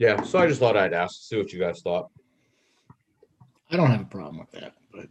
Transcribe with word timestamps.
Yeah, 0.00 0.22
so 0.22 0.38
I 0.38 0.46
just 0.46 0.60
thought 0.60 0.78
I'd 0.78 0.94
ask, 0.94 1.14
see 1.28 1.36
what 1.36 1.52
you 1.52 1.60
guys 1.60 1.82
thought. 1.82 2.08
I 3.70 3.76
don't 3.76 3.90
have 3.90 4.00
a 4.00 4.04
problem 4.06 4.38
with 4.38 4.50
that, 4.52 4.72
but 4.90 5.06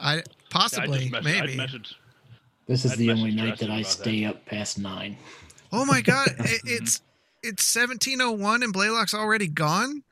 I 0.00 0.16
I 0.18 0.22
possibly 0.50 0.98
just 1.08 1.12
mess- 1.12 1.24
maybe. 1.24 1.52
I'd 1.52 1.56
message, 1.56 1.94
this 2.66 2.84
is 2.84 2.92
I'd 2.92 2.98
the 2.98 3.10
only 3.12 3.30
message 3.30 3.36
night 3.36 3.48
Justin 3.50 3.68
that 3.68 3.74
I 3.74 3.78
about 3.78 3.90
stay 3.92 4.24
up 4.24 4.44
past 4.44 4.78
nine. 4.80 5.16
Oh 5.72 5.84
my 5.84 6.00
god, 6.00 6.26
it, 6.40 6.60
it's 6.64 7.00
it's 7.44 7.74
1701 7.76 8.64
and 8.64 8.72
Blaylock's 8.72 9.14
already 9.14 9.46
gone? 9.46 10.02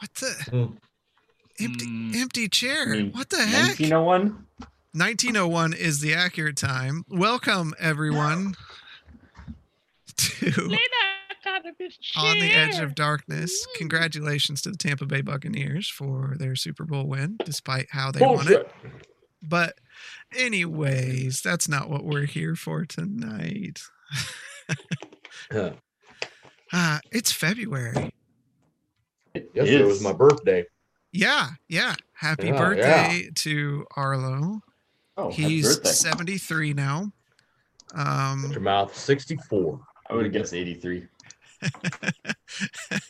What 0.00 0.12
the 0.14 0.26
Hmm. 0.50 1.64
empty 1.64 1.84
Hmm. 1.86 2.12
empty 2.16 2.48
chair. 2.48 2.88
mean, 2.88 3.12
what 3.12 3.30
the 3.30 3.38
heck? 3.38 3.78
1901? 3.78 4.46
1901 4.94 5.74
is 5.74 6.00
the 6.00 6.12
accurate 6.12 6.56
time. 6.56 7.04
Welcome 7.08 7.72
everyone 7.78 8.56
to 10.16 10.50
On 12.16 12.38
the 12.38 12.50
Edge 12.52 12.78
of 12.80 12.94
Darkness. 12.94 13.66
Congratulations 13.76 14.60
to 14.62 14.70
the 14.70 14.76
Tampa 14.76 15.06
Bay 15.06 15.20
Buccaneers 15.20 15.88
for 15.88 16.34
their 16.38 16.56
Super 16.56 16.84
Bowl 16.84 17.06
win 17.06 17.36
despite 17.44 17.86
how 17.90 18.10
they 18.10 18.20
won 18.26 18.50
it. 18.52 18.68
But 19.42 19.78
anyways, 20.36 21.40
that's 21.40 21.68
not 21.68 21.88
what 21.88 22.04
we're 22.04 22.26
here 22.26 22.56
for 22.56 22.84
tonight. 22.84 23.82
Huh. 25.50 25.72
Ah, 26.72 27.00
it's 27.10 27.32
February. 27.32 28.12
Yesterday 29.34 29.82
was 29.82 30.00
my 30.00 30.12
birthday. 30.12 30.64
Yeah, 31.10 31.48
yeah. 31.68 31.96
Happy 32.12 32.46
Yeah, 32.46 32.56
birthday 32.58 33.28
to 33.34 33.84
Arlo. 33.96 34.60
Oh, 35.16 35.30
happy 35.30 35.42
He's 35.42 35.98
73 35.98 36.72
now. 36.74 37.10
Shut 37.90 38.06
Um, 38.06 38.48
your 38.52 38.60
mouth. 38.60 38.96
64. 38.96 39.80
I 40.08 40.14
would 40.14 40.26
have 40.26 40.32
guessed 40.32 40.54
83. 40.54 41.08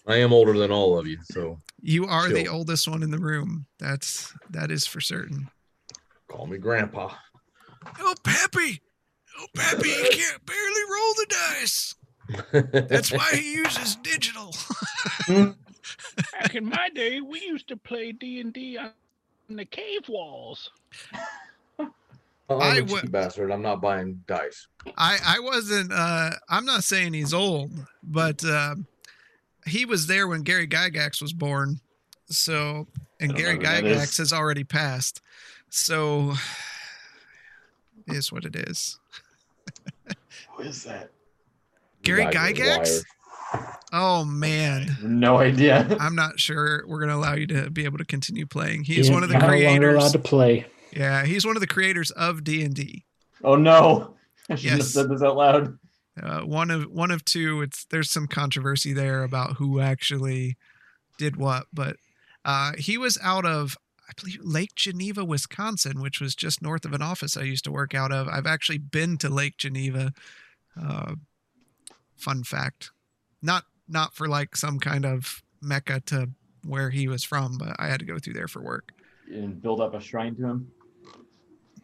I 0.06 0.16
am 0.16 0.32
older 0.32 0.56
than 0.58 0.70
all 0.70 0.98
of 0.98 1.06
you, 1.06 1.18
so 1.24 1.60
you 1.80 2.06
are 2.06 2.28
the 2.28 2.48
oldest 2.48 2.88
one 2.88 3.02
in 3.02 3.10
the 3.10 3.18
room. 3.18 3.66
That's 3.78 4.32
that 4.50 4.70
is 4.70 4.86
for 4.86 5.00
certain. 5.00 5.48
call 6.28 6.46
me 6.46 6.58
grandpa. 6.58 7.10
Oh, 7.98 8.14
Pappy! 8.22 8.80
Oh, 9.38 9.46
Pappy, 9.54 9.88
he 9.88 10.08
can't 10.10 10.44
barely 10.44 10.82
roll 10.90 11.14
the 11.14 11.26
dice. 11.28 11.94
That's 12.88 13.10
why 13.12 13.30
he 13.32 13.54
uses 13.54 13.96
digital. 13.96 14.54
Back 16.32 16.54
in 16.54 16.66
my 16.66 16.88
day, 16.94 17.20
we 17.20 17.40
used 17.40 17.68
to 17.68 17.76
play 17.76 18.12
D 18.12 18.40
and 18.40 18.52
D 18.52 18.76
on 18.76 18.92
the 19.48 19.64
cave 19.64 20.08
walls. 20.08 20.70
I'm 22.50 22.60
I 22.60 22.76
a 22.78 22.82
cheap 22.84 23.10
bastard. 23.10 23.50
I'm 23.52 23.62
not 23.62 23.80
buying 23.80 24.22
dice. 24.26 24.66
I 24.96 25.18
I 25.24 25.40
wasn't. 25.40 25.92
Uh, 25.92 26.30
I'm 26.48 26.64
not 26.64 26.84
saying 26.84 27.12
he's 27.12 27.32
old, 27.34 27.70
but 28.02 28.44
uh, 28.44 28.74
he 29.66 29.84
was 29.84 30.06
there 30.06 30.26
when 30.28 30.42
Gary 30.42 30.66
Gygax 30.66 31.20
was 31.22 31.32
born. 31.32 31.80
So, 32.26 32.86
and 33.20 33.34
Gary 33.34 33.58
know 33.58 33.64
Gygax 33.70 34.02
is. 34.02 34.16
has 34.18 34.32
already 34.32 34.64
passed. 34.64 35.20
So, 35.68 36.34
is 38.08 38.32
what 38.32 38.44
it 38.44 38.56
is. 38.56 38.98
Who 40.56 40.62
is 40.64 40.84
that? 40.84 41.10
Gary 42.02 42.24
Guy 42.24 42.52
Gygax? 42.52 43.04
Oh 43.92 44.24
man, 44.24 44.96
No 45.02 45.38
idea. 45.38 45.96
I'm 45.98 46.14
not 46.14 46.38
sure 46.38 46.84
we're 46.86 47.00
gonna 47.00 47.16
allow 47.16 47.34
you 47.34 47.46
to 47.48 47.68
be 47.70 47.84
able 47.84 47.98
to 47.98 48.04
continue 48.04 48.46
playing. 48.46 48.84
He's 48.84 49.08
He 49.08 49.12
one 49.12 49.24
of 49.24 49.30
is 49.30 49.34
the 49.34 49.38
no 49.40 49.46
longer 49.46 49.58
creators. 49.58 49.94
allowed 49.96 50.12
to 50.12 50.18
play. 50.20 50.66
Yeah, 50.92 51.24
he's 51.24 51.46
one 51.46 51.56
of 51.56 51.60
the 51.60 51.66
creators 51.66 52.10
of 52.12 52.44
D 52.44 52.62
and 52.64 52.74
D. 52.74 53.04
Oh 53.44 53.56
no. 53.56 54.14
I 54.50 54.54
Yes. 54.54 54.64
have 54.70 54.84
said 54.84 55.08
this 55.10 55.22
out 55.22 55.36
loud. 55.36 55.78
Uh, 56.20 56.40
one 56.40 56.70
of 56.70 56.90
one 56.90 57.10
of 57.10 57.24
two. 57.24 57.62
It's 57.62 57.84
there's 57.84 58.10
some 58.10 58.26
controversy 58.26 58.92
there 58.92 59.22
about 59.22 59.56
who 59.56 59.80
actually 59.80 60.56
did 61.18 61.36
what, 61.36 61.66
but 61.72 61.96
uh, 62.44 62.72
he 62.76 62.98
was 62.98 63.18
out 63.22 63.44
of 63.46 63.76
I 64.08 64.12
believe 64.20 64.40
Lake 64.42 64.74
Geneva, 64.74 65.24
Wisconsin, 65.24 66.00
which 66.00 66.20
was 66.20 66.34
just 66.34 66.60
north 66.62 66.84
of 66.84 66.92
an 66.92 67.00
office 67.02 67.36
I 67.36 67.42
used 67.42 67.62
to 67.64 67.70
work 67.72 67.94
out 67.94 68.10
of. 68.10 68.26
I've 68.26 68.46
actually 68.46 68.78
been 68.78 69.16
to 69.18 69.28
Lake 69.28 69.56
Geneva. 69.56 70.12
Uh, 70.80 71.14
fun 72.16 72.42
fact, 72.42 72.90
not 73.40 73.64
not 73.88 74.14
for 74.14 74.26
like 74.28 74.56
some 74.56 74.80
kind 74.80 75.04
of 75.06 75.42
mecca 75.62 76.00
to 76.06 76.30
where 76.64 76.90
he 76.90 77.06
was 77.08 77.22
from, 77.22 77.56
but 77.56 77.76
I 77.78 77.86
had 77.86 78.00
to 78.00 78.04
go 78.06 78.18
through 78.18 78.34
there 78.34 78.48
for 78.48 78.60
work. 78.60 78.92
And 79.32 79.62
build 79.62 79.80
up 79.80 79.94
a 79.94 80.00
shrine 80.00 80.34
to 80.36 80.44
him. 80.44 80.72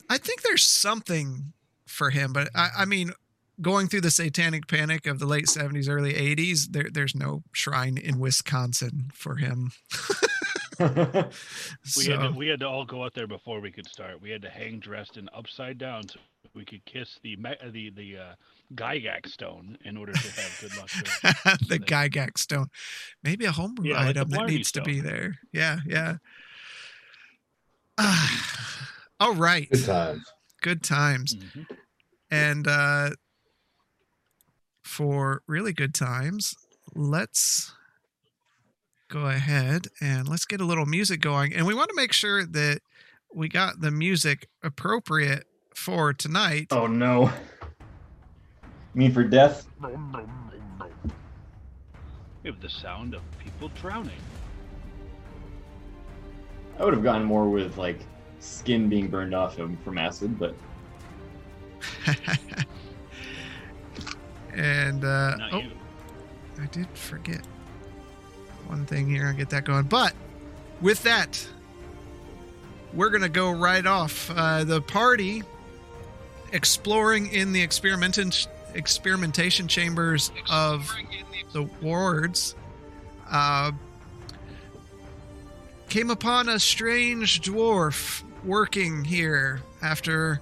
I 0.08 0.19
think 0.19 0.43
there's 0.43 0.64
something 0.64 1.53
for 1.87 2.11
him, 2.11 2.32
but 2.32 2.49
I, 2.55 2.69
I 2.79 2.85
mean, 2.85 3.12
going 3.61 3.88
through 3.88 4.03
the 4.03 4.11
satanic 4.11 4.67
panic 4.69 5.06
of 5.06 5.19
the 5.19 5.26
late 5.26 5.47
70s, 5.47 5.88
early 5.88 6.12
80s, 6.12 6.73
there, 6.73 6.88
there's 6.93 7.14
no 7.14 7.43
shrine 7.53 7.97
in 7.97 8.19
Wisconsin 8.19 9.11
for 9.14 9.37
him. 9.37 9.73
We 10.79 10.85
so, 11.85 12.20
had 12.20 12.20
to, 12.20 12.31
we 12.37 12.49
had 12.49 12.61
to 12.61 12.69
all 12.69 12.85
go 12.85 13.05
out 13.05 13.14
there 13.14 13.26
before 13.26 13.61
we 13.61 13.70
could 13.70 13.87
start. 13.87 14.20
We 14.20 14.31
had 14.31 14.43
to 14.43 14.50
hang 14.50 14.79
dressed 14.79 15.17
and 15.17 15.31
upside 15.35 15.79
down 15.79 16.06
so 16.06 16.19
we 16.55 16.67
could 16.67 16.85
kiss 16.85 17.19
the 17.23 17.37
the 17.73 17.91
the 17.91 18.19
uh, 18.19 18.35
Gygax 18.75 19.31
stone 19.31 19.79
in 19.85 19.97
order 19.97 20.12
to 20.12 20.19
have 20.19 20.59
good 20.61 20.76
luck. 20.76 20.88
to- 20.88 21.64
the 21.69 21.79
Gygax 21.79 22.41
stone. 22.41 22.67
Maybe 23.23 23.47
a 23.47 23.52
homebrew 23.52 23.88
Yeah, 23.88 23.97
like 23.97 24.09
item 24.09 24.29
that 24.29 24.37
Blarney 24.37 24.56
needs 24.56 24.73
to 24.73 24.82
be 24.82 25.00
there. 25.00 25.38
Yeah, 25.52 25.79
yeah. 25.87 26.17
all 29.20 29.34
right. 29.34 29.68
Good 29.70 29.84
times. 29.84 30.24
Good 30.62 30.82
times. 30.82 31.34
Mhm. 31.36 31.66
And 32.30 32.66
uh, 32.66 33.10
for 34.82 35.42
really 35.46 35.72
good 35.72 35.94
times, 35.94 36.54
let's 36.94 37.72
go 39.08 39.26
ahead 39.26 39.86
and 40.00 40.28
let's 40.28 40.44
get 40.44 40.60
a 40.60 40.64
little 40.64 40.86
music 40.86 41.20
going. 41.20 41.54
And 41.54 41.66
we 41.66 41.74
want 41.74 41.88
to 41.90 41.94
make 41.96 42.12
sure 42.12 42.44
that 42.44 42.80
we 43.34 43.48
got 43.48 43.80
the 43.80 43.90
music 43.90 44.48
appropriate 44.62 45.44
for 45.74 46.12
tonight. 46.12 46.68
oh 46.70 46.86
no. 46.86 47.24
You 48.94 48.98
mean 49.00 49.12
for 49.12 49.24
death? 49.24 49.66
We 52.42 52.50
have 52.50 52.60
the 52.60 52.68
sound 52.70 53.14
of 53.14 53.22
people 53.38 53.68
drowning. 53.80 54.18
I 56.78 56.84
would 56.84 56.94
have 56.94 57.02
gone 57.02 57.24
more 57.24 57.48
with 57.48 57.76
like 57.76 58.00
skin 58.46 58.88
being 58.88 59.08
burned 59.08 59.34
off 59.34 59.56
him 59.56 59.76
from 59.84 59.98
acid, 59.98 60.38
but 60.38 60.54
and 64.54 65.04
uh, 65.04 65.37
Not 65.37 65.52
oh, 65.52 65.58
you. 65.58 65.70
I 66.60 66.66
did 66.66 66.88
forget 66.94 67.43
one 68.66 68.87
thing 68.87 69.08
here. 69.08 69.26
I'll 69.26 69.34
get 69.34 69.50
that 69.50 69.64
going. 69.64 69.84
But 69.84 70.14
with 70.81 71.02
that, 71.02 71.46
we're 72.93 73.10
going 73.10 73.22
to 73.22 73.28
go 73.28 73.50
right 73.50 73.84
off. 73.84 74.31
Uh, 74.34 74.64
the 74.64 74.81
party 74.81 75.42
exploring 76.52 77.26
in 77.28 77.52
the 77.52 77.62
experimentation 77.62 78.50
experimentation 78.75 79.66
chambers 79.66 80.31
of 80.50 80.94
the 81.52 81.62
wards 81.81 82.54
uh, 83.31 83.72
came 85.88 86.10
upon 86.10 86.50
a 86.50 86.58
strange 86.58 87.40
dwarf 87.40 88.22
working 88.46 89.04
here 89.04 89.60
after 89.82 90.40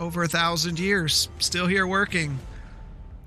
over 0.00 0.22
a 0.22 0.28
thousand 0.28 0.78
years, 0.78 1.28
still 1.38 1.66
here 1.66 1.86
working. 1.86 2.38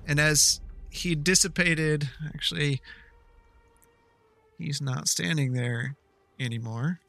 And 0.07 0.19
as 0.19 0.61
he 0.89 1.15
dissipated, 1.15 2.09
actually, 2.25 2.81
he's 4.57 4.81
not 4.81 5.07
standing 5.07 5.53
there 5.53 5.95
anymore. 6.39 6.99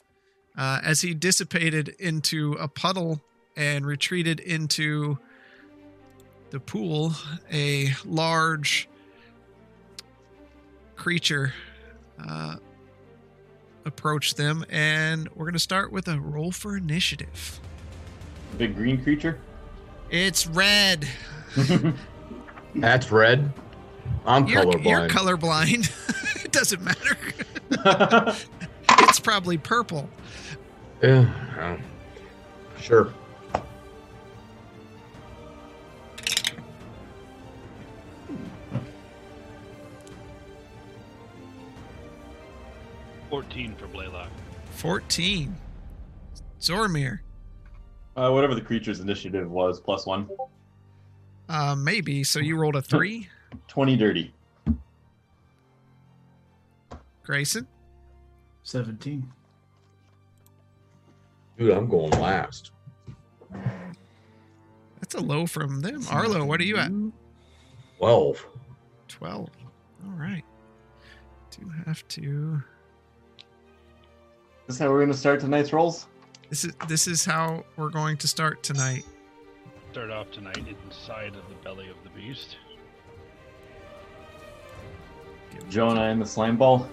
Uh, 0.57 0.81
as 0.83 1.01
he 1.01 1.15
dissipated 1.15 1.89
into 1.99 2.53
a 2.55 2.69
puddle 2.69 3.21
and 3.57 3.87
retreated 3.87 4.41
into 4.41 5.19
the 6.51 6.61
pool, 6.61 7.15
a 7.51 7.91
large 8.05 8.89
creature 10.97 11.55
uh, 12.29 12.57
approached 13.85 14.37
them, 14.37 14.65
and 14.71 15.29
we're 15.35 15.45
going 15.45 15.53
to 15.55 15.59
start 15.59 15.93
with 15.93 16.09
a 16.09 16.19
roll 16.21 16.53
for 16.53 16.77
initiative. 16.77 17.61
big 18.59 18.75
green 18.77 19.03
creature. 19.03 19.39
It's 20.11 20.47
red. 20.47 21.09
That's 22.75 23.11
red. 23.11 23.53
I'm 24.27 24.47
You're, 24.47 24.65
colorblind. 24.65 24.85
you're 24.85 25.09
colorblind. 25.09 26.45
it 26.45 26.53
doesn't 26.53 26.83
matter. 26.83 27.17
it's 29.01 29.21
probably 29.21 29.59
purple. 29.59 30.09
Yeah, 31.03 31.33
uh, 31.59 31.77
sure. 32.81 33.13
Fourteen 43.37 43.75
for 43.77 43.87
Blaylock. 43.87 44.29
14. 44.73 45.57
Zormir. 46.61 47.21
uh, 48.15 48.31
whatever 48.31 48.55
the 48.55 48.61
creature's 48.61 49.01
initiative 49.01 49.51
was, 49.51 49.81
plus 49.81 50.05
one. 50.05 50.29
Uh, 51.49 51.75
maybe. 51.75 52.23
So 52.25 52.41
you 52.41 52.59
rolled 52.59 52.77
a 52.77 52.83
three? 52.83 53.27
20 53.69 53.97
dirty. 53.97 54.35
Grayson. 57.23 57.67
17. 58.65 59.27
Dude, 61.57 61.71
I'm 61.71 61.89
going 61.89 62.11
last. 62.21 62.73
That's 65.01 65.15
a 65.15 65.21
low 65.21 65.47
from 65.47 65.81
them. 65.81 66.03
Arlo, 66.11 66.45
what 66.45 66.61
are 66.61 66.65
you 66.65 66.77
at? 66.77 66.91
12. 67.97 68.47
12. 69.09 69.49
All 70.05 70.11
right. 70.19 70.45
Do 71.51 71.63
you 71.63 71.73
have 71.87 72.07
to. 72.09 72.63
This 74.73 74.81
is 74.81 74.85
how 74.87 74.91
we're 74.91 75.01
gonna 75.01 75.13
start 75.13 75.41
tonight's 75.41 75.71
rolls. 75.71 76.07
This 76.49 76.65
is 76.65 76.73
this 76.89 77.07
is 77.07 77.27
how 77.27 77.63
we're 77.77 77.91
going 77.91 78.17
to 78.17 78.27
start 78.27 78.63
tonight. 78.63 79.05
Start 79.91 80.11
off 80.11 80.31
tonight 80.31 80.65
inside 80.87 81.37
of 81.37 81.47
the 81.51 81.55
belly 81.63 81.91
of 81.91 81.97
the 82.05 82.09
beast. 82.19 82.57
Jonah 85.69 86.05
and 86.05 86.23
the 86.23 86.25
slime 86.25 86.57
ball. 86.57 86.89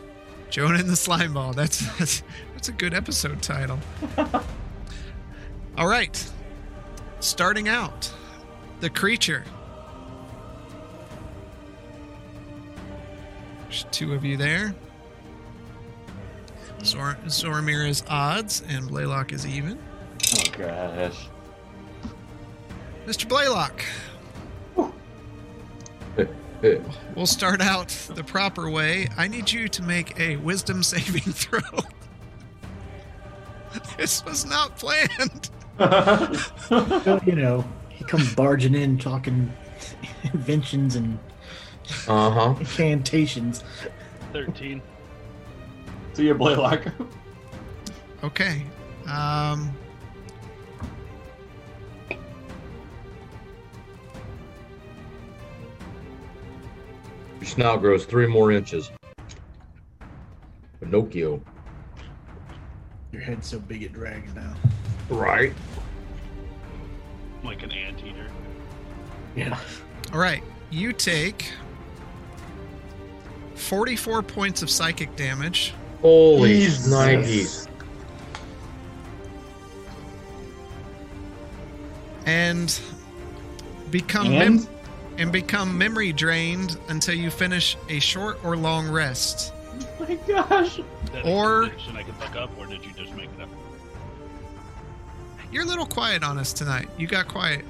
Jonah 0.50 0.80
and 0.80 0.90
the 0.90 0.96
slime 0.98 1.34
ball. 1.34 1.54
That's 1.54 1.80
that's, 1.98 2.22
that's 2.52 2.68
a 2.68 2.74
good 2.74 2.94
episode 2.94 3.42
title. 3.42 3.80
All 5.78 5.88
right. 5.88 6.32
Starting 7.22 7.70
out, 7.70 8.12
the 8.82 8.90
creature. 8.90 9.46
There's 13.64 13.86
two 13.90 14.14
of 14.14 14.26
you 14.26 14.36
there. 14.36 14.76
Zor- 16.84 17.18
Zoramir 17.26 17.88
is 17.88 18.04
odds 18.10 18.64
and 18.68 18.88
Blaylock 18.88 19.32
is 19.34 19.46
even. 19.46 19.78
Oh 20.38 20.44
gosh. 20.58 21.28
Mr. 23.06 23.28
Blaylock, 23.28 23.84
we'll 27.16 27.26
start 27.26 27.60
out 27.62 27.88
the 28.14 28.24
proper 28.24 28.70
way. 28.70 29.08
I 29.18 29.28
need 29.28 29.52
you 29.52 29.68
to 29.70 29.82
make 29.82 30.20
a 30.20 30.36
wisdom 30.38 30.84
saving 30.84 31.22
throw. 31.34 31.60
this 33.98 34.24
was 34.26 34.46
not 34.46 34.78
planned. 34.78 35.50
Well, 35.80 37.22
you 37.26 37.36
know, 37.36 37.66
he 37.90 38.04
comes 38.04 38.34
barging 38.36 38.76
in 38.76 38.98
talking 39.00 39.52
inventions 40.34 40.96
and 40.96 41.18
Uh-huh. 42.08 42.56
incantations. 42.60 43.64
13. 44.34 44.82
See 46.20 46.28
ya, 46.28 46.34
Blaylock. 46.34 46.86
Okay. 48.26 48.66
Um 49.08 49.74
Your 57.40 57.46
snout 57.46 57.80
grows 57.80 58.04
three 58.04 58.28
more 58.28 58.52
inches. 58.52 58.92
Pinocchio. 60.82 61.42
Your 63.14 63.22
head's 63.22 63.48
so 63.48 63.60
big 63.60 63.84
it 63.84 63.94
drags 63.94 64.36
now. 64.36 64.54
Right. 65.10 65.54
Like 67.46 67.64
an 67.64 67.72
anteater. 67.72 68.28
Yeah. 69.38 69.58
all 70.12 70.20
right. 70.20 70.44
You 70.70 70.92
take 70.92 71.54
44 73.56 74.22
points 74.24 74.62
of 74.62 74.70
psychic 74.70 75.16
damage. 75.16 75.74
Holy 76.02 76.50
Jesus. 76.60 76.88
nineties. 76.88 77.66
and 82.26 82.80
become 83.92 84.30
mem- 84.30 84.42
And 84.42 84.68
and 85.18 85.32
become 85.34 85.78
memory 85.78 86.14
drained 86.14 86.78
until 86.88 87.14
you 87.16 87.30
finish 87.30 87.76
a 87.90 88.00
short 88.00 88.40
or 88.46 88.56
long 88.56 88.88
rest. 88.90 89.52
oh 90.00 90.06
my 90.08 90.16
gosh. 90.28 90.80
Or- 91.26 91.64
a 91.64 91.70
condition 91.70 91.98
I 91.98 92.04
can 92.04 92.18
look 92.20 92.36
up, 92.38 92.58
or 92.58 92.66
did 92.68 92.86
you 92.86 92.94
just 92.94 93.14
make 93.16 93.30
it 93.38 93.42
up? 93.42 93.50
You're 95.52 95.64
a 95.64 95.66
little 95.66 95.86
quiet 95.86 96.24
on 96.24 96.38
us 96.38 96.54
tonight. 96.54 96.88
You 96.98 97.08
got 97.08 97.28
quiet. 97.28 97.66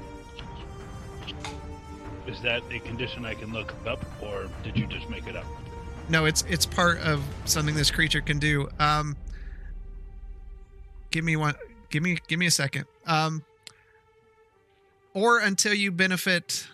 Is 2.28 2.40
that 2.42 2.62
a 2.70 2.78
condition 2.80 3.24
I 3.24 3.34
can 3.34 3.52
look 3.52 3.74
up, 3.86 4.04
or 4.22 4.46
did 4.62 4.76
you 4.76 4.86
just 4.86 5.08
make 5.10 5.26
it 5.26 5.34
up? 5.34 5.46
No, 6.10 6.24
it's 6.24 6.44
it's 6.48 6.66
part 6.66 6.98
of 6.98 7.22
something 7.44 7.74
this 7.74 7.90
creature 7.90 8.20
can 8.20 8.38
do. 8.38 8.68
Um 8.78 9.16
Give 11.10 11.24
me 11.24 11.36
one 11.36 11.54
give 11.88 12.02
me 12.02 12.18
give 12.28 12.38
me 12.38 12.46
a 12.46 12.50
second. 12.50 12.86
Um 13.06 13.44
or 15.14 15.38
until 15.38 15.72
you 15.74 15.90
benefit 15.92 16.68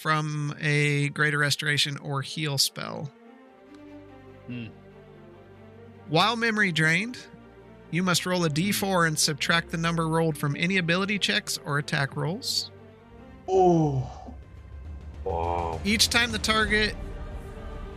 from 0.00 0.54
a 0.60 1.08
greater 1.10 1.38
restoration 1.38 1.98
or 1.98 2.22
heal 2.22 2.58
spell. 2.58 3.10
Hmm. 4.46 4.66
While 6.08 6.36
memory 6.36 6.70
drained, 6.70 7.18
you 7.90 8.04
must 8.04 8.26
roll 8.26 8.44
a 8.44 8.50
d4 8.50 9.08
and 9.08 9.18
subtract 9.18 9.70
the 9.70 9.76
number 9.76 10.06
rolled 10.06 10.38
from 10.38 10.54
any 10.56 10.76
ability 10.76 11.18
checks 11.18 11.58
or 11.64 11.78
attack 11.78 12.16
rolls. 12.16 12.70
Oh. 13.48 14.08
Wow. 15.24 15.80
Each 15.84 16.08
time 16.08 16.30
the 16.30 16.38
target 16.38 16.94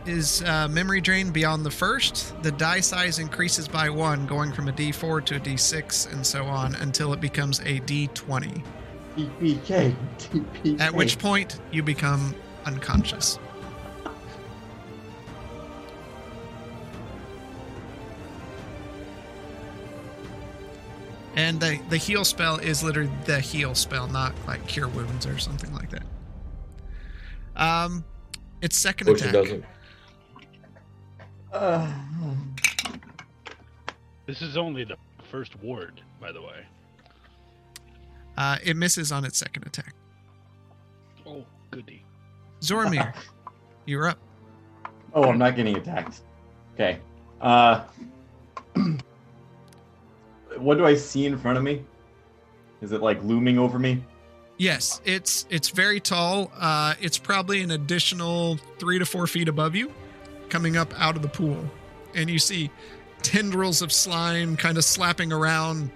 is 0.06 0.42
uh, 0.42 0.66
memory 0.68 1.00
drained 1.00 1.32
beyond 1.32 1.64
the 1.64 1.70
first, 1.70 2.34
the 2.42 2.52
die 2.52 2.80
size 2.80 3.18
increases 3.18 3.68
by 3.68 3.90
one, 3.90 4.26
going 4.26 4.52
from 4.52 4.68
a 4.68 4.72
d4 4.72 5.24
to 5.26 5.36
a 5.36 5.40
d6 5.40 6.12
and 6.12 6.26
so 6.26 6.44
on 6.44 6.74
until 6.76 7.12
it 7.12 7.20
becomes 7.20 7.60
a 7.60 7.80
d20. 7.80 8.62
TPK. 9.16 9.94
TPK. 10.18 10.80
At 10.80 10.94
which 10.94 11.18
point 11.18 11.60
you 11.70 11.82
become 11.82 12.34
unconscious. 12.64 13.38
And 21.36 21.60
the, 21.60 21.78
the 21.88 21.96
heal 21.96 22.24
spell 22.24 22.56
is 22.58 22.82
literally 22.82 23.10
the 23.24 23.40
heal 23.40 23.74
spell, 23.74 24.08
not 24.08 24.34
like 24.46 24.66
cure 24.66 24.88
wounds 24.88 25.26
or 25.26 25.38
something 25.38 25.72
like 25.74 25.90
that. 25.90 26.02
Um, 27.56 28.04
it's 28.60 28.76
second 28.76 29.08
Which 29.08 29.22
it 29.22 29.28
attack. 29.28 29.44
doesn't. 29.44 29.64
Uh, 31.52 31.90
This 34.26 34.42
is 34.42 34.56
only 34.56 34.84
the 34.84 34.96
first 35.30 35.56
ward, 35.60 36.00
by 36.20 36.30
the 36.32 36.40
way. 36.40 36.64
Uh, 38.36 38.56
it 38.64 38.76
misses 38.76 39.10
on 39.12 39.24
its 39.24 39.38
second 39.38 39.66
attack. 39.66 39.94
Oh, 41.26 41.44
goody. 41.70 42.04
Zormir, 42.60 43.14
you're 43.86 44.08
up. 44.08 44.18
oh, 45.14 45.24
I'm 45.24 45.38
not 45.38 45.56
getting 45.56 45.76
attacked. 45.76 46.20
Okay. 46.74 46.98
Uh. 47.40 47.82
what 50.56 50.78
do 50.78 50.86
I 50.86 50.94
see 50.94 51.26
in 51.26 51.36
front 51.38 51.58
of 51.58 51.64
me? 51.64 51.82
Is 52.82 52.92
it 52.92 53.02
like 53.02 53.22
looming 53.24 53.58
over 53.58 53.78
me? 53.78 54.02
Yes, 54.58 55.00
it's 55.04 55.46
it's 55.50 55.70
very 55.70 56.00
tall. 56.00 56.52
Uh, 56.56 56.94
it's 57.00 57.18
probably 57.18 57.62
an 57.62 57.70
additional 57.72 58.58
three 58.78 58.98
to 58.98 59.06
four 59.06 59.26
feet 59.26 59.48
above 59.48 59.74
you, 59.74 59.90
coming 60.50 60.76
up 60.76 60.92
out 61.00 61.16
of 61.16 61.22
the 61.22 61.28
pool, 61.28 61.64
and 62.14 62.28
you 62.28 62.38
see 62.38 62.70
tendrils 63.22 63.82
of 63.82 63.92
slime 63.92 64.56
kind 64.56 64.76
of 64.76 64.84
slapping 64.84 65.32
around. 65.32 65.90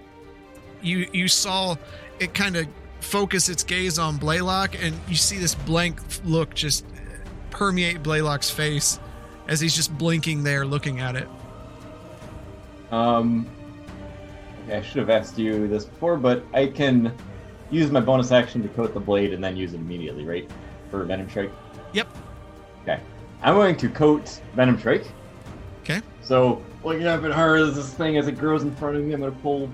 You 0.81 1.07
you 1.11 1.27
saw 1.27 1.75
it 2.19 2.33
kind 2.33 2.55
of 2.55 2.67
focus 3.01 3.49
its 3.49 3.63
gaze 3.63 3.99
on 3.99 4.17
Blaylock, 4.17 4.81
and 4.81 4.95
you 5.07 5.15
see 5.15 5.37
this 5.37 5.55
blank 5.55 5.99
look 6.23 6.53
just 6.53 6.85
permeate 7.51 8.03
Blaylock's 8.03 8.49
face 8.49 8.99
as 9.47 9.59
he's 9.59 9.75
just 9.75 9.95
blinking 9.97 10.43
there, 10.43 10.65
looking 10.65 10.99
at 10.99 11.15
it. 11.15 11.27
Um, 12.91 13.47
I 14.71 14.81
should 14.81 14.97
have 14.97 15.09
asked 15.09 15.37
you 15.37 15.67
this 15.67 15.85
before, 15.85 16.17
but 16.17 16.43
I 16.53 16.67
can 16.67 17.15
use 17.69 17.91
my 17.91 17.99
bonus 17.99 18.31
action 18.31 18.61
to 18.63 18.69
coat 18.69 18.93
the 18.93 18.99
blade 18.99 19.33
and 19.33 19.43
then 19.43 19.55
use 19.55 19.73
it 19.73 19.77
immediately, 19.77 20.25
right? 20.25 20.49
For 20.89 21.03
Venom 21.03 21.29
Strike? 21.29 21.51
Yep. 21.93 22.07
Okay. 22.83 22.99
I'm 23.41 23.53
going 23.55 23.75
to 23.77 23.89
coat 23.89 24.41
Venom 24.55 24.77
Strike. 24.79 25.05
Okay. 25.81 26.01
So, 26.21 26.63
looking 26.83 27.05
up 27.05 27.23
at 27.23 27.31
her 27.33 27.57
as 27.57 27.75
this 27.75 27.93
thing 27.93 28.17
as 28.17 28.27
it 28.27 28.37
grows 28.37 28.63
in 28.63 28.75
front 28.75 28.97
of 28.97 29.03
me, 29.03 29.13
I'm 29.13 29.19
going 29.21 29.31
to 29.33 29.39
pull 29.39 29.69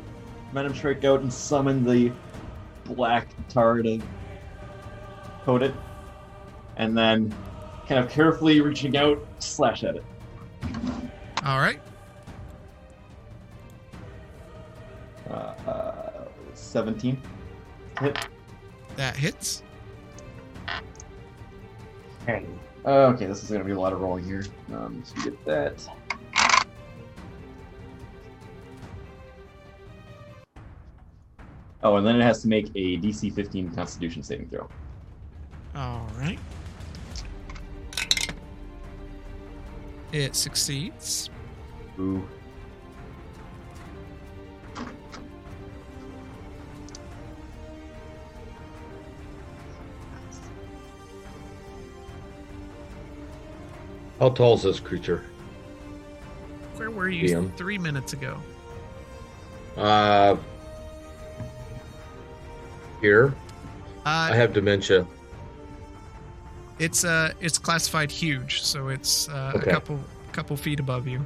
Venom 0.54 0.74
Strike 0.76 1.04
out 1.06 1.22
and 1.22 1.32
summon 1.32 1.84
the 1.86 2.12
black 2.86 3.28
tar 3.48 3.82
to 3.82 4.02
coat 5.46 5.64
it. 5.64 5.74
And 6.78 6.98
then, 6.98 7.34
kind 7.88 8.04
of 8.04 8.10
carefully 8.10 8.60
reaching 8.62 8.98
out, 8.98 9.26
slash 9.40 9.84
at 9.84 9.96
it. 9.98 10.04
All 11.46 11.60
right, 11.60 11.80
Uh, 15.30 15.34
uh, 15.68 16.26
17. 16.54 17.18
Hit. 18.00 18.28
that 18.98 19.16
hits. 19.16 19.64
Uh, 20.68 20.80
uh, 22.86 23.14
okay, 23.14 23.28
this 23.28 23.44
is 23.44 23.50
going 23.50 23.62
to 23.62 23.66
be 23.66 23.74
a 23.74 23.80
lot 23.80 23.94
of 23.94 24.02
rolling 24.02 24.24
here. 24.24 24.44
Um, 24.74 25.04
get 25.24 25.46
that. 25.46 25.88
Oh, 31.84 31.96
and 31.98 32.06
then 32.06 32.16
it 32.16 32.24
has 32.24 32.42
to 32.44 32.48
make 32.48 32.70
a 32.76 32.98
DC 32.98 33.34
15 33.34 33.72
Constitution 33.72 34.24
saving 34.24 34.50
throw. 34.50 34.68
All 35.76 36.08
right. 36.18 36.40
It 40.12 40.36
succeeds. 40.36 41.30
Ooh. 42.00 42.28
How 54.22 54.30
tall 54.30 54.54
is 54.54 54.62
this 54.62 54.80
creature? 54.80 55.24
Where 56.76 56.92
were 56.92 57.10
you 57.10 57.28
DM. 57.28 57.58
three 57.58 57.80
minutes 57.80 58.14
ago? 58.14 58.38
Uh, 59.76 60.38
here. 63.02 63.34
I 64.06 64.30
Uh, 64.30 64.34
have 64.36 64.54
dementia. 64.54 65.08
it's 66.78 67.04
uh, 67.04 67.34
it's 67.42 67.58
classified 67.58 68.12
huge, 68.12 68.62
so 68.62 68.90
it's 68.90 69.28
uh, 69.30 69.54
Okay. 69.56 69.72
a 69.72 69.74
couple 69.74 70.00
couple 70.34 70.56
feet 70.56 70.80
above 70.80 71.08
you. 71.08 71.26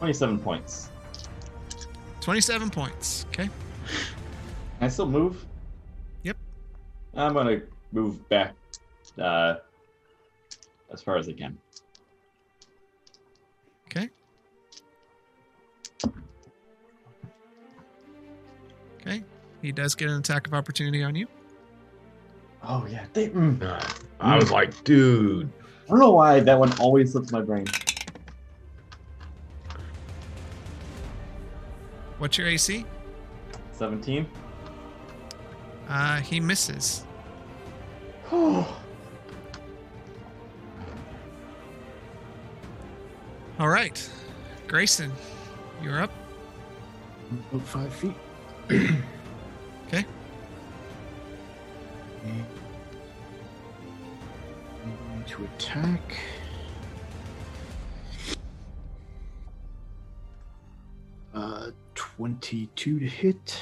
27 0.00 0.40
points. 0.40 0.90
Twenty-seven 2.20 2.68
points. 2.70 3.26
Okay. 3.28 3.44
Can 3.44 4.80
I 4.80 4.88
still 4.88 5.06
move? 5.08 5.46
Yep. 6.24 6.36
I'm 7.14 7.32
gonna 7.32 7.62
move 7.92 8.28
back 8.28 8.54
uh, 9.20 9.54
as 10.92 11.00
far 11.00 11.16
as 11.16 11.28
I 11.28 11.32
can. 11.32 11.56
Okay. 13.88 14.10
Okay. 19.00 19.24
He 19.62 19.72
does 19.72 19.94
get 19.94 20.10
an 20.10 20.18
attack 20.18 20.46
of 20.46 20.54
opportunity 20.54 21.02
on 21.02 21.14
you. 21.14 21.26
Oh 22.62 22.86
yeah, 22.90 23.06
they, 23.12 23.28
mm. 23.28 23.62
Uh, 23.62 23.80
I 24.20 24.36
was 24.36 24.50
like, 24.50 24.82
dude. 24.84 25.50
I 25.86 25.90
don't 25.90 26.00
know 26.00 26.10
why 26.10 26.40
that 26.40 26.58
one 26.58 26.72
always 26.80 27.12
slips 27.12 27.30
my 27.30 27.40
brain. 27.40 27.66
What's 32.18 32.38
your 32.38 32.48
AC? 32.48 32.84
17. 33.72 34.26
Uh, 35.88 36.16
he 36.20 36.40
misses. 36.40 37.04
All 43.58 43.68
right, 43.68 44.10
Grayson, 44.68 45.10
you're 45.82 46.02
up. 46.02 46.10
About 47.50 47.66
five 47.66 47.94
feet. 47.94 48.12
Okay. 49.86 50.04
I'm 52.24 52.46
going 54.82 55.24
to 55.26 55.44
attack. 55.44 56.16
Uh, 61.32 61.70
22 61.94 62.98
to 62.98 63.06
hit. 63.06 63.60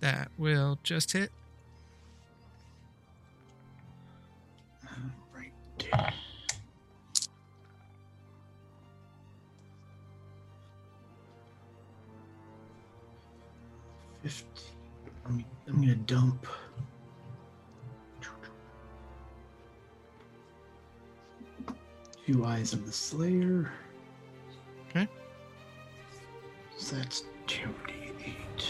That 0.00 0.30
will 0.36 0.78
just 0.82 1.12
hit. 1.12 1.30
Right. 5.32 5.52
I'm 15.72 15.80
gonna 15.80 15.94
dump. 15.94 16.46
Two 22.26 22.44
eyes 22.44 22.72
of 22.72 22.86
the 22.86 22.92
Slayer. 22.92 23.70
Okay. 24.88 25.08
So 26.76 26.96
that's 26.96 27.22
two 27.46 27.68
d 27.86 27.92
eight. 28.24 28.66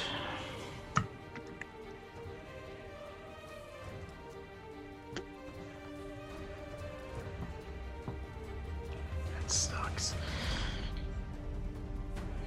That 9.35 9.51
sucks. 9.51 10.15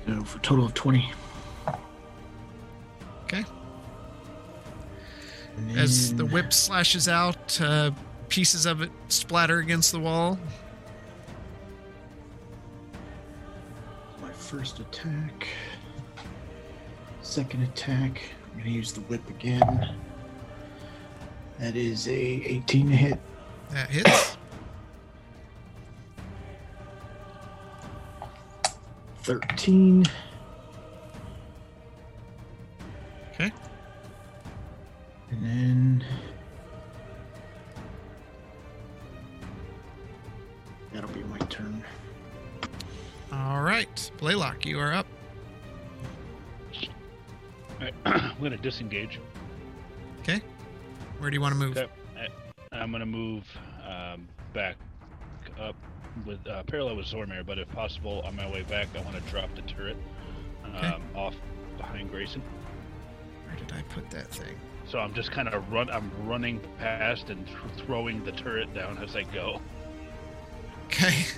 So 0.05 0.24
for 0.24 0.38
a 0.38 0.41
total 0.41 0.65
of 0.65 0.74
twenty. 0.75 1.12
As 5.84 6.13
the 6.13 6.25
whip 6.25 6.54
slashes 6.54 7.10
out, 7.10 7.60
uh, 7.60 7.92
pieces 8.30 8.66
of 8.66 8.82
it 8.82 8.90
splatter 9.10 9.60
against 9.60 9.92
the 9.92 10.00
wall. 10.00 10.40
My 14.22 14.32
first 14.32 14.80
attack. 14.80 15.46
Second 17.22 17.63
attack. 17.63 18.22
I'm 18.54 18.60
gonna 18.60 18.70
use 18.70 18.94
the 18.94 19.02
whip 19.02 19.28
again. 19.30 19.96
That 21.60 21.75
is 21.75 22.08
a 22.08 22.12
18 22.12 22.88
hit. 22.88 23.20
That 23.72 23.90
hits. 23.90 24.38
13. 29.24 30.06
You 44.65 44.79
are 44.79 44.93
up. 44.93 45.08
Alright, 47.79 47.93
I'm 48.05 48.41
gonna 48.41 48.58
disengage. 48.58 49.20
Okay. 50.22 50.41
Where 51.20 51.29
do 51.29 51.36
you 51.36 51.41
want 51.41 51.53
to 51.53 51.60
move? 51.60 51.77
Okay. 51.77 51.89
I'm 52.72 52.91
gonna 52.91 53.05
move 53.05 53.43
um, 53.88 54.27
back 54.53 54.77
up 55.60 55.75
with 56.25 56.46
uh, 56.48 56.63
parallel 56.63 56.96
with 56.96 57.08
Zormir, 57.08 57.46
but 57.46 57.60
if 57.60 57.70
possible, 57.72 58.22
on 58.25 58.36
my 58.36 58.50
way 58.50 58.63
back, 58.63 58.88
I 58.98 59.01
want 59.01 59.15
to 59.15 59.22
drop 59.32 59.53
the 59.55 59.62
turret 59.63 59.98
um, 60.63 60.75
Okay. 60.75 60.96
off 61.15 61.36
behind 61.77 62.10
Grayson. 62.10 62.41
Where 63.46 63.55
did 63.58 63.72
I 63.74 63.82
put 63.93 64.10
that 64.12 64.27
thing? 64.29 64.55
So 64.88 65.00
I'm 65.00 65.13
just 65.13 65.32
kind 65.32 65.48
of 65.50 65.72
run. 65.72 65.89
I'm 65.89 66.12
running 66.25 66.60
past 66.79 67.29
and 67.29 67.46
th- 67.46 67.58
throwing 67.86 68.24
the 68.24 68.32
turret 68.32 68.74
down 68.74 68.98
as 69.00 69.15
I 69.15 69.24
go. 69.24 69.60
Okay. 70.86 71.25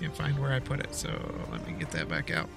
Can't 0.00 0.14
find 0.14 0.38
where 0.38 0.52
I 0.52 0.60
put 0.60 0.80
it, 0.80 0.94
so 0.94 1.10
let 1.50 1.66
me 1.66 1.74
get 1.78 1.90
that 1.90 2.08
back 2.08 2.30
out. 2.30 2.48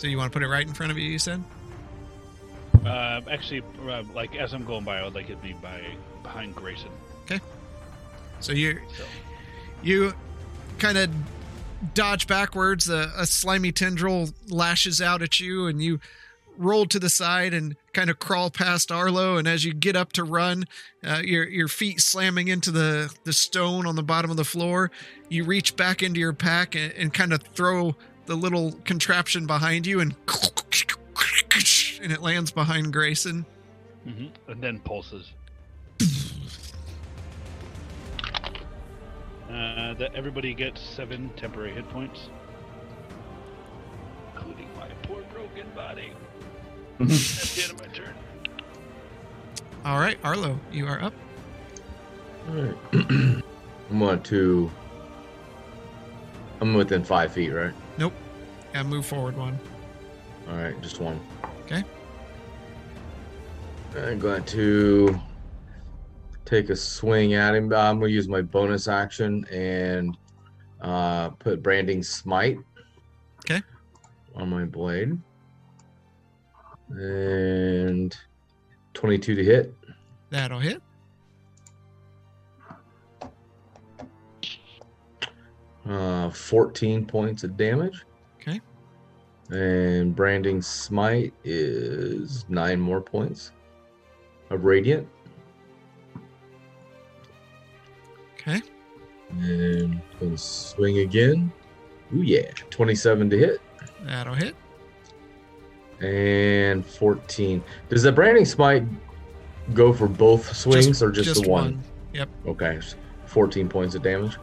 So 0.00 0.06
you 0.06 0.16
want 0.16 0.32
to 0.32 0.34
put 0.34 0.42
it 0.42 0.48
right 0.48 0.66
in 0.66 0.72
front 0.72 0.92
of 0.92 0.98
you? 0.98 1.10
You 1.10 1.18
said. 1.18 1.44
Uh, 2.86 3.20
actually, 3.30 3.62
uh, 3.86 4.02
like 4.14 4.34
as 4.34 4.54
I'm 4.54 4.64
going 4.64 4.82
by, 4.82 4.98
I 4.98 5.04
would 5.04 5.14
like 5.14 5.28
it 5.28 5.36
to 5.36 5.46
be 5.46 5.52
by 5.52 5.82
behind 6.22 6.54
Grayson. 6.54 6.88
Okay. 7.24 7.38
So 8.40 8.52
you 8.52 8.80
So 8.96 9.04
you 9.82 10.14
kind 10.78 10.96
of 10.96 11.10
dodge 11.92 12.26
backwards. 12.26 12.88
A, 12.88 13.12
a 13.16 13.26
slimy 13.26 13.72
tendril 13.72 14.30
lashes 14.48 15.02
out 15.02 15.20
at 15.20 15.38
you, 15.38 15.66
and 15.66 15.82
you 15.82 16.00
roll 16.60 16.86
to 16.86 16.98
the 16.98 17.08
side 17.08 17.54
and 17.54 17.74
kind 17.92 18.10
of 18.10 18.18
crawl 18.18 18.50
past 18.50 18.92
Arlo. 18.92 19.36
And 19.38 19.48
as 19.48 19.64
you 19.64 19.72
get 19.72 19.96
up 19.96 20.12
to 20.12 20.24
run, 20.24 20.64
uh, 21.04 21.22
your 21.24 21.48
your 21.48 21.68
feet 21.68 22.00
slamming 22.00 22.48
into 22.48 22.70
the 22.70 23.12
the 23.24 23.32
stone 23.32 23.86
on 23.86 23.96
the 23.96 24.02
bottom 24.02 24.30
of 24.30 24.36
the 24.36 24.44
floor, 24.44 24.90
you 25.28 25.44
reach 25.44 25.74
back 25.76 26.02
into 26.02 26.20
your 26.20 26.32
pack 26.32 26.74
and, 26.74 26.92
and 26.92 27.14
kind 27.14 27.32
of 27.32 27.42
throw 27.54 27.96
the 28.26 28.36
little 28.36 28.72
contraption 28.84 29.46
behind 29.46 29.86
you, 29.86 30.00
and 30.00 30.14
and 32.02 32.12
it 32.12 32.22
lands 32.22 32.50
behind 32.52 32.92
Grayson. 32.92 33.44
hmm 34.04 34.26
and 34.48 34.62
then 34.62 34.78
pulses. 34.80 35.32
Uh, 39.50 39.94
that 39.94 40.14
everybody 40.14 40.54
gets 40.54 40.80
seven 40.80 41.28
temporary 41.36 41.72
hit 41.72 41.88
points, 41.88 42.28
including 44.32 44.68
my 44.76 44.88
poor 45.02 45.24
broken 45.34 45.66
body. 45.74 46.12
That's 47.00 47.54
the 47.54 47.62
end 47.62 47.72
of 47.72 47.80
my 47.80 47.86
turn. 47.94 48.14
All 49.84 49.98
right, 49.98 50.18
Arlo, 50.22 50.58
you 50.70 50.86
are 50.86 51.02
up. 51.02 51.14
Alright. 52.48 52.76
I'm 52.92 53.98
going 53.98 54.22
to. 54.22 54.70
I'm 56.60 56.74
within 56.74 57.02
five 57.02 57.32
feet, 57.32 57.50
right? 57.50 57.72
Nope. 57.96 58.12
Yeah, 58.74 58.82
move 58.82 59.06
forward 59.06 59.36
one. 59.36 59.58
Alright, 60.48 60.80
just 60.82 61.00
one. 61.00 61.18
Okay. 61.64 61.82
I'm 63.96 64.18
going 64.18 64.44
to 64.44 65.18
take 66.44 66.68
a 66.70 66.76
swing 66.76 67.34
at 67.34 67.54
him. 67.54 67.72
I'm 67.72 67.98
going 67.98 68.10
to 68.10 68.14
use 68.14 68.28
my 68.28 68.42
bonus 68.42 68.88
action 68.88 69.44
and 69.50 70.16
uh, 70.80 71.30
put 71.30 71.62
Branding 71.62 72.02
Smite. 72.02 72.58
Okay. 73.44 73.62
on 74.36 74.50
my 74.50 74.64
blade. 74.64 75.18
And 76.90 78.16
22 78.94 79.34
to 79.36 79.44
hit. 79.44 79.74
That'll 80.30 80.58
hit. 80.58 80.82
Uh, 85.88 86.30
14 86.30 87.06
points 87.06 87.42
of 87.42 87.56
damage. 87.56 88.04
Okay. 88.40 88.60
And 89.50 90.14
branding 90.14 90.62
smite 90.62 91.32
is 91.44 92.44
nine 92.48 92.80
more 92.80 93.00
points 93.00 93.52
of 94.50 94.64
radiant. 94.64 95.08
Okay. 98.34 98.60
And 99.32 100.00
swing 100.36 100.98
again. 100.98 101.52
Ooh 102.14 102.22
yeah, 102.22 102.50
27 102.70 103.30
to 103.30 103.38
hit 103.38 103.60
That'll 104.02 104.34
hit. 104.34 104.56
And 106.00 106.84
14. 106.84 107.62
Does 107.88 108.02
the 108.02 108.12
branding 108.12 108.44
smite 108.44 108.84
go 109.74 109.92
for 109.92 110.08
both 110.08 110.54
swings 110.56 111.02
or 111.02 111.10
just, 111.10 111.42
the 111.42 111.48
one? 111.48 111.82
Yep. 112.12 112.28
Okay, 112.46 112.80
14 113.26 113.68
points 113.68 113.94
of 113.94 114.02
damage. 114.02 114.36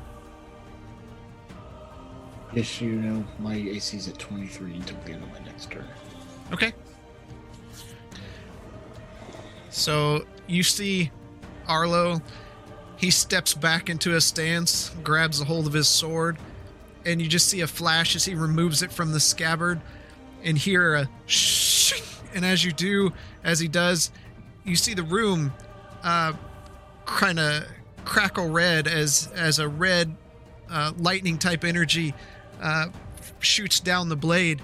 Just 2.53 2.75
so 2.75 2.85
you 2.85 2.93
know, 2.93 3.25
my 3.39 3.55
AC's 3.55 4.07
at 4.07 4.17
23 4.17 4.75
until 4.75 4.97
the 5.05 5.11
end 5.11 5.23
of 5.23 5.31
my 5.31 5.39
next 5.45 5.69
turn. 5.69 5.85
Okay. 6.51 6.73
So 9.69 10.25
you 10.47 10.63
see 10.63 11.11
Arlo, 11.67 12.21
he 12.95 13.11
steps 13.11 13.53
back 13.53 13.89
into 13.89 14.15
a 14.15 14.21
stance, 14.21 14.91
grabs 15.03 15.41
a 15.41 15.45
hold 15.45 15.67
of 15.67 15.73
his 15.73 15.87
sword, 15.87 16.37
and 17.05 17.21
you 17.21 17.27
just 17.27 17.47
see 17.47 17.61
a 17.61 17.67
flash 17.67 18.15
as 18.15 18.25
he 18.25 18.33
removes 18.33 18.81
it 18.81 18.91
from 18.91 19.11
the 19.11 19.19
scabbard 19.19 19.81
and 20.47 20.57
hear 20.57 20.95
a 20.95 21.09
shh. 21.27 22.01
And 22.33 22.43
as 22.43 22.63
you 22.63 22.71
do, 22.71 23.13
as 23.43 23.59
he 23.59 23.67
does, 23.67 24.11
you 24.63 24.75
see 24.75 24.95
the 24.95 25.03
room 25.03 25.53
uh, 26.03 26.33
kind 27.05 27.39
of 27.39 27.65
crackle 28.05 28.49
red 28.49 28.87
as 28.87 29.29
as 29.35 29.59
a 29.59 29.67
red 29.67 30.15
uh, 30.71 30.93
lightning 30.97 31.37
type 31.37 31.63
energy 31.63 32.13
uh, 32.61 32.87
shoots 33.39 33.79
down 33.79 34.09
the 34.09 34.15
blade 34.15 34.61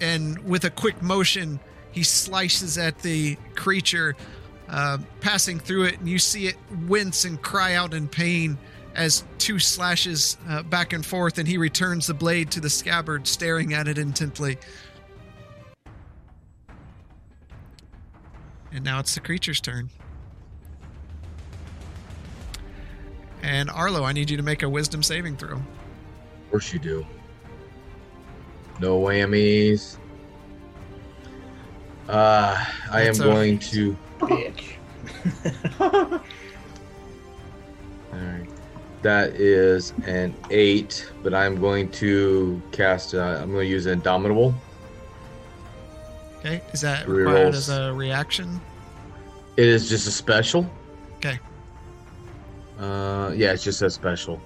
and 0.00 0.38
with 0.44 0.64
a 0.64 0.70
quick 0.70 1.02
motion, 1.02 1.60
he 1.92 2.02
slices 2.02 2.78
at 2.78 2.98
the 3.00 3.36
creature, 3.54 4.16
uh, 4.68 4.98
passing 5.20 5.58
through 5.58 5.84
it, 5.84 5.98
and 5.98 6.08
you 6.08 6.18
see 6.18 6.46
it 6.46 6.56
wince 6.86 7.24
and 7.24 7.40
cry 7.42 7.74
out 7.74 7.92
in 7.92 8.08
pain 8.08 8.56
as 8.94 9.24
two 9.38 9.58
slashes 9.58 10.36
uh, 10.48 10.62
back 10.64 10.92
and 10.92 11.04
forth, 11.04 11.38
and 11.38 11.46
he 11.46 11.58
returns 11.58 12.06
the 12.06 12.14
blade 12.14 12.50
to 12.52 12.60
the 12.60 12.70
scabbard, 12.70 13.26
staring 13.26 13.74
at 13.74 13.88
it 13.88 13.98
intently. 13.98 14.58
And 18.72 18.84
now 18.84 19.00
it's 19.00 19.14
the 19.14 19.20
creature's 19.20 19.60
turn. 19.60 19.90
And 23.42 23.70
Arlo, 23.70 24.04
I 24.04 24.12
need 24.12 24.30
you 24.30 24.36
to 24.36 24.42
make 24.42 24.62
a 24.62 24.68
wisdom 24.68 25.02
saving 25.02 25.36
throw. 25.36 25.56
Of 25.56 26.50
course 26.50 26.72
you 26.72 26.78
do. 26.78 27.06
No 28.80 29.00
whammies. 29.00 29.96
Uh, 32.08 32.64
I 32.90 33.02
am 33.02 33.14
a- 33.14 33.18
going 33.18 33.58
to. 33.60 33.96
Bitch. 34.18 34.74
Alright. 38.12 38.48
That 39.02 39.30
is 39.34 39.94
an 40.04 40.34
eight, 40.50 41.10
but 41.22 41.32
I'm 41.32 41.58
going 41.60 41.90
to 41.92 42.60
cast. 42.72 43.14
Uh, 43.14 43.38
I'm 43.40 43.50
going 43.52 43.66
to 43.66 43.70
use 43.70 43.86
Indomitable. 43.86 44.54
Okay, 46.40 46.62
is 46.72 46.80
that 46.80 47.06
required 47.06 47.54
as 47.54 47.68
a 47.68 47.92
reaction? 47.92 48.60
It 49.56 49.66
is 49.66 49.88
just 49.90 50.06
a 50.08 50.10
special. 50.10 50.68
Okay. 51.16 51.38
Uh, 52.78 53.32
yeah, 53.34 53.52
it's 53.52 53.62
just 53.62 53.82
a 53.82 53.90
special. 53.90 54.40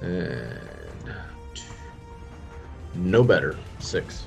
And 0.00 0.56
no 2.94 3.24
better. 3.24 3.56
Six. 3.80 4.26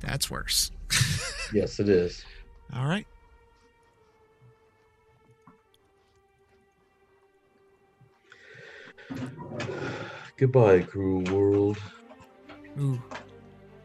That's 0.00 0.30
worse. 0.30 0.70
Yes, 1.52 1.78
it 1.78 1.88
is. 1.88 2.24
All 2.74 2.86
right. 2.86 3.06
Goodbye, 10.36 10.80
cruel 10.82 11.22
world. 11.32 11.78
Ooh. 12.78 13.00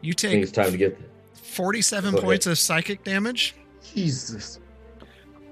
You 0.00 0.10
I 0.12 0.20
think 0.20 0.32
take 0.32 0.42
it's 0.42 0.52
time 0.52 0.72
to 0.72 0.76
get. 0.76 0.98
there. 0.98 1.08
47 1.34 2.14
Go 2.14 2.20
points 2.20 2.46
of 2.46 2.58
psychic 2.58 3.04
damage 3.04 3.54
Jesus. 3.94 4.58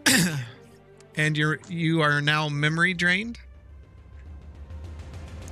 and 1.17 1.37
you're 1.37 1.59
you 1.69 2.01
are 2.01 2.21
now 2.21 2.49
memory 2.49 2.95
drained. 2.95 3.39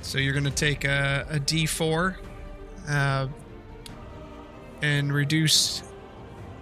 So 0.01 0.17
you're 0.17 0.33
going 0.33 0.45
to 0.45 0.49
take 0.51 0.85
a, 0.85 1.27
a 1.29 1.39
D4 1.39 2.15
uh, 2.87 3.27
and 4.81 5.13
reduce 5.13 5.83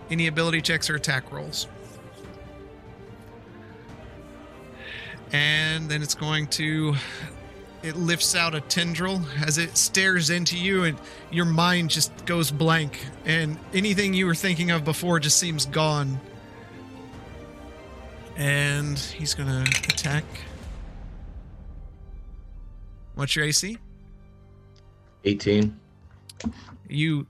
any 0.10 0.28
ability 0.28 0.62
checks 0.62 0.90
or 0.90 0.96
attack 0.96 1.32
rolls. 1.32 1.68
And 5.32 5.90
then 5.90 6.02
it's 6.02 6.16
going 6.16 6.48
to 6.48 6.96
it 7.88 7.96
lifts 7.96 8.36
out 8.36 8.54
a 8.54 8.62
tendril 8.62 9.22
as 9.46 9.58
it 9.58 9.78
stares 9.78 10.30
into 10.30 10.58
you 10.58 10.84
and 10.84 10.98
your 11.32 11.46
mind 11.46 11.90
just 11.90 12.26
goes 12.26 12.52
blank 12.52 13.00
and 13.26 13.58
anything 13.74 14.14
you 14.14 14.26
were 14.26 14.36
thinking 14.36 14.72
of 14.72 14.84
before 14.84 15.20
just 15.20 15.40
seems 15.40 15.66
gone. 15.66 16.20
And 18.36 19.00
he's 19.00 19.34
going 19.34 19.48
to 19.48 19.72
attack. 19.90 20.26
What's 23.16 23.36
your 23.36 23.46
AC? 23.46 23.78
18. 25.24 25.80
You 26.88 27.26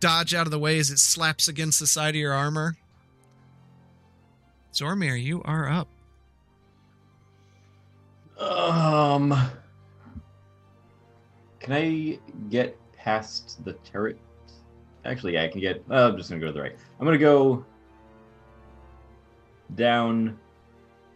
dodge 0.00 0.34
out 0.34 0.46
of 0.46 0.50
the 0.50 0.58
way 0.58 0.78
as 0.78 0.90
it 0.90 0.98
slaps 0.98 1.48
against 1.48 1.80
the 1.80 1.86
side 1.86 2.10
of 2.10 2.20
your 2.20 2.32
armor. 2.32 2.76
Zormir, 4.74 5.22
you 5.22 5.42
are 5.44 5.68
up. 5.68 5.88
Um, 8.38 9.34
can 11.62 11.72
I 11.72 12.18
get 12.50 12.76
past 12.92 13.64
the 13.64 13.74
turret? 13.84 14.18
Actually, 15.04 15.34
yeah, 15.34 15.44
I 15.44 15.48
can 15.48 15.60
get. 15.60 15.82
Uh, 15.88 16.08
I'm 16.08 16.16
just 16.16 16.28
gonna 16.28 16.40
go 16.40 16.48
to 16.48 16.52
the 16.52 16.60
right. 16.60 16.76
I'm 16.98 17.06
gonna 17.06 17.18
go 17.18 17.64
down 19.76 20.38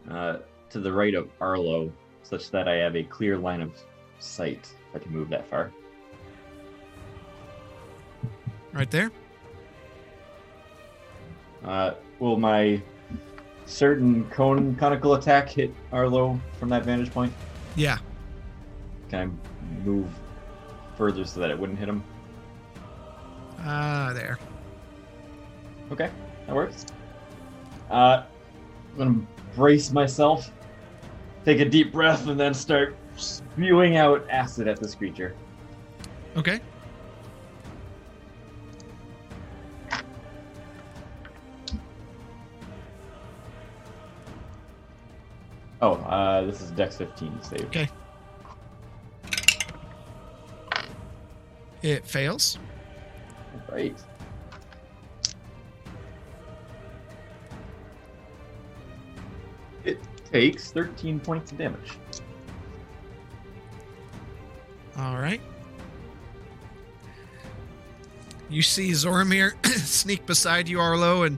uh, 0.09 0.37
to 0.69 0.79
the 0.79 0.91
right 0.91 1.13
of 1.13 1.29
Arlo, 1.41 1.91
such 2.23 2.49
that 2.51 2.67
I 2.67 2.75
have 2.75 2.95
a 2.95 3.03
clear 3.03 3.37
line 3.37 3.61
of 3.61 3.71
sight. 4.19 4.73
If 4.89 4.95
I 4.95 4.99
can 5.03 5.11
move 5.11 5.29
that 5.29 5.49
far. 5.49 5.71
Right 8.71 8.89
there. 8.89 9.11
Uh, 11.63 11.95
will 12.19 12.39
my 12.39 12.81
certain 13.65 14.23
cone 14.29 14.75
conical 14.75 15.15
attack 15.15 15.49
hit 15.49 15.73
Arlo 15.91 16.39
from 16.57 16.69
that 16.69 16.85
vantage 16.85 17.11
point? 17.11 17.33
Yeah. 17.75 17.97
Can 19.09 19.29
I 19.29 19.83
move 19.83 20.09
further 20.97 21.23
so 21.23 21.39
that 21.39 21.51
it 21.51 21.57
wouldn't 21.57 21.77
hit 21.77 21.87
him? 21.87 22.03
Ah, 23.59 24.11
there. 24.13 24.37
Okay, 25.91 26.09
that 26.45 26.55
works. 26.55 26.85
Uh, 27.89 28.23
I'm 28.93 28.97
gonna 28.97 29.27
brace 29.55 29.91
myself, 29.91 30.51
take 31.45 31.59
a 31.59 31.65
deep 31.65 31.91
breath, 31.91 32.27
and 32.27 32.39
then 32.39 32.53
start 32.53 32.95
spewing 33.15 33.97
out 33.97 34.25
acid 34.29 34.67
at 34.67 34.79
this 34.79 34.95
creature. 34.95 35.35
Okay. 36.35 36.59
Oh, 45.79 45.93
uh, 45.93 46.43
this 46.43 46.59
is 46.59 46.71
Dex 46.71 46.97
15 46.97 47.41
save. 47.41 47.65
Okay. 47.65 47.87
It 51.87 52.05
fails. 52.05 52.59
Right. 53.71 53.97
It 59.85 59.97
takes 60.29 60.69
13 60.73 61.21
points 61.21 61.53
of 61.53 61.59
damage. 61.59 61.93
All 64.97 65.15
right. 65.15 65.39
You 68.49 68.61
see 68.61 68.91
Zoromir 68.91 69.53
sneak 69.65 70.25
beside 70.25 70.67
you, 70.67 70.81
Arlo, 70.81 71.23
and 71.23 71.37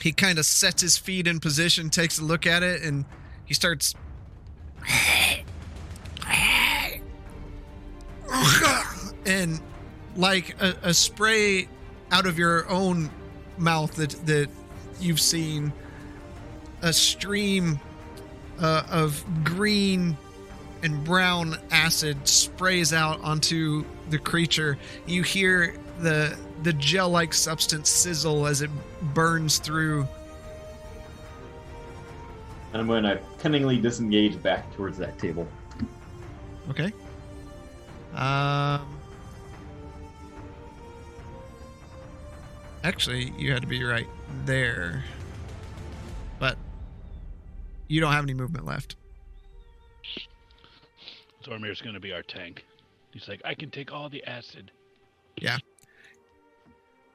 he 0.00 0.12
kind 0.12 0.38
of 0.38 0.46
sets 0.46 0.80
his 0.80 0.96
feet 0.96 1.26
in 1.26 1.40
position, 1.40 1.90
takes 1.90 2.18
a 2.18 2.24
look 2.24 2.46
at 2.46 2.62
it, 2.62 2.82
and 2.82 3.04
he 3.44 3.52
starts. 3.52 3.94
And 9.30 9.60
like 10.16 10.60
a, 10.60 10.74
a 10.82 10.94
spray 10.94 11.68
out 12.10 12.26
of 12.26 12.38
your 12.38 12.68
own 12.68 13.08
mouth 13.56 13.94
that 13.94 14.10
that 14.26 14.48
you've 15.00 15.20
seen 15.20 15.72
a 16.82 16.92
stream 16.92 17.78
uh, 18.58 18.82
of 18.90 19.24
green 19.44 20.16
and 20.82 21.04
brown 21.04 21.56
acid 21.70 22.26
sprays 22.26 22.92
out 22.92 23.20
onto 23.22 23.84
the 24.08 24.18
creature. 24.18 24.76
You 25.06 25.22
hear 25.22 25.76
the 26.00 26.36
the 26.62 26.72
gel-like 26.74 27.32
substance 27.32 27.88
sizzle 27.88 28.46
as 28.46 28.62
it 28.62 28.70
burns 29.14 29.58
through. 29.58 30.06
And 32.72 32.80
I'm 32.80 32.86
going 32.86 33.02
to 33.04 33.20
cunningly 33.38 33.80
disengage 33.80 34.40
back 34.42 34.72
towards 34.74 34.98
that 34.98 35.18
table. 35.18 35.48
Okay. 36.68 36.92
Um. 38.14 38.99
Actually, 42.82 43.32
you 43.36 43.52
had 43.52 43.62
to 43.62 43.68
be 43.68 43.82
right 43.84 44.06
there. 44.44 45.04
But 46.38 46.56
you 47.88 48.00
don't 48.00 48.12
have 48.12 48.24
any 48.24 48.34
movement 48.34 48.64
left. 48.64 48.96
Zormir's 51.44 51.80
going 51.80 51.94
to 51.94 52.00
be 52.00 52.12
our 52.12 52.22
tank. 52.22 52.64
He's 53.12 53.28
like, 53.28 53.40
I 53.44 53.54
can 53.54 53.70
take 53.70 53.92
all 53.92 54.08
the 54.08 54.24
acid. 54.24 54.70
Yeah. 55.36 55.58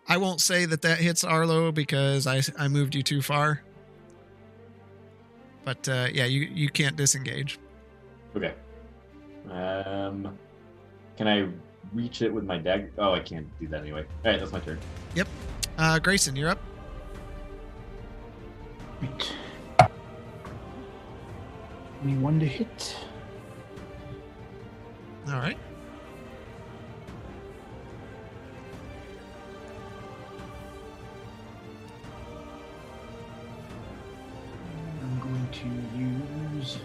I 0.08 0.18
won't 0.18 0.42
say 0.42 0.66
that 0.66 0.82
that 0.84 1.00
hits 1.00 1.24
Arlo 1.24 1.72
because 1.72 2.28
I, 2.28 2.42
I 2.60 2.68
moved 2.68 2.94
you 2.94 3.02
too 3.02 3.22
far. 3.22 3.62
But 5.64 5.88
uh, 5.90 6.08
yeah, 6.14 6.26
you, 6.26 6.42
you 6.42 6.70
can't 6.70 6.96
disengage. 6.96 7.58
Okay. 8.36 8.54
Um, 9.50 10.38
can 11.18 11.28
I 11.28 11.48
reach 11.94 12.22
it 12.22 12.32
with 12.32 12.44
my 12.44 12.58
dagger? 12.58 12.92
Oh, 12.98 13.14
I 13.14 13.20
can't 13.20 13.48
do 13.60 13.68
that 13.70 13.82
anyway. 13.82 14.06
All 14.24 14.32
right, 14.32 14.40
that's 14.40 14.52
my 14.52 14.60
turn. 14.60 14.78
Uh, 15.78 16.00
Grayson, 16.00 16.36
you're 16.36 16.50
up. 16.50 16.60
Right. 19.02 19.34
Anyone 22.04 22.40
to 22.40 22.46
hit? 22.46 22.96
All 25.28 25.34
right. 25.34 25.58
I'm 35.02 35.20
going 35.20 35.48
to 35.52 35.68
use 36.58 36.78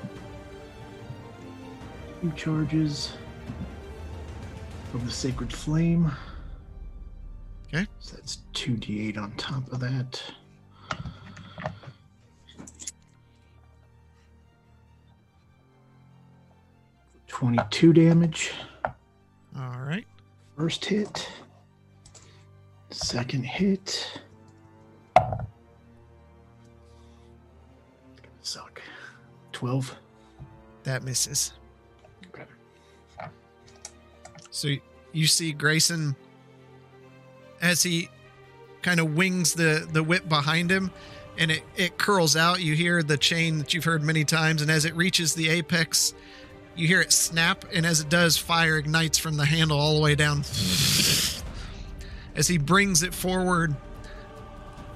two 2.20 2.32
charges 2.32 3.12
of 4.94 5.04
the 5.04 5.12
Sacred 5.12 5.52
Flame. 5.52 6.10
Okay. 7.72 7.86
So 8.00 8.16
that's 8.16 8.38
2d8 8.60 9.16
on 9.16 9.32
top 9.38 9.72
of 9.72 9.80
that. 9.80 10.22
Twenty-two 17.26 17.94
damage. 17.94 18.52
All 18.84 19.80
right. 19.80 20.04
First 20.58 20.84
hit. 20.84 21.26
Second 22.90 23.44
hit. 23.46 24.20
Suck. 28.42 28.82
Twelve. 29.52 29.94
That 30.82 31.02
misses. 31.02 31.54
Okay. 32.26 32.44
So 34.50 34.68
you 35.12 35.26
see 35.26 35.52
Grayson 35.52 36.14
as 37.62 37.82
he 37.82 38.10
kind 38.82 39.00
of 39.00 39.14
wings 39.14 39.54
the 39.54 39.88
the 39.92 40.02
whip 40.02 40.28
behind 40.28 40.70
him 40.70 40.90
and 41.40 41.50
it, 41.50 41.62
it 41.74 41.98
curls 41.98 42.36
out. 42.36 42.60
You 42.60 42.74
hear 42.74 43.02
the 43.02 43.16
chain 43.16 43.58
that 43.58 43.72
you've 43.72 43.84
heard 43.84 44.02
many 44.02 44.24
times, 44.24 44.62
and 44.62 44.70
as 44.70 44.84
it 44.84 44.94
reaches 44.94 45.34
the 45.34 45.48
apex, 45.48 46.12
you 46.76 46.86
hear 46.86 47.00
it 47.00 47.12
snap, 47.12 47.64
and 47.72 47.86
as 47.86 48.00
it 48.00 48.10
does, 48.10 48.36
fire 48.36 48.76
ignites 48.76 49.18
from 49.18 49.36
the 49.38 49.46
handle 49.46 49.78
all 49.78 49.96
the 49.96 50.02
way 50.02 50.14
down. 50.14 50.40
As 52.36 52.46
he 52.46 52.58
brings 52.58 53.02
it 53.02 53.14
forward 53.14 53.74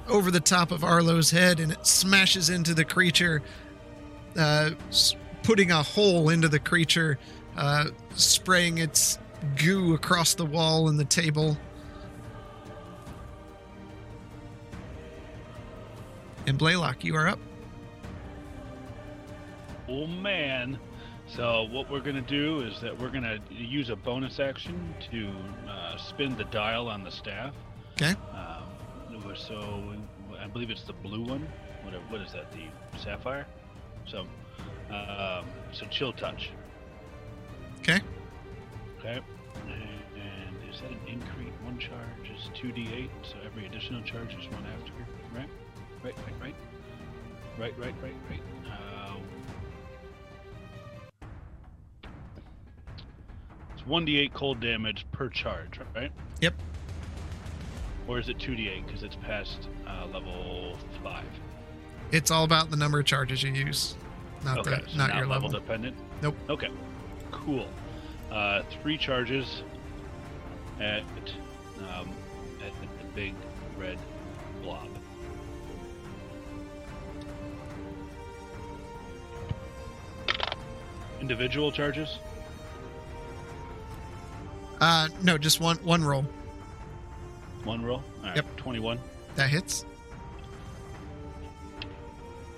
over 0.07 0.29
the 0.29 0.39
top 0.39 0.71
of 0.71 0.83
Arlo's 0.83 1.31
head, 1.31 1.59
and 1.59 1.71
it 1.71 1.85
smashes 1.85 2.49
into 2.51 2.75
the 2.75 2.85
creature, 2.85 3.41
uh, 4.37 4.71
putting 5.41 5.71
a 5.71 5.81
hole 5.81 6.29
into 6.29 6.47
the 6.47 6.59
creature, 6.59 7.17
uh, 7.57 7.85
spraying 8.15 8.77
its 8.77 9.17
goo 9.55 9.95
across 9.95 10.35
the 10.35 10.45
wall 10.45 10.89
and 10.89 10.99
the 10.99 11.05
table. 11.05 11.57
And 16.47 16.57
Blaylock, 16.57 17.03
you 17.03 17.15
are 17.15 17.27
up. 17.27 17.39
Oh 19.87 20.07
man. 20.07 20.79
So 21.27 21.67
what 21.71 21.89
we're 21.89 22.01
gonna 22.01 22.21
do 22.21 22.61
is 22.61 22.79
that 22.81 22.99
we're 22.99 23.09
gonna 23.09 23.39
use 23.49 23.89
a 23.89 23.95
bonus 23.95 24.39
action 24.39 24.93
to 25.11 25.31
uh, 25.67 25.97
spin 25.97 26.35
the 26.37 26.43
dial 26.45 26.87
on 26.87 27.03
the 27.03 27.11
staff. 27.11 27.53
Okay. 27.93 28.13
Um, 28.31 29.35
so 29.35 29.95
I 30.39 30.47
believe 30.47 30.69
it's 30.69 30.83
the 30.83 30.93
blue 30.93 31.23
one. 31.23 31.47
What, 31.83 31.93
what 32.09 32.21
is 32.21 32.31
that? 32.33 32.51
The 32.51 32.67
sapphire. 32.99 33.47
So, 34.07 34.27
um, 34.89 35.45
so 35.71 35.85
chill 35.89 36.13
touch. 36.13 36.51
Okay. 37.79 37.99
Okay. 38.99 39.19
And, 39.67 39.73
and 39.73 40.69
is 40.71 40.81
that 40.81 40.91
an 40.91 40.99
increase? 41.07 41.53
One 41.63 41.79
charge 41.79 42.29
is 42.29 42.49
two 42.53 42.67
d8, 42.67 43.09
so 43.23 43.35
every 43.43 43.65
additional 43.65 44.03
charge 44.03 44.33
is 44.33 44.45
one 44.51 44.65
after 44.77 44.93
right, 46.05 46.15
right, 46.17 46.35
right. 46.41 46.55
Right, 47.57 47.79
right, 47.79 47.95
right, 48.01 48.15
right. 48.29 48.41
Uh, 48.67 49.17
it's 53.73 53.83
1d8 53.83 54.33
cold 54.33 54.59
damage 54.59 55.05
per 55.11 55.29
charge, 55.29 55.79
right? 55.95 56.11
Yep. 56.41 56.53
Or 58.07 58.19
is 58.19 58.29
it 58.29 58.37
2d8 58.37 58.85
because 58.85 59.03
it's 59.03 59.15
past 59.15 59.67
uh, 59.87 60.05
level 60.13 60.77
5? 61.03 61.23
It's 62.11 62.29
all 62.29 62.43
about 62.43 62.69
the 62.69 62.77
number 62.77 62.99
of 62.99 63.05
charges 63.05 63.41
you 63.41 63.51
use, 63.51 63.95
not, 64.43 64.59
okay, 64.59 64.81
the, 64.83 64.89
so 64.89 64.97
not, 64.97 65.09
not, 65.09 65.17
your 65.17 65.25
level. 65.25 65.49
level 65.49 65.59
dependent? 65.59 65.97
Nope. 66.21 66.35
Okay, 66.49 66.69
cool. 67.31 67.67
Uh, 68.31 68.61
three 68.81 68.97
charges 68.97 69.63
at, 70.79 71.03
um, 71.79 72.09
at 72.63 72.71
the 72.81 72.87
big 73.15 73.33
red 73.79 73.97
blob. 74.61 74.89
Individual 81.25 81.71
charges? 81.71 82.19
Uh, 84.79 85.07
no, 85.23 85.39
just 85.39 85.59
one 85.59 85.77
one 85.77 86.03
roll. 86.03 86.23
One 87.63 87.83
roll? 87.83 88.03
Yep. 88.35 88.57
21. 88.57 88.99
That 89.35 89.49
hits. 89.49 89.85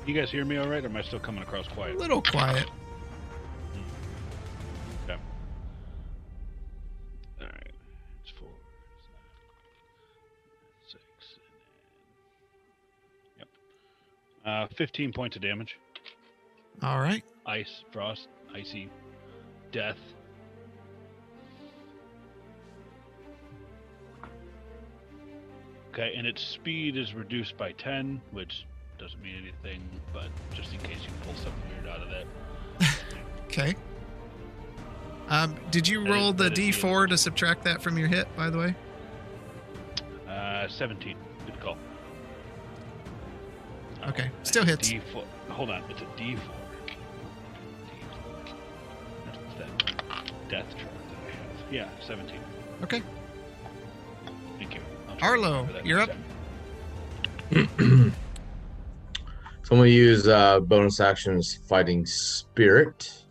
You 0.06 0.14
guys 0.14 0.30
hear 0.30 0.44
me 0.44 0.60
alright, 0.60 0.84
or 0.84 0.88
am 0.88 0.98
I 0.98 1.02
still 1.02 1.18
coming 1.18 1.44
across 1.44 1.66
quiet? 1.70 1.96
A 1.96 1.98
little 1.98 2.22
quiet. 2.22 2.66
Okay. 5.06 5.18
Alright. 7.40 7.72
It's 8.22 8.34
four. 8.38 8.50
Six. 10.92 11.04
And. 13.40 13.48
Yep. 14.46 14.72
Uh, 14.72 14.76
15 14.76 15.14
points 15.14 15.38
of 15.38 15.42
damage. 15.42 15.78
All 16.84 17.00
right. 17.00 17.24
Ice, 17.46 17.86
frost, 17.94 18.28
icy, 18.54 18.90
death. 19.72 19.98
Okay, 25.94 26.14
and 26.16 26.28
its 26.28 26.42
speed 26.42 26.96
is 26.96 27.14
reduced 27.14 27.58
by 27.58 27.72
10, 27.74 28.22
which 28.32 28.66
doesn't 29.00 29.22
mean 29.22 29.36
anything, 29.42 29.82
but 30.14 30.28
just 30.54 30.72
in 30.74 30.80
case 30.80 30.98
you 31.04 31.10
pull 31.24 31.34
something 31.36 31.54
weird 31.72 31.88
out 31.88 32.02
of 32.02 32.10
that. 32.10 32.26
Okay. 33.48 33.76
Um, 35.30 35.56
did 35.72 35.88
you 35.88 36.06
roll 36.06 36.32
the 36.34 36.50
D4 36.50 37.08
to 37.10 37.18
subtract 37.18 37.64
that 37.64 37.82
from 37.82 37.98
your 37.98 38.08
hit? 38.10 38.28
By 38.36 38.50
the 38.50 38.58
way. 38.58 38.76
Uh, 40.28 40.68
17. 40.68 41.16
Good 41.46 41.60
call. 41.62 41.78
Okay, 44.08 44.30
Oh, 44.32 44.38
still 44.44 44.66
hits. 44.66 44.92
D4. 44.92 45.24
Hold 45.50 45.70
on, 45.72 45.82
it's 45.90 46.02
a 46.02 46.06
D4. 46.22 46.38
D4. 46.38 46.40
Death 50.50 50.70
trap 50.78 50.92
that 51.10 51.18
I 51.18 51.32
have. 51.32 51.74
Yeah, 51.74 51.90
17. 52.02 52.40
Okay. 52.84 53.02
Thank 54.58 54.76
you. 54.76 54.82
I'll 55.10 55.16
try 55.18 55.28
to 55.28 55.44
Arlo, 55.44 55.68
you're 55.84 56.02
up. 56.02 56.12
So 59.68 59.76
I'm 59.76 59.82
gonna 59.82 59.90
use 59.90 60.30
uh, 60.30 60.62
bonus 60.62 61.02
actions 61.02 61.60
fighting 61.68 62.06
spirit. 62.06 63.26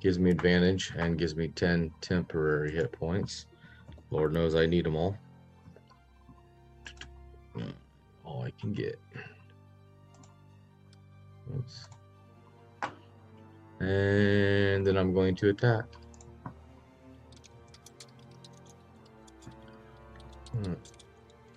gives 0.00 0.18
me 0.18 0.30
advantage 0.30 0.94
and 0.96 1.18
gives 1.18 1.36
me 1.36 1.48
10 1.48 1.92
temporary 2.00 2.72
hit 2.72 2.90
points. 2.90 3.44
Lord 4.10 4.32
knows 4.32 4.54
I 4.54 4.64
need 4.64 4.86
them 4.86 4.96
all. 4.96 5.14
All 8.24 8.44
I 8.44 8.50
can 8.58 8.72
get. 8.72 8.98
Oops. 11.54 11.88
And 13.80 14.86
then 14.86 14.96
I'm 14.96 15.12
going 15.12 15.34
to 15.36 15.50
attack. 15.50 15.84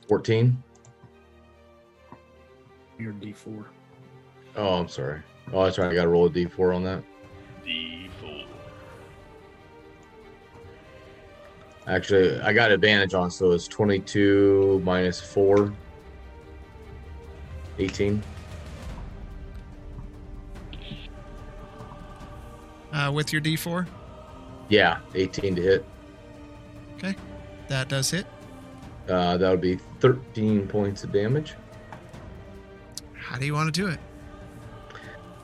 14. 0.08 0.64
Your 3.00 3.14
D4. 3.14 3.66
Oh, 4.56 4.76
I'm 4.80 4.88
sorry. 4.88 5.22
Oh, 5.54 5.64
that's 5.64 5.78
right. 5.78 5.92
I 5.92 5.94
got 5.94 6.04
to 6.04 6.10
roll 6.10 6.26
a 6.26 6.30
d4 6.30 6.76
on 6.76 6.84
that. 6.84 7.04
D4. 7.66 8.46
Actually, 11.88 12.42
I 12.42 12.52
got 12.52 12.72
advantage 12.72 13.14
on, 13.14 13.32
so 13.32 13.52
it's 13.52 13.68
22 13.68 14.82
minus 14.84 15.22
4. 15.22 15.74
18. 17.80 18.22
Uh, 22.92 23.12
with 23.14 23.32
your 23.32 23.42
D4, 23.42 23.86
Yeah, 24.70 25.00
18 25.14 25.56
to 25.56 25.62
hit. 25.62 25.86
Okay. 26.96 27.16
That 27.68 27.90
does 27.90 28.10
hit. 28.10 28.26
Uh, 29.10 29.38
that 29.38 29.50
would 29.50 29.62
be 29.62 29.78
13 30.00 30.68
points 30.68 31.04
of 31.04 31.12
damage. 31.12 31.54
How 33.14 33.38
do 33.38 33.46
you 33.46 33.54
want 33.54 33.74
to 33.74 33.82
do 33.82 33.88
it? 33.88 34.00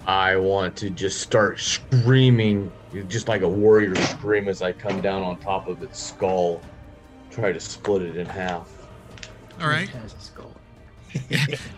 I 0.06 0.36
want 0.36 0.76
to 0.78 0.90
just 0.90 1.22
start 1.22 1.60
screaming, 1.60 2.72
just 3.08 3.28
like 3.30 3.42
a 3.42 3.48
warrior 3.48 3.96
scream 3.96 4.50
as 4.50 4.62
I 4.62 4.74
come 4.74 5.00
down 5.02 5.24
on 5.24 5.38
top 5.40 5.68
of 5.68 5.82
its 5.82 6.02
skull. 6.02 6.62
Try 7.32 7.54
to 7.54 7.60
split 7.60 8.02
it 8.02 8.18
in 8.18 8.26
half. 8.26 8.70
All 9.62 9.68
right. 9.70 9.84
It 9.88 9.96
has 9.96 10.14
a 10.14 10.20
skull. 10.20 10.52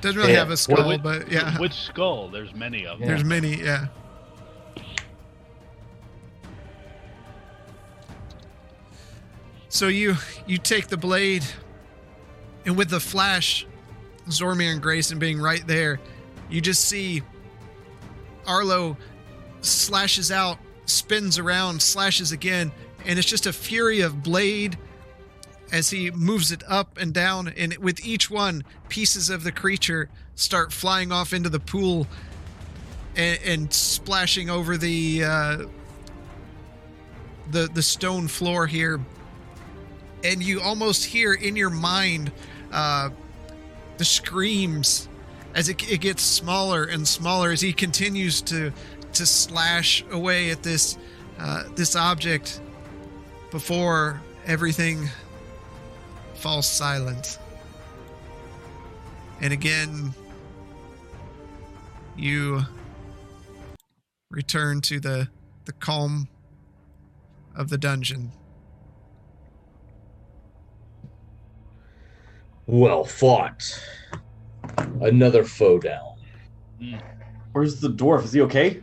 Doesn't 0.02 0.18
really 0.20 0.34
Yeah. 0.34 0.40
have 0.40 0.50
a 0.50 0.58
skull, 0.58 0.88
Which- 0.90 1.04
but 1.04 1.32
yeah, 1.32 1.58
Which 1.60 1.74
skull? 1.74 2.30
There's 2.30 2.54
many 2.56 2.88
of 2.88 2.98
them. 3.00 3.08
there's 3.08 3.24
many. 3.24 3.62
Yeah. 3.62 3.88
So 9.70 9.88
you 9.88 10.16
you 10.48 10.58
take 10.58 10.88
the 10.88 10.98
blade, 10.98 11.44
and 12.66 12.78
with 12.78 12.90
the 12.90 13.00
flash, 13.00 13.66
Zormir 14.30 14.72
and 14.72 14.82
Grayson 14.82 15.20
being 15.20 15.40
right 15.40 15.66
there, 15.68 16.00
you 16.50 16.62
just 16.62 16.86
see 16.86 17.22
Arlo 18.46 18.98
slashes 19.62 20.32
out, 20.32 20.58
spins 20.86 21.38
around, 21.40 21.82
slashes 21.82 22.32
again, 22.32 22.72
and 23.06 23.20
it's 23.20 23.28
just 23.28 23.46
a 23.46 23.54
fury 23.54 24.02
of 24.02 24.24
blade 24.24 24.78
as 25.72 25.90
he 25.90 26.12
moves 26.12 26.52
it 26.52 26.64
up 26.68 26.98
and 26.98 27.14
down. 27.14 27.50
And 27.50 27.76
with 27.78 28.06
each 28.06 28.30
one, 28.30 28.64
pieces 28.90 29.30
of 29.30 29.44
the 29.44 29.52
creature 29.52 30.10
start 30.36 30.72
flying 30.72 31.12
off 31.12 31.34
into 31.34 31.50
the 31.50 31.60
pool 31.60 32.08
and, 33.16 33.40
and 33.44 33.74
splashing 33.74 34.50
over 34.50 34.78
the 34.78 35.24
uh, 35.24 35.58
the 37.52 37.68
the 37.74 37.82
stone 37.82 38.28
floor 38.28 38.68
here. 38.68 39.00
And 40.24 40.42
you 40.42 40.60
almost 40.62 41.06
hear 41.06 41.34
in 41.34 41.56
your 41.56 41.70
mind 41.70 42.32
uh, 42.72 43.10
the 43.98 44.06
screams 44.06 45.08
as 45.54 45.70
it, 45.70 45.90
it 45.90 46.02
gets 46.02 46.22
smaller 46.22 46.84
and 46.84 47.08
smaller 47.08 47.52
as 47.52 47.62
he 47.62 47.74
continues 47.74 48.42
to 48.42 48.72
to 49.14 49.26
slash 49.26 50.04
away 50.12 50.50
at 50.52 50.62
this 50.62 50.98
uh, 51.40 51.64
this 51.76 51.96
object 51.96 52.62
before 53.52 54.22
everything 54.46 55.10
falls 56.36 56.68
silent. 56.68 57.40
And 59.42 59.54
again, 59.54 60.14
you 62.18 62.62
return 64.30 64.82
to 64.82 65.00
the 65.00 65.30
the 65.66 65.74
calm 65.74 66.28
of 67.56 67.70
the 67.70 67.78
dungeon. 67.78 68.32
Well 72.68 73.04
fought. 73.04 73.64
Another 75.02 75.44
foe 75.44 75.80
down. 75.80 76.16
Where's 77.52 77.80
the 77.80 77.90
dwarf? 77.90 78.24
Is 78.24 78.34
he 78.34 78.42
okay? 78.42 78.82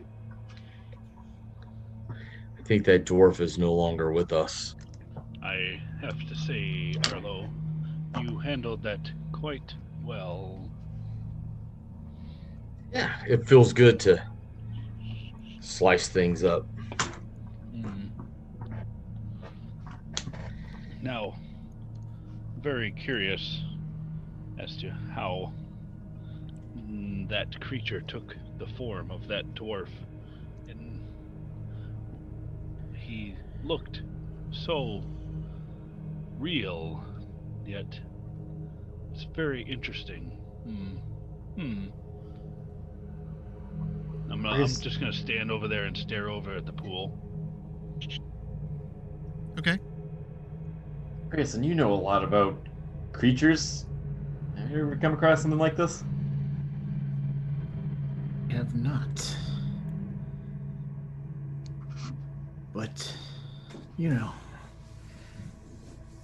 I 2.09 2.63
think 2.63 2.85
that 2.85 3.05
dwarf 3.05 3.39
is 3.39 3.57
no 3.57 3.73
longer 3.73 4.11
with 4.11 4.31
us. 4.31 4.75
I 5.43 5.81
have 6.01 6.17
to 6.29 6.35
say, 6.35 6.95
Arlo, 7.11 7.49
you 8.21 8.39
handled 8.39 8.83
that 8.83 9.11
quite 9.31 9.73
well. 10.03 10.69
Yeah, 12.93 13.11
it 13.27 13.47
feels 13.47 13.73
good 13.73 13.99
to 14.01 14.23
slice 15.59 16.07
things 16.07 16.43
up. 16.43 16.65
Mm. 17.75 18.09
Now, 21.01 21.35
very 22.61 22.91
curious 22.91 23.61
as 24.59 24.77
to 24.77 24.89
how 25.13 25.53
mm, 26.77 27.27
that 27.29 27.59
creature 27.59 28.01
took 28.01 28.35
the 28.57 28.67
form 28.67 29.11
of 29.11 29.27
that 29.27 29.45
dwarf. 29.55 29.89
And 30.69 30.99
he 32.95 33.35
looked 33.63 34.01
so 34.51 35.03
real, 36.39 37.03
yet 37.65 37.99
it's 39.13 39.25
very 39.35 39.61
interesting. 39.63 40.31
Hmm. 40.63 41.61
Hmm. 41.61 41.85
I'm, 44.31 44.41
not, 44.41 44.53
I'm 44.53 44.67
just 44.67 44.99
gonna 44.99 45.13
stand 45.13 45.51
over 45.51 45.67
there 45.67 45.85
and 45.85 45.95
stare 45.95 46.29
over 46.29 46.55
at 46.55 46.65
the 46.65 46.73
pool. 46.73 47.19
Okay. 49.59 49.79
Grayson, 51.29 51.63
you 51.63 51.75
know 51.75 51.93
a 51.93 51.95
lot 51.95 52.23
about 52.23 52.67
creatures. 53.11 53.85
Have 54.63 54.71
you 54.71 54.79
ever 54.79 54.95
come 54.95 55.13
across 55.13 55.41
something 55.41 55.59
like 55.59 55.75
this? 55.75 56.03
I 58.49 58.53
have 58.53 58.73
not. 58.73 59.35
But, 62.73 63.15
you 63.97 64.09
know, 64.09 64.31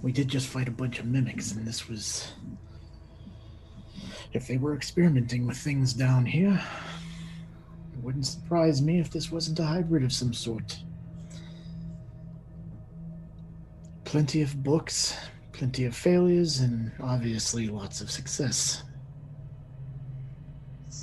we 0.02 0.10
did 0.10 0.26
just 0.26 0.48
fight 0.48 0.68
a 0.68 0.72
bunch 0.72 0.98
of 0.98 1.04
mimics, 1.04 1.52
and 1.52 1.66
this 1.66 1.88
was. 1.88 2.32
If 4.32 4.46
they 4.46 4.56
were 4.56 4.74
experimenting 4.74 5.46
with 5.46 5.58
things 5.58 5.92
down 5.92 6.24
here, 6.24 6.60
it 7.92 7.98
wouldn't 8.02 8.26
surprise 8.26 8.80
me 8.80 9.00
if 9.00 9.10
this 9.10 9.30
wasn't 9.30 9.58
a 9.60 9.64
hybrid 9.64 10.02
of 10.02 10.12
some 10.12 10.32
sort. 10.32 10.82
Plenty 14.04 14.40
of 14.40 14.62
books, 14.62 15.14
plenty 15.60 15.84
of 15.84 15.94
failures, 15.94 16.60
and 16.60 16.90
obviously 17.02 17.66
lots 17.68 18.00
of 18.00 18.10
success. 18.10 18.82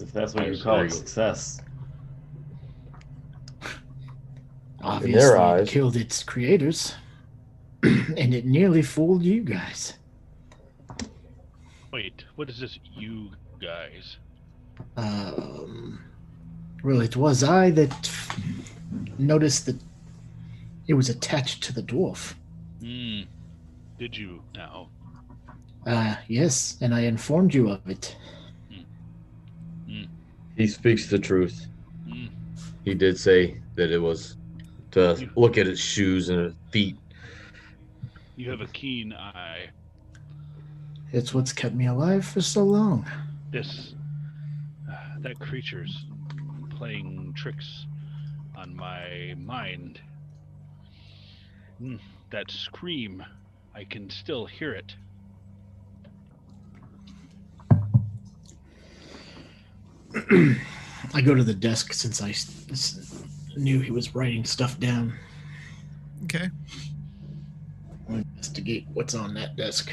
If 0.02 0.12
that's 0.12 0.34
what 0.34 0.48
you 0.48 0.60
call 0.60 0.78
agree. 0.78 0.90
success. 0.90 1.62
Obviously, 4.82 5.20
their 5.20 5.38
eyes. 5.38 5.68
it 5.68 5.72
killed 5.72 5.96
its 5.96 6.24
creators, 6.24 6.96
and 7.84 8.34
it 8.34 8.48
nearly 8.48 8.82
fooled 8.82 9.22
you 9.22 9.44
guys. 9.44 9.94
Wait, 11.94 12.26
what 12.36 12.50
is 12.50 12.60
this, 12.60 12.80
you 12.96 13.30
guys? 13.62 14.18
Um, 14.96 16.00
well, 16.84 17.02
it 17.02 17.16
was 17.16 17.44
I 17.44 17.70
that 17.70 18.12
noticed 19.20 19.68
that 19.68 19.80
it 20.88 20.96
was 20.96 21.10
attached 21.10 21.62
to 21.66 21.74
the 21.74 21.84
dwarf. 21.84 22.34
Hmm. 22.82 23.22
Did 23.98 24.16
you 24.16 24.42
now? 24.54 24.90
Uh, 25.86 26.16
yes, 26.28 26.78
and 26.82 26.94
I 26.94 27.02
informed 27.02 27.54
you 27.54 27.70
of 27.70 27.88
it. 27.90 28.16
He 30.58 30.66
speaks 30.66 31.08
the 31.08 31.20
truth. 31.20 31.68
Hmm. 32.10 32.26
He 32.84 32.96
did 32.96 33.20
say 33.20 33.62
that 33.76 33.92
it 33.92 34.00
was 34.00 34.38
to 34.92 35.30
look 35.36 35.58
at 35.58 35.68
its 35.68 35.80
shoes 35.80 36.30
and 36.30 36.48
its 36.48 36.56
feet. 36.72 36.98
You 38.36 38.50
have 38.50 38.62
a 38.62 38.68
keen 38.68 39.14
eye. 39.14 39.68
It's 41.12 41.34
what's 41.34 41.54
kept 41.54 41.76
me 41.76 41.86
alive 41.86 42.26
for 42.26 42.42
so 42.42 42.64
long. 42.64 43.06
This. 43.52 43.94
Uh, 44.92 45.20
that 45.20 45.40
creature's 45.40 46.06
playing 46.72 47.34
tricks 47.36 47.86
on 48.56 48.76
my 48.76 49.36
mind. 49.38 50.02
Hmm, 51.78 51.98
that 52.32 52.50
scream. 52.50 53.24
I 53.78 53.84
can 53.84 54.10
still 54.10 54.48
hear 54.48 54.74
it. 54.74 54.96
I 61.14 61.22
go 61.22 61.36
to 61.36 61.44
the 61.44 61.54
desk 61.54 61.94
since 61.94 62.20
I 62.20 62.34
knew 63.56 63.80
he 63.80 63.92
was 63.92 64.16
writing 64.16 64.46
stuff 64.46 64.80
down. 64.80 65.14
Okay. 66.24 66.50
I'll 68.10 68.16
investigate 68.16 68.88
what's 68.96 69.14
on 69.14 69.36
that 69.36 69.56
desk. 69.56 69.92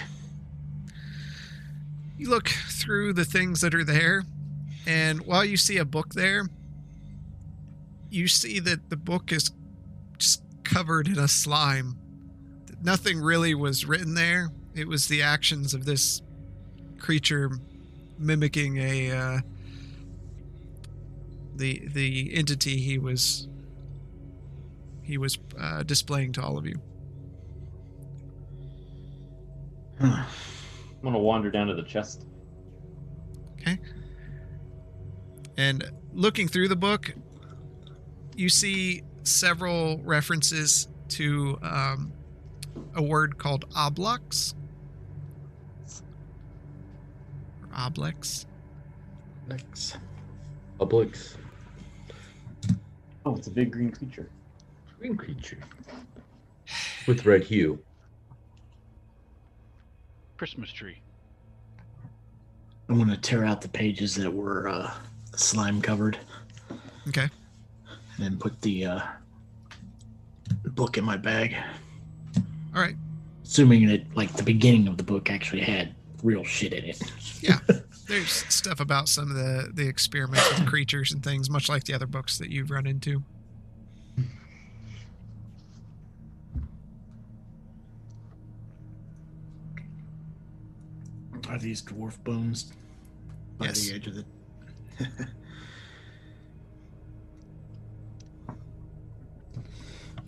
You 2.16 2.31
look 2.31 2.49
through 2.49 3.12
the 3.12 3.27
things 3.27 3.61
that 3.61 3.75
are 3.75 3.85
there, 3.85 4.25
and 4.87 5.27
while 5.27 5.44
you 5.44 5.59
see 5.59 5.77
a 5.77 5.85
book 5.85 6.14
there, 6.14 6.49
you 8.09 8.29
see 8.29 8.61
that 8.61 8.88
the 8.88 8.97
book 8.97 9.31
is 9.31 9.51
just 10.16 10.42
covered 10.62 11.07
in 11.07 11.18
a 11.18 11.29
slime. 11.29 11.99
Nothing 12.85 13.18
really 13.18 13.55
was 13.55 13.87
written 13.87 14.14
there. 14.14 14.51
It 14.75 14.87
was 14.87 15.09
the 15.09 15.23
actions 15.23 15.73
of 15.73 15.87
this 15.87 16.20
creature 16.99 17.51
mimicking 18.18 18.77
a 18.77 19.11
uh, 19.11 19.40
the 21.57 21.83
the 21.88 22.35
entity 22.35 22.77
he 22.77 22.99
was 22.99 23.49
he 25.03 25.16
was 25.16 25.38
uh, 25.59 25.83
displaying 25.83 26.33
to 26.33 26.42
all 26.42 26.59
of 26.59 26.66
you. 26.66 26.79
I'm 30.01 30.27
gonna 31.03 31.18
wander 31.18 31.51
down 31.51 31.68
to 31.68 31.75
the 31.75 31.83
chest. 31.83 32.27
Okay. 33.61 33.79
And 35.57 35.90
looking 36.12 36.49
through 36.49 36.68
the 36.68 36.77
book, 36.77 37.14
you 38.37 38.51
see 38.51 39.03
several 39.23 39.99
references 40.03 40.88
to 41.09 41.59
um, 41.62 42.12
a 42.95 43.03
word 43.03 43.39
called 43.39 43.69
oblox. 43.71 44.55
Or 47.63 47.69
oblex. 47.77 48.47
Next. 49.49 49.97
Publix. 50.81 51.37
Oh, 53.27 53.37
it's 53.37 53.47
a 53.47 53.51
big 53.51 53.73
green 53.73 53.91
creature. 53.91 54.29
Green 54.99 55.17
creature. 55.17 55.59
With 57.07 57.25
red 57.27 57.45
hue. 57.45 57.79
Christmas 60.37 60.71
tree. 60.71 61.01
I'm 62.89 62.99
gonna 62.99 63.17
tear 63.17 63.45
out 63.45 63.61
the 63.63 63.69
pages 63.69 64.15
that 64.17 64.31
were 64.33 64.69
uh, 64.69 64.93
slime 65.37 65.81
covered, 65.81 66.19
Okay. 67.09 67.29
and 68.17 68.19
then 68.19 68.37
put 68.37 68.61
the 68.61 68.85
uh, 68.85 69.01
book 70.67 70.99
in 70.99 71.05
my 71.05 71.17
bag. 71.17 71.57
All 72.75 72.81
right. 72.81 72.97
Assuming 73.45 73.87
that 73.87 74.05
like 74.17 74.33
the 74.33 74.43
beginning 74.43 74.89
of 74.89 74.97
the 74.97 75.03
book 75.03 75.31
actually 75.31 75.63
had 75.63 75.95
real 76.23 76.45
shit 76.45 76.73
in 76.73 76.85
it. 76.85 77.01
Yeah. 77.41 77.59
There's 78.09 78.31
stuff 78.31 78.81
about 78.81 79.09
some 79.09 79.31
of 79.31 79.37
the 79.37 79.71
the 79.73 79.87
experiments 79.87 80.49
with 80.59 80.67
creatures 80.67 81.13
and 81.13 81.23
things, 81.23 81.49
much 81.49 81.69
like 81.69 81.85
the 81.85 81.95
other 81.95 82.07
books 82.07 82.39
that 82.39 82.51
you've 82.51 82.71
run 82.71 82.87
into. 82.87 83.23
Are 91.49 91.59
these 91.59 91.83
dwarf 91.83 92.23
bones 92.25 92.73
by 93.59 93.67
Yes. 93.67 93.81
the 93.89 93.95
edge 93.95 94.07
of 94.07 94.15
the? 94.15 94.25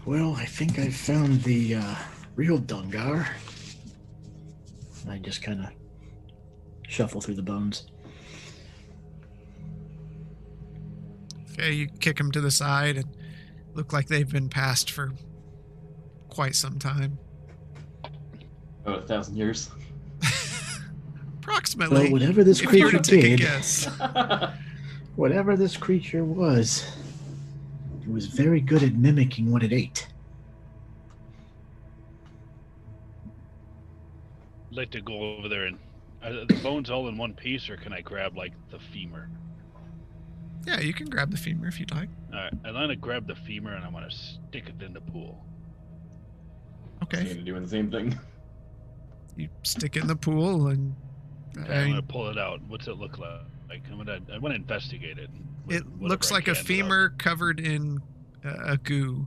well, 0.07 0.35
I 0.35 0.45
think 0.45 0.79
I 0.79 0.91
found 0.91 1.43
the 1.43 1.77
uh, 1.77 1.95
real 2.37 2.59
Dungar. 2.59 3.27
I 5.09 5.19
just 5.19 5.43
kind 5.43 5.61
of 5.61 5.71
shuffle 6.89 7.21
through 7.21 7.35
the 7.35 7.43
bones. 7.43 7.87
Okay, 11.53 11.73
you 11.73 11.89
kick 12.01 12.19
them 12.19 12.31
to 12.33 12.41
the 12.41 12.51
side 12.51 12.97
and 12.99 13.07
look 13.75 13.93
like 13.93 14.09
they've 14.09 14.31
been 14.31 14.49
passed 14.49 14.91
for 14.91 15.13
quite 16.29 16.55
some 16.55 16.79
time. 16.79 17.19
About 18.85 19.05
a 19.05 19.07
thousand 19.07 19.37
years. 19.37 19.71
Approximately. 21.39 22.03
Well, 22.05 22.13
whatever 22.13 22.45
this 22.45 22.61
if 22.61 22.73
you 22.73 22.85
were 22.85 22.91
creature 22.91 23.03
take 23.05 23.25
a 23.25 23.29
did, 23.29 23.41
guess. 23.41 23.89
whatever 25.17 25.57
this 25.57 25.77
creature 25.77 26.25
was, 26.25 26.85
it 28.03 28.11
was 28.11 28.27
very 28.27 28.61
good 28.61 28.83
at 28.83 28.95
mimicking 28.95 29.51
what 29.51 29.63
it 29.63 29.73
ate. 29.73 30.09
Like 34.77 34.91
to 34.91 35.01
go 35.01 35.37
over 35.37 35.49
there 35.49 35.65
and 35.65 35.79
are 36.23 36.33
the 36.45 36.55
bones 36.63 36.91
all 36.91 37.09
in 37.09 37.17
one 37.17 37.35
piece, 37.35 37.69
or 37.69 37.77
can 37.77 37.93
I 37.93 38.01
grab 38.01 38.37
like 38.37 38.53
the 38.71 38.79
femur? 38.79 39.29
Yeah, 40.67 40.81
you 40.81 40.93
can 40.93 41.09
grab 41.09 41.31
the 41.31 41.37
femur 41.37 41.69
if 41.69 41.79
you'd 41.79 41.93
like. 41.93 42.09
All 42.33 42.39
right, 42.41 42.53
I'm 42.65 42.73
gonna 42.75 42.97
grab 42.97 43.27
the 43.27 43.37
femur 43.37 43.75
and 43.75 43.85
I'm 43.85 43.93
gonna 43.93 44.11
stick 44.11 44.65
it 44.69 44.83
in 44.83 44.93
the 44.93 45.01
pool. 45.01 45.45
Okay. 47.05 47.35
You're 47.35 47.45
doing 47.45 47.63
the 47.63 47.69
same 47.69 47.91
thing. 47.91 48.19
You 49.39 49.51
stick 49.65 49.97
it 49.97 50.01
in 50.01 50.07
the 50.07 50.17
pool 50.17 50.69
and 50.69 50.97
Okay, 51.59 51.71
I 51.71 51.81
I'm 51.83 51.91
gonna 51.91 52.01
pull 52.01 52.31
it 52.31 52.39
out. 52.39 52.59
What's 52.69 52.87
it 52.89 52.97
look 52.97 53.19
like? 53.19 53.43
Like 53.69 53.83
I'm 53.91 53.99
gonna, 53.99 54.19
I 54.33 54.39
want 54.39 54.53
to 54.55 54.57
investigate 54.57 55.19
it. 55.19 55.29
it 55.69 55.85
looks 56.01 56.31
like 56.31 56.45
a 56.45 56.45
can 56.45 56.51
without- 56.53 56.67
femur 56.67 57.09
covered 57.19 57.61
in 57.61 58.01
uh, 58.47 58.55
a 58.65 58.77
goo. 58.79 59.27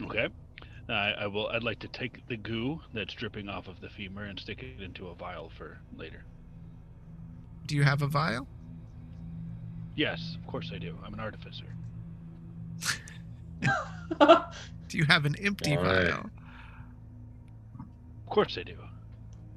Okay. 0.00 0.28
I 0.88 1.12
I 1.20 1.26
will. 1.26 1.48
I'd 1.48 1.62
like 1.62 1.78
to 1.80 1.88
take 1.88 2.26
the 2.28 2.36
goo 2.36 2.80
that's 2.94 3.12
dripping 3.14 3.48
off 3.48 3.68
of 3.68 3.80
the 3.80 3.88
femur 3.88 4.24
and 4.24 4.38
stick 4.38 4.62
it 4.62 4.82
into 4.82 5.08
a 5.08 5.14
vial 5.14 5.50
for 5.56 5.78
later. 5.96 6.24
Do 7.66 7.76
you 7.76 7.82
have 7.82 8.02
a 8.02 8.06
vial? 8.06 8.46
Yes, 9.96 10.36
of 10.40 10.46
course 10.46 10.70
I 10.74 10.78
do. 10.78 10.96
I'm 11.04 11.12
an 11.12 11.20
artificer. 11.20 11.64
Do 14.88 14.96
you 14.96 15.04
have 15.04 15.24
an 15.26 15.36
empty 15.36 15.76
All 15.76 15.82
right. 15.82 16.10
vial? 16.10 16.30
Of 17.78 18.30
course 18.30 18.56
I 18.58 18.62
do. 18.62 18.76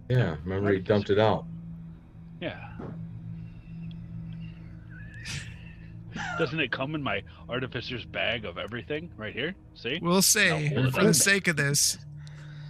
Yeah, 0.09 0.35
remember 0.43 0.73
he 0.73 0.79
dumped 0.79 1.09
it 1.09 1.19
out. 1.19 1.45
Yeah. 2.41 2.69
Doesn't 6.37 6.59
it 6.59 6.71
come 6.71 6.95
in 6.95 7.03
my 7.03 7.23
artificer's 7.49 8.05
bag 8.05 8.45
of 8.45 8.57
everything 8.57 9.11
right 9.17 9.33
here? 9.33 9.55
See? 9.75 9.99
We'll 10.01 10.21
say, 10.21 10.67
hold 10.67 10.93
for 10.93 11.03
the 11.03 11.13
sake 11.13 11.47
of 11.47 11.55
this, 11.55 11.97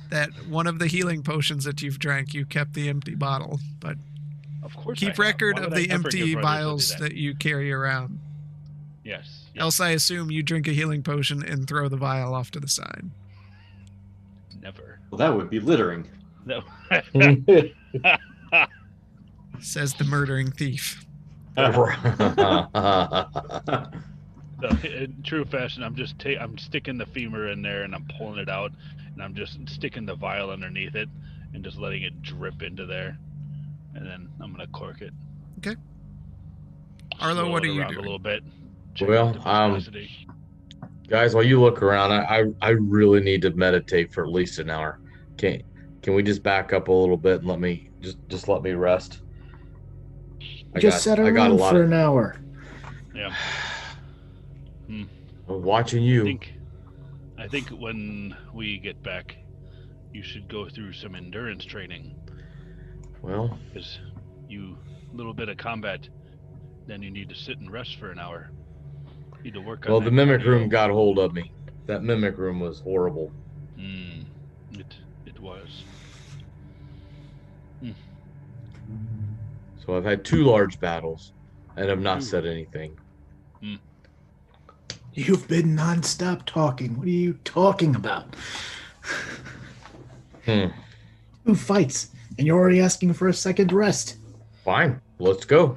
that 0.10 0.30
one 0.48 0.68
of 0.68 0.80
the 0.80 0.88
healing 0.88 1.24
potions 1.24 1.64
that 1.64 1.82
you've 1.82 2.00
drank, 2.00 2.34
you 2.34 2.46
kept 2.46 2.74
the 2.74 2.90
empty 2.90 3.16
bottle. 3.16 3.60
But 3.80 3.98
Of 4.64 4.76
course. 4.76 5.00
Keep 5.00 5.10
have. 5.10 5.20
record 5.20 5.60
of 5.60 5.74
I 5.74 5.82
the 5.82 5.92
empty 5.92 6.36
vials 6.36 6.90
that? 6.92 7.00
that 7.00 7.14
you 7.14 7.36
carry 7.36 7.72
around. 7.72 8.20
Yes. 9.04 9.46
yes, 9.56 9.62
Else, 9.62 9.80
I 9.80 9.90
assume 9.92 10.30
you 10.30 10.44
drink 10.44 10.68
a 10.68 10.72
healing 10.72 11.02
potion 11.02 11.44
and 11.44 11.68
throw 11.68 11.90
the 11.90 11.98
vial 11.98 12.36
off 12.36 12.52
to 12.52 12.60
the 12.60 12.68
side. 12.68 13.10
Never. 14.62 15.00
Well, 15.10 15.18
that 15.18 15.36
would 15.36 15.50
be 15.50 15.60
littering. 15.60 16.08
No. 16.46 16.62
Says 19.60 19.94
the 19.96 20.04
murdering 20.04 20.52
thief. 20.52 21.06
No, 21.58 21.96
in 24.84 25.22
true 25.24 25.46
fashion, 25.46 25.84
I'm 25.84 25.96
just 25.96 26.18
ta- 26.20 26.40
I'm 26.40 26.58
sticking 26.58 26.98
the 26.98 27.06
femur 27.06 27.50
in 27.50 27.62
there 27.62 27.84
and 27.84 27.94
I'm 27.94 28.06
pulling 28.18 28.40
it 28.40 28.50
out 28.50 28.72
and 29.14 29.22
I'm 29.22 29.36
just 29.36 29.58
sticking 29.68 30.06
the 30.06 30.16
vial 30.16 30.50
underneath 30.50 30.96
it 30.96 31.10
and 31.54 31.64
just 31.64 31.78
letting 31.78 32.04
it 32.04 32.22
drip 32.22 32.62
into 32.62 32.86
there, 32.86 33.18
and 33.96 34.06
then 34.06 34.30
I'm 34.40 34.52
gonna 34.52 34.68
cork 34.68 35.02
it. 35.02 35.14
Okay. 35.60 35.76
Arlo, 37.20 37.42
Swirl 37.42 37.52
what 37.52 37.66
it 37.66 37.70
are 37.70 37.74
you 37.74 37.82
around 37.82 37.90
doing? 37.90 38.00
A 38.00 38.04
little 38.04 38.20
bit. 38.20 38.44
Well, 39.02 39.42
um. 39.48 39.84
Guys, 41.08 41.36
while 41.36 41.44
you 41.44 41.60
look 41.60 41.82
around, 41.82 42.14
I, 42.14 42.40
I 42.40 42.46
I 42.62 42.70
really 42.70 43.20
need 43.20 43.42
to 43.42 43.52
meditate 43.52 44.14
for 44.14 44.24
at 44.24 44.32
least 44.32 44.60
an 44.60 44.70
hour. 44.70 45.00
Can 45.38 45.62
can 46.02 46.14
we 46.14 46.24
just 46.24 46.42
back 46.42 46.72
up 46.72 46.88
a 46.88 46.92
little 46.92 47.18
bit 47.18 47.40
and 47.40 47.48
let 47.48 47.60
me 47.60 47.90
just 48.00 48.18
just 48.30 48.48
let 48.48 48.64
me 48.64 48.72
rest? 48.72 49.22
I 50.76 50.80
Just 50.80 50.98
got- 50.98 51.02
sat 51.18 51.20
I 51.20 51.32
got 51.32 51.48
a 51.48 51.50
around 51.52 51.58
lot 51.58 51.72
for 51.74 51.82
of- 51.84 51.88
an 51.88 51.94
hour. 51.94 52.38
yeah. 53.16 53.34
I'm 54.90 55.64
watching 55.64 56.04
I 56.04 56.06
you. 56.06 56.24
think 56.24 56.54
I 57.38 57.48
think 57.48 57.70
when 57.70 58.36
we 58.54 58.78
get 58.78 59.02
back, 59.04 59.36
you 60.14 60.24
should 60.24 60.48
go 60.48 60.70
through 60.70 60.94
some 60.94 61.16
endurance 61.16 61.66
training 61.66 62.16
Well, 63.22 63.58
because 63.74 64.00
you 64.48 64.78
little 65.14 65.34
bit 65.34 65.50
of 65.50 65.58
combat, 65.58 66.08
then 66.88 67.02
you 67.02 67.10
need 67.12 67.28
to 67.30 67.36
sit 67.36 67.58
and 67.60 67.70
rest 67.72 67.98
for 67.98 68.12
an 68.12 68.20
hour. 68.20 68.52
Need 69.44 69.56
to 69.56 69.62
work 69.62 69.86
on. 69.86 69.92
well, 69.92 70.02
the 70.02 70.12
mimic 70.12 70.42
cardio. 70.42 70.46
room 70.46 70.70
got 70.70 70.90
hold 70.92 71.18
of 71.20 71.34
me. 71.34 71.52
That 71.88 72.04
mimic 72.04 72.38
room 72.38 72.60
was 72.60 72.80
horrible. 72.80 73.32
Mm, 73.78 74.26
it 74.74 74.96
it 75.26 75.40
was. 75.40 75.84
So 79.86 79.96
I've 79.98 80.06
had 80.06 80.24
two 80.24 80.44
large 80.44 80.80
battles, 80.80 81.34
and 81.76 81.90
have 81.90 82.02
not 82.02 82.24
said 82.24 82.46
anything. 82.46 82.98
You've 85.14 85.48
been 85.48 85.76
nonstop 85.76 86.46
talking. 86.46 86.98
What 86.98 87.08
are 87.08 87.10
you 87.10 87.34
talking 87.44 87.96
about? 87.96 88.36
Hmm. 90.46 90.70
Two 91.46 91.54
fights, 91.54 92.10
and 92.40 92.48
you're 92.48 92.58
already 92.58 92.82
asking 92.82 93.14
for 93.14 93.28
a 93.28 93.34
second 93.34 93.72
rest. 93.72 94.18
Fine, 94.66 95.00
let's 95.20 95.46
go. 95.46 95.76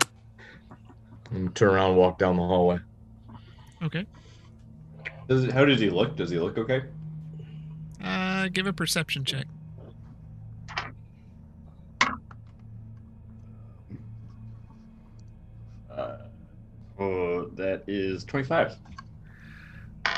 And 1.30 1.54
turn 1.54 1.74
around 1.74 1.90
and 1.90 1.98
walk 1.98 2.18
down 2.18 2.36
the 2.36 2.42
hallway. 2.42 2.78
Okay. 3.82 4.06
Does 5.28 5.44
it, 5.44 5.52
how 5.52 5.66
does 5.66 5.80
he 5.80 5.90
look? 5.90 6.16
Does 6.16 6.30
he 6.30 6.38
look 6.38 6.56
okay? 6.56 6.84
Uh, 8.02 8.48
give 8.48 8.66
a 8.66 8.72
perception 8.72 9.22
check. 9.22 9.46
Oh, 16.98 17.46
that 17.54 17.84
is 17.86 18.24
25. 18.24 18.76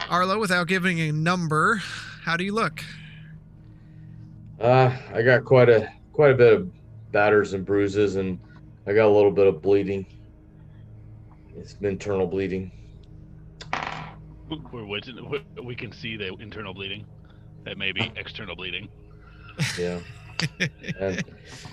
Arlo, 0.09 0.39
without 0.39 0.67
giving 0.69 1.01
a 1.01 1.13
number, 1.13 1.77
how 2.23 2.37
do 2.37 2.45
you 2.45 2.53
look? 2.53 2.83
Uh, 4.61 4.97
I 5.13 5.23
got 5.23 5.45
quite 5.45 5.69
a 5.69 5.93
quite 6.13 6.31
a 6.31 6.35
bit 6.35 6.53
of 6.53 6.71
batters 7.13 7.53
and 7.53 7.65
bruises, 7.65 8.17
and 8.17 8.39
I 8.87 8.95
got 8.95 9.07
a 9.07 9.11
little 9.13 9.31
bit 9.31 9.47
of 9.47 9.61
bleeding. 9.63 10.07
It's 11.57 11.75
internal 11.83 12.27
bleeding. 12.27 12.71
We're 14.73 14.85
witness- 14.85 15.21
we- 15.21 15.63
we 15.63 15.75
can 15.75 15.93
see 15.93 16.17
the 16.17 16.33
internal 16.35 16.73
bleeding. 16.73 17.05
That 17.65 17.79
may 17.79 17.93
be 17.93 18.11
external 18.17 18.55
bleeding. 18.57 18.89
Yeah, 19.79 19.99
and 21.01 21.23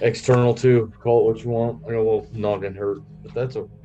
external 0.02 0.54
too. 0.54 0.92
Call 1.02 1.22
it 1.30 1.34
what 1.36 1.44
you 1.44 1.50
want. 1.52 1.84
I 1.88 1.92
know 1.92 1.98
a 1.98 2.04
little 2.04 2.28
noggin 2.34 2.74
hurt, 2.76 3.00
but 3.22 3.34
that's 3.34 3.56
okay. 3.56 3.83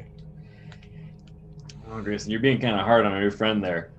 Oh, 1.90 2.02
Grayson, 2.02 2.30
you're 2.30 2.40
being 2.40 2.60
kind 2.60 2.74
of 2.78 2.84
hard 2.84 3.06
on 3.06 3.12
my 3.12 3.20
new 3.20 3.30
friend 3.30 3.62
there. 3.64 3.90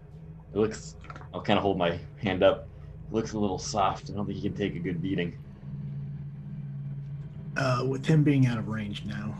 It 0.53 0.57
looks. 0.57 0.95
I'll 1.33 1.41
kind 1.41 1.57
of 1.57 1.63
hold 1.63 1.77
my 1.77 1.99
hand 2.21 2.43
up. 2.43 2.67
It 3.09 3.13
looks 3.13 3.33
a 3.33 3.39
little 3.39 3.57
soft. 3.57 4.09
I 4.09 4.13
don't 4.13 4.25
think 4.25 4.37
he 4.37 4.47
can 4.49 4.57
take 4.57 4.75
a 4.75 4.79
good 4.79 5.01
beating. 5.01 5.37
Uh, 7.57 7.85
with 7.87 8.05
him 8.05 8.23
being 8.23 8.45
out 8.45 8.57
of 8.57 8.67
range 8.69 9.03
now, 9.05 9.35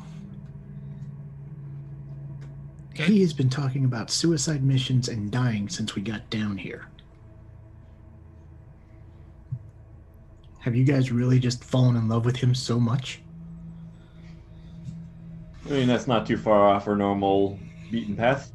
Okay. 2.92 3.06
he 3.06 3.22
has 3.22 3.32
been 3.34 3.50
talking 3.50 3.86
about 3.86 4.10
suicide 4.12 4.64
missions 4.64 5.08
and 5.08 5.32
dying 5.32 5.70
since 5.70 5.96
we 5.96 6.02
got 6.02 6.30
down 6.30 6.58
here. 6.58 6.88
Have 10.60 10.76
you 10.76 10.84
guys 10.84 11.12
really 11.12 11.40
just 11.40 11.64
fallen 11.64 11.96
in 11.96 12.10
love 12.10 12.26
with 12.26 12.36
him 12.36 12.54
so 12.54 12.78
much? 12.80 13.22
I 15.68 15.70
mean, 15.70 15.88
that's 15.88 16.08
not 16.08 16.26
too 16.26 16.36
far 16.38 16.68
off 16.68 16.88
our 16.88 16.96
normal 16.98 17.58
beaten 17.90 18.16
path. 18.16 18.52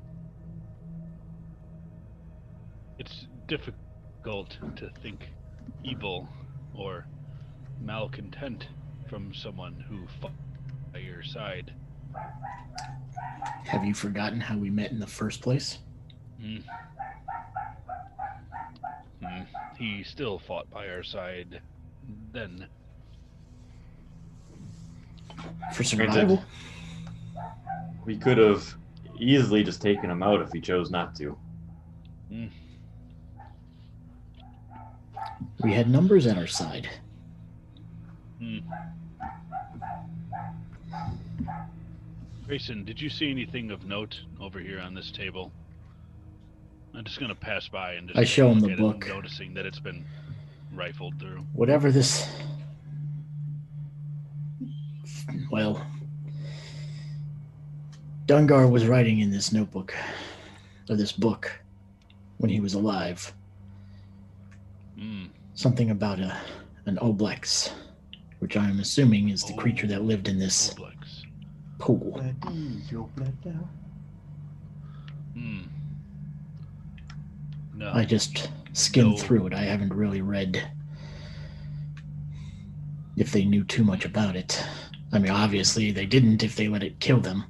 It's 2.99 3.27
difficult 3.49 4.57
to 4.77 4.91
think 5.03 5.29
evil 5.83 6.29
or 6.75 7.07
malcontent 7.81 8.69
from 9.09 9.35
someone 9.35 9.85
who 9.89 10.07
fought 10.21 10.33
by 10.93 11.01
your 11.01 11.23
side. 11.23 11.73
Have 13.65 13.85
you 13.85 13.95
forgotten 13.95 14.41
how 14.41 14.57
we 14.57 14.71
met 14.71 14.91
in 14.91 15.01
the 15.01 15.07
first 15.07 15.41
place? 15.41 15.79
Hmm. 16.41 16.59
Hmm. 19.23 19.43
He 19.77 20.05
still 20.05 20.39
fought 20.39 20.71
by 20.71 20.89
our 20.89 21.03
side 21.03 21.61
then. 22.33 22.67
For 25.75 25.83
Granted. 25.83 26.13
survival? 26.13 26.45
We 28.07 28.17
could 28.17 28.39
have 28.39 28.75
easily 29.19 29.63
just 29.63 29.81
taken 29.81 30.11
him 30.11 30.23
out 30.23 30.41
if 30.41 30.51
he 30.53 30.61
chose 30.61 30.91
not 30.91 31.15
to. 31.17 31.37
We 35.63 35.73
had 35.73 35.89
numbers 35.89 36.27
on 36.27 36.37
our 36.37 36.47
side. 36.47 36.89
Hmm. 38.39 38.59
Grayson, 42.47 42.85
did 42.85 43.01
you 43.01 43.09
see 43.09 43.31
anything 43.31 43.71
of 43.71 43.87
note 43.87 44.21
over 44.41 44.59
here 44.59 44.81
on 44.81 44.95
this 44.95 45.11
table? 45.11 45.51
I'm 46.95 47.05
just 47.05 47.19
gonna 47.19 47.35
pass 47.35 47.67
by 47.69 47.95
and 47.95 48.09
just 48.09 48.19
I 48.19 48.25
show 48.25 48.51
him 48.51 48.61
the 48.61 48.77
book. 48.77 49.07
noticing 49.09 49.55
that 49.55 49.67
it's 49.67 49.81
been 49.81 50.05
rifled 50.75 51.19
through. 51.19 51.45
Whatever 51.53 51.91
this. 51.91 52.29
Well, 55.51 55.85
Dungar 58.27 58.71
was 58.71 58.87
writing 58.87 59.21
in 59.21 59.31
this 59.31 59.53
notebook, 59.53 59.95
or 60.89 60.97
this 60.97 61.13
book, 61.13 61.61
when 62.39 62.51
he 62.51 62.61
was 62.61 62.75
alive. 62.75 63.33
Hmm. 64.99 65.27
Something 65.55 65.91
about 65.91 66.21
a 66.21 66.37
an 66.87 66.97
oblex, 66.97 67.73
which 68.41 68.57
I'm 68.57 68.79
assuming 68.81 69.31
is 69.31 69.43
the 69.45 69.55
creature 69.55 69.87
that 69.87 70.03
lived 70.05 70.29
in 70.29 70.39
this 70.39 70.75
Oblex. 70.75 71.25
pool. 71.79 72.21
Hmm. 75.35 75.63
No. 77.75 77.91
I 77.93 78.05
just 78.05 78.51
skimmed 78.73 79.13
No. 79.13 79.17
through 79.17 79.47
it. 79.49 79.55
I 79.55 79.63
haven't 79.63 79.93
really 79.93 80.21
read 80.23 80.63
if 83.17 83.33
they 83.33 83.45
knew 83.45 83.65
too 83.65 83.83
much 83.85 84.05
about 84.05 84.37
it. 84.37 84.63
I 85.13 85.19
mean, 85.19 85.33
obviously 85.33 85.91
they 85.91 86.07
didn't 86.07 86.43
if 86.43 86.55
they 86.57 86.69
let 86.69 86.83
it 86.83 87.01
kill 87.01 87.21
them. 87.21 87.45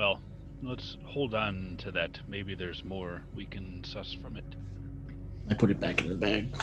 Well, 0.00 0.18
let's 0.62 0.96
hold 1.04 1.34
on 1.34 1.74
to 1.80 1.92
that. 1.92 2.18
Maybe 2.26 2.54
there's 2.54 2.82
more 2.86 3.20
we 3.34 3.44
can 3.44 3.84
suss 3.84 4.14
from 4.22 4.38
it. 4.38 4.46
I 5.50 5.52
put 5.52 5.70
it 5.70 5.78
back 5.78 6.00
in 6.00 6.08
the 6.08 6.14
bag. 6.14 6.54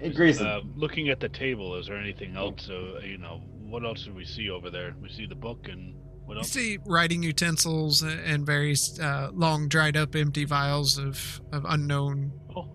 Hey, 0.00 0.10
Grayson. 0.10 0.44
Uh, 0.44 0.62
looking 0.74 1.08
at 1.10 1.20
the 1.20 1.28
table, 1.28 1.76
is 1.76 1.86
there 1.86 1.96
anything 1.96 2.34
else? 2.34 2.68
Uh, 2.68 2.98
you 3.04 3.16
know, 3.16 3.42
what 3.60 3.84
else 3.84 4.02
do 4.06 4.12
we 4.12 4.24
see 4.24 4.50
over 4.50 4.70
there? 4.70 4.96
We 5.00 5.08
see 5.08 5.24
the 5.24 5.36
book 5.36 5.68
and 5.70 5.94
what 6.24 6.34
You 6.34 6.38
else? 6.40 6.48
see 6.50 6.78
writing 6.84 7.22
utensils 7.22 8.02
and 8.02 8.44
various 8.44 8.98
uh, 8.98 9.30
long, 9.32 9.68
dried 9.68 9.96
up, 9.96 10.16
empty 10.16 10.44
vials 10.44 10.98
of, 10.98 11.40
of 11.52 11.64
unknown 11.68 12.32
Oh, 12.56 12.74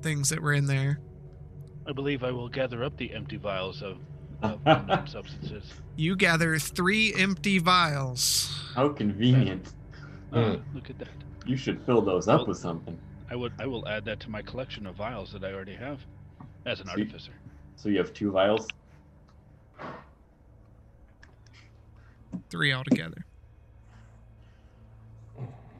things 0.00 0.28
that 0.28 0.40
were 0.40 0.52
in 0.52 0.66
there. 0.66 1.00
I 1.88 1.92
believe 1.92 2.22
I 2.22 2.30
will 2.30 2.48
gather 2.48 2.84
up 2.84 2.96
the 2.98 3.12
empty 3.12 3.36
vials 3.36 3.82
of, 3.82 3.96
of 4.42 4.60
unknown 4.66 5.06
substances. 5.06 5.64
You 5.96 6.16
gather 6.16 6.58
three 6.58 7.14
empty 7.14 7.58
vials. 7.58 8.54
How 8.74 8.88
convenient. 8.88 9.72
Ah, 10.32 10.52
Hmm. 10.54 10.74
look 10.74 10.90
at 10.90 10.98
that. 10.98 11.08
You 11.46 11.56
should 11.56 11.80
fill 11.84 12.00
those 12.02 12.28
up 12.28 12.46
with 12.48 12.56
something. 12.58 12.98
I 13.30 13.36
would. 13.36 13.52
I 13.58 13.66
will 13.66 13.86
add 13.88 14.04
that 14.06 14.20
to 14.20 14.30
my 14.30 14.42
collection 14.42 14.86
of 14.86 14.94
vials 14.94 15.32
that 15.32 15.44
I 15.44 15.52
already 15.52 15.74
have, 15.74 16.00
as 16.66 16.80
an 16.80 16.86
Sweet. 16.88 17.02
artificer. 17.08 17.32
So 17.76 17.88
you 17.88 17.98
have 17.98 18.12
two 18.14 18.30
vials. 18.30 18.66
Three 22.50 22.72
altogether. 22.72 23.24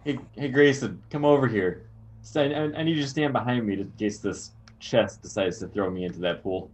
Hey, 0.04 0.18
hey, 0.36 0.48
Grayson, 0.48 1.00
come 1.10 1.24
over 1.24 1.46
here. 1.46 1.84
So 2.22 2.42
I, 2.42 2.46
I- 2.46 2.78
I 2.80 2.82
need 2.82 2.96
you 2.96 3.02
to 3.02 3.08
stand 3.08 3.32
behind 3.32 3.66
me 3.66 3.74
in 3.74 3.92
case 3.98 4.18
this 4.18 4.50
chest 4.80 5.22
decides 5.22 5.58
to 5.60 5.68
throw 5.68 5.90
me 5.90 6.04
into 6.04 6.18
that 6.20 6.42
pool. 6.42 6.70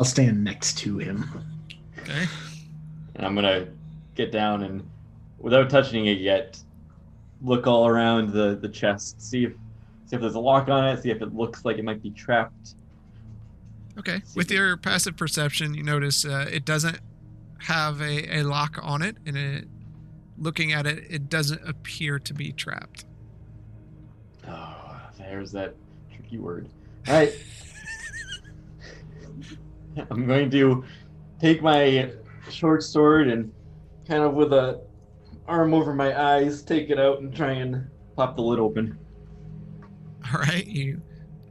I'll 0.00 0.06
stand 0.06 0.42
next 0.42 0.78
to 0.78 0.96
him. 0.96 1.28
Okay. 1.98 2.26
And 3.16 3.26
I'm 3.26 3.34
gonna 3.34 3.68
get 4.14 4.32
down 4.32 4.62
and, 4.62 4.88
without 5.38 5.68
touching 5.68 6.06
it 6.06 6.16
yet, 6.16 6.58
look 7.42 7.66
all 7.66 7.86
around 7.86 8.32
the, 8.32 8.56
the 8.56 8.68
chest, 8.70 9.20
see 9.20 9.44
if 9.44 9.52
see 10.06 10.16
if 10.16 10.22
there's 10.22 10.36
a 10.36 10.40
lock 10.40 10.70
on 10.70 10.88
it, 10.88 11.02
see 11.02 11.10
if 11.10 11.20
it 11.20 11.34
looks 11.34 11.66
like 11.66 11.76
it 11.76 11.84
might 11.84 12.02
be 12.02 12.08
trapped. 12.12 12.76
Okay. 13.98 14.22
With 14.34 14.50
your 14.50 14.78
passive 14.78 15.18
perception, 15.18 15.74
you 15.74 15.82
notice 15.82 16.24
uh, 16.24 16.48
it 16.50 16.64
doesn't 16.64 17.00
have 17.58 18.00
a, 18.00 18.38
a 18.38 18.42
lock 18.42 18.78
on 18.82 19.02
it, 19.02 19.18
and 19.26 19.36
it, 19.36 19.68
looking 20.38 20.72
at 20.72 20.86
it, 20.86 21.04
it 21.10 21.28
doesn't 21.28 21.60
appear 21.68 22.18
to 22.20 22.32
be 22.32 22.52
trapped. 22.52 23.04
Oh, 24.48 24.98
there's 25.18 25.52
that 25.52 25.74
tricky 26.10 26.38
word. 26.38 26.70
All 27.06 27.12
right. 27.16 27.34
I'm 30.10 30.26
going 30.26 30.50
to 30.50 30.84
take 31.40 31.62
my 31.62 32.12
short 32.50 32.82
sword 32.82 33.28
and 33.28 33.52
kind 34.06 34.22
of 34.22 34.34
with 34.34 34.52
a 34.52 34.80
arm 35.46 35.74
over 35.74 35.92
my 35.92 36.18
eyes, 36.18 36.62
take 36.62 36.90
it 36.90 36.98
out 36.98 37.20
and 37.20 37.34
try 37.34 37.52
and 37.52 37.88
pop 38.16 38.36
the 38.36 38.42
lid 38.42 38.60
open. 38.60 38.98
All 40.32 40.40
right. 40.40 40.66
You 40.66 41.00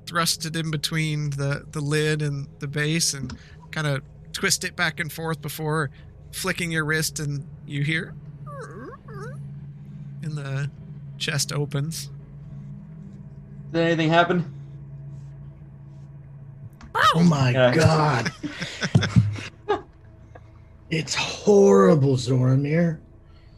thrust 0.05 0.45
it 0.45 0.55
in 0.55 0.71
between 0.71 1.31
the, 1.31 1.65
the 1.71 1.81
lid 1.81 2.21
and 2.21 2.47
the 2.59 2.67
base 2.67 3.13
and 3.13 3.37
kind 3.71 3.87
of 3.87 4.01
twist 4.31 4.63
it 4.63 4.75
back 4.75 4.99
and 4.99 5.11
forth 5.11 5.41
before 5.41 5.89
flicking 6.31 6.71
your 6.71 6.85
wrist, 6.85 7.19
and 7.19 7.45
you 7.65 7.83
hear. 7.83 8.13
And 10.21 10.33
the 10.33 10.69
chest 11.17 11.51
opens. 11.51 12.09
Did 13.71 13.81
anything 13.81 14.09
happen? 14.09 14.58
Oh 17.15 17.23
my 17.23 17.51
Yeah. 17.51 17.73
god. 17.75 18.31
it's 20.89 21.15
horrible, 21.15 22.15
Zoramir. 22.17 22.99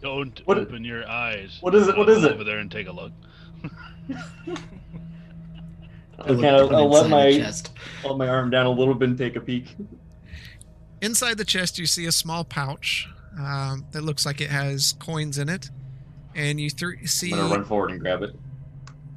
Don't 0.01 0.41
What- 0.45 0.57
open 0.57 0.83
your 0.83 1.07
eyes. 1.07 1.57
what 1.61 1.75
is 1.75 1.87
it? 1.87 1.97
What 1.97 2.09
I'll 2.09 2.15
is 2.15 2.23
go 2.23 2.29
it? 2.29 2.33
Over 2.33 2.43
there 2.43 2.59
and 2.59 2.71
take 2.71 2.87
a 2.87 2.91
look. 2.91 3.11
I'll, 6.19 6.25
look 6.35 6.41
kind 6.41 6.55
of, 6.55 6.67
from 6.67 6.75
I'll 6.75 6.89
let 6.89 7.05
inside 7.05 7.09
the 7.09 7.09
my 7.09 7.31
chest. 7.37 7.71
let 8.03 8.17
my 8.17 8.27
arm 8.27 8.49
down 8.49 8.65
a 8.65 8.71
little 8.71 8.95
bit 8.95 9.09
and 9.09 9.17
take 9.17 9.35
a 9.35 9.41
peek. 9.41 9.75
Inside 11.01 11.37
the 11.37 11.45
chest, 11.45 11.77
you 11.79 11.85
see 11.85 12.05
a 12.05 12.11
small 12.11 12.43
pouch 12.43 13.07
um, 13.39 13.85
that 13.91 14.01
looks 14.03 14.25
like 14.25 14.41
it 14.41 14.49
has 14.49 14.93
coins 14.99 15.37
in 15.37 15.49
it, 15.49 15.69
and 16.35 16.59
you 16.59 16.69
th- 16.69 17.07
see 17.09 17.31
I'm 17.31 17.39
gonna 17.39 17.55
run 17.55 17.65
forward 17.65 17.91
and 17.91 17.99
grab 17.99 18.21
it. 18.23 18.35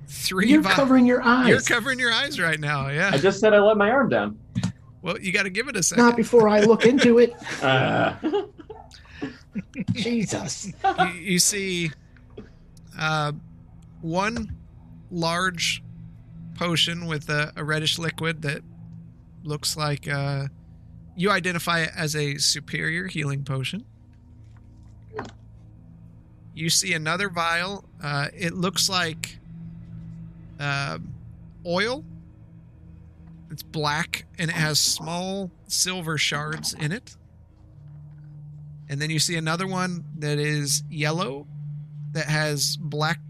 Three. 0.06 0.48
You're 0.48 0.62
vi- 0.62 0.72
covering 0.72 1.06
your 1.06 1.22
eyes. 1.22 1.48
You're 1.48 1.60
covering 1.60 1.98
your 1.98 2.12
eyes 2.12 2.40
right 2.40 2.60
now. 2.60 2.88
Yeah. 2.88 3.10
I 3.12 3.18
just 3.18 3.40
said 3.40 3.54
I 3.54 3.58
let 3.60 3.76
my 3.76 3.90
arm 3.90 4.08
down. 4.08 4.38
Well, 5.02 5.18
you 5.20 5.32
got 5.32 5.42
to 5.42 5.50
give 5.50 5.68
it 5.68 5.76
a 5.76 5.82
second. 5.82 6.04
Not 6.04 6.16
before 6.16 6.48
I 6.48 6.60
look 6.60 6.86
into 6.86 7.18
it. 7.18 7.34
Ah. 7.62 8.18
Jesus. 9.92 10.72
you, 10.84 11.06
you 11.12 11.38
see 11.38 11.90
uh, 12.98 13.32
one 14.00 14.56
large 15.10 15.82
potion 16.54 17.06
with 17.06 17.28
a, 17.28 17.52
a 17.56 17.64
reddish 17.64 17.98
liquid 17.98 18.42
that 18.42 18.62
looks 19.42 19.76
like 19.76 20.08
uh, 20.08 20.46
you 21.16 21.30
identify 21.30 21.80
it 21.80 21.90
as 21.96 22.16
a 22.16 22.38
superior 22.38 23.06
healing 23.06 23.44
potion. 23.44 23.84
You 26.54 26.70
see 26.70 26.92
another 26.92 27.28
vial. 27.28 27.84
Uh, 28.02 28.28
it 28.32 28.54
looks 28.54 28.88
like 28.88 29.38
um 30.58 31.14
oil. 31.66 32.04
It's 33.50 33.62
black 33.62 34.26
and 34.38 34.50
it 34.50 34.56
has 34.56 34.80
small 34.80 35.50
silver 35.68 36.18
shards 36.18 36.74
in 36.74 36.92
it. 36.92 37.16
And 38.88 39.00
then 39.00 39.10
you 39.10 39.18
see 39.18 39.36
another 39.36 39.66
one 39.66 40.04
that 40.18 40.38
is 40.38 40.82
yellow 40.90 41.46
that 42.12 42.26
has 42.26 42.76
black, 42.76 43.20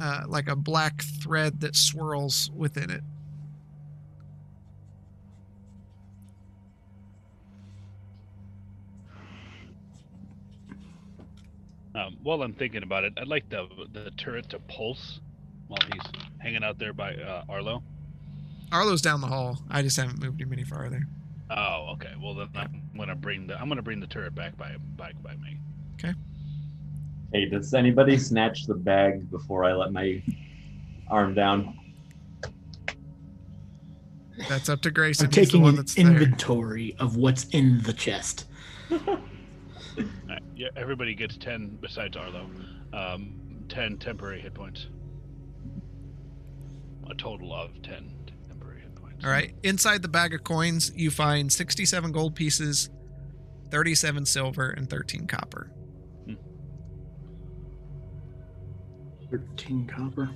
uh, 0.00 0.24
like 0.26 0.48
a 0.48 0.56
black 0.56 1.02
thread 1.02 1.60
that 1.60 1.76
swirls 1.76 2.50
within 2.54 2.90
it. 2.90 3.02
Um, 11.94 12.16
while 12.22 12.42
I'm 12.42 12.54
thinking 12.54 12.82
about 12.82 13.04
it, 13.04 13.12
I'd 13.16 13.26
like 13.26 13.48
the 13.48 13.66
the 13.92 14.10
turret 14.12 14.48
to 14.50 14.60
pulse 14.60 15.20
while 15.66 15.80
he's 15.92 16.27
hanging 16.38 16.64
out 16.64 16.78
there 16.78 16.92
by 16.92 17.14
uh, 17.14 17.44
Arlo. 17.48 17.82
Arlo's 18.72 19.00
down 19.02 19.20
the 19.20 19.26
hall. 19.26 19.58
I 19.70 19.82
just 19.82 19.96
haven't 19.96 20.20
moved 20.22 20.40
him 20.40 20.52
any 20.52 20.64
farther. 20.64 21.02
Oh, 21.50 21.90
okay. 21.94 22.12
Well, 22.22 22.34
then 22.34 22.48
I'm 22.54 22.82
gonna 22.96 23.14
bring 23.16 23.46
the 23.46 23.58
I'm 23.58 23.68
gonna 23.68 23.82
bring 23.82 24.00
the 24.00 24.06
turret 24.06 24.34
back 24.34 24.56
by 24.58 24.76
back 24.96 25.14
by 25.22 25.34
me. 25.36 25.58
Okay. 25.94 26.12
Hey, 27.32 27.46
does 27.46 27.72
anybody 27.74 28.18
snatch 28.18 28.66
the 28.66 28.74
bag 28.74 29.30
before 29.30 29.64
I 29.64 29.72
let 29.72 29.92
my 29.92 30.22
arm 31.08 31.34
down? 31.34 31.78
That's 34.48 34.68
up 34.68 34.82
to 34.82 34.90
Grayson. 34.90 35.26
I'm 35.26 35.32
He's 35.32 35.36
the 35.36 35.44
taking 35.46 35.62
one 35.62 35.70
an 35.70 35.76
that's 35.76 35.94
there. 35.94 36.06
inventory 36.06 36.94
of 36.98 37.16
what's 37.16 37.44
in 37.48 37.82
the 37.82 37.92
chest. 37.92 38.44
Alright, 38.92 40.42
yeah, 40.54 40.68
everybody 40.76 41.14
gets 41.14 41.36
ten 41.36 41.76
besides 41.80 42.16
Arlo. 42.16 42.48
Um, 42.92 43.34
ten 43.68 43.96
temporary 43.98 44.40
hit 44.40 44.54
points. 44.54 44.86
A 47.10 47.14
total 47.14 47.54
of 47.54 47.70
ten 47.82 48.12
temporary 48.48 48.80
hit 48.82 48.94
points. 48.94 49.24
All 49.24 49.30
right. 49.30 49.54
Inside 49.62 50.02
the 50.02 50.08
bag 50.08 50.34
of 50.34 50.44
coins, 50.44 50.92
you 50.94 51.10
find 51.10 51.52
67 51.52 52.12
gold 52.12 52.34
pieces, 52.34 52.90
37 53.70 54.26
silver, 54.26 54.70
and 54.70 54.88
13 54.88 55.26
copper. 55.26 55.70
13 59.30 59.86
copper. 59.86 60.30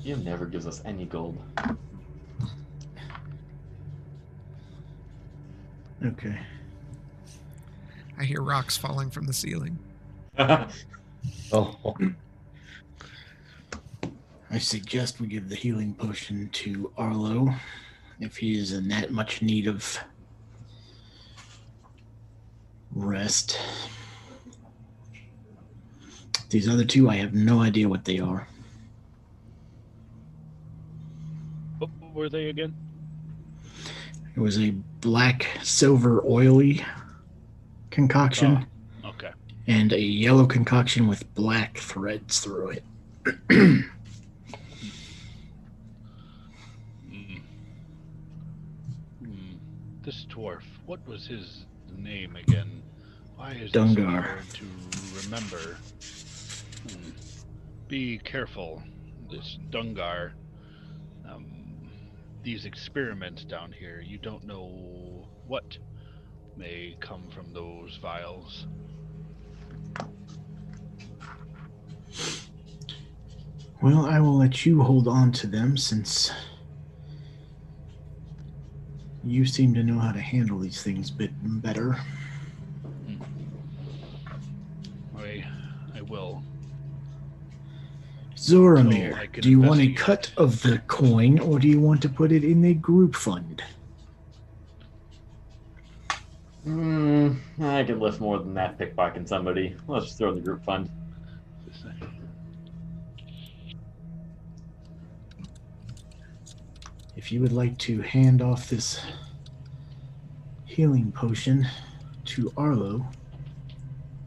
He 0.00 0.14
never 0.14 0.46
gives 0.46 0.66
us 0.66 0.82
any 0.84 1.04
gold. 1.04 1.36
Okay. 6.04 6.38
I 8.18 8.24
hear 8.24 8.40
rocks 8.40 8.76
falling 8.76 9.10
from 9.10 9.26
the 9.26 9.32
ceiling. 9.32 9.78
Oh, 11.52 11.96
I 14.50 14.58
suggest 14.58 15.20
we 15.20 15.26
give 15.26 15.48
the 15.48 15.54
healing 15.54 15.94
potion 15.94 16.48
to 16.50 16.92
Arlo 16.96 17.54
if 18.20 18.36
he 18.36 18.58
is 18.58 18.72
in 18.72 18.88
that 18.88 19.10
much 19.10 19.42
need 19.42 19.66
of 19.66 19.98
rest. 22.92 23.58
These 26.50 26.68
other 26.68 26.84
two, 26.84 27.10
I 27.10 27.16
have 27.16 27.34
no 27.34 27.60
idea 27.60 27.88
what 27.88 28.04
they 28.04 28.18
are. 28.18 28.48
What 31.78 31.90
were 32.14 32.28
they 32.28 32.48
again? 32.48 32.74
It 34.34 34.40
was 34.40 34.58
a 34.58 34.70
black, 35.00 35.46
silver, 35.62 36.24
oily 36.24 36.84
concoction 37.90 38.56
Okay. 38.58 38.66
And 39.66 39.92
a 39.92 40.00
yellow 40.00 40.46
concoction 40.46 41.06
with 41.08 41.32
black 41.34 41.78
threads 41.78 42.40
through 42.40 42.70
it. 42.70 42.84
Mm. 43.48 43.84
Mm. 49.22 49.58
This 50.02 50.26
dwarf, 50.28 50.62
what 50.84 51.06
was 51.08 51.26
his 51.26 51.64
name 51.96 52.36
again? 52.36 52.82
Why 53.36 53.52
is 53.52 53.72
this 53.72 53.82
Dungar. 53.82 54.22
hard 54.22 54.50
to 54.54 54.64
remember? 55.22 55.76
Hmm. 56.90 57.10
Be 57.88 58.18
careful, 58.18 58.82
this 59.30 59.58
Dungar. 59.70 60.32
Um, 61.28 61.90
these 62.42 62.64
experiments 62.64 63.44
down 63.44 63.72
here, 63.72 64.02
you 64.04 64.18
don't 64.18 64.44
know 64.44 65.26
what 65.46 65.76
may 66.56 66.96
come 67.00 67.24
from 67.34 67.52
those 67.52 67.98
vials. 68.00 68.66
Well, 73.82 74.06
I 74.06 74.20
will 74.20 74.36
let 74.36 74.64
you 74.64 74.82
hold 74.82 75.06
on 75.06 75.32
to 75.32 75.46
them 75.46 75.76
since 75.76 76.32
you 79.22 79.44
seem 79.44 79.74
to 79.74 79.82
know 79.82 79.98
how 79.98 80.12
to 80.12 80.20
handle 80.20 80.58
these 80.58 80.82
things 80.82 81.10
a 81.10 81.12
bit 81.12 81.30
better. 81.62 81.96
I, 85.16 85.44
I 85.94 86.02
will. 86.02 86.42
Zoramir, 88.36 89.14
So 89.14 89.20
I 89.20 89.26
do 89.26 89.50
you 89.50 89.60
want 89.60 89.80
a 89.80 89.92
cut 89.92 90.30
of 90.36 90.62
the 90.62 90.78
coin 90.86 91.38
or 91.40 91.58
do 91.58 91.68
you 91.68 91.80
want 91.80 92.02
to 92.02 92.08
put 92.08 92.32
it 92.32 92.44
in 92.44 92.62
the 92.62 92.74
group 92.74 93.14
fund? 93.14 93.62
Hmm, 96.64 97.32
I 97.60 97.84
can 97.84 98.00
lift 98.00 98.20
more 98.20 98.38
than 98.38 98.54
that 98.54 98.78
pickpocketing 98.78 99.28
somebody. 99.28 99.76
Let's 99.86 100.06
just 100.06 100.18
throw 100.18 100.30
in 100.30 100.36
the 100.36 100.40
group 100.40 100.64
fund. 100.64 100.90
If 107.26 107.32
you 107.32 107.40
would 107.40 107.50
like 107.50 107.76
to 107.78 108.02
hand 108.02 108.40
off 108.40 108.70
this 108.70 109.04
healing 110.64 111.10
potion 111.10 111.66
to 112.26 112.52
Arlo, 112.56 113.04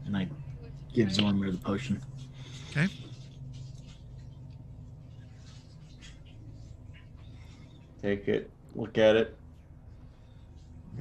and 0.04 0.14
I 0.14 0.28
give 0.92 1.08
Zoramir 1.08 1.50
the 1.50 1.56
potion. 1.56 1.98
Okay. 2.70 2.88
Take 8.02 8.28
it, 8.28 8.50
look 8.74 8.98
at 8.98 9.16
it. 9.16 9.34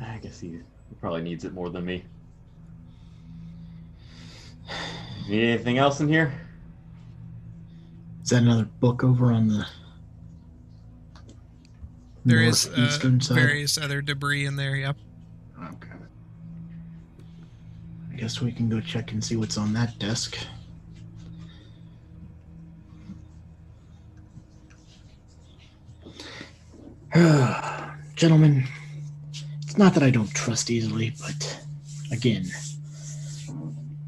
I 0.01 0.19
guess 0.19 0.39
he, 0.39 0.51
he 0.51 0.95
probably 1.01 1.23
needs 1.23 1.43
it 1.43 1.51
more 1.51 1.69
than 1.69 1.83
me. 1.83 2.05
Need 5.27 5.49
anything 5.49 5.79
else 5.79 5.99
in 5.99 6.07
here? 6.07 6.31
Is 8.23 8.29
that 8.29 8.43
another 8.43 8.69
book 8.79 9.03
over 9.03 9.33
on 9.33 9.49
the 9.49 9.67
There 12.29 12.43
is 12.43 12.67
uh, 12.67 12.89
side? 13.19 13.35
various 13.35 13.79
other 13.79 14.03
debris 14.03 14.45
in 14.45 14.55
there. 14.55 14.75
Yep. 14.75 14.97
Okay. 15.63 15.89
I 18.13 18.15
guess 18.15 18.39
we 18.39 18.51
can 18.51 18.69
go 18.69 18.79
check 18.79 19.13
and 19.13 19.23
see 19.23 19.35
what's 19.35 19.57
on 19.57 19.73
that 19.73 19.97
desk. 19.97 20.37
Gentlemen, 28.15 28.63
it's 29.63 29.79
not 29.79 29.95
that 29.95 30.03
I 30.03 30.11
don't 30.11 30.31
trust 30.35 30.69
easily, 30.69 31.15
but 31.19 31.59
again, 32.11 32.45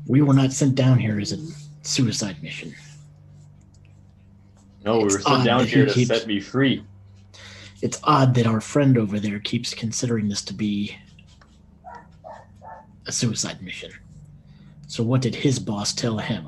we 0.05 0.22
were 0.22 0.36
not 0.36 0.51
sent 0.53 0.76
down 0.76 0.99
here 0.99 1.19
as 1.19 1.32
a 1.32 1.39
suicide 1.82 2.43
mission. 2.43 2.76
No, 4.86 4.97
we 4.99 5.05
were 5.05 5.09
sent 5.09 5.43
down 5.43 5.65
here 5.65 5.88
to 5.88 5.93
keeps- 5.93 6.09
set 6.09 6.28
me 6.28 6.39
free. 6.39 6.84
It's 7.82 7.99
odd 8.03 8.36
that 8.36 8.45
our 8.45 8.61
friend 8.61 8.97
over 8.97 9.19
there 9.19 9.39
keeps 9.39 9.73
considering 9.73 10.29
this 10.29 10.41
to 10.43 10.53
be 10.53 10.95
a 13.07 13.11
suicide 13.11 13.61
mission. 13.61 13.91
So, 14.88 15.03
what 15.03 15.21
did 15.21 15.36
his 15.36 15.59
boss 15.59 15.93
tell 15.93 16.17
him? 16.17 16.47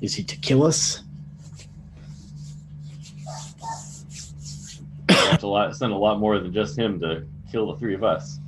Is 0.00 0.14
he 0.14 0.24
to 0.24 0.36
kill 0.36 0.64
us? 0.64 1.02
much 5.40 5.42
a 5.42 5.46
lot 5.46 5.76
send 5.76 5.92
a 5.92 5.96
lot 5.96 6.18
more 6.18 6.38
than 6.38 6.52
just 6.52 6.78
him 6.78 7.00
to 7.00 7.24
kill 7.50 7.72
the 7.72 7.78
three 7.78 7.94
of 7.94 8.04
us. 8.04 8.38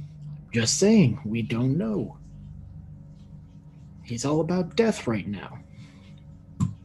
Just 0.53 0.79
saying, 0.79 1.21
we 1.25 1.43
don't 1.43 1.79
know. 1.79 2.19
He's 4.05 4.25
all 4.25 4.41
about 4.41 4.77
death 4.77 5.07
right 5.07 5.27
now. 5.27 5.59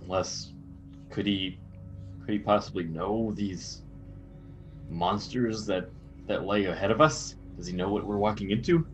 Unless 0.02 0.52
could 1.10 1.26
he 1.26 1.60
could 2.28 2.34
he 2.34 2.40
possibly 2.40 2.84
know 2.84 3.32
these 3.38 3.84
monsters 4.90 5.66
that 5.66 5.90
that 6.28 6.46
lay 6.46 6.66
ahead 6.66 6.92
of 6.92 7.00
us? 7.00 7.36
Does 7.56 7.68
he 7.68 7.74
know 7.74 7.88
what 7.88 8.06
we're 8.06 8.18
walking 8.18 8.52
into? 8.52 8.86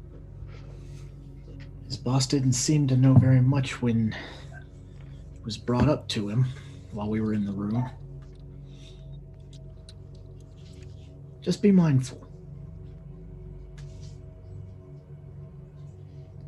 His 1.87 1.97
boss 1.97 2.27
didn't 2.27 2.53
seem 2.53 2.87
to 2.89 2.95
know 2.95 3.15
very 3.15 3.41
much 3.41 3.81
when 3.81 4.15
it 5.33 5.43
was 5.43 5.57
brought 5.57 5.89
up 5.89 6.07
to 6.09 6.29
him 6.29 6.45
while 6.91 7.09
we 7.09 7.21
were 7.21 7.33
in 7.33 7.43
the 7.43 7.51
room. 7.51 7.89
Just 11.41 11.63
be 11.63 11.71
mindful. 11.71 12.27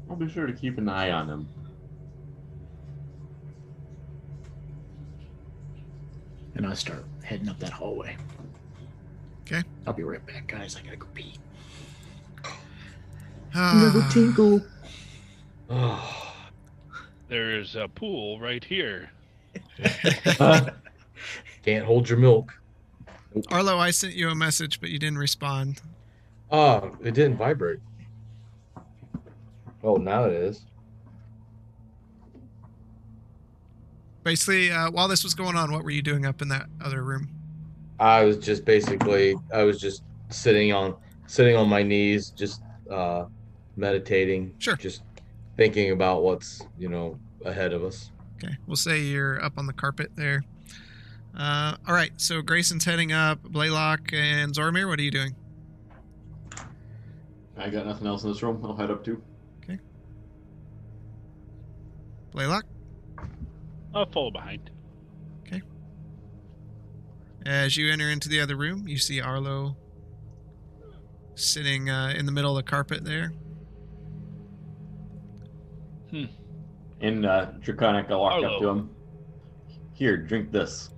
I'll 0.07 0.15
be 0.15 0.29
sure 0.29 0.45
to 0.45 0.53
keep 0.53 0.77
an 0.77 0.87
eye 0.87 1.09
on 1.09 1.27
him. 1.27 1.47
And 6.55 6.65
I 6.65 6.73
start 6.73 7.05
heading 7.23 7.49
up 7.49 7.59
that 7.59 7.71
hallway. 7.71 8.15
Okay. 9.45 9.63
I'll 9.85 9.93
be 9.93 10.03
right 10.03 10.25
back, 10.25 10.47
guys. 10.47 10.75
I 10.75 10.81
gotta 10.81 10.97
go 10.97 11.07
pee. 11.13 11.35
Ah, 13.53 14.09
tinkle. 14.11 14.61
Oh, 15.69 16.33
There's 17.27 17.75
a 17.75 17.87
pool 17.87 18.39
right 18.39 18.63
here. 18.63 19.09
can't 21.63 21.85
hold 21.85 22.07
your 22.07 22.17
milk. 22.17 22.53
Arlo, 23.49 23.77
I 23.77 23.91
sent 23.91 24.13
you 24.13 24.29
a 24.29 24.35
message, 24.35 24.79
but 24.79 24.89
you 24.89 24.99
didn't 24.99 25.17
respond. 25.17 25.81
Oh, 26.51 26.95
it 27.03 27.13
didn't 27.13 27.37
vibrate. 27.37 27.79
Oh, 29.83 29.95
now 29.97 30.25
it 30.25 30.33
is. 30.33 30.65
Basically, 34.25 34.71
uh, 34.71 34.89
while 34.89 35.07
this 35.07 35.23
was 35.23 35.35
going 35.35 35.55
on, 35.55 35.71
what 35.71 35.83
were 35.83 35.91
you 35.91 36.01
doing 36.01 36.25
up 36.25 36.41
in 36.41 36.47
that 36.47 36.65
other 36.83 37.03
room? 37.03 37.29
I 37.99 38.23
was 38.23 38.39
just 38.39 38.65
basically, 38.65 39.35
I 39.53 39.61
was 39.61 39.79
just 39.79 40.01
sitting 40.29 40.73
on, 40.73 40.95
sitting 41.27 41.55
on 41.55 41.69
my 41.69 41.83
knees, 41.83 42.31
just 42.31 42.63
uh, 42.89 43.25
meditating. 43.75 44.55
Sure. 44.57 44.75
Just 44.77 45.03
thinking 45.57 45.91
about 45.91 46.23
what's 46.23 46.63
you 46.79 46.89
know 46.89 47.19
ahead 47.45 47.71
of 47.71 47.83
us. 47.83 48.09
Okay, 48.37 48.55
we'll 48.65 48.75
say 48.75 48.99
you're 48.99 49.43
up 49.43 49.59
on 49.59 49.67
the 49.67 49.73
carpet 49.73 50.09
there. 50.15 50.43
Uh, 51.37 51.75
all 51.87 51.93
right, 51.93 52.11
so 52.17 52.41
Grayson's 52.41 52.83
heading 52.83 53.11
up. 53.11 53.43
Blaylock 53.43 54.11
and 54.11 54.55
Zoramir, 54.55 54.87
what 54.87 54.97
are 54.97 55.03
you 55.03 55.11
doing? 55.11 55.35
I 57.57 57.69
got 57.69 57.85
nothing 57.85 58.07
else 58.07 58.23
in 58.23 58.31
this 58.31 58.41
room. 58.41 58.59
I'll 58.65 58.75
head 58.75 58.89
up 58.89 59.03
too. 59.03 59.21
Okay. 59.63 59.77
Blaylock, 62.31 62.65
I'll 63.95 64.05
follow 64.11 64.29
behind. 64.29 64.69
Okay. 65.47 65.61
As 67.45 67.77
you 67.77 67.91
enter 67.91 68.09
into 68.09 68.27
the 68.27 68.41
other 68.41 68.57
room, 68.57 68.87
you 68.87 68.97
see 68.97 69.21
Arlo 69.21 69.77
sitting 71.35 71.89
uh, 71.89 72.13
in 72.15 72.25
the 72.25 72.31
middle 72.31 72.57
of 72.57 72.63
the 72.63 72.69
carpet 72.69 73.05
there. 73.05 73.31
Hmm. 76.11 76.25
In 76.99 77.25
uh, 77.25 77.53
Draconic, 77.61 78.07
I'll 78.09 78.21
walk 78.21 78.43
up 78.43 78.59
to 78.59 78.67
him. 78.67 78.89
Here, 79.93 80.17
drink 80.17 80.51
this. 80.51 80.89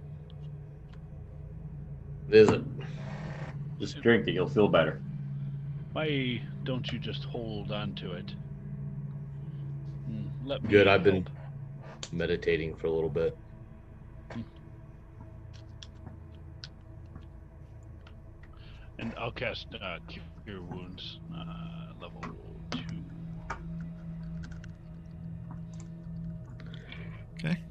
Is 2.30 2.50
it? 2.50 2.64
Just 3.80 4.02
drink 4.02 4.28
it. 4.28 4.32
You'll 4.34 4.50
feel 4.50 4.68
better. 4.68 5.02
Why 5.94 6.42
don't 6.64 6.92
you 6.92 7.00
just 7.00 7.24
hold 7.26 7.72
on 7.72 7.94
to 7.96 8.14
it? 8.14 8.34
Hmm, 10.08 10.28
Let 10.46 10.64
me 10.64 10.70
Good. 10.70 10.88
I've 10.88 11.04
been 11.04 11.24
help. 11.24 11.37
Meditating 12.18 12.76
for 12.76 12.88
a 12.88 12.92
little 12.92 13.10
bit. 13.10 13.38
And 19.00 19.14
I'll 19.16 19.32
cast 19.32 19.68
uh, 19.80 20.00
Cure 20.44 20.62
Wounds, 20.62 21.20
uh, 21.32 21.94
level 22.02 22.20
2. 22.72 22.80
Okay. 27.36 27.62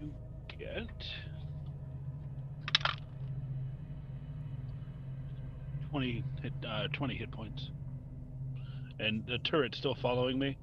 And 0.00 0.12
you 0.12 0.12
get. 0.56 0.88
20 5.90 6.24
hit, 6.42 6.52
uh, 6.68 6.86
20 6.92 7.16
hit 7.16 7.32
points. 7.32 7.70
And 9.00 9.26
the 9.26 9.38
turret's 9.38 9.78
still 9.78 9.96
following 10.00 10.38
me? 10.38 10.56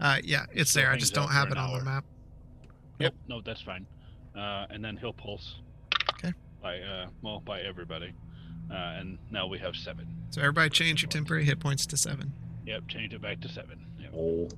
Uh, 0.00 0.18
yeah, 0.22 0.46
it's 0.52 0.72
there. 0.72 0.90
I 0.90 0.96
just 0.96 1.14
don't 1.14 1.30
have 1.30 1.46
an 1.50 1.58
it 1.58 1.60
on 1.60 1.78
the 1.78 1.84
map. 1.84 2.04
Yep. 2.98 3.14
No, 3.28 3.40
that's 3.40 3.62
fine. 3.62 3.86
Uh, 4.36 4.66
and 4.70 4.84
then 4.84 4.96
he'll 4.96 5.12
pulse. 5.12 5.56
Okay. 6.14 6.32
By 6.62 6.78
uh, 6.80 7.06
well, 7.22 7.40
by 7.40 7.60
everybody. 7.60 8.12
Uh, 8.70 8.74
and 8.74 9.18
now 9.30 9.46
we 9.46 9.58
have 9.58 9.74
seven. 9.74 10.06
So 10.30 10.40
everybody 10.40 10.70
change 10.70 11.02
your 11.02 11.08
temporary 11.08 11.44
hit 11.44 11.58
points 11.58 11.86
to 11.86 11.96
seven. 11.96 12.32
Yep. 12.66 12.86
Change 12.88 13.14
it 13.14 13.22
back 13.22 13.40
to 13.40 13.48
seven. 13.48 13.84
Yep. 14.00 14.12
Oh. 14.16 14.48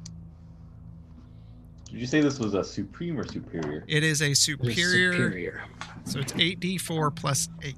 Did 1.91 2.01
you 2.01 2.07
say 2.07 2.21
this 2.21 2.39
was 2.39 2.55
a 2.55 2.63
supreme 2.63 3.19
or 3.19 3.27
superior? 3.27 3.85
It 3.89 4.05
is 4.05 4.21
a 4.23 4.27
It 4.27 4.31
is 4.33 4.39
superior, 4.39 5.13
superior. 5.13 5.63
so 6.05 6.21
it's 6.21 6.33
8d4 6.33 7.15
plus 7.17 7.49
8. 7.63 7.75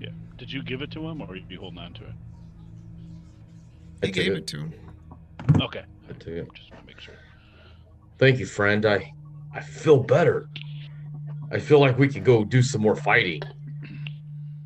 Yeah. 0.00 0.08
Did 0.36 0.52
you 0.52 0.64
give 0.64 0.82
it 0.82 0.90
to 0.92 1.06
him, 1.06 1.20
or 1.22 1.30
are 1.30 1.36
you 1.36 1.60
holding 1.60 1.78
on 1.78 1.92
to 1.94 2.02
it? 2.04 2.12
I 4.02 4.06
He 4.06 4.12
took 4.12 4.24
gave 4.24 4.32
it 4.32 4.46
to 4.48 4.56
him. 4.58 4.74
Okay. 5.60 5.84
I 6.08 6.12
took 6.14 6.28
it. 6.28 6.48
Just 6.54 6.70
to 6.70 6.76
make 6.86 7.00
sure. 7.00 7.14
Thank 8.18 8.38
you, 8.38 8.46
friend. 8.46 8.84
I 8.86 9.12
I 9.52 9.60
feel 9.60 10.02
better. 10.02 10.48
I 11.50 11.58
feel 11.58 11.80
like 11.80 11.98
we 11.98 12.08
could 12.08 12.24
go 12.24 12.44
do 12.44 12.62
some 12.62 12.82
more 12.82 12.96
fighting. 12.96 13.42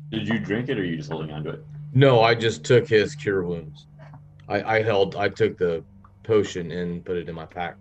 Did 0.09 0.27
you 0.27 0.39
drink 0.39 0.69
it 0.69 0.77
or 0.77 0.81
are 0.81 0.85
you 0.85 0.97
just 0.97 1.09
holding 1.09 1.31
on 1.31 1.43
to 1.45 1.51
it? 1.51 1.65
No, 1.93 2.21
I 2.21 2.35
just 2.35 2.63
took 2.63 2.87
his 2.87 3.15
cure 3.15 3.43
wounds. 3.43 3.87
I, 4.47 4.77
I 4.77 4.81
held 4.83 5.15
I 5.15 5.29
took 5.29 5.57
the 5.57 5.83
potion 6.23 6.71
and 6.71 7.03
put 7.03 7.17
it 7.17 7.29
in 7.29 7.35
my 7.35 7.45
pack. 7.45 7.77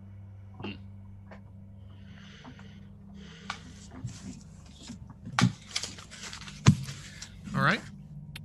All 7.54 7.62
right. 7.62 7.80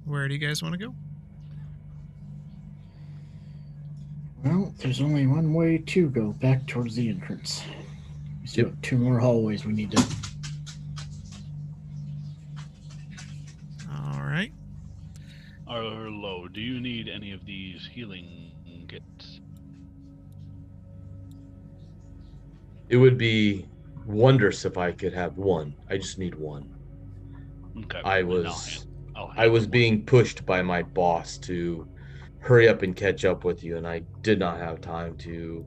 Where 0.05 0.27
do 0.27 0.33
you 0.33 0.39
guys 0.39 0.61
want 0.61 0.73
to 0.73 0.77
go? 0.77 0.93
Well, 4.43 4.73
there's 4.79 5.01
only 5.01 5.27
one 5.27 5.53
way 5.53 5.77
to 5.79 6.09
go 6.09 6.31
back 6.33 6.65
towards 6.67 6.95
the 6.95 7.09
entrance. 7.09 7.63
We 8.41 8.47
still 8.47 8.65
Yep. 8.65 8.73
have 8.73 8.81
two 8.81 8.97
more 8.97 9.19
hallways 9.19 9.65
we 9.65 9.73
need 9.73 9.91
to. 9.91 10.03
All 13.91 14.21
right. 14.21 14.51
Arlo, 15.67 16.47
do 16.47 16.61
you 16.61 16.79
need 16.79 17.09
any 17.09 17.31
of 17.31 17.45
these 17.45 17.85
healing 17.87 18.51
kits? 18.87 19.41
It 22.89 22.97
would 22.97 23.17
be 23.17 23.65
wondrous 24.05 24.63
if 24.63 24.77
I 24.77 24.93
could 24.93 25.13
have 25.13 25.37
one. 25.37 25.73
I 25.89 25.97
just 25.97 26.17
need 26.19 26.35
one. 26.35 26.73
Okay. 27.79 27.99
I 28.05 28.21
then 28.21 28.31
I'll 28.31 28.43
was 28.43 28.65
hand- 28.77 28.87
I'll 29.15 29.33
I 29.35 29.47
was 29.47 29.63
them 29.63 29.71
being 29.71 30.05
pushed 30.05 30.45
by 30.45 30.61
my 30.61 30.83
boss 30.83 31.37
to 31.39 31.85
hurry 32.47 32.69
up 32.69 32.81
and 32.81 32.95
catch 32.95 33.25
up 33.25 33.43
with 33.43 33.61
you, 33.61 33.75
and 33.75 33.85
I 33.85 33.99
did 34.21 34.39
not 34.39 34.57
have 34.57 34.79
time 34.79 35.17
to 35.17 35.65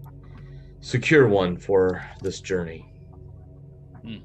secure 0.80 1.28
one 1.28 1.58
for 1.58 2.02
this 2.22 2.40
journey. 2.40 2.90
one. 4.02 4.22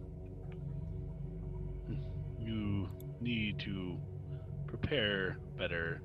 You 2.39 2.89
need 3.19 3.59
to 3.59 3.97
prepare 4.67 5.37
better 5.57 6.01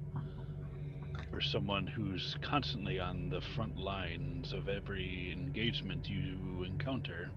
for 1.31 1.41
someone 1.41 1.87
who's 1.87 2.37
constantly 2.43 2.99
on 2.99 3.31
the 3.31 3.41
front 3.55 3.79
lines 3.79 4.53
of 4.53 4.69
every 4.69 5.31
engagement 5.33 6.09
you 6.09 6.65
encounter. 6.65 7.31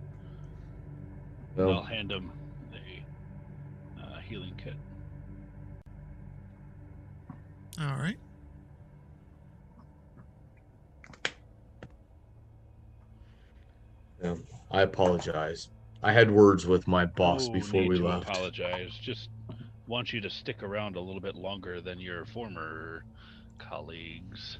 I'll 1.55 1.83
hand 1.83 2.11
him 2.11 2.31
the 2.71 4.01
uh, 4.03 4.19
healing 4.27 4.55
kit. 4.57 4.73
All 7.79 7.95
right. 7.97 8.17
Yeah, 14.23 14.35
I 14.71 14.81
apologize. 14.81 15.69
I 16.01 16.11
had 16.11 16.31
words 16.31 16.65
with 16.65 16.87
my 16.87 17.05
boss 17.05 17.47
No 17.47 17.53
before 17.53 17.81
need 17.81 17.89
we 17.89 17.97
to 17.97 18.07
left. 18.07 18.29
Apologize. 18.29 18.91
Just 19.01 19.29
want 19.87 20.13
you 20.13 20.21
to 20.21 20.29
stick 20.29 20.63
around 20.63 20.95
a 20.95 20.99
little 20.99 21.21
bit 21.21 21.35
longer 21.35 21.81
than 21.81 21.99
your 21.99 22.25
former 22.25 23.03
colleagues. 23.59 24.59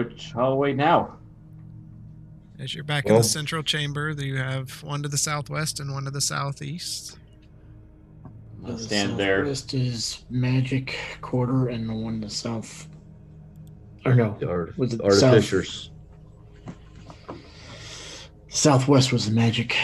Which 0.00 0.32
hallway 0.32 0.72
now? 0.72 1.18
As 2.58 2.74
you're 2.74 2.84
back 2.84 3.04
in 3.04 3.14
the 3.14 3.22
central 3.22 3.62
chamber, 3.62 4.12
you 4.12 4.38
have 4.38 4.82
one 4.82 5.02
to 5.02 5.10
the 5.10 5.18
southwest 5.18 5.78
and 5.78 5.92
one 5.92 6.04
to 6.04 6.10
the 6.10 6.22
southeast. 6.22 7.18
I'll 8.64 8.72
The 8.72 8.78
stand 8.78 9.18
there. 9.20 9.40
southwest 9.40 9.74
is 9.74 10.24
magic 10.30 10.96
quarter, 11.20 11.68
and 11.68 11.86
the 11.86 11.92
one 11.92 12.22
to 12.22 12.28
the 12.28 12.32
south. 12.34 12.88
Or 14.06 14.14
no, 14.14 14.34
The 14.40 14.48
art- 14.48 14.78
Was 14.78 14.94
it 14.94 15.02
artificers. 15.02 15.90
southwest 18.48 19.12
was 19.12 19.26
the 19.26 19.32
magic 19.32 19.76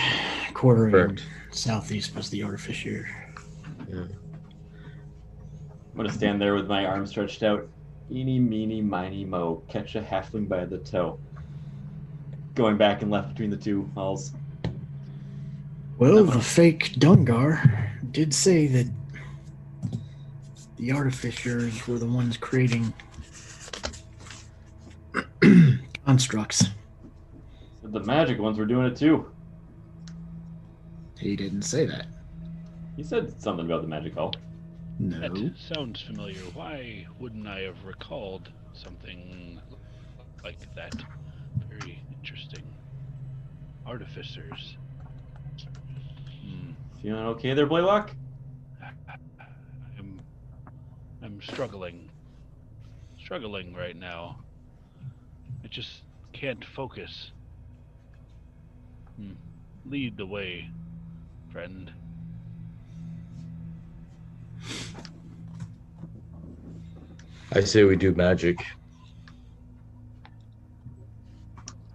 quarter, 0.54 0.90
Correct. 0.90 1.10
and 1.50 1.54
southeast 1.54 2.16
was 2.16 2.30
the 2.30 2.42
artificer. 2.42 3.06
I'm 3.92 4.08
gonna 5.94 6.10
stand 6.10 6.40
there 6.40 6.54
with 6.54 6.68
my 6.68 6.86
arm 6.86 7.06
stretched 7.06 7.42
out. 7.42 7.68
Eeny, 8.10 8.38
meeny, 8.38 8.80
miny, 8.80 9.24
mo. 9.24 9.62
Catch 9.68 9.96
a 9.96 10.00
halfling 10.00 10.48
by 10.48 10.64
the 10.64 10.78
toe. 10.78 11.18
Going 12.54 12.76
back 12.76 13.02
and 13.02 13.10
left 13.10 13.30
between 13.30 13.50
the 13.50 13.56
two 13.56 13.90
halls. 13.94 14.32
Well, 15.98 16.24
the 16.24 16.40
fake 16.40 16.92
Dungar 16.98 17.90
did 18.12 18.32
say 18.32 18.66
that 18.66 18.86
the 20.76 20.92
artificers 20.92 21.86
were 21.88 21.98
the 21.98 22.06
ones 22.06 22.36
creating 22.36 22.92
constructs. 26.06 26.66
But 27.82 27.92
the 27.92 28.00
magic 28.00 28.38
ones 28.38 28.58
were 28.58 28.66
doing 28.66 28.86
it 28.86 28.96
too. 28.96 29.30
He 31.18 31.34
didn't 31.34 31.62
say 31.62 31.86
that. 31.86 32.06
He 32.96 33.02
said 33.02 33.40
something 33.40 33.66
about 33.66 33.82
the 33.82 33.88
magic 33.88 34.14
hall. 34.14 34.34
No. 34.98 35.20
That 35.20 35.52
sounds 35.74 36.00
familiar. 36.00 36.40
Why 36.54 37.06
wouldn't 37.18 37.46
I 37.46 37.60
have 37.60 37.84
recalled 37.84 38.50
something 38.72 39.60
like 40.42 40.74
that? 40.74 40.94
Very 41.68 42.02
interesting. 42.10 42.62
Artificers. 43.86 44.76
Hmm. 46.42 46.72
Feeling 47.02 47.26
okay 47.26 47.52
there, 47.52 47.66
Blaylock? 47.66 48.10
I'm 49.98 50.20
I'm 51.22 51.42
struggling. 51.42 52.10
Struggling 53.22 53.74
right 53.74 53.96
now. 53.96 54.40
I 55.62 55.68
just 55.68 55.90
can't 56.32 56.64
focus. 56.64 57.32
Hmm. 59.16 59.32
Lead 59.84 60.16
the 60.16 60.26
way, 60.26 60.70
friend. 61.52 61.92
I 67.52 67.60
say 67.60 67.84
we 67.84 67.96
do 67.96 68.12
magic. 68.14 68.58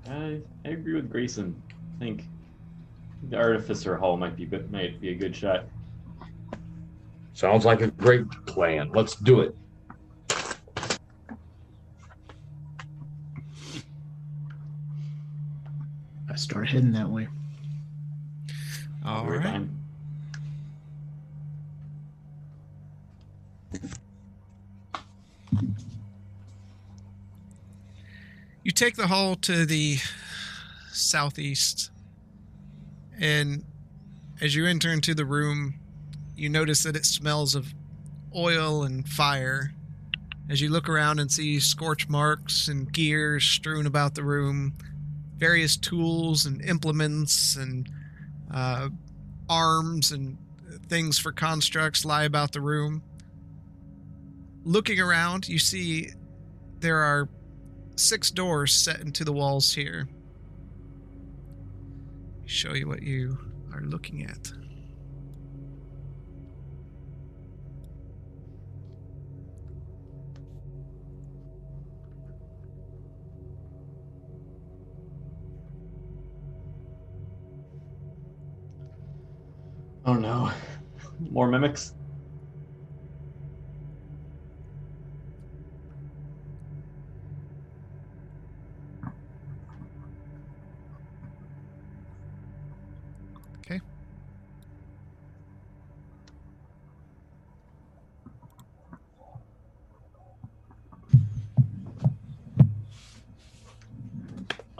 I, 0.09 0.39
I 0.65 0.69
agree 0.69 0.93
with 0.93 1.09
Grayson. 1.09 1.61
I 1.95 1.99
think 1.99 2.23
the 3.29 3.37
artificer 3.37 3.95
hall 3.95 4.17
might 4.17 4.35
be 4.35 4.45
good- 4.45 4.71
might 4.71 4.99
be 4.99 5.09
a 5.09 5.15
good 5.15 5.35
shot. 5.35 5.65
Sounds 7.33 7.65
like 7.65 7.81
a 7.81 7.87
great 7.91 8.29
plan. 8.45 8.89
Let's 8.93 9.15
do 9.15 9.41
it. 9.41 9.55
I 16.29 16.35
start 16.35 16.69
heading 16.69 16.93
that 16.93 17.09
way. 17.09 17.27
All 19.05 19.23
right. 19.23 19.27
We're 19.27 19.39
right. 19.39 19.67
You 28.71 28.73
take 28.73 28.95
the 28.95 29.07
hall 29.07 29.35
to 29.35 29.65
the 29.65 29.97
southeast, 30.93 31.91
and 33.19 33.65
as 34.39 34.55
you 34.55 34.65
enter 34.65 34.93
into 34.93 35.13
the 35.13 35.25
room, 35.25 35.73
you 36.37 36.47
notice 36.47 36.83
that 36.83 36.95
it 36.95 37.05
smells 37.05 37.53
of 37.53 37.73
oil 38.33 38.83
and 38.83 39.05
fire. 39.05 39.73
As 40.49 40.61
you 40.61 40.69
look 40.69 40.87
around 40.87 41.19
and 41.19 41.29
see 41.29 41.59
scorch 41.59 42.07
marks 42.07 42.69
and 42.69 42.89
gears 42.93 43.43
strewn 43.43 43.87
about 43.87 44.15
the 44.15 44.23
room, 44.23 44.73
various 45.35 45.75
tools 45.75 46.45
and 46.45 46.63
implements 46.63 47.57
and 47.57 47.89
uh, 48.53 48.87
arms 49.49 50.13
and 50.13 50.37
things 50.87 51.19
for 51.19 51.33
constructs 51.33 52.05
lie 52.05 52.23
about 52.23 52.53
the 52.53 52.61
room. 52.61 53.03
Looking 54.63 55.01
around, 55.01 55.49
you 55.49 55.59
see 55.59 56.11
there 56.79 56.99
are 56.99 57.27
six 57.95 58.31
doors 58.31 58.73
set 58.73 59.01
into 59.01 59.23
the 59.23 59.33
walls 59.33 59.73
here. 59.73 60.07
Show 62.45 62.73
you 62.73 62.87
what 62.87 63.01
you 63.01 63.37
are 63.73 63.81
looking 63.81 64.23
at. 64.25 64.51
Oh 80.03 80.13
no. 80.13 80.51
More 81.19 81.47
mimics? 81.47 81.93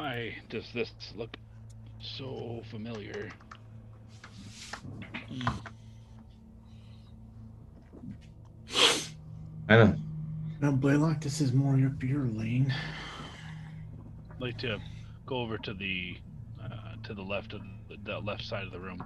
Why 0.01 0.35
does 0.49 0.65
this 0.73 0.89
look 1.15 1.37
so 2.01 2.63
familiar? 2.71 3.29
I 9.69 9.75
know. 9.75 9.95
Now, 10.59 10.71
Blaylock, 10.71 11.21
this 11.21 11.39
is 11.39 11.53
more 11.53 11.75
up 11.85 12.01
your 12.01 12.25
lane. 12.25 12.73
I'd 14.31 14.41
like 14.41 14.57
to 14.57 14.79
go 15.27 15.37
over 15.37 15.59
to 15.59 15.73
the 15.75 16.17
uh, 16.59 16.95
to 17.03 17.13
the 17.13 17.21
left 17.21 17.53
of 17.53 17.61
the, 17.87 17.97
the 18.03 18.17
left 18.17 18.41
side 18.41 18.65
of 18.65 18.71
the 18.71 18.79
room 18.79 19.03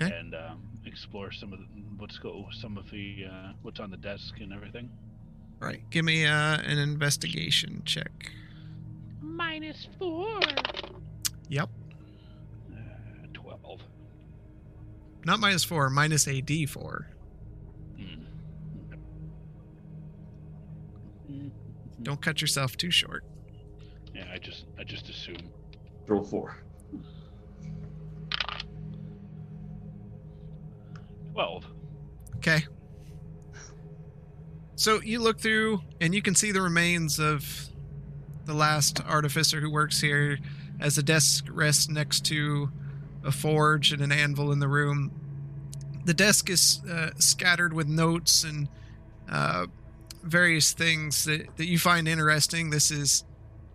Okay. 0.00 0.10
and 0.10 0.34
um, 0.34 0.62
explore 0.86 1.32
some 1.32 1.52
of 1.52 1.58
the, 1.58 1.66
what's 1.98 2.16
go 2.16 2.46
some 2.50 2.78
of 2.78 2.90
the 2.90 3.26
uh, 3.30 3.52
what's 3.60 3.78
on 3.78 3.90
the 3.90 3.98
desk 3.98 4.36
and 4.40 4.54
everything. 4.54 4.88
All 5.60 5.68
right, 5.68 5.82
give 5.90 6.06
me 6.06 6.24
uh, 6.24 6.62
an 6.62 6.78
investigation 6.78 7.82
check. 7.84 8.32
Minus 9.40 9.88
four. 9.98 10.38
Yep. 11.48 11.70
Uh, 12.70 12.76
Twelve. 13.32 13.80
Not 15.24 15.40
minus 15.40 15.64
four, 15.64 15.88
minus 15.88 16.28
a 16.28 16.42
d4. 16.42 17.04
Hmm. 17.96 18.02
Mm. 21.32 21.50
Don't 22.02 22.20
cut 22.20 22.42
yourself 22.42 22.76
too 22.76 22.90
short. 22.90 23.24
Yeah, 24.14 24.26
I 24.30 24.36
just 24.36 24.66
I 24.78 24.84
just 24.84 25.08
assume. 25.08 25.50
Roll 26.06 26.22
four. 26.22 26.58
Twelve. 31.32 31.64
Okay. 32.36 32.66
So 34.76 35.00
you 35.00 35.18
look 35.18 35.40
through 35.40 35.80
and 35.98 36.14
you 36.14 36.20
can 36.20 36.34
see 36.34 36.52
the 36.52 36.60
remains 36.60 37.18
of 37.18 37.69
the 38.50 38.56
last 38.56 39.00
artificer 39.06 39.60
who 39.60 39.70
works 39.70 40.00
here 40.00 40.38
as 40.80 40.96
the 40.96 41.02
desk 41.02 41.46
rests 41.50 41.88
next 41.88 42.24
to 42.26 42.70
a 43.24 43.30
forge 43.30 43.92
and 43.92 44.02
an 44.02 44.10
anvil 44.10 44.50
in 44.50 44.58
the 44.58 44.68
room. 44.68 45.12
The 46.04 46.14
desk 46.14 46.50
is 46.50 46.80
uh, 46.90 47.10
scattered 47.18 47.72
with 47.72 47.86
notes 47.86 48.42
and 48.42 48.68
uh, 49.30 49.66
various 50.24 50.72
things 50.72 51.24
that, 51.26 51.56
that 51.56 51.66
you 51.66 51.78
find 51.78 52.08
interesting. 52.08 52.70
This 52.70 52.90
is 52.90 53.24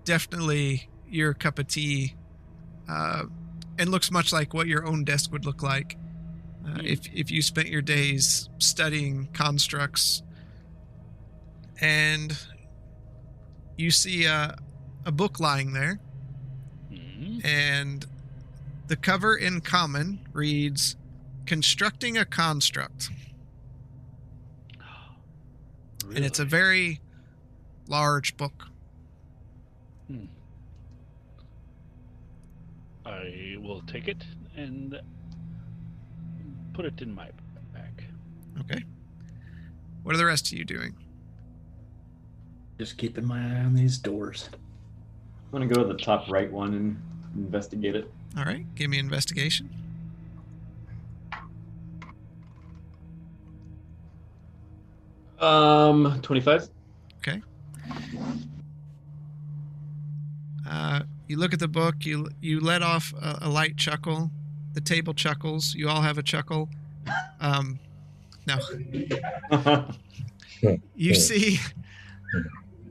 definitely 0.03 0.89
your 1.07 1.34
cup 1.34 1.57
of 1.57 1.67
tea 1.67 2.15
uh, 2.89 3.23
and 3.80 3.89
looks 3.89 4.11
much 4.11 4.34
like 4.34 4.53
what 4.53 4.67
your 4.67 4.86
own 4.86 5.05
desk 5.05 5.32
would 5.32 5.45
look 5.45 5.63
like 5.63 5.97
uh, 6.67 6.82
if 6.84 7.07
if 7.13 7.32
you 7.32 7.41
spent 7.41 7.67
your 7.67 7.82
days 7.82 8.49
studying 8.57 9.28
constructs 9.34 10.23
and 11.80 12.38
you 13.78 13.91
see 13.91 14.26
a, 14.26 14.55
a 15.05 15.11
book 15.11 15.39
lying 15.39 15.73
there 15.73 15.99
Hmm. 16.89 17.39
and 17.43 18.05
the 18.87 18.95
cover 18.95 19.35
in 19.35 19.61
common 19.61 20.19
reads 20.33 20.95
constructing 21.45 22.17
a 22.17 22.25
construct 22.25 23.09
and 26.13 26.23
it's 26.25 26.39
a 26.39 26.45
very 26.45 26.99
large 27.87 28.35
book 28.37 28.67
Hmm. 30.07 30.25
I 33.05 33.57
will 33.59 33.81
take 33.87 34.07
it 34.07 34.23
and 34.55 34.99
put 36.73 36.85
it 36.85 37.01
in 37.01 37.13
my 37.13 37.29
bag. 37.73 38.03
Okay. 38.59 38.83
What 40.03 40.13
are 40.13 40.17
the 40.17 40.25
rest 40.25 40.51
of 40.51 40.57
you 40.57 40.65
doing? 40.65 40.95
Just 42.77 42.97
keeping 42.97 43.25
my 43.25 43.39
eye 43.39 43.63
on 43.63 43.73
these 43.75 43.97
doors. 43.97 44.49
I'm 45.55 45.61
gonna 45.61 45.73
go 45.73 45.87
to 45.87 45.93
the 45.93 45.97
top 45.97 46.29
right 46.29 46.51
one 46.51 46.73
and 46.73 47.01
investigate 47.33 47.95
it. 47.95 48.11
All 48.37 48.43
right, 48.43 48.65
give 48.75 48.89
me 48.89 48.99
investigation. 48.99 49.69
Um, 55.39 56.19
25. 56.21 56.67
Okay. 57.19 57.41
Uh, 60.69 61.03
you 61.29 61.37
look 61.37 61.53
at 61.53 61.59
the 61.59 61.69
book. 61.69 62.05
You 62.05 62.27
you 62.41 62.59
let 62.59 62.81
off 62.81 63.13
a, 63.13 63.39
a 63.43 63.49
light 63.49 63.77
chuckle. 63.77 64.29
The 64.73 64.81
table 64.81 65.13
chuckles. 65.13 65.73
You 65.73 65.87
all 65.87 66.01
have 66.01 66.17
a 66.17 66.23
chuckle. 66.23 66.67
Um, 67.39 67.79
no, 68.45 68.59
you 70.95 71.15
see, 71.15 71.59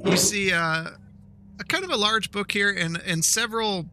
you 0.02 0.16
see 0.16 0.50
uh, 0.50 0.92
a 1.60 1.64
kind 1.64 1.84
of 1.84 1.90
a 1.90 1.96
large 1.96 2.30
book 2.30 2.52
here, 2.52 2.70
and 2.70 3.00
and 3.06 3.24
several 3.24 3.86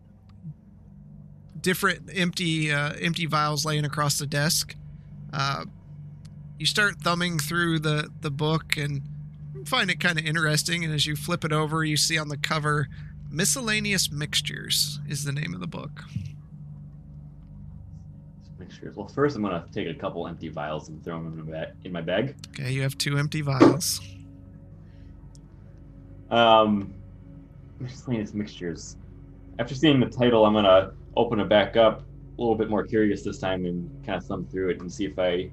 different 1.60 2.10
empty 2.14 2.72
uh, 2.72 2.94
empty 3.00 3.26
vials 3.26 3.66
laying 3.66 3.86
across 3.86 4.18
the 4.18 4.26
desk. 4.26 4.76
Uh, 5.34 5.66
you 6.58 6.66
start 6.66 6.98
thumbing 7.02 7.40
through 7.40 7.80
the 7.80 8.10
the 8.22 8.32
book 8.32 8.78
and 8.78 9.02
find 9.66 9.90
it 9.90 10.00
kind 10.00 10.20
of 10.20 10.26
interesting. 10.26 10.84
And 10.84 10.94
as 10.94 11.06
you 11.06 11.16
flip 11.16 11.46
it 11.46 11.52
over, 11.52 11.84
you 11.84 11.98
see 11.98 12.18
on 12.18 12.30
the 12.30 12.38
cover 12.38 12.88
Miscellaneous 13.30 14.12
Mixtures 14.12 15.00
is 15.08 15.24
the 15.24 15.32
name 15.32 15.54
of 15.54 15.60
the 15.60 15.68
book. 15.68 16.04
Mixtures. 18.60 18.96
Well, 18.96 19.08
first 19.08 19.36
I'm 19.36 19.42
gonna 19.42 19.66
take 19.72 19.88
a 19.88 19.94
couple 19.94 20.28
empty 20.28 20.50
vials 20.50 20.90
and 20.90 21.04
throw 21.04 21.24
them 21.24 21.40
in 21.40 21.46
my, 21.46 21.52
ba- 21.52 21.74
in 21.84 21.92
my 21.92 22.02
bag. 22.02 22.36
Okay, 22.50 22.72
you 22.72 22.82
have 22.82 22.98
two 22.98 23.18
empty 23.18 23.42
vials. 23.42 24.02
Um, 26.30 26.94
miscellaneous 27.82 28.34
mixtures. 28.34 28.98
After 29.60 29.76
seeing 29.76 30.00
the 30.00 30.08
title, 30.08 30.46
I'm 30.46 30.54
gonna 30.54 30.94
open 31.16 31.40
it 31.40 31.50
back 31.50 31.76
up, 31.76 32.02
a 32.02 32.42
little 32.42 32.56
bit 32.56 32.70
more 32.70 32.86
curious 32.86 33.24
this 33.24 33.40
time, 33.40 33.66
and 33.66 33.90
kind 34.06 34.18
of 34.18 34.26
thumb 34.26 34.46
through 34.46 34.70
it 34.70 34.82
and 34.82 34.92
see 34.92 35.06
if 35.06 35.18
I 35.20 35.52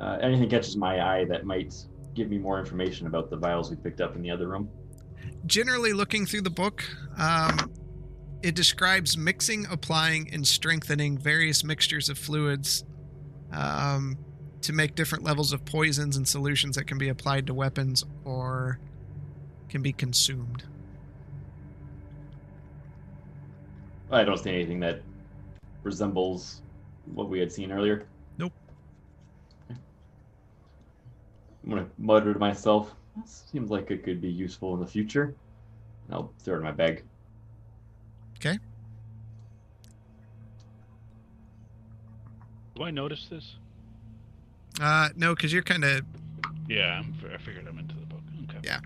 uh, 0.00 0.18
anything 0.20 0.48
catches 0.48 0.76
my 0.76 1.00
eye 1.00 1.24
that 1.26 1.44
might 1.44 1.74
give 2.14 2.28
me 2.30 2.38
more 2.38 2.58
information 2.58 3.06
about 3.06 3.30
the 3.30 3.36
vials 3.36 3.70
we 3.70 3.76
picked 3.76 4.00
up 4.00 4.16
in 4.16 4.22
the 4.22 4.30
other 4.30 4.48
room. 4.48 4.68
Generally, 5.46 5.92
looking 5.92 6.26
through 6.26 6.42
the 6.42 6.50
book, 6.50 6.84
um, 7.18 7.70
it 8.42 8.54
describes 8.54 9.16
mixing, 9.16 9.66
applying, 9.70 10.32
and 10.32 10.46
strengthening 10.46 11.18
various 11.18 11.64
mixtures 11.64 12.08
of 12.08 12.18
fluids 12.18 12.84
um, 13.52 14.18
to 14.62 14.72
make 14.72 14.94
different 14.94 15.24
levels 15.24 15.52
of 15.52 15.64
poisons 15.64 16.16
and 16.16 16.26
solutions 16.26 16.76
that 16.76 16.86
can 16.86 16.98
be 16.98 17.08
applied 17.08 17.46
to 17.46 17.54
weapons 17.54 18.04
or 18.24 18.78
can 19.68 19.82
be 19.82 19.92
consumed. 19.92 20.64
I 24.14 24.24
don't 24.24 24.38
see 24.38 24.50
anything 24.50 24.80
that 24.80 25.02
resembles 25.82 26.62
what 27.14 27.28
we 27.28 27.38
had 27.38 27.52
seen 27.52 27.72
earlier. 27.72 28.06
Nope. 28.38 28.52
I'm 29.70 29.78
gonna 31.68 31.86
mutter 31.98 32.32
to 32.32 32.38
myself. 32.38 32.94
This 33.16 33.44
seems 33.50 33.70
like 33.70 33.90
it 33.90 34.04
could 34.04 34.20
be 34.20 34.28
useful 34.28 34.74
in 34.74 34.80
the 34.80 34.86
future. 34.86 35.34
I'll 36.10 36.32
throw 36.40 36.54
it 36.54 36.58
in 36.58 36.64
my 36.64 36.72
bag. 36.72 37.02
Okay. 38.36 38.58
Do 42.74 42.82
I 42.82 42.90
notice 42.90 43.26
this? 43.30 43.56
Uh, 44.80 45.08
no, 45.16 45.34
because 45.34 45.52
you're 45.52 45.62
kind 45.62 45.84
of 45.84 46.02
Yeah, 46.68 47.00
I'm, 47.00 47.14
I 47.32 47.38
figured 47.38 47.66
I'm 47.68 47.78
into 47.78 47.94
the 47.94 48.06
book. 48.06 48.20
Okay. 48.44 48.58
Yeah. 48.64 48.80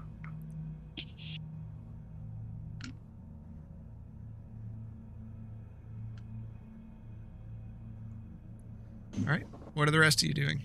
All 9.27 9.33
right. 9.33 9.47
What 9.75 9.89
are 9.89 9.91
the 9.91 9.99
rest 9.99 10.23
of 10.23 10.29
you 10.29 10.35
doing? 10.35 10.63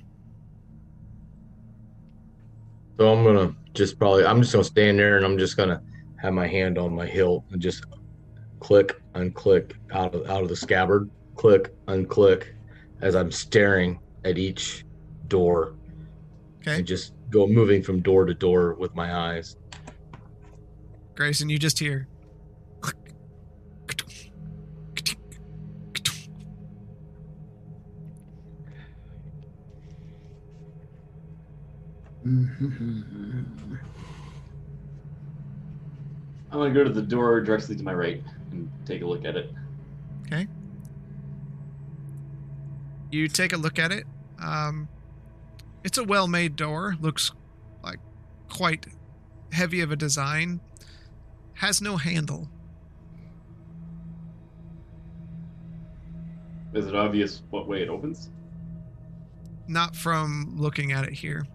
So 2.98 3.12
I'm 3.12 3.24
gonna 3.24 3.56
just 3.74 3.98
probably 3.98 4.26
I'm 4.26 4.42
just 4.42 4.54
gonna 4.54 4.64
stand 4.64 5.00
there 5.00 5.18
and 5.18 5.26
I'm 5.26 5.38
just 5.38 5.58
gonna 5.58 5.82
have 6.18 6.34
my 6.34 6.48
hand 6.48 6.78
on 6.78 6.94
my 6.96 7.06
hilt 7.06 7.44
and 7.52 7.62
just 7.62 7.86
click, 8.60 9.02
unclick 9.14 9.74
out 9.92 10.16
of 10.16 10.30
out 10.30 10.44
of 10.44 10.50
the 10.50 10.56
scabbard, 10.56 11.10
click, 11.36 11.74
unclick 11.88 12.48
as 13.02 13.16
I'm 13.16 13.32
staring 13.32 14.00
at 14.24 14.38
each 14.38 14.86
door 15.28 15.76
Okay, 16.62 16.78
and 16.78 16.88
just 16.88 17.14
go 17.30 17.48
moving 17.48 17.84
from 17.84 18.02
door 18.02 18.26
to 18.26 18.34
door 18.34 18.76
with 18.76 18.96
my 18.96 19.14
eyes. 19.14 19.58
Grayson, 21.16 21.50
you 21.50 21.60
just 21.60 21.80
hear. 21.80 22.08
I'm 32.26 33.46
gonna 36.52 36.74
go 36.74 36.84
to 36.84 36.90
the 36.90 37.02
door 37.02 37.42
directly 37.42 37.76
to 37.76 37.84
my 37.84 37.94
right 37.94 38.24
and 38.52 38.72
take 38.86 39.02
a 39.02 39.06
look 39.06 39.26
at 39.26 39.36
it. 39.36 39.52
Okay. 40.28 40.48
You 43.12 43.28
take 43.28 43.52
a 43.54 43.58
look 43.58 43.78
at 43.78 43.92
it. 43.92 44.06
Um, 44.40 44.88
it's 45.84 45.98
a 45.98 46.04
well-made 46.04 46.56
door. 46.56 46.96
Looks 47.02 47.32
like 47.84 48.00
quite 48.50 48.86
heavy 49.52 49.82
of 49.82 49.92
a 49.92 49.96
design. 49.96 50.62
Has 51.56 51.82
no 51.82 51.98
handle. 51.98 52.50
Is 56.74 56.88
it 56.88 56.96
obvious 56.96 57.44
what 57.50 57.68
way 57.68 57.84
it 57.84 57.90
opens? 57.90 58.30
Not 59.68 59.96
from 59.96 60.56
looking 60.58 60.92
at 60.92 61.04
it 61.04 61.14
here. 61.14 61.46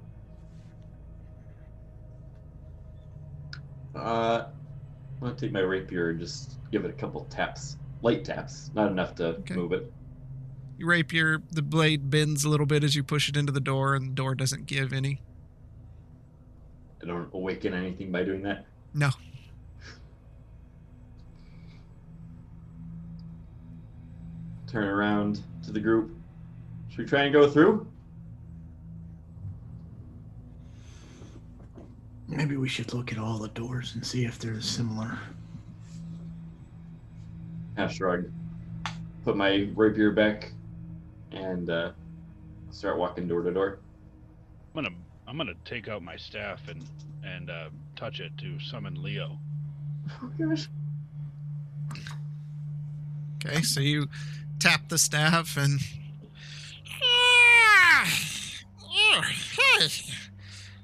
Uh, 3.99 4.47
I'm 5.17 5.21
gonna 5.21 5.35
take 5.35 5.53
my 5.53 5.61
rapier 5.61 6.11
and 6.11 6.21
just 6.21 6.57
give 6.71 6.85
it 6.85 6.91
a 6.91 6.95
couple 6.95 7.25
taps, 7.25 7.77
light 8.03 8.25
taps, 8.25 8.71
not 8.75 8.91
enough 8.93 9.15
to 9.17 9.29
Okay. 9.39 9.55
move 9.57 9.73
it. 9.73 9.93
You 10.77 10.87
rapier, 10.87 11.43
the 11.51 11.63
blade 11.63 12.09
bends 12.09 12.45
a 12.45 12.49
little 12.49 12.67
bit 12.67 12.85
as 12.85 12.95
you 12.95 13.03
push 13.03 13.29
it 13.29 13.37
into 13.37 13.51
the 13.51 13.61
door, 13.61 13.97
and 13.97 14.11
the 14.11 14.15
door 14.15 14.37
doesn't 14.37 14.67
give 14.67 14.93
any. 14.93 15.21
I 17.03 17.07
don't 17.07 17.29
awaken 17.35 17.75
anything 17.75 18.13
by 18.13 18.23
doing 18.23 18.43
that. 18.43 18.67
No. 18.95 19.11
Turn 24.67 24.85
around 24.87 25.41
to 25.65 25.73
the 25.73 25.81
group. 25.81 26.15
Should 26.91 26.99
we 26.99 27.05
try 27.07 27.23
and 27.23 27.33
go 27.33 27.49
through? 27.49 27.87
Maybe 32.29 32.57
we 32.57 32.69
should 32.69 32.93
look 32.93 33.11
at 33.11 33.19
all 33.19 33.39
the 33.39 33.49
doors 33.49 33.95
and 33.95 34.07
see 34.07 34.25
if 34.25 34.39
they're 34.39 34.61
similar. 34.61 35.19
Half 37.77 37.95
shrug. 37.95 38.31
Put 39.25 39.37
my 39.37 39.69
rapier 39.75 40.13
back 40.13 40.53
and 41.33 41.71
uh, 41.71 41.93
start 42.71 42.99
walking 42.99 43.27
door 43.27 43.43
to 43.43 43.51
door. 43.51 43.79
I'm 44.75 44.85
gonna 44.85 44.95
I'm 45.27 45.37
gonna 45.37 45.55
take 45.65 45.89
out 45.89 46.03
my 46.03 46.17
staff 46.17 46.69
and 46.69 46.85
and 47.25 47.51
uh, 47.51 47.71
touch 47.97 48.21
it 48.21 48.37
to 48.39 48.61
summon 48.61 49.03
Leo. 49.03 49.39
Oh 50.23 50.31
gosh. 50.39 50.69
Okay, 53.45 53.63
so 53.63 53.81
you 53.81 54.09
tap 54.59 54.89
the 54.89 54.99
staff 54.99 55.57
and. 55.57 55.81
Oh, 58.91 59.23
hey, 59.23 59.89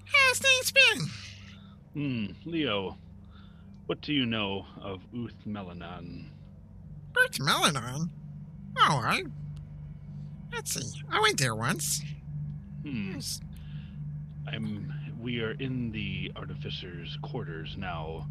how's 0.04 0.38
things 0.38 0.72
been? 0.72 1.08
Hmm, 1.94 2.26
Leo, 2.44 2.96
what 3.86 4.00
do 4.00 4.12
you 4.12 4.26
know 4.26 4.66
of 4.80 5.00
Uth 5.14 5.34
Melanon? 5.46 6.26
Bert 7.12 7.32
Melanon? 7.34 8.08
Oh, 8.78 9.00
I. 9.04 9.22
Let's 10.52 10.74
see. 10.74 11.00
I 11.10 11.20
went 11.20 11.38
there 11.38 11.54
once. 11.54 12.02
Hmm. 12.82 13.18
I'm. 14.48 14.92
We 15.20 15.40
are 15.40 15.52
in 15.52 15.90
the 15.92 16.32
artificer's 16.36 17.16
quarters 17.22 17.76
now. 17.78 18.26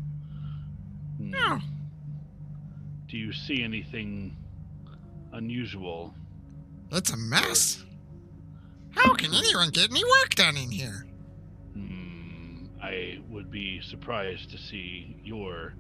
Hmm, 1.18 1.34
Oh, 1.36 1.60
Do 3.08 3.18
you 3.18 3.32
see 3.34 3.64
anything 3.64 4.36
unusual? 5.32 6.14
it's 6.92 7.10
a 7.12 7.18
mess. 7.18 7.84
How 8.92 9.14
can 9.16 9.34
anyone 9.34 9.70
get 9.72 9.90
any 9.90 10.04
work 10.04 10.36
done 10.36 10.56
in 10.58 10.70
here? 10.70 11.08
I 12.84 13.20
would 13.30 13.50
be 13.50 13.80
surprised 13.82 14.52
to 14.52 14.58
see 14.58 15.16
your 15.24 15.74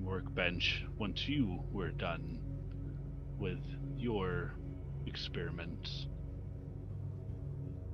workbench 0.00 0.84
once 0.96 1.26
you 1.26 1.64
were 1.72 1.90
done 1.90 2.38
with 3.36 3.58
your 3.96 4.52
experiments. 5.06 6.06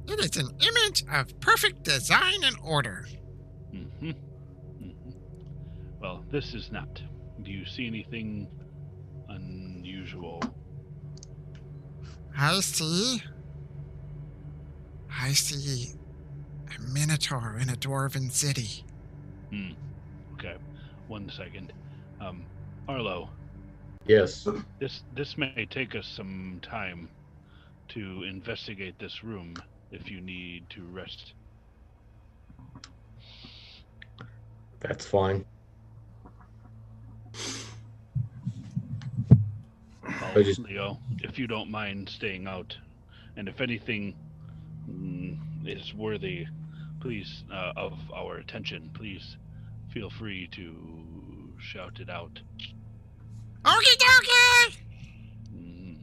It 0.07 0.21
is 0.21 0.37
an 0.37 0.51
image 0.61 1.05
of 1.11 1.41
perfect 1.41 1.83
design 1.85 2.45
and 2.45 2.57
order. 2.63 3.07
hmm 3.71 4.11
hmm 4.11 4.91
Well, 5.99 6.23
this 6.31 6.53
is 6.53 6.71
not. 6.71 7.01
Do 7.43 7.51
you 7.51 7.65
see 7.65 7.87
anything 7.87 8.49
unusual? 9.31 10.43
I 12.37 12.61
see. 12.61 13.23
I 15.11 15.33
see 15.33 15.95
a 16.79 16.81
minotaur 16.93 17.59
in 17.61 17.69
a 17.71 17.75
dwarven 17.75 18.31
city. 18.31 18.85
Hmm. 19.51 19.73
Okay. 20.35 20.57
One 21.09 21.31
second. 21.31 21.73
Um, 22.21 22.45
Arlo, 22.89 23.31
Yes. 24.07 24.47
this 24.79 25.03
this 25.15 25.37
may 25.37 25.67
take 25.71 25.95
us 25.95 26.07
some 26.07 26.59
time 26.63 27.09
to 27.89 28.23
investigate 28.25 28.99
this 28.99 29.23
room 29.25 29.55
if 29.91 30.11
you 30.11 30.21
need 30.21 30.69
to 30.71 30.83
rest. 30.85 31.33
That's 34.81 35.05
fine. 35.05 35.45
Well, 40.03 40.39
I 40.39 40.43
just- 40.43 40.61
Leo, 40.61 40.99
if 41.23 41.39
you 41.39 41.47
don't 41.47 41.71
mind 41.71 42.09
staying 42.09 42.47
out, 42.47 42.77
and 43.37 43.49
if 43.49 43.61
anything 43.61 44.15
mm, 44.91 45.39
is 45.67 45.93
worthy, 45.95 46.47
please 47.01 47.45
uh, 47.53 47.73
of 47.77 47.95
our 48.15 48.37
attention, 48.37 48.91
please 48.95 49.37
feel 49.93 50.11
free 50.11 50.49
to 50.53 50.75
shout 51.59 51.99
it 52.01 52.09
out. 52.11 52.39
Okie 53.65 53.97
dokie! 53.99 54.77
Mm, 55.55 55.97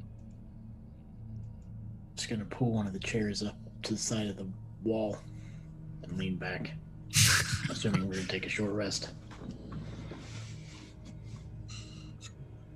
Just 2.15 2.29
gonna 2.29 2.45
pull 2.45 2.71
one 2.71 2.87
of 2.87 2.93
the 2.93 2.99
chairs 2.99 3.43
up 3.43 3.55
to 3.83 3.93
the 3.93 3.99
side 3.99 4.27
of 4.27 4.37
the 4.37 4.47
wall 4.83 5.17
and 6.03 6.17
lean 6.17 6.35
back. 6.35 6.71
Assuming 7.69 8.07
we're 8.07 8.15
gonna 8.15 8.27
take 8.27 8.45
a 8.45 8.49
short 8.49 8.71
rest. 8.71 9.09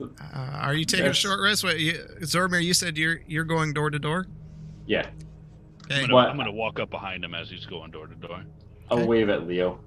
Uh, 0.02 0.06
are 0.34 0.74
you 0.74 0.84
taking 0.86 1.06
a 1.08 1.14
short 1.14 1.40
rest? 1.40 1.64
Wait, 1.64 1.80
you, 1.80 1.94
Zoramir, 2.22 2.64
you 2.64 2.74
said 2.74 2.98
you're 2.98 3.22
you're 3.28 3.44
going 3.44 3.72
door 3.74 3.90
to 3.92 4.00
door. 4.00 4.26
Yeah, 4.88 5.08
Okay. 5.92 6.04
I'm, 6.04 6.10
gonna, 6.10 6.28
I'm 6.30 6.38
gonna 6.38 6.52
walk 6.52 6.80
up 6.80 6.90
behind 6.90 7.24
him 7.24 7.34
as 7.34 7.50
he's 7.50 7.66
going 7.66 7.92
door 7.92 8.08
to 8.08 8.16
door. 8.16 8.44
I'll 8.90 9.08
wave 9.08 9.30
at 9.30 9.48
Leo. 9.48 9.80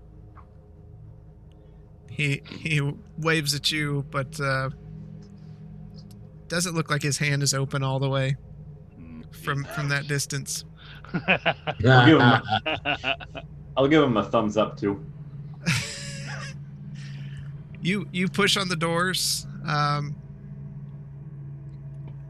He 2.10 2.42
he 2.48 2.80
waves 3.18 3.54
at 3.54 3.72
you, 3.72 4.04
but 4.10 4.38
uh, 4.40 4.70
doesn't 6.48 6.74
look 6.74 6.90
like 6.90 7.02
his 7.02 7.18
hand 7.18 7.42
is 7.42 7.52
open 7.54 7.82
all 7.82 7.98
the 7.98 8.08
way 8.08 8.36
Mm, 9.00 9.34
from 9.34 9.64
from 9.64 9.88
that 9.88 10.06
distance. 10.06 10.64
I'll 11.84 12.06
give 12.06 12.20
him. 12.20 12.42
I'll 13.76 13.88
give 13.88 14.02
him 14.02 14.16
a 14.16 14.24
thumbs 14.24 14.56
up 14.56 14.78
too. 14.78 15.04
you 17.82 18.06
you 18.12 18.28
push 18.28 18.56
on 18.56 18.68
the 18.68 18.76
doors, 18.76 19.46
um, 19.66 20.14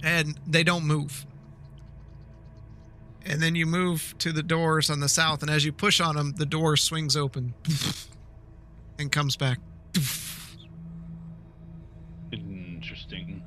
and 0.03 0.39
they 0.47 0.63
don't 0.65 0.85
move. 0.87 1.27
And 3.27 3.41
then 3.41 3.55
you 3.55 3.65
move 3.65 4.15
to 4.19 4.33
the 4.33 4.43
doors 4.43 4.91
on 4.91 5.01
the 5.01 5.09
south, 5.09 5.43
and 5.43 5.51
as 5.51 5.65
you 5.65 5.73
push 5.73 6.01
on 6.01 6.17
them, 6.17 6.33
the 6.33 6.45
door 6.45 6.77
swings 6.77 7.17
open 7.17 7.55
and 8.99 9.11
comes 9.11 9.37
back. 9.37 9.59
Interesting. 12.31 13.43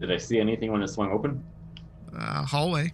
Did 0.00 0.12
I 0.12 0.16
see 0.16 0.38
anything 0.38 0.70
when 0.70 0.82
it 0.82 0.88
swung 0.88 1.10
open? 1.10 1.42
Uh, 2.16 2.44
hallway. 2.44 2.92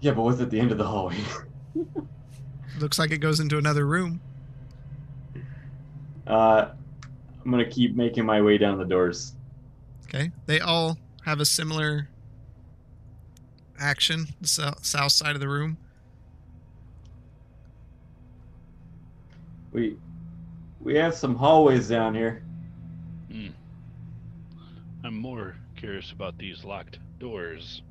Yeah, 0.00 0.12
but 0.12 0.22
what's 0.22 0.40
at 0.40 0.50
the 0.50 0.58
end 0.58 0.72
of 0.72 0.78
the 0.78 0.84
hallway? 0.84 1.16
Looks 2.78 2.98
like 2.98 3.12
it 3.12 3.18
goes 3.18 3.38
into 3.40 3.56
another 3.56 3.86
room. 3.86 4.20
Uh, 6.26 6.70
I'm 7.44 7.50
gonna 7.50 7.68
keep 7.68 7.94
making 7.94 8.26
my 8.26 8.42
way 8.42 8.58
down 8.58 8.78
the 8.78 8.84
doors. 8.84 9.34
Okay. 10.06 10.30
They 10.46 10.60
all 10.60 10.98
have 11.24 11.40
a 11.40 11.44
similar 11.44 12.08
action, 13.78 14.28
the 14.40 14.46
south 14.46 15.12
side 15.12 15.34
of 15.34 15.40
the 15.40 15.48
room. 15.48 15.76
We 19.72 19.96
we 20.80 20.94
have 20.96 21.14
some 21.14 21.34
hallways 21.34 21.88
down 21.88 22.14
here. 22.14 22.42
Hmm. 23.30 23.48
I'm 25.02 25.16
more 25.16 25.56
curious 25.76 26.12
about 26.12 26.38
these 26.38 26.64
locked 26.64 26.98
doors. 27.18 27.82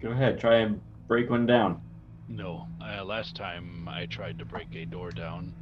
Go 0.00 0.10
ahead, 0.10 0.38
try 0.38 0.58
and 0.58 0.80
break 1.08 1.28
one 1.28 1.44
down. 1.44 1.80
No, 2.28 2.68
uh, 2.80 3.04
last 3.04 3.34
time 3.34 3.88
I 3.88 4.06
tried 4.06 4.38
to 4.38 4.44
break 4.44 4.68
a 4.74 4.84
door 4.84 5.10
down, 5.10 5.52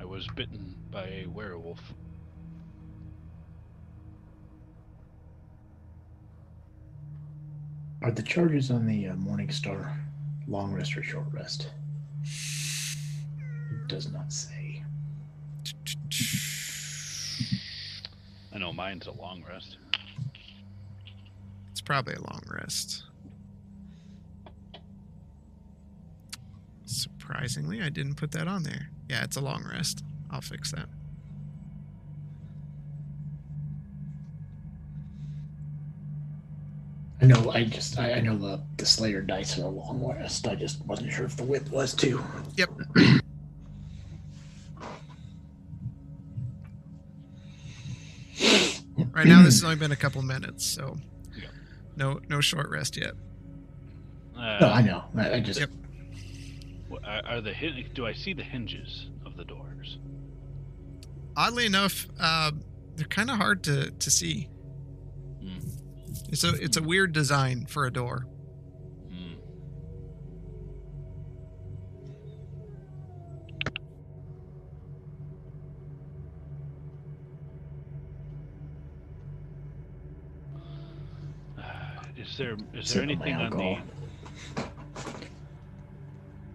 I 0.00 0.04
was 0.04 0.26
bitten 0.34 0.74
by 0.90 1.04
a 1.04 1.26
werewolf. 1.26 1.78
Are 8.04 8.10
the 8.10 8.22
charges 8.22 8.70
on 8.70 8.84
the 8.86 9.08
uh, 9.08 9.14
Morning 9.14 9.50
Star 9.50 9.98
long 10.46 10.74
rest 10.74 10.94
or 10.94 11.02
short 11.02 11.24
rest? 11.32 11.70
It 12.22 13.88
does 13.88 14.12
not 14.12 14.30
say. 14.30 14.82
I 18.52 18.58
know 18.58 18.74
mine's 18.74 19.06
a 19.06 19.12
long 19.12 19.42
rest. 19.48 19.78
It's 21.70 21.80
probably 21.80 22.12
a 22.12 22.20
long 22.20 22.42
rest. 22.46 23.04
Surprisingly, 26.84 27.80
I 27.80 27.88
didn't 27.88 28.16
put 28.16 28.32
that 28.32 28.46
on 28.46 28.64
there. 28.64 28.90
Yeah, 29.08 29.24
it's 29.24 29.38
a 29.38 29.40
long 29.40 29.64
rest. 29.66 30.04
I'll 30.30 30.42
fix 30.42 30.72
that. 30.72 30.90
I 37.24 37.26
know. 37.26 37.50
I 37.52 37.64
just. 37.64 37.98
I, 37.98 38.12
I 38.12 38.20
know 38.20 38.36
the 38.36 38.60
the 38.76 38.84
Slayer 38.84 39.22
dice 39.22 39.58
are 39.58 39.62
a 39.64 39.68
long 39.68 40.04
rest. 40.06 40.46
I 40.46 40.54
just 40.54 40.84
wasn't 40.84 41.10
sure 41.10 41.24
if 41.24 41.38
the 41.38 41.44
width 41.44 41.70
was 41.70 41.94
too. 41.94 42.22
Yep. 42.56 42.68
Right 49.12 49.26
now, 49.26 49.42
this 49.42 49.54
has 49.54 49.64
only 49.64 49.76
been 49.76 49.92
a 49.92 49.96
couple 49.96 50.22
minutes, 50.22 50.64
so 50.64 50.96
Yeah. 51.36 51.46
no 51.96 52.20
no 52.28 52.40
short 52.40 52.68
rest 52.70 52.96
yet. 52.96 53.12
Uh, 54.36 54.58
No, 54.60 54.68
I 54.68 54.82
know. 54.82 55.04
I, 55.16 55.32
I 55.34 55.40
just. 55.40 55.60
Yep. 55.60 55.70
w- 56.90 57.06
Are, 57.06 57.22
are 57.26 57.40
the 57.40 57.52
do 57.94 58.06
I 58.06 58.12
see 58.12 58.32
the 58.32 58.42
hinges 58.42 59.06
of 59.24 59.36
the 59.36 59.44
doors? 59.44 59.98
Oddly 61.36 61.66
enough, 61.66 62.06
uh, 62.20 62.52
they're 62.96 63.06
kind 63.06 63.30
of 63.30 63.36
hard 63.36 63.62
to 63.64 63.90
to 63.90 64.10
see. 64.10 64.48
It's 66.28 66.42
a 66.44 66.50
it's 66.62 66.76
a 66.76 66.82
weird 66.82 67.12
design 67.12 67.66
for 67.66 67.86
a 67.86 67.92
door. 67.92 68.26
Hmm. 69.10 69.34
Uh, 81.58 81.62
Is 82.16 82.36
there 82.36 82.56
is 82.74 82.88
Sip 82.88 82.94
there 82.94 83.02
anything 83.02 83.34
on 83.34 83.50
the 83.50 83.76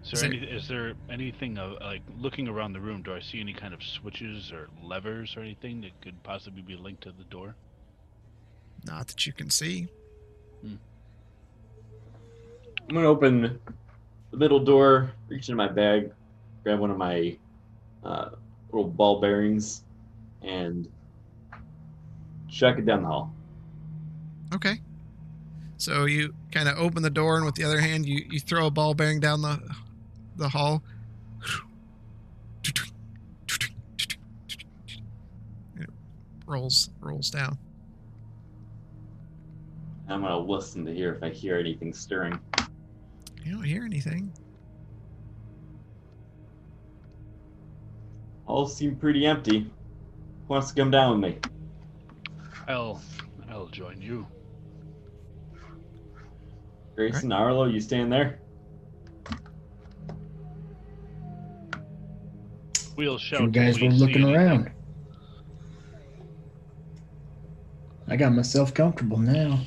is 0.02 0.12
Is 0.14 0.20
there, 0.20 0.30
there- 0.30 0.38
any, 0.38 0.46
is 0.50 0.68
there 0.68 0.92
anything 1.08 1.58
of 1.58 1.72
like 1.80 2.02
looking 2.18 2.48
around 2.48 2.72
the 2.72 2.80
room? 2.80 3.02
Do 3.02 3.14
I 3.14 3.20
see 3.20 3.40
any 3.40 3.52
kind 3.52 3.72
of 3.72 3.82
switches 3.82 4.50
or 4.52 4.68
levers 4.82 5.36
or 5.36 5.40
anything 5.40 5.80
that 5.82 6.00
could 6.00 6.20
possibly 6.22 6.62
be 6.62 6.76
linked 6.76 7.02
to 7.04 7.12
the 7.12 7.24
door? 7.24 7.54
Not 8.84 9.08
that 9.08 9.26
you 9.26 9.32
can 9.32 9.50
see. 9.50 9.88
I'm 12.90 12.96
gonna 12.96 13.06
open 13.06 13.60
the 14.32 14.36
middle 14.36 14.58
door, 14.58 15.12
reach 15.28 15.48
into 15.48 15.54
my 15.54 15.68
bag, 15.68 16.10
grab 16.64 16.80
one 16.80 16.90
of 16.90 16.96
my 16.96 17.36
uh, 18.02 18.30
little 18.72 18.90
ball 18.90 19.20
bearings, 19.20 19.84
and 20.42 20.88
chuck 22.48 22.78
it 22.78 22.86
down 22.86 23.02
the 23.02 23.08
hall. 23.08 23.32
Okay. 24.52 24.80
So 25.76 26.04
you 26.06 26.34
kind 26.50 26.68
of 26.68 26.78
open 26.78 27.04
the 27.04 27.10
door, 27.10 27.36
and 27.36 27.46
with 27.46 27.54
the 27.54 27.62
other 27.62 27.78
hand, 27.78 28.06
you, 28.06 28.24
you 28.28 28.40
throw 28.40 28.66
a 28.66 28.70
ball 28.70 28.92
bearing 28.94 29.20
down 29.20 29.40
the 29.40 29.60
the 30.36 30.48
hall. 30.48 30.82
And 35.76 35.84
it 35.84 35.90
rolls 36.44 36.90
rolls 37.00 37.30
down. 37.30 37.56
I'm 40.10 40.22
gonna 40.22 40.38
listen 40.38 40.84
to 40.86 40.92
hear 40.92 41.14
if 41.14 41.22
I 41.22 41.30
hear 41.30 41.56
anything 41.56 41.92
stirring. 41.92 42.38
You 43.44 43.52
don't 43.52 43.62
hear 43.62 43.84
anything. 43.84 44.32
All 48.46 48.66
seem 48.66 48.96
pretty 48.96 49.24
empty. 49.24 49.60
Who 49.60 49.68
wants 50.48 50.70
to 50.70 50.74
come 50.74 50.90
down 50.90 51.20
with 51.20 51.30
me? 51.30 51.38
I'll 52.66 53.00
I'll 53.48 53.68
join 53.68 54.00
you. 54.02 54.26
Grayson, 56.96 57.30
Arlo, 57.30 57.66
you 57.66 57.80
staying 57.80 58.10
there? 58.10 58.40
We'll 62.96 63.16
shout. 63.16 63.42
You 63.42 63.48
guys 63.48 63.80
we 63.80 63.86
were 63.86 63.94
see 63.94 63.98
looking 64.00 64.22
anything. 64.24 64.34
around. 64.34 64.70
I 68.08 68.16
got 68.16 68.32
myself 68.32 68.74
comfortable 68.74 69.18
now. 69.18 69.60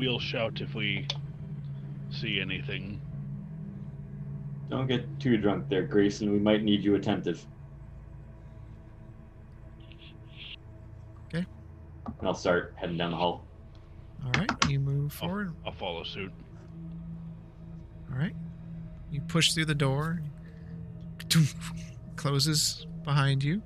We'll 0.00 0.18
shout 0.18 0.62
if 0.62 0.74
we 0.74 1.06
see 2.08 2.40
anything. 2.40 3.02
Don't 4.70 4.86
get 4.86 5.04
too 5.20 5.36
drunk 5.36 5.68
there, 5.68 5.82
Grayson. 5.82 6.32
We 6.32 6.38
might 6.38 6.62
need 6.62 6.82
you 6.82 6.94
attentive. 6.94 7.46
Okay. 11.26 11.44
And 12.06 12.26
I'll 12.26 12.32
start 12.32 12.72
heading 12.76 12.96
down 12.96 13.10
the 13.10 13.18
hall. 13.18 13.44
All 14.24 14.32
right, 14.38 14.50
you 14.70 14.80
move 14.80 15.12
I'll, 15.20 15.28
forward. 15.28 15.52
I'll 15.66 15.72
follow 15.72 16.02
suit. 16.02 16.32
All 18.10 18.18
right, 18.18 18.34
you 19.10 19.20
push 19.20 19.52
through 19.52 19.66
the 19.66 19.74
door. 19.74 20.22
Closes 22.16 22.86
behind 23.04 23.44
you, 23.44 23.60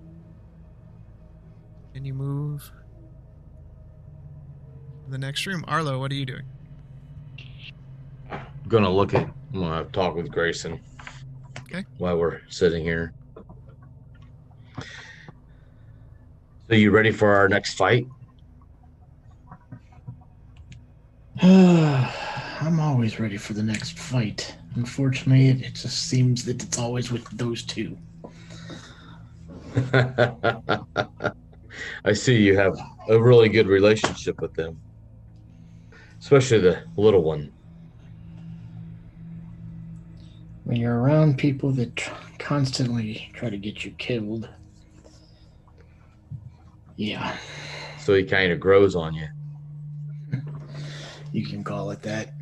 and 1.94 2.04
you 2.04 2.12
move. 2.12 2.72
To 5.04 5.10
The 5.10 5.18
next 5.18 5.46
room, 5.46 5.64
Arlo. 5.68 5.98
What 5.98 6.10
are 6.10 6.14
you 6.14 6.26
doing? 6.26 6.42
I'm 8.30 8.46
gonna 8.68 8.90
look 8.90 9.14
at. 9.14 9.28
I'm 9.52 9.60
gonna 9.60 9.84
talk 9.92 10.14
with 10.14 10.30
Grayson. 10.30 10.80
Okay. 11.62 11.84
While 11.98 12.18
we're 12.18 12.40
sitting 12.48 12.82
here. 12.82 13.12
So 16.68 16.74
you 16.74 16.90
ready 16.90 17.10
for 17.10 17.34
our 17.34 17.48
next 17.48 17.74
fight? 17.74 18.06
I'm 21.42 22.80
always 22.80 23.20
ready 23.20 23.36
for 23.36 23.52
the 23.52 23.62
next 23.62 23.98
fight. 23.98 24.56
Unfortunately, 24.76 25.48
it, 25.48 25.60
it 25.62 25.74
just 25.74 26.08
seems 26.08 26.44
that 26.46 26.62
it's 26.62 26.78
always 26.78 27.12
with 27.12 27.28
those 27.36 27.62
two. 27.62 27.98
I 32.04 32.12
see 32.12 32.36
you 32.36 32.56
have 32.56 32.78
a 33.08 33.20
really 33.20 33.48
good 33.48 33.66
relationship 33.66 34.40
with 34.40 34.54
them, 34.54 34.80
especially 36.24 36.58
the 36.58 36.82
little 36.96 37.22
one. 37.22 37.52
When 40.64 40.78
you're 40.78 40.98
around 40.98 41.36
people 41.36 41.70
that 41.72 41.94
tr- 41.96 42.14
constantly 42.38 43.30
try 43.34 43.50
to 43.50 43.58
get 43.58 43.84
you 43.84 43.90
killed, 43.98 44.48
yeah, 46.96 47.36
So 48.00 48.14
he 48.14 48.24
kind 48.24 48.52
of 48.52 48.58
grows 48.58 48.96
on 48.96 49.12
you. 49.12 49.26
you 51.32 51.44
can 51.44 51.62
call 51.62 51.90
it 51.90 52.00
that. 52.02 52.32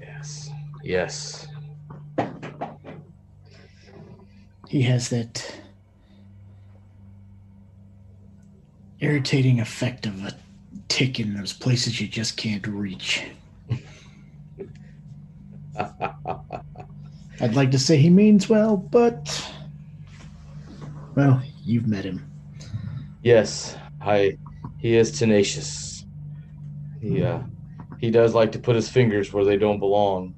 Yes. 0.00 0.50
Yes. 0.82 1.46
He 4.66 4.82
has 4.82 5.10
that 5.10 5.60
irritating 8.98 9.60
effect 9.60 10.06
of 10.06 10.24
a 10.24 10.34
tick 10.90 11.18
in 11.20 11.32
those 11.34 11.54
places 11.54 12.00
you 12.00 12.08
just 12.08 12.36
can't 12.36 12.66
reach. 12.66 13.22
I'd 17.40 17.54
like 17.54 17.70
to 17.70 17.78
say 17.78 17.96
he 17.96 18.10
means 18.10 18.50
well, 18.50 18.76
but 18.76 19.50
well, 21.14 21.42
you've 21.64 21.86
met 21.86 22.04
him. 22.04 22.30
yes. 23.22 23.76
I. 24.02 24.36
He 24.78 24.96
is 24.96 25.18
tenacious. 25.18 26.04
He 27.00 27.22
uh, 27.22 27.40
he 27.98 28.10
does 28.10 28.34
like 28.34 28.52
to 28.52 28.58
put 28.58 28.76
his 28.76 28.88
fingers 28.88 29.32
where 29.32 29.44
they 29.44 29.56
don't 29.58 29.78
belong, 29.78 30.34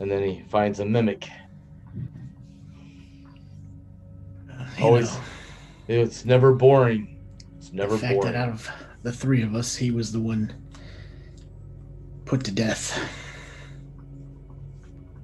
and 0.00 0.10
then 0.10 0.22
he 0.22 0.42
finds 0.48 0.80
a 0.80 0.84
mimic. 0.84 1.28
You 4.78 4.84
Always 4.84 5.12
know, 5.14 5.20
It's 5.88 6.24
never 6.24 6.52
boring. 6.52 7.20
It's 7.58 7.72
never 7.72 7.98
boring. 7.98 8.58
That 9.02 9.08
out 9.08 9.14
of 9.14 9.20
the 9.20 9.26
three 9.26 9.42
of 9.42 9.54
us, 9.54 9.76
he 9.76 9.90
was 9.90 10.12
the 10.12 10.20
one 10.20 10.52
put 12.24 12.44
to 12.44 12.52
death. 12.52 12.98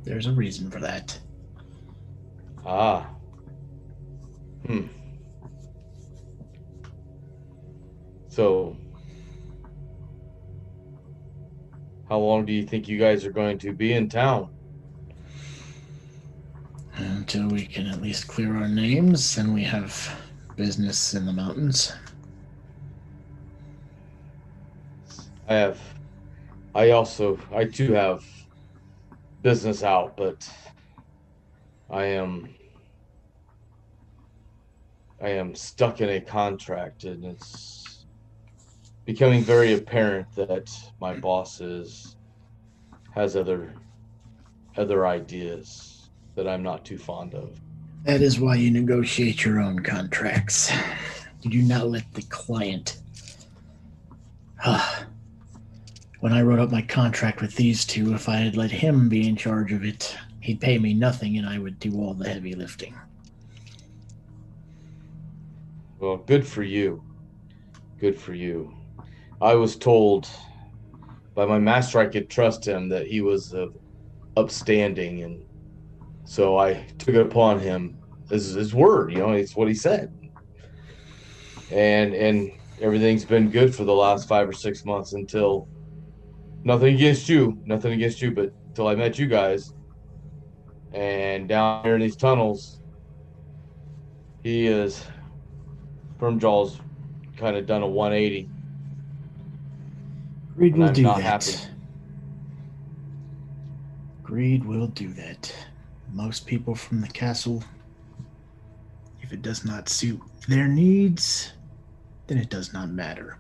There's 0.05 0.26
a 0.26 0.32
reason 0.32 0.70
for 0.70 0.80
that. 0.80 1.18
Ah. 2.66 3.09
Hmm. 4.66 4.86
So, 8.28 8.76
how 12.09 12.18
long 12.18 12.44
do 12.44 12.52
you 12.52 12.66
think 12.66 12.88
you 12.88 12.98
guys 12.98 13.24
are 13.24 13.32
going 13.32 13.59
to 13.59 13.72
be 13.72 13.92
in 13.92 14.09
town? 14.09 14.51
Until 16.96 17.48
we 17.48 17.66
can 17.66 17.86
at 17.86 18.01
least 18.01 18.28
clear 18.28 18.56
our 18.56 18.68
names 18.68 19.38
and 19.38 19.52
we 19.52 19.64
have 19.64 20.20
business 20.56 21.14
in 21.14 21.26
the 21.26 21.32
mountains. 21.32 21.92
I 25.48 25.54
have, 25.54 25.78
I 26.74 26.90
also, 26.90 27.38
I 27.52 27.64
too 27.64 27.92
have 27.92 28.24
business 29.42 29.82
out, 29.82 30.16
but 30.16 30.48
I 31.90 32.04
am, 32.06 32.48
I 35.22 35.28
am 35.28 35.54
stuck 35.54 36.00
in 36.00 36.08
a 36.08 36.20
contract 36.20 37.04
and 37.04 37.24
it's 37.24 38.06
becoming 39.04 39.42
very 39.42 39.74
apparent 39.74 40.34
that 40.34 40.70
my 41.00 41.14
boss 41.14 41.60
is, 41.60 42.16
has 43.14 43.36
other, 43.36 43.74
other 44.76 45.06
ideas 45.06 46.08
that 46.36 46.48
I'm 46.48 46.62
not 46.62 46.84
too 46.84 46.98
fond 46.98 47.34
of. 47.34 47.60
That 48.04 48.22
is 48.22 48.40
why 48.40 48.56
you 48.56 48.70
negotiate 48.70 49.44
your 49.44 49.60
own 49.60 49.80
contracts. 49.80 50.72
You 51.42 51.50
do 51.50 51.62
not 51.62 51.88
let 51.88 52.10
the 52.14 52.22
client. 52.22 52.96
Ah. 54.64 55.06
when 56.24 56.32
I 56.32 56.40
wrote 56.40 56.59
up 56.59 56.70
my 56.70 56.80
contract 56.80 57.42
with 57.42 57.55
these 57.55 57.84
two, 57.84 58.14
if 58.14 58.30
I 58.30 58.36
had 58.36 58.56
let 58.56 58.70
him 58.70 59.10
be 59.10 59.28
in 59.28 59.36
charge 59.36 59.74
of 59.74 59.84
it, 59.84 60.16
he'd 60.40 60.59
pay 60.59 60.78
me 60.78 60.94
nothing 60.94 61.36
and 61.36 61.46
I 61.46 61.59
would 61.59 61.78
do 61.78 62.01
all 62.01 62.14
the 62.14 62.26
heavy 62.26 62.55
lifting. 62.55 62.94
Well, 65.98 66.16
good 66.16 66.46
for 66.46 66.62
you. 66.62 67.05
Good 68.01 68.18
for 68.18 68.32
you. 68.32 68.74
I 69.42 69.55
was 69.55 69.76
told 69.76 70.26
by 71.34 71.44
my 71.44 71.59
master 71.59 71.98
I 71.98 72.06
could 72.06 72.30
trust 72.30 72.66
him 72.66 72.88
that 72.88 73.06
he 73.06 73.20
was 73.20 73.52
uh, 73.52 73.66
upstanding, 74.38 75.24
and 75.24 75.44
so 76.24 76.56
I 76.56 76.86
took 76.96 77.16
it 77.16 77.20
upon 77.20 77.60
him 77.60 77.98
as 78.30 78.46
his 78.46 78.72
word. 78.72 79.12
You 79.12 79.18
know, 79.18 79.32
it's 79.32 79.55
what 79.55 79.68
he 79.68 79.74
said, 79.74 80.10
and 81.70 82.14
and 82.14 82.51
everything's 82.80 83.26
been 83.26 83.51
good 83.51 83.74
for 83.74 83.84
the 83.84 83.92
last 83.92 84.26
five 84.26 84.48
or 84.48 84.55
six 84.55 84.86
months 84.86 85.12
until 85.12 85.68
nothing 86.65 86.95
against 86.95 87.28
you, 87.28 87.59
nothing 87.65 87.93
against 87.93 88.20
you, 88.20 88.32
but 88.32 88.53
until 88.69 88.89
I 88.89 88.95
met 88.95 89.19
you 89.19 89.27
guys, 89.27 89.74
and 90.93 91.49
down 91.49 91.85
here 91.85 91.95
in 91.95 92.01
these 92.01 92.16
tunnels, 92.16 92.81
he 94.43 94.66
is 94.66 95.05
Firmjaw's 96.19 96.81
kind 97.36 97.57
of 97.57 97.66
done 97.66 97.82
a 97.82 97.86
180. 97.86 98.49
Greed 100.57 100.77
will 100.77 100.93
do 100.93 101.03
that. 101.03 101.20
happy. 101.20 101.53
Greed 104.23 104.65
will 104.65 104.86
do 104.89 105.12
that. 105.15 105.55
Most 106.12 106.47
people 106.47 106.74
from 106.74 107.01
the 107.01 107.09
castle, 107.09 107.62
if 109.20 109.32
it 109.32 109.43
does 109.43 109.65
not 109.65 109.89
suit 109.89 110.20
their 110.49 110.69
needs, 110.69 111.53
then 112.27 112.39
it 112.39 112.51
does 112.51 112.73
not 112.73 112.89
matter. 112.89 113.39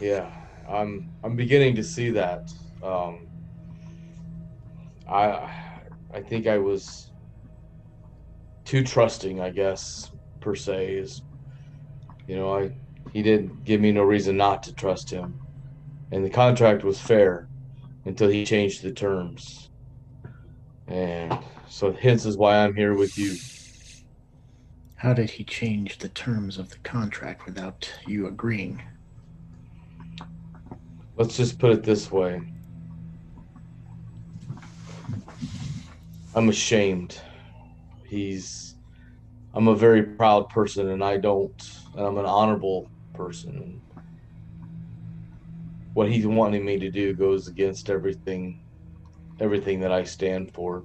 Yeah, 0.00 0.32
I'm 0.70 1.10
I'm 1.24 1.36
beginning 1.36 1.74
to 1.76 1.84
see 1.84 2.10
that. 2.10 2.42
Um, 2.82 3.18
I 5.08 5.50
I 6.14 6.20
think 6.20 6.46
I 6.46 6.58
was 6.58 7.10
too 8.64 8.84
trusting, 8.84 9.40
I 9.40 9.50
guess 9.50 10.10
per 10.40 10.54
se 10.54 10.94
is 10.94 11.22
you 12.26 12.36
know 12.36 12.54
I 12.56 12.70
he 13.12 13.22
didn't 13.22 13.64
give 13.64 13.80
me 13.80 13.90
no 13.90 14.02
reason 14.04 14.36
not 14.36 14.62
to 14.64 14.74
trust 14.74 15.10
him, 15.10 15.34
and 16.12 16.24
the 16.24 16.30
contract 16.30 16.84
was 16.84 17.00
fair 17.00 17.48
until 18.04 18.28
he 18.28 18.44
changed 18.44 18.82
the 18.82 18.92
terms, 18.92 19.68
and 20.86 21.36
so 21.68 21.92
hence 21.92 22.24
is 22.24 22.36
why 22.36 22.58
I'm 22.58 22.74
here 22.76 22.94
with 22.94 23.18
you. 23.18 23.34
How 24.96 25.14
did 25.14 25.30
he 25.30 25.44
change 25.44 25.98
the 25.98 26.10
terms 26.10 26.58
of 26.58 26.68
the 26.68 26.78
contract 26.84 27.46
without 27.46 27.90
you 28.06 28.26
agreeing? 28.26 28.82
Let's 31.20 31.36
just 31.36 31.58
put 31.58 31.72
it 31.72 31.82
this 31.82 32.10
way. 32.10 32.40
I'm 36.34 36.48
ashamed. 36.48 37.20
He's 38.06 38.76
I'm 39.52 39.68
a 39.68 39.74
very 39.74 40.02
proud 40.02 40.48
person 40.48 40.88
and 40.88 41.04
I 41.04 41.18
don't 41.18 41.52
and 41.94 42.06
I'm 42.06 42.16
an 42.16 42.24
honorable 42.24 42.88
person. 43.12 43.82
What 45.92 46.10
he's 46.10 46.26
wanting 46.26 46.64
me 46.64 46.78
to 46.78 46.90
do 46.90 47.12
goes 47.12 47.48
against 47.48 47.90
everything 47.90 48.58
everything 49.40 49.78
that 49.80 49.92
I 49.92 50.04
stand 50.04 50.54
for. 50.54 50.84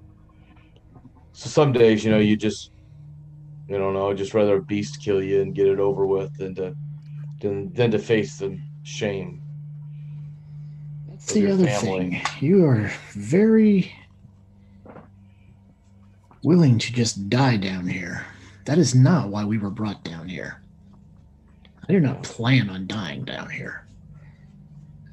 So 1.32 1.50
some 1.50 1.72
days, 1.72 2.04
you 2.04 2.12
know, 2.12 2.20
you 2.20 2.36
just 2.36 2.72
you 3.70 3.78
don't 3.78 3.94
know, 3.94 4.14
just 4.14 4.34
rather 4.34 4.58
a 4.58 4.62
beast 4.62 5.02
kill 5.02 5.24
you 5.24 5.42
and 5.42 5.56
get 5.56 5.68
it 5.68 5.80
over 5.80 6.06
with 6.06 6.38
than 6.38 6.56
to 6.56 6.76
than, 7.40 7.72
than 7.72 7.90
to 7.92 8.00
face 8.00 8.40
the 8.40 8.60
shame. 8.84 9.42
That's 11.26 11.34
the 11.34 11.52
other 11.52 11.66
family. 11.66 12.22
thing. 12.22 12.22
You 12.40 12.66
are 12.68 12.92
very 13.14 13.92
willing 16.44 16.78
to 16.78 16.94
just 16.94 17.32
die 17.32 17.58
down 17.58 17.88
here. 17.88 18.24
That 18.66 18.78
is 18.78 18.94
not 18.94 19.30
why 19.30 19.44
we 19.44 19.58
were 19.58 19.72
brought 19.72 20.04
down 20.04 20.30
here. 20.30 20.62
I 21.90 21.94
do 21.94 22.00
not 22.00 22.22
plan 22.22 22.70
on 22.70 22.86
dying 22.86 23.26
down 23.26 23.50
here. 23.50 23.88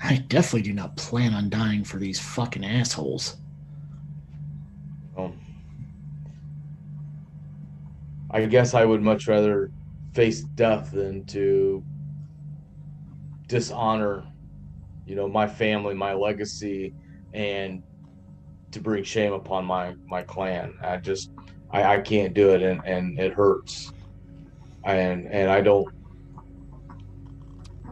I 0.02 0.16
definitely 0.28 0.62
do 0.62 0.74
not 0.74 0.96
plan 0.96 1.32
on 1.32 1.48
dying 1.48 1.82
for 1.82 1.96
these 1.96 2.20
fucking 2.20 2.64
assholes. 2.64 3.36
Um, 5.16 5.40
I 8.30 8.44
guess 8.44 8.74
I 8.74 8.84
would 8.84 9.00
much 9.00 9.28
rather 9.28 9.70
face 10.12 10.42
death 10.42 10.90
than 10.90 11.24
to 11.26 11.82
dishonor, 13.46 14.24
you 15.12 15.16
know, 15.18 15.28
my 15.28 15.46
family, 15.46 15.92
my 15.92 16.14
legacy, 16.14 16.94
and 17.34 17.82
to 18.70 18.80
bring 18.80 19.04
shame 19.04 19.34
upon 19.34 19.66
my 19.66 19.94
my 20.06 20.22
clan. 20.22 20.72
I 20.82 20.96
just 20.96 21.30
I, 21.70 21.96
I 21.96 22.00
can't 22.00 22.32
do 22.32 22.54
it, 22.54 22.62
and 22.62 22.80
and 22.86 23.18
it 23.20 23.34
hurts, 23.34 23.92
and 24.84 25.28
and 25.30 25.50
I 25.50 25.60
don't. 25.60 25.86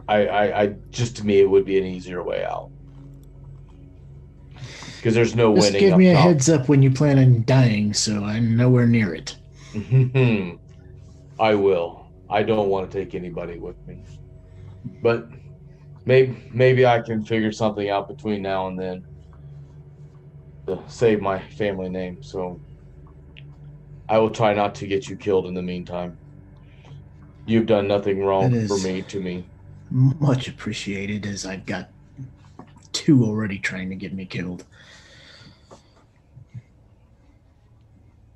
I, 0.07 0.25
I, 0.25 0.61
I 0.63 0.75
just 0.89 1.15
to 1.17 1.23
me 1.27 1.41
it 1.41 1.45
would 1.47 1.63
be 1.63 1.77
an 1.77 1.85
easier 1.85 2.23
way 2.23 2.43
out 2.43 2.71
because 4.95 5.13
there's 5.13 5.35
no 5.35 5.55
Just 5.55 5.73
winning. 5.73 5.79
give 5.79 5.93
up 5.93 5.99
me 5.99 6.07
a 6.07 6.15
top. 6.15 6.23
heads 6.23 6.49
up 6.49 6.69
when 6.69 6.81
you 6.81 6.89
plan 6.89 7.19
on 7.19 7.43
dying 7.45 7.93
so 7.93 8.23
I'm 8.23 8.57
nowhere 8.57 8.87
near 8.87 9.13
it. 9.13 9.37
I 11.39 11.53
will. 11.53 12.07
I 12.31 12.41
don't 12.41 12.69
want 12.69 12.89
to 12.89 12.97
take 12.99 13.13
anybody 13.13 13.59
with 13.59 13.77
me. 13.85 14.03
But 15.03 15.29
maybe 16.05 16.49
maybe 16.53 16.85
I 16.85 17.01
can 17.01 17.23
figure 17.23 17.51
something 17.51 17.89
out 17.89 18.07
between 18.07 18.41
now 18.41 18.67
and 18.67 18.79
then 18.79 19.03
to 20.67 20.81
save 20.87 21.21
my 21.21 21.39
family 21.39 21.89
name. 21.89 22.19
So 22.21 22.61
I 24.07 24.17
will 24.17 24.29
try 24.29 24.53
not 24.53 24.75
to 24.75 24.87
get 24.87 25.07
you 25.07 25.15
killed 25.15 25.45
in 25.47 25.53
the 25.53 25.61
meantime. 25.61 26.17
You've 27.45 27.65
done 27.65 27.87
nothing 27.87 28.23
wrong 28.23 28.67
for 28.67 28.77
me 28.79 29.01
to 29.03 29.19
me. 29.19 29.49
Much 29.89 30.47
appreciated 30.47 31.25
as 31.25 31.45
I've 31.45 31.65
got 31.65 31.89
two 32.93 33.23
already 33.23 33.57
trying 33.57 33.89
to 33.89 33.95
get 33.95 34.13
me 34.13 34.25
killed. 34.25 34.65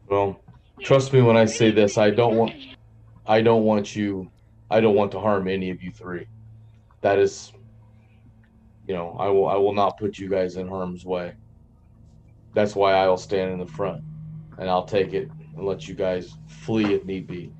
Well, 0.07 0.41
trust 0.81 1.13
me 1.13 1.21
when 1.21 1.37
I 1.37 1.45
say 1.45 1.71
this. 1.71 1.97
I 1.97 2.11
don't 2.11 2.35
want 2.35 2.53
I 3.25 3.41
don't 3.41 3.63
want 3.63 3.95
you 3.95 4.31
I 4.69 4.79
don't 4.79 4.95
want 4.95 5.11
to 5.11 5.19
harm 5.19 5.47
any 5.47 5.69
of 5.69 5.81
you 5.81 5.91
three. 5.91 6.27
That 7.05 7.19
is 7.19 7.53
you 8.87 8.95
know, 8.95 9.15
I 9.19 9.27
will 9.27 9.47
I 9.47 9.55
will 9.57 9.75
not 9.75 9.99
put 9.99 10.17
you 10.17 10.27
guys 10.27 10.55
in 10.55 10.67
harm's 10.67 11.05
way. 11.05 11.35
That's 12.55 12.75
why 12.75 12.93
I'll 12.93 13.15
stand 13.15 13.51
in 13.51 13.59
the 13.59 13.67
front 13.67 14.03
and 14.57 14.67
I'll 14.67 14.85
take 14.85 15.13
it 15.13 15.29
and 15.55 15.67
let 15.67 15.87
you 15.87 15.93
guys 15.93 16.33
flee 16.47 16.95
if 16.95 17.05
need 17.05 17.27
be. 17.27 17.53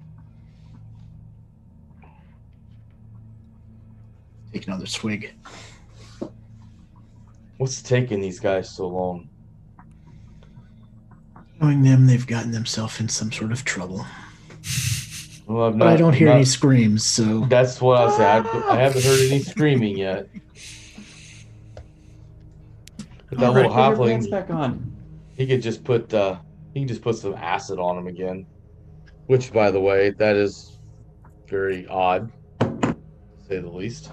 Take 4.52 4.66
another 4.66 4.88
swig. 4.88 5.36
What's 7.58 7.84
taking 7.84 8.22
these 8.22 8.40
guys 8.40 8.68
so 8.68 8.88
long? 8.88 9.30
Knowing 11.62 11.84
them, 11.84 12.08
they've 12.08 12.26
gotten 12.26 12.50
themselves 12.50 13.00
in 13.00 13.10
some 13.10 13.32
sort 13.32 13.52
of 13.52 13.64
trouble. 13.64 14.08
Well, 15.48 15.68
I've 15.68 15.78
But 15.78 15.88
I 15.88 15.96
don't 15.98 16.14
hear 16.14 16.28
not- 16.28 16.36
any 16.38 16.46
screams, 16.46 17.06
so 17.06 17.42
That's 17.46 17.80
what 17.82 17.98
I 18.02 18.18
said. 18.18 18.48
I, 18.48 18.76
I 18.76 18.76
haven't 18.78 19.04
heard 19.04 19.20
any 19.32 19.40
screaming 19.54 19.98
yet. 19.98 20.28
But 23.30 23.40
that 23.40 23.48
All 23.48 23.54
little 23.54 23.72
right, 23.72 23.96
put 23.96 24.00
your 24.00 24.08
pants 24.08 24.28
halfling, 24.28 24.32
back 24.32 24.50
on. 24.50 24.96
he 25.36 25.48
could 25.48 25.62
just 25.62 25.84
put 25.84 26.14
uh, 26.14 26.38
he 26.74 26.80
can 26.82 26.88
just 26.88 27.02
put 27.02 27.16
some 27.16 27.34
acid 27.36 27.80
on 27.80 27.98
him 27.98 28.08
again. 28.08 28.46
Which, 29.28 29.52
by 29.52 29.72
the 29.72 29.80
way, 29.80 30.12
that 30.12 30.36
is 30.36 30.78
very 31.50 31.88
odd, 31.88 32.32
to 32.60 32.96
say 33.48 33.60
the 33.60 33.70
least. 33.70 34.12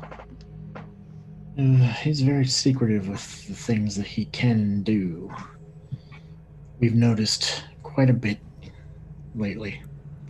uh, 1.59 1.61
he's 2.03 2.23
very 2.23 2.47
secretive 2.47 3.09
with 3.09 3.47
the 3.49 3.55
things 3.55 3.95
that 3.97 4.07
he 4.07 4.25
can 4.27 4.83
do. 4.83 5.31
We've 6.81 6.95
noticed 6.95 7.65
quite 7.83 8.09
a 8.11 8.15
bit 8.15 8.39
lately 9.35 9.83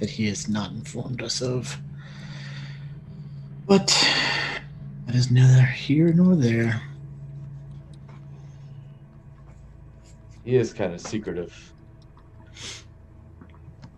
that 0.02 0.10
he 0.10 0.26
has 0.26 0.48
not 0.48 0.72
informed 0.72 1.22
us 1.22 1.40
of. 1.40 1.78
But 3.68 3.86
that 5.06 5.14
is 5.14 5.30
neither 5.30 5.62
here 5.62 6.12
nor 6.12 6.34
there. 6.34 6.82
He 10.44 10.56
is 10.56 10.72
kind 10.72 10.92
of 10.92 11.00
secretive. 11.00 11.72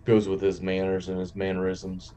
Goes 0.05 0.29
with 0.29 0.43
his 0.43 0.61
manners 0.61 1.09
and 1.09 1.19
his 1.19 1.35
mannerisms. 1.35 2.13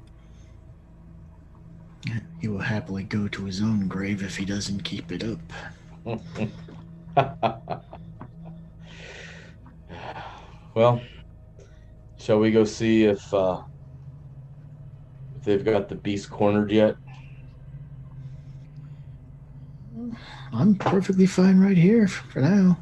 He 2.41 2.49
will 2.49 2.59
happily 2.59 3.03
go 3.03 3.29
to 3.29 3.45
his 3.45 3.61
own 3.61 3.87
grave 3.87 4.21
if 4.21 4.35
he 4.35 4.43
doesn't 4.43 4.83
keep 4.83 5.13
it 5.13 5.23
up. 5.23 5.39
well, 10.75 11.01
shall 12.17 12.39
we 12.39 12.51
go 12.51 12.65
see 12.65 13.05
if 13.05 13.33
uh, 13.33 13.61
if 15.37 15.43
they've 15.43 15.63
got 15.63 15.89
the 15.89 15.95
beast 15.95 16.29
cornered 16.29 16.71
yet? 16.71 16.95
I'm 20.53 20.75
perfectly 20.75 21.25
fine 21.25 21.59
right 21.59 21.77
here 21.77 22.07
for 22.07 22.39
now. 22.39 22.77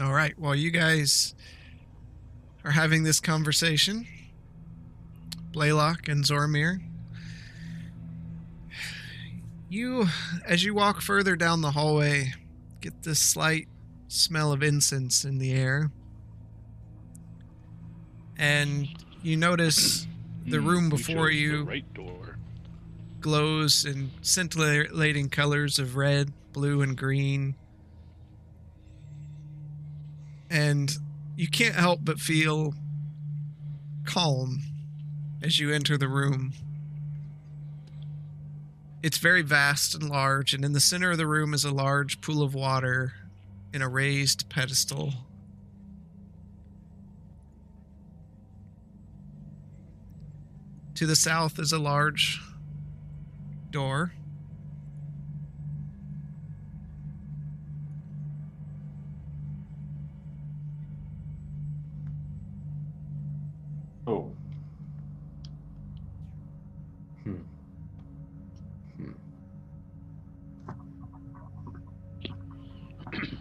All 0.00 0.12
right. 0.12 0.38
While 0.38 0.54
you 0.54 0.70
guys 0.70 1.34
are 2.64 2.72
having 2.72 3.04
this 3.04 3.20
conversation, 3.20 4.06
Blaylock 5.52 6.08
and 6.08 6.24
Zoramir, 6.24 6.80
you, 9.68 10.06
as 10.46 10.64
you 10.64 10.74
walk 10.74 11.00
further 11.00 11.36
down 11.36 11.60
the 11.60 11.72
hallway, 11.72 12.32
get 12.80 13.02
this 13.02 13.18
slight 13.18 13.68
smell 14.08 14.52
of 14.52 14.62
incense 14.62 15.24
in 15.24 15.38
the 15.38 15.52
air. 15.52 15.90
And 18.38 18.88
you 19.22 19.36
notice 19.36 20.06
the 20.46 20.58
Hmm, 20.58 20.68
room 20.68 20.88
before 20.90 21.28
chose 21.28 21.36
the 21.36 21.36
you 21.36 21.62
right 21.64 21.94
door. 21.94 22.38
glows 23.20 23.84
in 23.84 24.10
scintillating 24.22 25.30
colors 25.30 25.78
of 25.78 25.96
red, 25.96 26.32
blue, 26.52 26.82
and 26.82 26.96
green. 26.96 27.54
And 30.50 30.96
you 31.36 31.48
can't 31.48 31.74
help 31.74 32.00
but 32.02 32.20
feel 32.20 32.74
calm 34.04 34.62
as 35.42 35.58
you 35.58 35.72
enter 35.72 35.96
the 35.96 36.08
room. 36.08 36.52
It's 39.02 39.18
very 39.18 39.42
vast 39.42 39.94
and 39.94 40.08
large, 40.08 40.54
and 40.54 40.64
in 40.64 40.72
the 40.72 40.80
center 40.80 41.10
of 41.10 41.18
the 41.18 41.26
room 41.26 41.52
is 41.52 41.64
a 41.64 41.70
large 41.72 42.20
pool 42.20 42.42
of 42.42 42.54
water 42.54 43.12
in 43.72 43.82
a 43.82 43.88
raised 43.88 44.48
pedestal. 44.48 45.12
To 50.96 51.06
the 51.06 51.16
south 51.16 51.58
is 51.58 51.72
a 51.72 51.78
large 51.78 52.40
door. 53.70 54.12
Oh. 64.06 64.30
Hmm. 67.24 67.34
Hmm. 68.96 69.12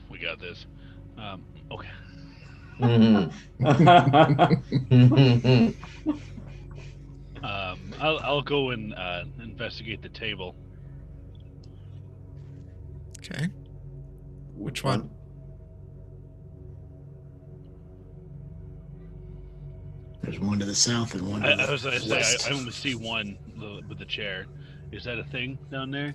we 0.10 0.18
got 0.18 0.40
this. 0.40 0.66
Um, 1.20 1.44
okay. 1.72 1.90
Mhm. 2.80 3.32
I'll 8.04 8.20
I'll 8.20 8.42
go 8.42 8.72
and 8.72 8.94
uh, 8.94 9.24
investigate 9.42 10.02
the 10.02 10.10
table. 10.10 10.56
Okay. 13.20 13.48
Which 14.56 14.84
one? 14.84 15.10
There's 20.22 20.40
one 20.40 20.60
to 20.60 20.66
the 20.66 20.76
south 20.76 21.14
and 21.14 21.30
one 21.30 21.42
to 21.44 21.48
I, 21.54 21.56
the 21.56 21.64
I 21.64 21.72
was 21.72 21.84
gonna 21.84 22.00
say 22.00 22.10
west. 22.10 22.46
I, 22.46 22.52
I 22.52 22.54
only 22.58 22.72
see 22.72 22.94
one 22.94 23.38
with 23.88 23.98
the 24.00 24.06
chair. 24.06 24.48
Is 24.92 25.06
that 25.06 25.18
a 25.18 25.24
thing 25.24 25.58
down 25.72 25.90
there? 25.90 26.14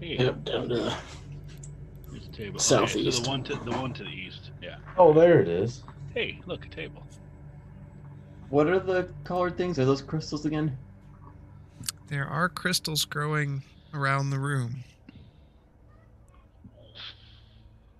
Hey, 0.00 0.16
Yep, 0.18 0.44
down 0.44 0.68
to 0.68 0.74
the 0.74 0.94
there's 2.10 2.26
a 2.26 2.32
table. 2.32 2.56
Okay, 2.56 2.64
Southeast. 2.64 3.18
so 3.18 3.22
the 3.22 3.28
one 3.28 3.44
to 3.44 3.54
the 3.54 3.70
one 3.70 3.92
to 3.94 4.02
the 4.02 4.10
east. 4.10 4.50
Yeah. 4.60 4.78
Oh, 4.96 5.12
there 5.12 5.40
it 5.40 5.48
is. 5.48 5.84
Hey, 6.14 6.40
look, 6.46 6.66
a 6.66 6.68
table. 6.68 7.06
What 8.48 8.66
are 8.66 8.80
the 8.80 9.08
colored 9.22 9.56
things? 9.56 9.78
Are 9.78 9.84
those 9.84 10.02
crystals 10.02 10.44
again? 10.44 10.76
There 12.08 12.26
are 12.26 12.48
crystals 12.48 13.04
growing 13.04 13.62
around 13.92 14.30
the 14.30 14.38
room. 14.38 14.82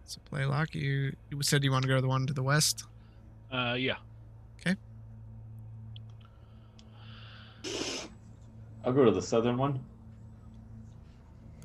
So, 0.06 0.18
Blaylock, 0.30 0.74
you, 0.74 1.14
you 1.30 1.42
said 1.42 1.62
you 1.62 1.70
want 1.70 1.82
to 1.82 1.88
go 1.88 1.96
to 1.96 2.00
the 2.00 2.08
one 2.08 2.26
to 2.26 2.32
the 2.32 2.42
west? 2.42 2.84
Uh, 3.52 3.76
yeah. 3.78 3.96
Okay. 4.60 4.76
I'll 8.82 8.94
go 8.94 9.04
to 9.04 9.10
the 9.10 9.20
southern 9.20 9.58
one. 9.58 9.78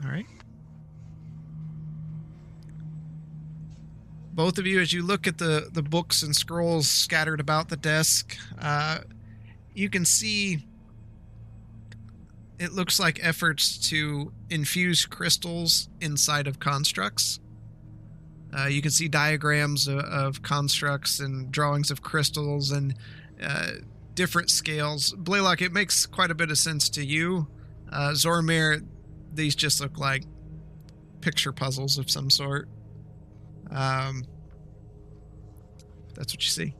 All 0.03 0.11
right. 0.11 0.26
Both 4.34 4.57
of 4.57 4.68
you, 4.68 4.82
as 4.82 4.91
you 4.91 5.03
look 5.03 5.28
at 5.28 5.38
the, 5.38 5.70
the 5.72 5.84
books 5.84 6.24
and 6.24 6.36
scrolls 6.36 6.90
scattered 6.90 7.40
about 7.40 7.70
the 7.70 7.78
desk, 7.78 8.36
uh, 8.60 8.99
you 9.74 9.90
can 9.90 10.03
see 10.03 10.65
it 12.60 12.74
looks 12.74 13.00
like 13.00 13.20
efforts 13.22 13.78
to 13.90 14.32
infuse 14.50 15.06
crystals 15.06 15.90
inside 16.02 16.48
of 16.48 16.60
constructs. 16.60 17.40
Uh, 18.56 18.68
you 18.68 18.82
can 18.82 18.92
see 18.92 19.08
diagrams 19.08 19.88
of, 19.88 20.00
of 20.00 20.42
constructs 20.44 21.20
and 21.20 21.52
drawings 21.52 21.90
of 21.90 22.02
crystals 22.02 22.72
and 22.72 22.96
uh, 23.42 23.72
different 24.14 24.50
scales. 24.50 25.14
Blaylock, 25.14 25.62
it 25.62 25.74
makes 25.74 26.06
quite 26.06 26.30
a 26.30 26.36
bit 26.36 26.52
of 26.52 26.58
sense 26.58 26.90
to 26.90 27.04
you. 27.04 27.48
Uh, 27.92 28.12
Zoramir, 28.12 28.86
these 29.34 29.56
just 29.56 29.82
look 29.82 29.98
like 29.98 30.24
picture 31.22 31.52
puzzles 31.52 31.98
of 31.98 32.10
some 32.12 32.30
sort. 32.30 32.70
Um, 33.72 34.24
that's 36.14 36.34
what 36.34 36.44
you 36.44 36.50
see. 36.50 36.76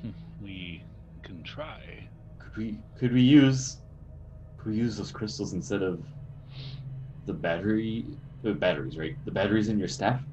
Hmm, 0.02 0.12
We 0.42 0.86
can 1.24 1.44
try. 1.44 2.10
Could 2.40 2.58
we 2.58 2.84
could 2.96 3.14
we 3.14 3.22
use 3.22 3.82
could 4.58 4.72
we 4.74 4.78
use 4.78 4.98
those 4.98 5.12
crystals 5.12 5.54
instead 5.54 5.84
of 5.84 6.06
the 7.26 7.34
battery 7.34 8.18
the 8.44 8.54
batteries, 8.54 8.98
right? 8.98 9.18
The 9.26 9.32
batteries 9.32 9.70
in 9.70 9.80
your 9.80 9.88
staff? 9.88 10.24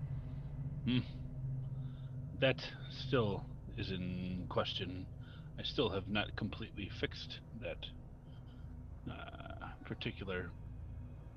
That 2.39 2.73
still 2.91 3.47
is 3.77 3.91
in 3.91 4.47
question. 4.49 5.09
I 5.59 5.63
still 5.63 5.91
have 5.91 6.09
not 6.09 6.37
completely 6.37 6.89
fixed 6.89 7.41
that 7.61 7.87
uh, 9.11 9.69
particular 9.85 10.53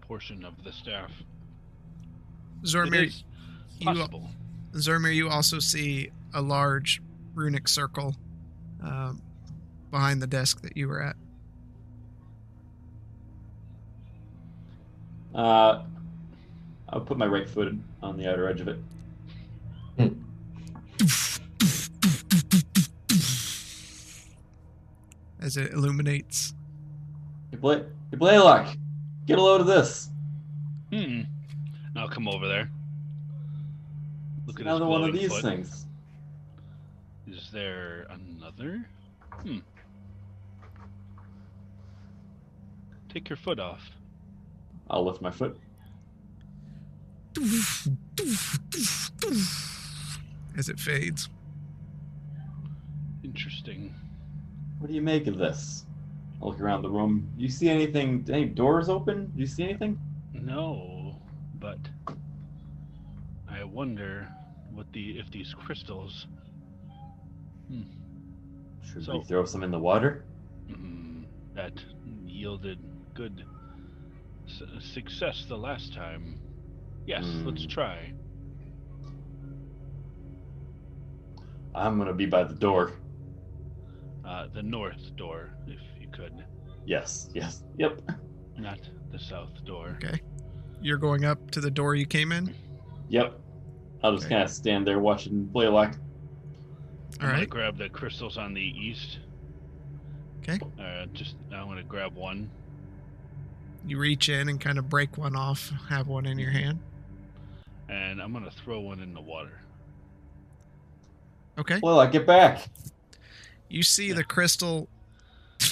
portion 0.01 0.45
of 0.45 0.63
the 0.63 0.71
staff. 0.71 1.23
It 2.83 2.95
Zoramir, 2.95 3.05
is 3.05 3.23
you, 3.79 4.07
possible. 4.71 4.93
Zoramir, 4.93 5.15
you 5.15 5.29
also 5.29 5.59
see 5.59 6.11
a 6.33 6.41
large 6.41 7.01
runic 7.35 7.67
circle 7.67 8.15
um, 8.83 9.21
behind 9.89 10.21
the 10.21 10.27
desk 10.27 10.61
that 10.61 10.75
you 10.77 10.87
were 10.87 11.01
at. 11.01 11.15
Uh 15.33 15.83
I'll 16.89 16.99
put 16.99 17.17
my 17.17 17.25
right 17.25 17.49
foot 17.49 17.73
on 18.03 18.17
the 18.17 18.29
outer 18.29 18.49
edge 18.49 18.59
of 18.59 18.67
it. 18.67 18.77
As 25.39 25.55
it 25.57 25.71
illuminates. 25.71 26.53
Hey, 27.51 27.57
Blay- 27.57 27.83
hey 28.11 28.17
Blaylock, 28.17 28.75
get 29.25 29.39
a 29.39 29.41
load 29.41 29.61
of 29.61 29.67
this. 29.67 30.09
Hmm. 30.91 31.21
I'll 31.95 32.09
come 32.09 32.27
over 32.27 32.47
there. 32.47 32.69
Look 34.51 34.59
at 34.59 34.67
Another 34.67 34.85
one 34.85 35.05
of 35.05 35.13
these 35.13 35.29
foot. 35.31 35.43
things. 35.43 35.85
Is 37.25 37.49
there 37.53 38.05
another? 38.09 38.85
Hmm. 39.43 39.59
Take 43.07 43.29
your 43.29 43.37
foot 43.37 43.61
off. 43.61 43.81
I'll 44.89 45.05
lift 45.05 45.21
my 45.21 45.31
foot. 45.31 45.57
As 50.57 50.67
it 50.67 50.77
fades. 50.77 51.29
Interesting. 53.23 53.95
What 54.79 54.89
do 54.89 54.93
you 54.93 55.01
make 55.01 55.27
of 55.27 55.37
this? 55.37 55.85
I 56.41 56.45
look 56.45 56.59
around 56.59 56.81
the 56.81 56.89
room. 56.89 57.31
Do 57.37 57.43
you 57.43 57.49
see 57.49 57.69
anything? 57.69 58.27
Any 58.29 58.47
doors 58.47 58.89
open? 58.89 59.27
Do 59.33 59.39
you 59.39 59.47
see 59.47 59.63
anything? 59.63 59.97
No, 60.33 61.15
but 61.57 61.79
I 63.49 63.63
wonder 63.63 64.27
what 64.73 64.91
the 64.93 65.19
if 65.19 65.29
these 65.31 65.53
crystals. 65.53 66.27
Hmm. 67.67 67.83
Should 68.83 69.05
So- 69.05 69.17
we 69.19 69.23
throw 69.23 69.45
some 69.45 69.63
in 69.63 69.71
the 69.71 69.79
water? 69.79 70.25
mm, 70.67 71.25
that 71.53 71.73
yielded 72.25 72.79
good 73.13 73.45
s- 74.47 74.63
success 74.79 75.45
the 75.47 75.57
last 75.57 75.93
time. 75.93 76.39
Yes, 77.05 77.23
let's 77.45 77.63
Hmm. 77.63 77.69
try. 77.69 78.13
I'm 81.73 81.97
gonna 81.97 82.13
be 82.13 82.25
by 82.25 82.43
the 82.43 82.55
door. 82.55 82.93
Uh, 84.25 84.47
the 84.47 84.61
north 84.63 85.15
door, 85.15 85.53
if 85.67 85.79
you 85.99 86.07
could, 86.09 86.45
Yes, 86.85 87.29
yes, 87.33 87.63
yep. 87.77 88.01
not 88.57 88.79
the 89.11 89.19
south 89.19 89.63
door. 89.65 89.97
Okay. 90.03 90.19
You're 90.81 90.97
going 90.97 91.25
up 91.25 91.51
to 91.51 91.61
the 91.61 91.71
door 91.71 91.95
you 91.95 92.05
came 92.05 92.31
in? 92.31 92.53
Yep. 93.09 93.39
I'll 94.03 94.13
just 94.13 94.25
Okay. 94.25 94.35
kind 94.35 94.43
of 94.43 94.49
stand 94.49 94.87
there 94.87 94.99
watching 94.99 95.45
Blaylock. 95.45 95.95
All 97.21 97.27
I'm 97.27 97.33
right. 97.33 97.49
grab 97.49 97.77
the 97.77 97.89
crystals 97.89 98.37
on 98.37 98.53
the 98.53 98.61
east. 98.61 99.19
Okay. 100.41 100.59
Uh, 100.79 101.05
just 101.13 101.35
I'm 101.53 101.67
gonna 101.67 101.83
grab 101.83 102.15
one. 102.15 102.49
You 103.85 103.99
reach 103.99 104.29
in 104.29 104.49
and 104.49 104.59
kind 104.59 104.77
of 104.79 104.89
break 104.89 105.17
one 105.17 105.35
off, 105.35 105.71
have 105.89 106.07
one 106.07 106.25
in 106.25 106.37
your 106.39 106.51
hand. 106.51 106.79
and 107.89 108.21
I'm 108.21 108.31
gonna 108.33 108.49
throw 108.51 108.79
one 108.79 108.99
in 109.01 109.13
the 109.13 109.21
water. 109.21 109.59
Okay. 111.59 111.79
Well, 111.83 111.99
I 111.99 112.07
get 112.07 112.25
back! 112.25 112.67
You 113.69 113.83
see 113.83 114.11
the 114.13 114.23
crystal 114.23 114.87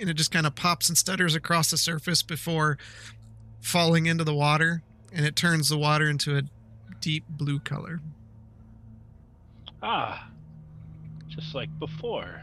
and 0.00 0.08
it 0.10 0.14
just 0.14 0.30
kind 0.30 0.46
of 0.46 0.54
pops 0.54 0.88
and 0.88 0.96
stutters 0.96 1.34
across 1.34 1.70
the 1.70 1.76
surface 1.78 2.22
before 2.22 2.78
falling 3.60 4.06
into 4.06 4.24
the 4.24 4.34
water 4.34 4.82
and 5.12 5.26
it 5.26 5.34
turns 5.36 5.68
the 5.68 5.78
water 5.78 6.08
into 6.08 6.36
a 6.38 6.42
deep 7.00 7.24
blue 7.28 7.58
color. 7.60 8.00
Ah, 9.82 10.28
just 11.28 11.54
like 11.54 11.76
before. 11.78 12.42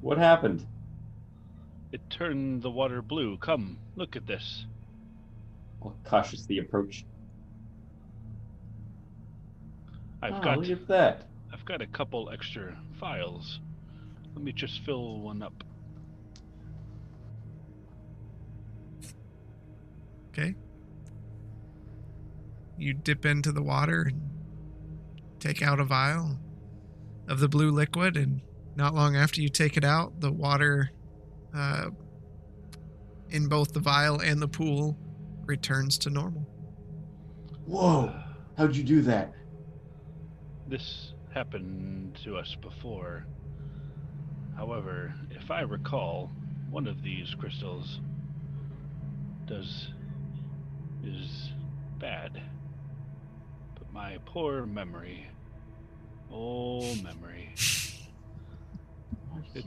What 0.00 0.18
happened? 0.18 0.64
It 1.90 2.00
turned 2.08 2.62
the 2.62 2.70
water 2.70 3.02
blue. 3.02 3.36
Come, 3.38 3.78
look 3.96 4.14
at 4.14 4.26
this. 4.26 4.66
I'll 5.82 5.96
cautiously 6.04 6.58
approach. 6.58 7.04
I've 10.22 10.34
Ah, 10.34 10.40
got 10.40 10.58
Look 10.58 10.70
at 10.70 10.86
that. 10.88 11.26
I've 11.52 11.64
got 11.64 11.82
a 11.82 11.86
couple 11.86 12.30
extra 12.30 12.76
files. 13.00 13.60
Let 14.34 14.44
me 14.44 14.52
just 14.52 14.80
fill 14.84 15.18
one 15.20 15.42
up. 15.42 15.64
Okay. 20.30 20.54
You 22.78 22.94
dip 22.94 23.26
into 23.26 23.52
the 23.52 23.62
water 23.62 24.02
and 24.02 24.20
take 25.40 25.62
out 25.62 25.80
a 25.80 25.84
vial 25.84 26.38
of 27.28 27.40
the 27.40 27.48
blue 27.48 27.70
liquid 27.70 28.16
and 28.16 28.40
not 28.76 28.94
long 28.94 29.16
after 29.16 29.40
you 29.40 29.48
take 29.48 29.76
it 29.76 29.84
out, 29.84 30.20
the 30.20 30.30
water 30.30 30.90
uh, 31.54 31.90
in 33.30 33.48
both 33.48 33.72
the 33.72 33.80
vial 33.80 34.20
and 34.20 34.40
the 34.40 34.48
pool 34.48 34.96
returns 35.44 35.98
to 35.98 36.10
normal. 36.10 36.46
Whoa! 37.66 38.14
How'd 38.56 38.76
you 38.76 38.84
do 38.84 39.02
that? 39.02 39.32
This 40.68 41.12
happened 41.34 42.18
to 42.24 42.36
us 42.36 42.56
before. 42.60 43.26
However, 44.56 45.14
if 45.30 45.50
I 45.50 45.60
recall, 45.60 46.30
one 46.70 46.86
of 46.86 47.02
these 47.02 47.34
crystals 47.38 48.00
does 49.46 49.88
is 51.04 51.50
bad. 51.98 52.42
But 53.98 54.02
my 54.04 54.18
poor 54.26 54.64
memory, 54.64 55.26
oh 56.32 56.94
memory, 57.02 57.50
it 59.54 59.64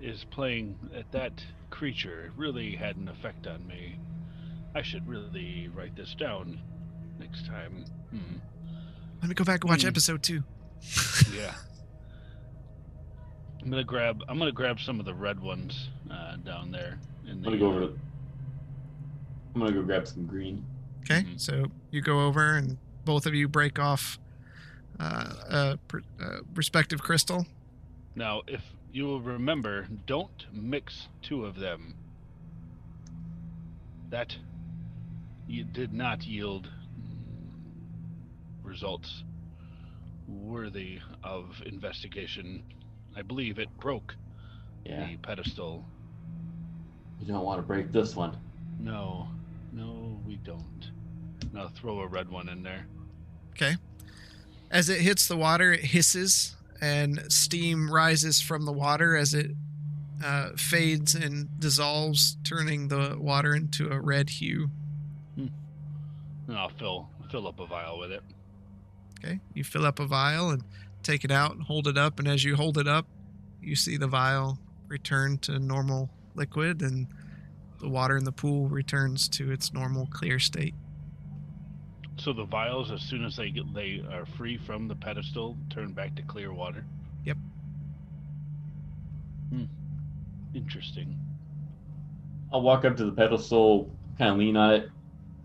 is 0.00 0.24
playing 0.30 0.78
at 0.96 1.10
that 1.12 1.32
creature 1.70 2.32
really 2.36 2.74
had 2.76 2.96
an 2.96 3.08
effect 3.08 3.46
on 3.46 3.66
me. 3.66 3.98
I 4.74 4.80
should 4.82 5.06
really 5.06 5.68
write 5.74 5.94
this 5.96 6.14
down 6.18 6.60
next 7.18 7.46
time. 7.46 7.84
Hmm. 8.10 8.36
Let 9.20 9.28
me 9.28 9.34
go 9.34 9.44
back 9.44 9.62
and 9.64 9.70
watch 9.70 9.82
Hmm. 9.82 9.88
episode 9.88 10.22
two. 10.22 10.42
Yeah. 11.36 11.54
I'm 13.62 13.70
gonna 13.70 13.84
grab. 13.84 14.22
I'm 14.28 14.38
gonna 14.38 14.52
grab 14.52 14.78
some 14.80 14.98
of 15.00 15.06
the 15.06 15.14
red 15.14 15.40
ones 15.40 15.88
uh, 16.10 16.36
down 16.36 16.70
there. 16.70 16.98
In 17.26 17.32
I'm 17.38 17.42
gonna 17.42 17.58
go 17.58 17.66
over. 17.68 17.82
uh, 17.84 17.86
To, 17.88 17.98
I'm 19.54 19.60
gonna 19.60 19.72
go 19.72 19.82
grab 19.82 20.06
some 20.06 20.26
green. 20.26 20.64
Okay, 21.00 21.22
Mhm. 21.22 21.40
so 21.40 21.66
you 21.90 22.00
go 22.02 22.20
over 22.26 22.56
and 22.56 22.76
both 23.04 23.26
of 23.26 23.34
you 23.34 23.48
break 23.48 23.78
off 23.78 24.18
uh, 25.00 25.34
a, 25.50 25.78
pr- 25.88 25.98
a 26.20 26.38
respective 26.54 27.02
crystal. 27.02 27.46
Now, 28.14 28.42
if 28.46 28.62
you 28.92 29.04
will 29.04 29.20
remember, 29.20 29.86
don't 30.06 30.46
mix 30.52 31.08
two 31.22 31.44
of 31.44 31.56
them. 31.58 31.94
That 34.10 34.36
you 35.48 35.64
did 35.64 35.92
not 35.92 36.24
yield 36.24 36.68
results 38.62 39.24
worthy 40.28 41.00
of 41.22 41.60
investigation. 41.66 42.62
I 43.16 43.22
believe 43.22 43.58
it 43.58 43.68
broke 43.78 44.14
Yeah. 44.84 45.06
the 45.06 45.16
pedestal. 45.16 45.84
You 47.20 47.26
don't 47.26 47.44
want 47.44 47.58
to 47.58 47.62
break 47.62 47.92
this 47.92 48.16
one. 48.16 48.36
No, 48.80 49.28
no, 49.72 50.20
we 50.26 50.36
don't. 50.36 50.90
Now 51.52 51.68
throw 51.68 52.00
a 52.00 52.06
red 52.06 52.28
one 52.30 52.48
in 52.48 52.62
there. 52.62 52.86
Okay. 53.54 53.76
As 54.70 54.88
it 54.88 55.00
hits 55.00 55.28
the 55.28 55.36
water, 55.36 55.72
it 55.72 55.80
hisses 55.80 56.56
and 56.80 57.32
steam 57.32 57.90
rises 57.90 58.40
from 58.40 58.64
the 58.64 58.72
water 58.72 59.16
as 59.16 59.32
it 59.32 59.52
uh, 60.24 60.50
fades 60.56 61.14
and 61.14 61.48
dissolves, 61.60 62.36
turning 62.44 62.88
the 62.88 63.16
water 63.18 63.54
into 63.54 63.90
a 63.90 64.00
red 64.00 64.30
hue. 64.30 64.70
And 65.36 66.58
I'll 66.58 66.68
fill 66.68 67.08
fill 67.30 67.48
up 67.48 67.58
a 67.60 67.66
vial 67.66 67.98
with 67.98 68.12
it. 68.12 68.22
Okay. 69.18 69.40
You 69.54 69.64
fill 69.64 69.86
up 69.86 69.98
a 69.98 70.06
vial 70.06 70.50
and 70.50 70.62
take 71.02 71.24
it 71.24 71.30
out 71.30 71.52
and 71.52 71.62
hold 71.62 71.86
it 71.88 71.96
up. 71.96 72.18
And 72.18 72.28
as 72.28 72.44
you 72.44 72.56
hold 72.56 72.76
it 72.78 72.88
up, 72.88 73.06
you 73.62 73.76
see 73.76 73.96
the 73.96 74.06
vial 74.06 74.58
return 74.88 75.38
to 75.38 75.58
normal 75.58 76.10
liquid 76.34 76.82
and 76.82 77.06
the 77.80 77.88
water 77.88 78.16
in 78.16 78.24
the 78.24 78.32
pool 78.32 78.68
returns 78.68 79.28
to 79.30 79.50
its 79.50 79.72
normal 79.72 80.06
clear 80.06 80.38
state. 80.38 80.74
So 82.16 82.32
the 82.32 82.44
vials, 82.44 82.90
as 82.90 83.02
soon 83.02 83.24
as 83.24 83.36
they 83.36 83.50
get 83.50 83.72
they 83.74 84.02
are 84.12 84.24
free 84.24 84.56
from 84.56 84.88
the 84.88 84.94
pedestal, 84.94 85.56
turn 85.70 85.92
back 85.92 86.14
to 86.16 86.22
clear 86.22 86.52
water. 86.52 86.84
Yep. 87.24 87.36
Hmm. 89.50 89.64
Interesting. 90.54 91.18
I'll 92.52 92.62
walk 92.62 92.84
up 92.84 92.96
to 92.98 93.04
the 93.04 93.12
pedestal, 93.12 93.90
kind 94.16 94.30
of 94.30 94.38
lean 94.38 94.56
on 94.56 94.74
it. 94.74 94.90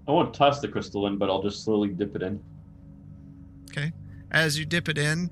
I 0.07 0.11
won't 0.11 0.33
toss 0.33 0.59
the 0.59 0.67
crystal 0.67 1.07
in, 1.07 1.17
but 1.17 1.29
I'll 1.29 1.41
just 1.41 1.63
slowly 1.63 1.89
dip 1.89 2.15
it 2.15 2.21
in. 2.21 2.39
Okay. 3.71 3.91
As 4.31 4.57
you 4.59 4.65
dip 4.65 4.89
it 4.89 4.97
in, 4.97 5.31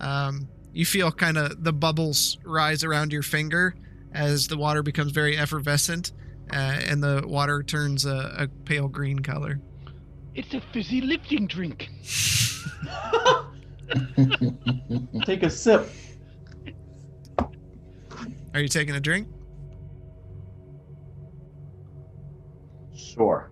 um, 0.00 0.48
you 0.72 0.84
feel 0.84 1.10
kind 1.12 1.38
of 1.38 1.64
the 1.64 1.72
bubbles 1.72 2.38
rise 2.44 2.84
around 2.84 3.12
your 3.12 3.22
finger 3.22 3.74
as 4.12 4.48
the 4.48 4.56
water 4.56 4.82
becomes 4.82 5.12
very 5.12 5.36
effervescent 5.36 6.12
uh, 6.52 6.56
and 6.56 7.02
the 7.02 7.22
water 7.26 7.62
turns 7.62 8.04
a, 8.04 8.34
a 8.38 8.48
pale 8.64 8.88
green 8.88 9.20
color. 9.20 9.60
It's 10.34 10.52
a 10.54 10.60
fizzy 10.72 11.00
lifting 11.00 11.46
drink. 11.46 11.90
Take 15.24 15.44
a 15.44 15.50
sip. 15.50 15.88
Are 18.52 18.60
you 18.60 18.68
taking 18.68 18.94
a 18.94 19.00
drink? 19.00 19.28
Sure. 22.94 23.50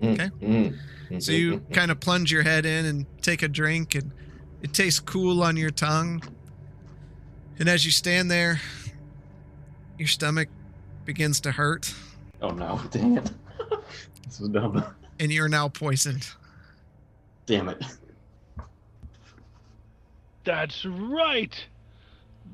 Mm, 0.00 0.12
okay. 0.14 0.30
Mm, 0.44 0.78
mm, 1.10 1.22
So 1.22 1.32
you 1.32 1.58
mm, 1.58 1.72
kind 1.72 1.90
of 1.90 2.00
plunge 2.00 2.32
your 2.32 2.42
head 2.42 2.66
in 2.66 2.84
and 2.84 3.06
take 3.22 3.42
a 3.42 3.48
drink, 3.48 3.94
and 3.94 4.12
it 4.62 4.72
tastes 4.72 5.00
cool 5.00 5.42
on 5.42 5.56
your 5.56 5.70
tongue. 5.70 6.22
And 7.58 7.68
as 7.68 7.86
you 7.86 7.92
stand 7.92 8.30
there, 8.30 8.60
your 9.98 10.08
stomach 10.08 10.48
begins 11.04 11.40
to 11.42 11.52
hurt, 11.52 11.94
Oh 12.42 12.50
no! 12.50 12.80
Dang 12.90 13.16
it! 13.16 13.30
this 14.26 14.40
is 14.40 14.48
dumb. 14.48 14.84
And 15.20 15.32
you're 15.32 15.48
now 15.48 15.68
poisoned. 15.68 16.28
Damn 17.46 17.68
it! 17.68 17.82
That's 20.44 20.84
right. 20.84 21.54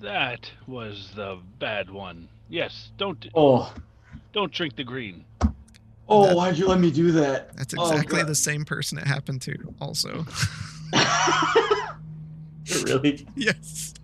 That 0.00 0.50
was 0.66 1.10
the 1.14 1.38
bad 1.58 1.90
one. 1.90 2.28
Yes, 2.48 2.90
don't 2.98 3.24
Oh, 3.34 3.72
don't 4.32 4.52
drink 4.52 4.76
the 4.76 4.84
green. 4.84 5.24
oh! 6.08 6.26
That- 6.26 6.36
Why'd 6.36 6.58
you 6.58 6.66
let 6.68 6.80
me 6.80 6.90
do 6.90 7.12
that? 7.12 7.56
That's 7.56 7.74
Oh, 7.76 7.90
exactly 7.90 8.18
God. 8.18 8.28
the 8.28 8.34
same 8.34 8.64
person 8.64 8.98
it 8.98 9.06
happened 9.06 9.42
to, 9.42 9.56
also. 9.80 10.26
really? 12.84 13.26
yes. 13.36 13.94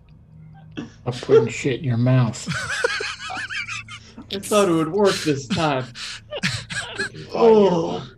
I'm 0.77 1.13
putting 1.13 1.49
shit 1.49 1.79
in 1.81 1.85
your 1.85 1.97
mouth. 1.97 2.47
I 4.31 4.39
thought 4.39 4.69
it 4.69 4.73
would 4.73 4.93
work 4.93 5.15
this 5.25 5.47
time. 5.49 5.87
oh. 7.33 8.05
oh 8.05 8.11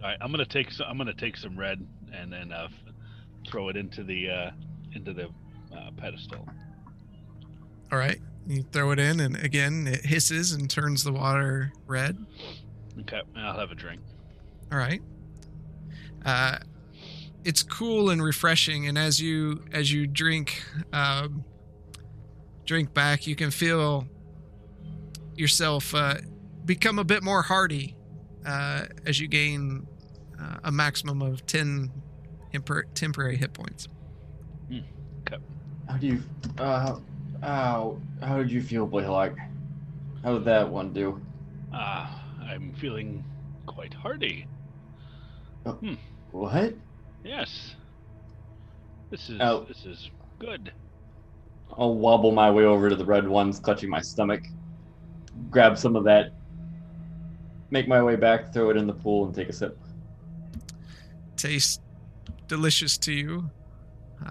All 0.00 0.08
right, 0.08 0.18
I'm 0.20 0.30
gonna 0.30 0.44
take 0.44 0.70
some. 0.70 0.86
I'm 0.88 0.96
gonna 0.96 1.12
take 1.12 1.36
some 1.36 1.58
red 1.58 1.84
and 2.12 2.32
then 2.32 2.52
uh, 2.52 2.68
throw 3.46 3.68
it 3.68 3.76
into 3.76 4.04
the 4.04 4.30
uh, 4.30 4.50
into 4.94 5.12
the 5.12 5.28
uh, 5.76 5.90
pedestal. 5.96 6.46
All 7.90 7.98
right. 7.98 8.20
You 8.46 8.62
throw 8.62 8.92
it 8.92 8.98
in, 8.98 9.20
and 9.20 9.36
again, 9.36 9.86
it 9.86 10.06
hisses 10.06 10.52
and 10.52 10.70
turns 10.70 11.04
the 11.04 11.12
water 11.12 11.70
red. 11.86 12.16
Okay, 13.00 13.20
I'll 13.36 13.58
have 13.58 13.70
a 13.70 13.74
drink. 13.74 14.00
All 14.72 14.78
right. 14.78 15.02
Uh, 16.24 16.58
it's 17.44 17.62
cool 17.62 18.08
and 18.08 18.22
refreshing, 18.22 18.88
and 18.88 18.96
as 18.96 19.20
you 19.20 19.64
as 19.72 19.92
you 19.92 20.06
drink 20.06 20.64
um, 20.94 21.44
drink 22.64 22.94
back, 22.94 23.26
you 23.26 23.36
can 23.36 23.50
feel 23.50 24.06
yourself 25.36 25.94
uh, 25.94 26.14
become 26.64 26.98
a 26.98 27.04
bit 27.04 27.22
more 27.22 27.42
hardy 27.42 27.94
uh, 28.48 28.86
as 29.06 29.20
you 29.20 29.28
gain 29.28 29.86
uh, 30.40 30.56
a 30.64 30.72
maximum 30.72 31.20
of 31.22 31.44
ten 31.46 31.92
temper- 32.52 32.86
temporary 32.94 33.36
hit 33.36 33.52
points. 33.52 33.86
How 35.88 35.96
do 35.96 36.06
you? 36.06 36.22
Uh, 36.58 36.98
how 37.42 37.96
how 38.22 38.36
did 38.36 38.50
you 38.50 38.60
feel, 38.60 38.86
Blaylock? 38.86 39.32
How 40.22 40.34
did 40.34 40.44
that 40.44 40.68
one 40.68 40.92
do? 40.92 41.18
Ah, 41.72 42.22
I'm 42.42 42.74
feeling 42.74 43.24
quite 43.66 43.94
hardy. 43.94 44.46
What? 46.32 46.74
Yes. 47.24 47.74
This 49.10 49.30
is 49.30 49.38
Oh. 49.40 49.64
this 49.66 49.86
is 49.86 50.10
good. 50.38 50.72
I'll 51.78 51.94
wobble 51.94 52.32
my 52.32 52.50
way 52.50 52.64
over 52.64 52.90
to 52.90 52.96
the 52.96 53.04
red 53.04 53.26
ones, 53.26 53.58
clutching 53.58 53.88
my 53.88 54.00
stomach. 54.02 54.42
Grab 55.50 55.78
some 55.78 55.96
of 55.96 56.04
that. 56.04 56.32
Make 57.70 57.86
my 57.86 58.02
way 58.02 58.16
back, 58.16 58.52
throw 58.52 58.70
it 58.70 58.76
in 58.76 58.86
the 58.86 58.94
pool, 58.94 59.26
and 59.26 59.34
take 59.34 59.48
a 59.48 59.52
sip. 59.52 59.78
Tastes 61.36 61.80
delicious 62.46 62.96
to 62.98 63.12
you, 63.12 63.50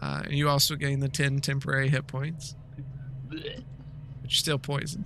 uh, 0.02 0.22
and 0.26 0.34
you 0.34 0.50
also 0.50 0.76
gain 0.76 1.00
the 1.00 1.08
ten 1.08 1.40
temporary 1.40 1.88
hit 1.90 2.08
points, 2.08 2.56
but 3.30 3.44
you're 3.44 3.56
still 4.30 4.58
poisoned. 4.58 5.06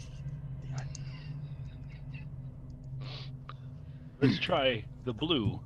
Let's 4.22 4.40
try 4.40 4.84
the 5.04 5.14
blue. 5.14 5.60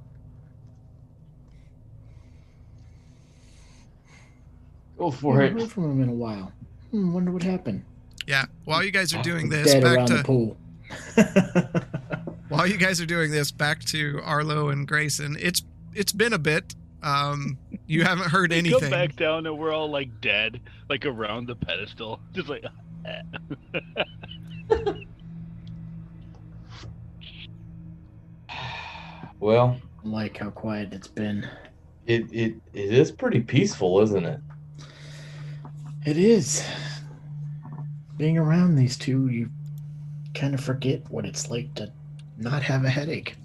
Go 4.97 5.11
for 5.11 5.39
Haven't 5.39 5.57
it. 5.57 5.61
heard 5.61 5.71
from 5.71 5.91
him 5.91 6.01
in 6.03 6.09
a 6.09 6.13
while. 6.13 6.51
Hmm, 6.91 7.13
wonder 7.13 7.31
what 7.31 7.43
happened. 7.43 7.83
Yeah. 8.27 8.45
While 8.63 8.83
you 8.83 8.91
guys 8.91 9.13
are 9.13 9.21
doing 9.21 9.51
He's 9.51 9.63
this, 9.63 9.73
dead 9.73 9.83
back 9.83 9.97
around 9.97 10.07
the 10.07 10.23
pool. 10.23 10.57
while 12.65 12.71
you 12.71 12.79
guys 12.79 12.99
are 12.99 13.05
doing 13.05 13.29
this, 13.29 13.51
back 13.51 13.83
to 13.85 14.19
Arlo 14.23 14.69
and 14.69 14.87
Grayson. 14.87 15.37
It's 15.39 15.61
it's 15.93 16.11
been 16.11 16.33
a 16.33 16.39
bit. 16.39 16.73
Um, 17.03 17.59
you 17.85 18.03
haven't 18.03 18.31
heard 18.31 18.49
They 18.49 18.57
anything. 18.57 18.79
Come 18.79 18.89
back 18.89 19.15
down 19.15 19.45
and 19.45 19.55
we're 19.55 19.71
all 19.71 19.87
like 19.87 20.19
dead, 20.19 20.59
like 20.89 21.05
around 21.05 21.47
the 21.47 21.55
pedestal, 21.55 22.19
just 22.33 22.49
like. 22.49 22.65
Well, 29.41 29.77
I 30.03 30.07
like 30.07 30.37
how 30.37 30.49
quiet 30.49 30.91
it's 30.93 31.09
been. 31.09 31.47
it, 32.07 32.31
it 32.31 32.55
it 32.73 32.93
is 32.93 33.11
pretty 33.11 33.41
peaceful, 33.41 34.01
isn't 34.01 34.25
it? 34.25 34.39
It 36.05 36.17
is. 36.17 36.65
Being 38.17 38.37
around 38.39 38.75
these 38.75 38.97
two, 38.97 39.27
you 39.27 39.49
kind 40.33 40.55
of 40.55 40.61
forget 40.61 41.01
what 41.11 41.25
it's 41.25 41.51
like 41.51 41.71
to 41.75 41.91
not 42.37 42.63
have 42.63 42.85
a 42.85 42.89
headache. 42.89 43.35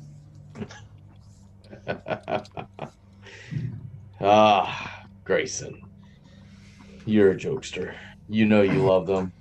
ah, 4.21 5.05
Grayson. 5.25 5.83
You're 7.07 7.33
a 7.33 7.37
jokester. 7.37 7.95
You 8.29 8.47
know 8.47 8.63
you 8.63 8.85
love 8.85 9.07
them. 9.07 9.33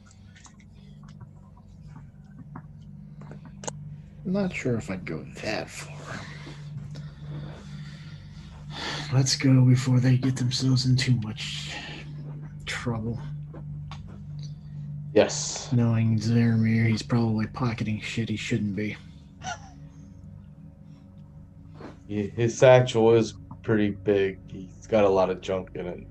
I'm 4.25 4.33
not 4.33 4.53
sure 4.53 4.75
if 4.75 4.89
I'd 4.91 5.05
go 5.05 5.25
that 5.41 5.69
far. 5.69 5.95
Let's 9.11 9.35
go 9.35 9.65
before 9.65 9.99
they 9.99 10.17
get 10.17 10.35
themselves 10.35 10.85
in 10.85 10.95
too 10.95 11.19
much 11.23 11.73
trouble. 12.65 13.19
Yes. 15.13 15.71
Knowing 15.73 16.19
Zoramir, 16.19 16.87
he's 16.87 17.01
probably 17.01 17.47
pocketing 17.47 17.99
shit 18.01 18.29
he 18.29 18.35
shouldn't 18.35 18.75
be. 18.75 18.95
His 22.09 22.57
satchel 22.57 23.13
is 23.13 23.35
pretty 23.61 23.91
big. 23.91 24.39
He's 24.51 24.87
got 24.87 25.03
a 25.03 25.09
lot 25.09 25.29
of 25.29 25.41
junk 25.41 25.69
in 25.75 25.85
it. 25.85 26.07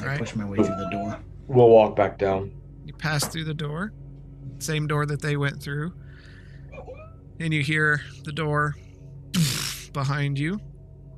I 0.00 0.04
Right. 0.04 0.18
push 0.18 0.34
my 0.34 0.44
way 0.44 0.56
through 0.56 0.66
the 0.66 0.88
door. 0.90 1.18
We'll 1.46 1.68
walk 1.68 1.94
back 1.94 2.18
down. 2.18 2.50
You 2.84 2.92
pass 2.92 3.28
through 3.28 3.44
the 3.44 3.54
door, 3.54 3.92
same 4.58 4.88
door 4.88 5.06
that 5.06 5.22
they 5.22 5.36
went 5.36 5.62
through, 5.62 5.92
and 7.38 7.54
you 7.54 7.62
hear 7.62 8.00
the 8.24 8.32
door 8.32 8.74
behind 9.92 10.36
you. 10.36 10.58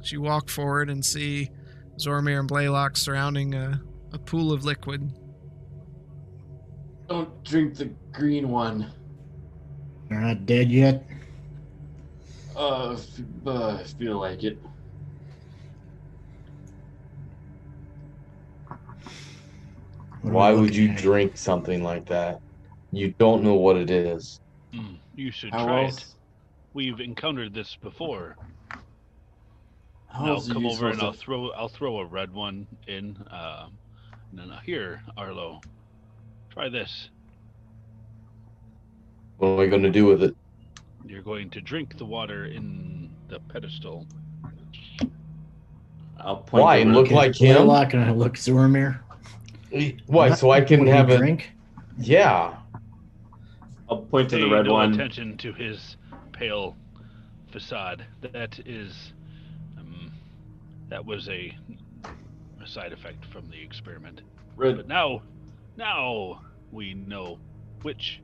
As 0.01 0.13
you 0.13 0.21
walk 0.21 0.51
forward 0.51 0.91
and 0.91 1.03
see 1.03 1.49
Zoramir 1.99 2.39
and 2.39 2.47
Blaylock 2.49 2.99
surrounding 2.99 3.55
a, 3.55 3.81
a 4.13 4.19
pool 4.19 4.53
of 4.53 4.63
liquid. 4.65 5.11
Don't 7.09 7.43
drink 7.45 7.77
the 7.77 7.87
green 8.13 8.51
one. 8.51 8.93
They're 10.11 10.21
not 10.21 10.45
dead 10.45 10.71
yet. 10.71 11.03
Uh, 12.57 12.93
f- 12.93 13.21
uh, 13.47 13.77
I 13.81 13.85
feel 13.85 14.19
like 14.19 14.43
it. 14.43 14.59
What 20.23 20.33
Why 20.33 20.53
would 20.53 20.75
you 20.75 20.85
looking 20.85 20.97
at? 20.97 21.03
drink 21.03 21.37
something 21.37 21.83
like 21.83 22.07
that? 22.07 22.41
You 22.93 23.15
don't 23.19 23.45
know 23.45 23.55
what 23.55 23.77
it 23.77 23.91
is. 23.91 24.41
Mm, 24.75 24.99
you 25.15 25.31
should 25.31 25.51
How 25.53 25.67
try 25.67 25.85
else? 25.85 25.99
it. 25.99 26.07
We've 26.73 27.01
encountered 27.01 27.53
this 27.53 27.77
before. 27.83 28.37
How 30.09 30.25
I'll 30.25 30.41
come 30.41 30.67
over 30.67 30.89
and 30.89 31.01
I'll 31.03 31.13
supposed 31.13 31.21
throw 31.21 31.51
I'll 31.51 31.69
throw 31.69 31.99
a 31.99 32.07
red 32.07 32.33
one 32.33 32.67
in. 32.89 33.19
Um, 33.31 33.79
and 34.31 34.39
then 34.51 34.51
here, 34.65 35.03
Arlo, 35.19 35.61
try 36.51 36.71
this. 36.71 37.11
What 39.37 39.49
am 39.49 39.61
I 39.61 39.67
going 39.67 39.83
to 39.83 39.91
do 39.91 40.07
with 40.07 40.23
it? 40.23 40.35
You're 41.07 41.23
going 41.23 41.51
to 41.51 41.61
drink 41.61 41.97
the 41.99 42.05
water 42.05 42.47
in 42.47 43.11
the 43.29 43.39
pedestal. 43.41 44.07
I'll 46.19 46.39
point 46.39 46.65
Why? 46.65 46.81
over- 46.81 46.91
Look 46.93 47.11
like 47.11 47.37
him? 47.37 47.57
Blaylock 47.57 47.95
and 47.95 48.05
I 48.05 48.11
look 48.11 48.35
Zoramir. 48.35 49.01
Why? 50.07 50.35
So 50.35 50.51
I 50.51 50.61
can 50.63 50.81
What, 50.81 50.85
do 50.87 50.91
you 50.91 50.97
have 50.97 51.11
a. 51.11 51.19
drink. 51.19 51.53
Yeah. 51.99 52.57
I'll 53.89 53.99
point 54.03 54.31
to 54.31 54.37
Pay 54.37 54.43
the 54.43 54.51
red 54.51 54.67
no 54.67 54.73
one. 54.75 54.95
attention 54.95 55.37
to 55.39 55.53
his 55.53 55.97
pale 56.33 56.77
facade. 57.53 58.05
That 58.33 58.59
is, 58.67 59.13
um, 59.79 60.11
that 60.89 61.05
was 61.05 61.29
a, 61.29 61.57
a 62.63 62.67
side 62.67 62.93
effect 62.93 63.25
from 63.27 63.49
the 63.51 63.61
experiment. 63.63 64.23
Red. 64.57 64.77
But 64.77 64.89
now, 64.89 65.23
now 65.77 66.43
we 66.73 66.95
know 66.95 67.39
which 67.83 68.21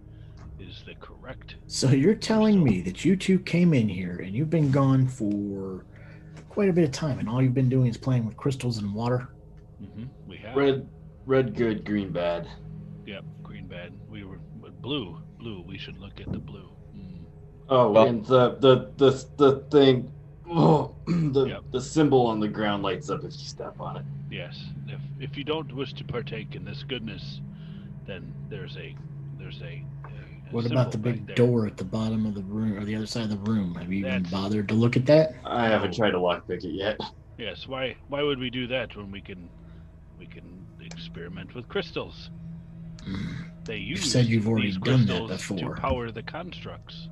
is 0.68 0.82
the 0.86 0.94
correct. 0.96 1.56
So 1.66 1.90
you're 1.90 2.14
telling 2.14 2.62
me 2.62 2.80
that 2.82 3.04
you 3.04 3.16
two 3.16 3.38
came 3.40 3.74
in 3.74 3.88
here 3.88 4.16
and 4.24 4.34
you've 4.34 4.50
been 4.50 4.70
gone 4.70 5.06
for 5.06 5.84
quite 6.48 6.68
a 6.68 6.72
bit 6.72 6.84
of 6.84 6.92
time, 6.92 7.18
and 7.18 7.28
all 7.28 7.42
you've 7.42 7.54
been 7.54 7.68
doing 7.68 7.86
is 7.86 7.96
playing 7.96 8.26
with 8.26 8.36
crystals 8.36 8.78
and 8.78 8.94
water. 8.94 9.28
hmm 9.78 10.04
We 10.26 10.36
have 10.38 10.56
Red. 10.56 10.88
Red 11.24 11.54
good, 11.54 11.84
green 11.84 12.10
bad. 12.12 12.48
Yep, 13.06 13.24
green 13.42 13.66
bad. 13.68 13.92
We 14.10 14.24
were 14.24 14.38
but 14.60 14.80
blue. 14.82 15.18
Blue. 15.38 15.62
We 15.66 15.78
should 15.78 15.98
look 15.98 16.20
at 16.20 16.30
the 16.32 16.38
blue. 16.38 16.68
Mm. 16.96 17.20
Oh, 17.68 17.92
Well- 17.92 18.06
and 18.08 18.24
the 18.26 18.56
the 18.56 18.90
the 18.96 19.24
the 19.36 19.60
thing. 19.70 20.12
Oh, 20.48 20.94
the 21.06 21.46
Yep. 21.46 21.62
the 21.70 21.80
symbol 21.80 22.26
on 22.26 22.38
the 22.40 22.48
ground 22.48 22.82
lights 22.82 23.08
up 23.08 23.20
if 23.20 23.32
you 23.32 23.46
step 23.46 23.80
on 23.80 23.96
it. 23.96 24.04
Yes. 24.30 24.64
If 24.88 25.00
if 25.20 25.36
you 25.36 25.44
don't 25.44 25.72
wish 25.74 25.92
to 25.94 26.04
partake 26.04 26.54
in 26.54 26.64
this 26.64 26.82
goodness, 26.82 27.40
then 28.06 28.34
there's 28.50 28.76
a 28.76 28.94
there's 29.38 29.60
a. 29.62 29.64
a- 29.64 30.08
a 30.08 30.31
What 30.52 30.66
about 30.66 30.92
the 30.92 30.98
big 30.98 31.26
back 31.26 31.36
there. 31.36 31.46
door 31.46 31.66
at 31.66 31.76
the 31.76 31.84
bottom 31.84 32.26
of 32.26 32.34
the 32.34 32.42
room 32.42 32.78
or 32.78 32.84
the 32.84 32.94
other 32.94 33.06
side 33.06 33.24
of 33.24 33.30
the 33.30 33.50
room? 33.50 33.74
Have 33.76 33.90
you 33.92 34.06
even 34.06 34.24
bothered 34.24 34.68
to 34.68 34.74
look 34.74 34.96
at 34.96 35.06
that? 35.06 35.34
I 35.44 35.66
haven't 35.66 35.94
tried 35.94 36.10
to 36.10 36.18
lockpick 36.18 36.64
it 36.64 36.74
yet. 36.74 37.00
Yes. 37.38 37.66
Why 37.66 37.96
why 38.08 38.22
would 38.22 38.38
we 38.38 38.50
do 38.50 38.66
that 38.68 38.94
when 38.94 39.10
we 39.10 39.20
can 39.20 39.48
we 40.18 40.26
can 40.26 40.66
experiment 40.80 41.54
with 41.54 41.68
crystals? 41.68 42.30
Mm. 43.06 43.46
They 43.64 43.78
use 43.78 44.10
said 44.10 44.26
you've 44.26 44.48
already 44.48 44.72
done 44.72 45.06
that 45.06 45.28
before. 45.28 45.74
to 45.74 45.80
power 45.80 46.10
the 46.10 46.22
constructs. 46.22 47.08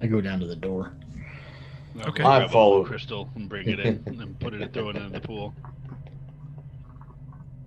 I 0.00 0.06
go 0.06 0.20
down 0.20 0.40
to 0.40 0.46
the 0.46 0.56
door. 0.56 0.94
Okay. 2.00 2.24
I 2.24 2.48
follow. 2.48 2.84
crystal 2.84 3.30
and 3.34 3.48
bring 3.48 3.68
it 3.68 3.78
in 3.78 4.02
and 4.06 4.38
put 4.40 4.54
it 4.54 4.72
throw 4.72 4.88
it 4.88 4.96
in 4.96 5.12
the 5.12 5.20
pool. 5.20 5.54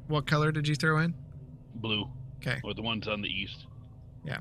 What 0.07 0.27
color 0.27 0.51
did 0.51 0.67
you 0.67 0.76
throw 0.76 0.99
in? 0.99 1.13
Blue. 1.85 2.09
'Kay. 2.41 2.59
Or 2.63 2.73
the 2.73 2.81
ones 2.81 3.07
on 3.07 3.21
the 3.21 3.29
east. 3.29 3.65
Yeah. 4.23 4.39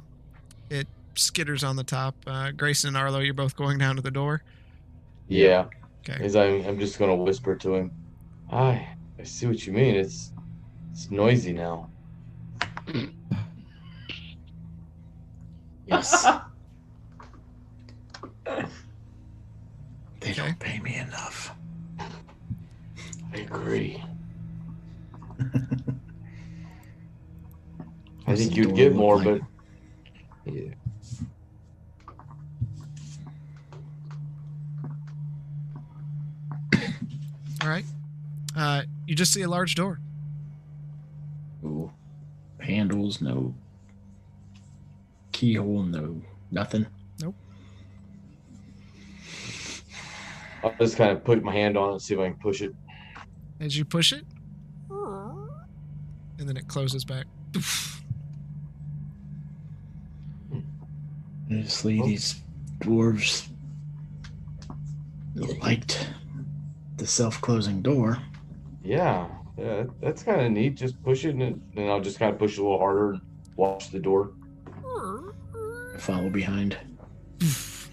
It 0.71 0.89
skitters 1.15 1.67
on 1.67 1.77
the 1.77 1.85
top. 1.85 2.15
Uh, 2.27 2.51
Grayson 2.53 2.89
and 2.89 2.97
Arlo, 2.97 3.21
you're 3.21 3.35
both 3.35 3.55
going 3.55 3.79
down 3.79 3.97
to 3.97 4.03
the 4.03 4.11
door. 4.11 4.43
Yeah. 5.29 5.67
Okay. 6.09 6.25
As 6.25 6.37
I'm, 6.37 6.65
I'm 6.67 6.79
just 6.79 6.99
going 6.99 7.11
to 7.11 7.17
whisper 7.23 7.55
to 7.57 7.75
him. 7.75 7.91
I, 8.51 8.89
I 9.19 9.23
see 9.23 9.47
what 9.47 9.67
you 9.67 9.73
mean. 9.73 9.95
It's, 9.95 10.33
it's 10.93 11.11
noisy 11.11 11.53
now. 11.53 11.91
Yes. 15.87 16.27
I 28.27 28.35
think 28.37 28.57
you'd 28.57 28.75
get 28.75 28.95
more, 28.95 29.19
like? 29.19 29.43
but 30.45 30.55
yeah. 30.55 30.71
All 37.63 37.69
right. 37.69 37.85
Uh, 38.57 38.83
you 39.07 39.15
just 39.15 39.33
see 39.33 39.43
a 39.43 39.49
large 39.49 39.75
door. 39.75 40.01
No 41.63 41.93
handles, 42.61 43.21
no 43.21 43.55
keyhole, 45.33 45.83
no 45.83 46.21
nothing. 46.51 46.87
Nope. 47.21 47.35
I'll 50.63 50.75
just 50.79 50.97
kind 50.97 51.13
of 51.13 51.25
put 51.25 51.43
my 51.43 51.53
hand 51.53 51.77
on 51.77 51.91
it 51.91 51.93
and 51.93 52.03
see 52.03 52.15
if 52.15 52.21
I 52.21 52.29
can 52.29 52.39
push 52.39 52.63
it. 52.63 52.75
As 53.61 53.77
you 53.77 53.85
push 53.85 54.13
it, 54.13 54.25
and 56.39 56.49
then 56.49 56.57
it 56.57 56.69
closes 56.69 57.05
back. 57.05 57.27
Obviously, 61.59 62.01
Oh. 62.01 62.07
these 62.07 62.43
dwarves 62.81 63.49
liked 65.63 66.09
the 66.97 67.07
self-closing 67.07 67.83
door. 67.83 68.19
Yeah, 68.83 69.29
yeah, 69.57 69.85
that's 70.01 70.23
kind 70.23 70.41
of 70.41 70.53
neat. 70.53 70.75
Just 70.77 71.01
push 71.03 71.25
it, 71.25 71.31
and 71.31 71.41
then 71.41 71.63
then 71.75 71.89
I'll 71.89 72.01
just 72.01 72.19
kind 72.19 72.33
of 72.33 72.39
push 72.39 72.53
it 72.59 72.61
a 72.61 72.63
little 72.63 72.79
harder 72.79 73.13
and 73.13 73.21
watch 73.57 73.91
the 73.91 74.01
door. 74.01 74.33
I 75.95 75.99
follow 75.99 76.29
behind. 76.29 76.77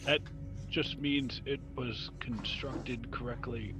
That 0.05 0.21
just 0.69 0.99
means 0.99 1.41
it 1.45 1.59
was 1.75 2.09
constructed 2.19 3.11
correctly. 3.11 3.75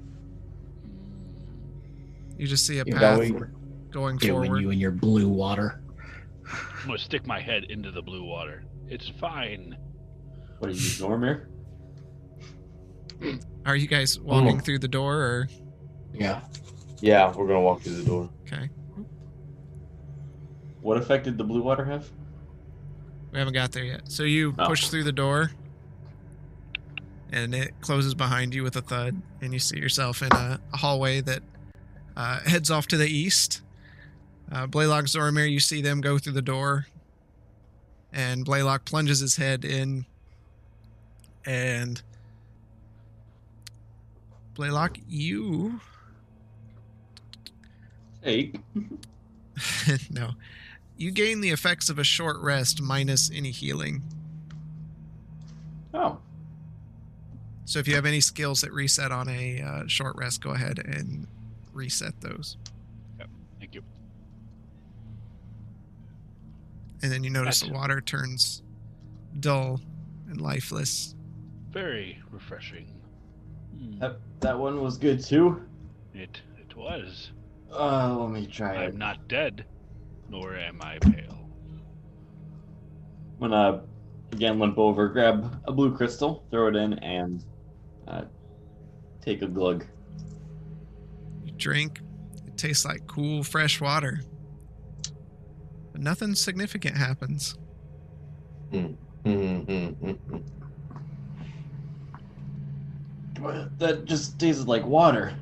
You 2.38 2.48
just 2.48 2.66
see 2.66 2.80
a 2.80 2.84
Yeah, 2.86 2.94
path 2.94 3.02
that 3.02 3.20
way- 3.20 3.30
going 3.91 4.18
Doing 4.18 4.44
forward. 4.45 4.62
you 4.62 4.70
in 4.70 4.80
your 4.80 4.91
blue 4.91 5.28
water. 5.28 5.82
I'm 6.82 6.88
gonna 6.88 6.98
stick 6.98 7.26
my 7.28 7.40
head 7.40 7.66
into 7.66 7.91
the 7.91 8.02
blue 8.02 8.24
water. 8.24 8.64
It's 8.92 9.08
fine. 9.22 9.78
What 10.60 10.70
are 10.70 10.74
you, 10.74 10.80
Zoramir? 10.80 11.46
Are 13.66 13.76
you 13.76 13.88
guys 13.88 14.20
walking 14.20 14.58
Mm. 14.60 14.66
through 14.66 14.80
the 14.80 14.88
door 14.90 15.16
or 15.16 15.48
Yeah. 16.14 16.42
Yeah, 17.00 17.32
we're 17.36 17.48
gonna 17.48 17.62
walk 17.62 17.82
through 17.82 17.94
the 17.96 18.04
door. 18.04 18.30
okay? 18.46 18.70
What 20.82 20.98
effect 20.98 21.24
did 21.26 21.38
the 21.38 21.44
blue 21.46 21.62
water 21.62 21.86
have? 21.86 22.10
We 23.32 23.40
haven't 23.40 23.54
got 23.54 23.72
there 23.72 23.86
yet. 23.86 24.12
So 24.12 24.24
you 24.24 24.54
Oh. 24.60 24.66
push 24.68 24.90
through 24.90 25.04
the 25.06 25.12
door, 25.14 25.52
and 27.32 27.56
it 27.56 27.80
closes 27.80 28.14
behind 28.14 28.54
you 28.54 28.62
with 28.64 28.76
a 28.76 28.82
thud, 28.82 29.22
and 29.42 29.54
you 29.54 29.60
see 29.60 29.78
yourself 29.78 30.22
in 30.22 30.30
a, 30.34 30.60
a 30.74 30.78
hallway 30.78 31.22
that 31.22 31.44
uh, 32.18 32.42
heads 32.42 32.70
off 32.70 32.88
to 32.88 32.98
the 32.98 33.08
east. 33.08 33.62
Uh, 34.52 34.68
Blaylock 34.68 35.06
Zoramir, 35.06 35.50
you 35.50 35.62
see 35.62 35.82
them 35.82 36.02
go 36.02 36.18
through 36.18 36.34
the 36.34 36.42
door, 36.42 36.88
and 38.14 38.46
Blaylock 38.46 38.86
plunges 38.86 39.20
his 39.20 39.36
head 39.38 39.66
in, 39.66 40.06
and 41.46 42.02
Blaylock, 44.56 44.98
you 45.08 45.80
Eight. 48.24 48.56
no, 50.10 50.32
you 50.98 51.12
gain 51.12 51.42
the 51.42 51.50
effects 51.50 51.90
of 51.90 51.98
a 52.00 52.04
short 52.04 52.38
rest 52.40 52.82
minus 52.82 53.32
any 53.34 53.52
healing. 53.52 54.04
Oh, 55.94 56.20
So 57.66 57.80
if 57.80 57.88
you 57.88 57.96
have 57.96 58.06
any 58.06 58.22
skills 58.22 58.62
that 58.62 58.72
reset 58.72 59.12
on 59.12 59.28
a 59.28 59.62
uh, 59.62 59.88
short 59.88 60.16
rest, 60.16 60.42
go 60.42 60.52
ahead 60.52 60.80
and 60.80 61.28
reset 61.74 62.22
those. 62.22 62.58
And 67.03 67.11
then 67.11 67.23
you 67.23 67.30
notice 67.30 67.61
the 67.61 67.72
water 67.72 68.02
turns 68.02 68.61
dull 69.40 69.80
and 70.28 70.40
lifeless. 70.40 71.15
Very 71.72 72.19
refreshing. 72.30 72.88
Hmm, 73.78 73.99
that, 73.99 74.19
that 74.41 74.57
one 74.57 74.82
was 74.82 74.98
good 74.98 75.23
too. 75.23 75.61
It 76.14 76.41
it 76.57 76.76
was. 76.76 77.32
Uh, 77.72 78.15
let 78.19 78.32
me 78.32 78.45
try. 78.45 78.84
I'm 78.84 78.98
not 78.98 79.28
dead, 79.28 79.65
nor 80.30 80.56
am 80.56 80.80
I 80.82 80.99
pale. 80.99 81.48
I'm 83.41 83.49
gonna 83.49 83.84
again 84.34 84.60
limp 84.60 84.78
over, 84.78 85.07
grab 85.07 85.61
a 85.65 85.72
blue 85.72 85.95
crystal, 85.95 86.45
throw 86.52 86.68
it 86.68 86.76
in, 86.76 86.94
and 86.99 87.44
uh, 88.07 88.23
take 89.22 89.41
a 89.41 89.48
glug. 89.48 89.86
You 91.45 91.53
drink, 91.53 92.02
it 92.45 92.57
tastes 92.57 92.86
like 92.86 93.07
cool, 93.07 93.44
fresh 93.44 93.80
water. 93.82 94.22
But 95.92 96.02
nothing 96.02 96.36
significant 96.36 96.98
happens. 96.98 97.58
Mm-hmm. 98.72 100.12
But 103.42 103.80
That 103.80 104.06
just 104.06 104.40
tasted 104.40 104.68
like 104.68 104.86
water. 104.86 105.34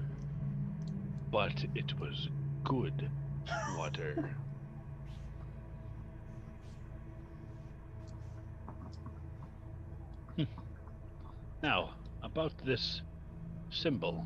But 1.32 1.54
it 1.76 2.00
was 2.00 2.30
good 2.64 3.10
water. 3.78 4.36
Hmm. 10.36 10.44
now, 11.62 11.94
about 12.24 12.54
this 12.66 13.02
symbol. 13.70 14.26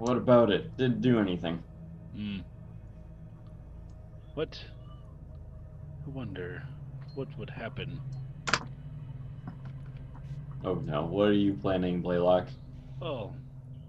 What 0.00 0.16
about 0.16 0.50
it? 0.50 0.74
Didn't 0.78 1.02
do 1.02 1.18
anything. 1.18 1.62
Hmm. 2.16 2.38
What? 4.32 4.58
I 6.06 6.08
wonder 6.08 6.62
what 7.14 7.28
would 7.38 7.50
happen. 7.50 8.00
Oh 10.64 10.76
no, 10.76 11.04
what 11.04 11.28
are 11.28 11.34
you 11.34 11.52
planning, 11.52 12.00
Blaylock? 12.00 12.46
Well, 12.98 13.34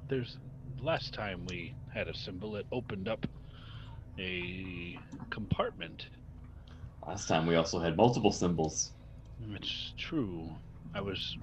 there's 0.10 0.38
last 0.82 1.14
time 1.14 1.46
we 1.48 1.74
had 1.94 2.10
a 2.10 2.14
symbol, 2.14 2.58
it 2.58 2.66
opened 2.74 3.08
up 3.08 3.26
a 4.20 5.00
compartment. 5.30 6.08
Last 7.08 7.30
time 7.30 7.48
we 7.48 7.56
also 7.56 7.80
had 7.80 7.96
multiple 7.96 8.34
symbols. 8.34 8.92
It's 9.56 9.94
true. 9.98 10.50
I 10.94 11.00
was 11.00 11.38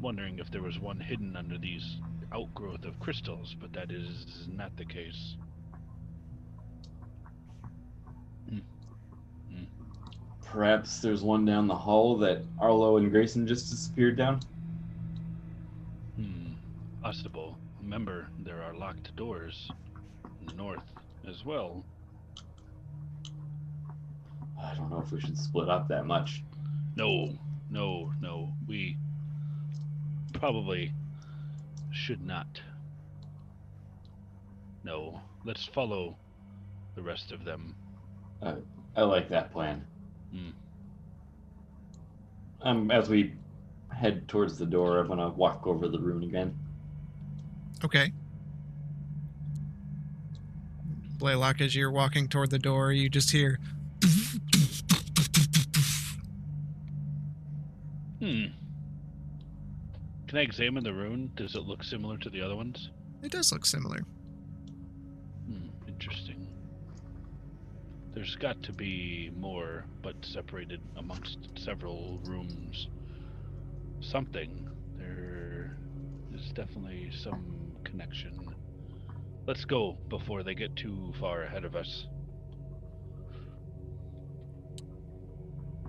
wondering 0.00 0.40
if 0.40 0.50
there 0.50 0.62
was 0.62 0.80
one 0.80 0.98
hidden 0.98 1.36
under 1.36 1.58
these 1.58 1.98
outgrowth 2.34 2.84
of 2.84 2.98
crystals, 3.00 3.54
but 3.60 3.72
that 3.72 3.90
is 3.90 4.48
not 4.50 4.76
the 4.76 4.84
case. 4.84 5.36
Perhaps 10.52 11.00
there's 11.00 11.22
one 11.22 11.46
down 11.46 11.66
the 11.66 11.74
hall 11.74 12.18
that 12.18 12.42
Arlo 12.60 12.98
and 12.98 13.10
Grayson 13.10 13.46
just 13.46 13.70
disappeared 13.70 14.18
down? 14.18 14.38
Hmm. 16.16 16.52
Possible. 17.02 17.56
Remember, 17.80 18.28
there 18.38 18.62
are 18.62 18.74
locked 18.74 19.16
doors 19.16 19.70
north 20.54 20.84
as 21.26 21.42
well. 21.42 21.82
I 24.62 24.74
don't 24.74 24.90
know 24.90 25.00
if 25.00 25.10
we 25.10 25.22
should 25.22 25.38
split 25.38 25.70
up 25.70 25.88
that 25.88 26.04
much. 26.04 26.42
No, 26.96 27.30
no, 27.70 28.12
no. 28.20 28.52
We 28.68 28.98
probably 30.34 30.92
should 31.92 32.26
not. 32.26 32.60
No, 34.84 35.20
let's 35.44 35.64
follow 35.64 36.16
the 36.94 37.02
rest 37.02 37.32
of 37.32 37.44
them. 37.44 37.74
I 38.96 39.02
like 39.02 39.28
that 39.28 39.52
plan. 39.52 39.84
Hmm. 40.32 40.50
Um, 42.62 42.90
as 42.90 43.08
we 43.08 43.34
head 43.90 44.26
towards 44.28 44.58
the 44.58 44.66
door, 44.66 44.98
I'm 44.98 45.08
gonna 45.08 45.30
walk 45.30 45.66
over 45.66 45.88
the 45.88 45.98
rune 45.98 46.24
again. 46.24 46.56
Okay. 47.84 48.12
Blaylock, 51.18 51.60
as 51.60 51.76
you're 51.76 51.90
walking 51.90 52.28
toward 52.28 52.50
the 52.50 52.58
door, 52.58 52.92
you 52.92 53.08
just 53.08 53.30
hear. 53.30 53.60
Can 60.32 60.38
I 60.38 60.44
examine 60.44 60.82
the 60.82 60.94
rune? 60.94 61.30
Does 61.36 61.54
it 61.56 61.64
look 61.64 61.84
similar 61.84 62.16
to 62.16 62.30
the 62.30 62.40
other 62.40 62.56
ones? 62.56 62.88
it 63.22 63.30
does 63.30 63.52
look 63.52 63.66
similar. 63.66 63.98
Hmm, 65.44 65.68
interesting. 65.86 66.48
There's 68.14 68.34
got 68.36 68.62
to 68.62 68.72
be 68.72 69.30
more, 69.36 69.84
but 70.00 70.16
separated 70.22 70.80
amongst 70.96 71.36
several 71.58 72.18
rooms. 72.24 72.88
Something. 74.00 74.70
There 74.96 75.76
is 76.34 76.50
definitely 76.52 77.10
some 77.12 77.76
connection. 77.84 78.54
Let's 79.46 79.66
go 79.66 79.98
before 80.08 80.42
they 80.42 80.54
get 80.54 80.74
too 80.76 81.12
far 81.20 81.42
ahead 81.42 81.66
of 81.66 81.76
us. 81.76 82.06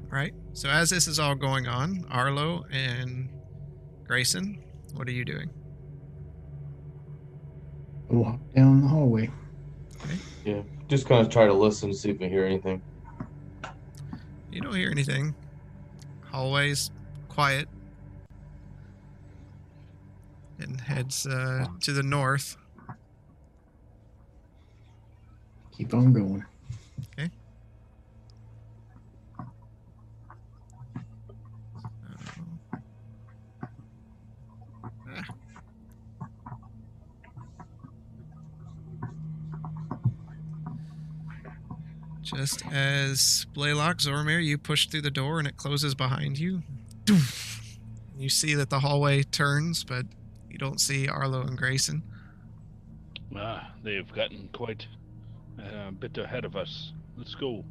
Right? 0.10 0.34
So 0.52 0.68
as 0.68 0.90
this 0.90 1.07
is 1.07 1.18
all 1.18 1.36
going 1.36 1.65
on, 1.65 2.06
Arlo 2.10 2.65
and 2.70 3.30
Grayson, 4.08 4.64
what 4.94 5.08
are 5.08 5.12
you 5.12 5.26
doing? 5.26 5.50
Walk 8.10 8.40
down 8.56 8.82
the 8.82 8.88
hallway. 8.88 9.32
Yeah, 10.46 10.62
just 10.88 11.08
kind 11.08 11.26
of 11.26 11.32
try 11.32 11.46
to 11.48 11.54
listen 11.54 11.90
to 11.90 11.96
see 11.96 12.12
if 12.12 12.20
we 12.20 12.28
hear 12.28 12.46
anything. 12.46 12.82
You 14.52 14.62
don't 14.62 14.76
hear 14.76 14.92
anything. 14.92 15.34
Hallways 16.30 16.92
quiet. 17.30 17.68
And 20.60 20.80
heads 20.80 21.26
uh, 21.26 21.66
to 21.82 21.92
the 21.92 22.04
north. 22.04 22.58
Keep 25.76 25.94
on 25.94 26.14
going. 26.14 26.46
Just 42.44 42.65
as 42.74 43.45
Blaylock 43.53 43.99
Zoramir, 43.99 44.44
you 44.44 44.57
push 44.57 44.88
through 44.88 45.03
the 45.03 45.10
door 45.10 45.40
and 45.40 45.48
it 45.48 45.56
closes 45.56 45.95
behind 45.95 46.38
you. 46.38 46.61
You 48.18 48.28
see 48.28 48.53
that 48.56 48.70
the 48.70 48.82
hallway 48.82 49.24
turns, 49.24 49.86
but 49.86 50.06
you 50.49 50.57
don't 50.57 50.82
see 50.82 51.07
Arlo 51.07 51.40
and 51.40 51.57
Grayson. 51.57 52.03
Ah, 53.34 53.72
they've 53.82 54.11
gotten 54.11 54.49
quite 54.52 54.86
a 55.57 55.94
bit 55.94 56.18
ahead 56.18 56.44
of 56.44 56.57
us. 56.57 56.91
Let's 57.15 57.34
go. 57.34 57.64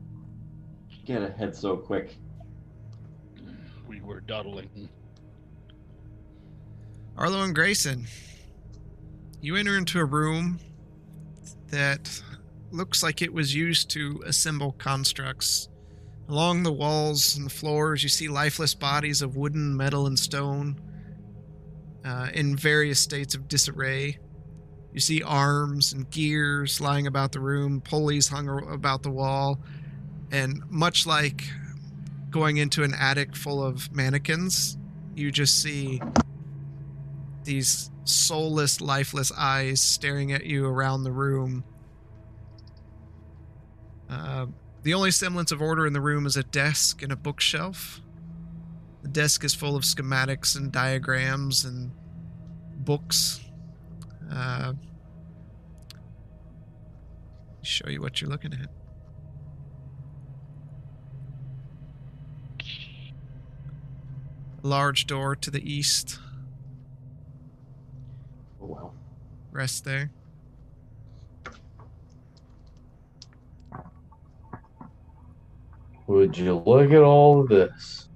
Get 1.04 1.20
ahead 1.20 1.54
so 1.54 1.76
quick. 1.76 2.16
We 3.86 4.00
were 4.00 4.20
dawdling. 4.20 4.88
Arlo 7.18 7.42
and 7.42 7.54
Grayson, 7.54 8.06
you 9.42 9.54
enter 9.56 9.76
into 9.76 9.98
a 9.98 10.06
room 10.06 10.60
that 11.68 12.22
looks 12.72 13.02
like 13.02 13.22
it 13.22 13.32
was 13.32 13.54
used 13.54 13.90
to 13.90 14.22
assemble 14.26 14.72
constructs 14.72 15.68
Along 16.28 16.62
the 16.62 16.72
walls 16.72 17.36
and 17.36 17.44
the 17.44 17.50
floors, 17.50 18.02
you 18.02 18.08
see 18.08 18.28
lifeless 18.28 18.74
bodies 18.74 19.22
of 19.22 19.36
wooden, 19.36 19.76
metal, 19.76 20.06
and 20.06 20.18
stone 20.18 20.80
uh, 22.04 22.28
in 22.32 22.56
various 22.56 23.00
states 23.00 23.34
of 23.34 23.48
disarray. 23.48 24.18
You 24.92 25.00
see 25.00 25.22
arms 25.22 25.92
and 25.92 26.08
gears 26.10 26.80
lying 26.80 27.06
about 27.06 27.32
the 27.32 27.40
room, 27.40 27.80
pulleys 27.80 28.28
hung 28.28 28.48
about 28.72 29.02
the 29.02 29.10
wall, 29.10 29.60
and 30.30 30.62
much 30.70 31.06
like 31.06 31.44
going 32.30 32.56
into 32.56 32.82
an 32.82 32.94
attic 32.94 33.36
full 33.36 33.62
of 33.62 33.92
mannequins, 33.92 34.78
you 35.14 35.30
just 35.30 35.60
see 35.60 36.00
these 37.44 37.90
soulless, 38.04 38.80
lifeless 38.80 39.32
eyes 39.36 39.80
staring 39.80 40.32
at 40.32 40.46
you 40.46 40.64
around 40.66 41.02
the 41.02 41.12
room. 41.12 41.64
Uh, 44.12 44.46
the 44.82 44.92
only 44.92 45.10
semblance 45.10 45.52
of 45.52 45.62
order 45.62 45.86
in 45.86 45.94
the 45.94 46.00
room 46.00 46.26
is 46.26 46.36
a 46.36 46.42
desk 46.42 47.02
and 47.02 47.10
a 47.10 47.16
bookshelf. 47.16 48.00
The 49.02 49.08
desk 49.08 49.42
is 49.42 49.54
full 49.54 49.74
of 49.74 49.84
schematics 49.84 50.54
and 50.54 50.70
diagrams 50.70 51.64
and 51.64 51.92
books. 52.76 53.40
Uh, 54.30 54.74
show 57.62 57.88
you 57.88 58.02
what 58.02 58.20
you're 58.20 58.30
looking 58.30 58.52
at. 58.52 58.68
A 64.62 64.68
large 64.68 65.06
door 65.06 65.34
to 65.36 65.50
the 65.50 65.72
east. 65.72 66.18
Oh, 68.60 68.66
well. 68.66 68.94
Rest 69.50 69.84
there. 69.84 70.10
Would 76.06 76.36
you 76.36 76.58
look 76.58 76.90
at 76.90 77.02
all 77.02 77.40
of 77.40 77.48
this? 77.48 78.08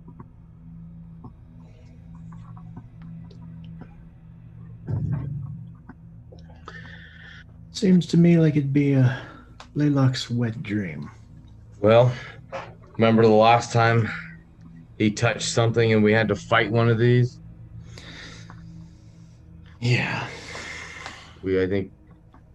Seems 7.73 8.07
to 8.07 8.17
me 8.17 8.39
like 8.39 8.57
it'd 8.57 8.73
be 8.73 8.95
a 8.95 9.23
Blaylock's 9.75 10.31
wet 10.31 10.63
dream. 10.63 11.11
Well, 11.81 12.11
remember 12.97 13.23
the 13.23 13.29
last 13.29 13.73
time 13.73 14.09
he 14.97 15.11
touched 15.11 15.51
something 15.51 15.93
and 15.93 16.03
we 16.03 16.13
had 16.13 16.29
to 16.29 16.37
fight 16.37 16.71
one 16.73 16.89
of 16.89 16.99
these? 16.99 17.39
Yeah. 19.81 20.27
We 21.43 21.63
I 21.63 21.67
think 21.67 21.93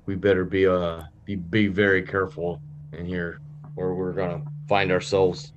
we 0.07 0.15
better 0.15 0.43
be 0.43 0.65
uh 0.65 1.03
be 1.23 1.35
be 1.35 1.67
very 1.67 2.01
careful 2.01 2.59
in 2.93 3.05
here 3.05 3.39
or 3.75 3.93
we're 3.93 4.13
gonna 4.13 4.41
find 4.67 4.91
ourselves 4.91 5.53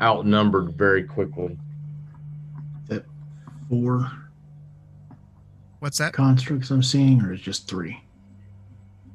outnumbered 0.00 0.72
very 0.72 1.04
quickly. 1.04 1.56
That 2.88 3.04
Four 3.68 4.10
What's 5.80 5.98
that? 5.98 6.12
constructs 6.12 6.70
I'm 6.70 6.82
seeing, 6.82 7.22
or 7.22 7.32
is 7.32 7.40
just 7.40 7.68
three? 7.68 8.02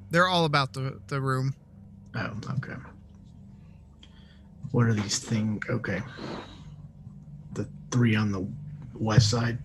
They're 0.10 0.27
all 0.27 0.45
about 0.45 0.73
the, 0.73 0.99
the 1.07 1.22
room. 1.22 1.56
Oh, 2.15 2.34
okay. 2.57 2.73
What 4.72 4.85
are 4.85 4.93
these 4.93 5.19
things? 5.19 5.64
Okay. 5.69 6.02
The 7.53 7.68
three 7.91 8.15
on 8.15 8.31
the 8.31 8.48
west 8.93 9.30
side. 9.30 9.57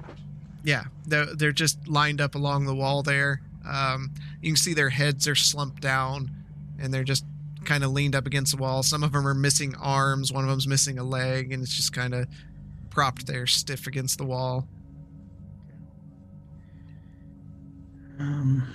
Yeah, 0.64 0.84
they're, 1.06 1.26
they're 1.26 1.52
just 1.52 1.86
lined 1.86 2.20
up 2.20 2.34
along 2.34 2.66
the 2.66 2.74
wall 2.74 3.02
there. 3.02 3.40
Um, 3.68 4.12
you 4.40 4.50
can 4.50 4.56
see 4.56 4.74
their 4.74 4.90
heads 4.90 5.28
are 5.28 5.34
slumped 5.34 5.82
down 5.82 6.30
and 6.78 6.92
they're 6.92 7.04
just 7.04 7.24
kind 7.66 7.84
of 7.84 7.90
leaned 7.90 8.14
up 8.14 8.26
against 8.26 8.56
the 8.56 8.62
wall. 8.62 8.82
Some 8.82 9.02
of 9.02 9.12
them 9.12 9.26
are 9.26 9.34
missing 9.34 9.74
arms, 9.76 10.32
one 10.32 10.44
of 10.44 10.50
them's 10.50 10.66
missing 10.66 10.98
a 10.98 11.04
leg, 11.04 11.52
and 11.52 11.62
it's 11.62 11.74
just 11.76 11.92
kind 11.92 12.14
of 12.14 12.26
propped 12.90 13.26
there 13.26 13.46
stiff 13.46 13.86
against 13.86 14.16
the 14.18 14.24
wall. 14.24 14.66
Um, 18.18 18.66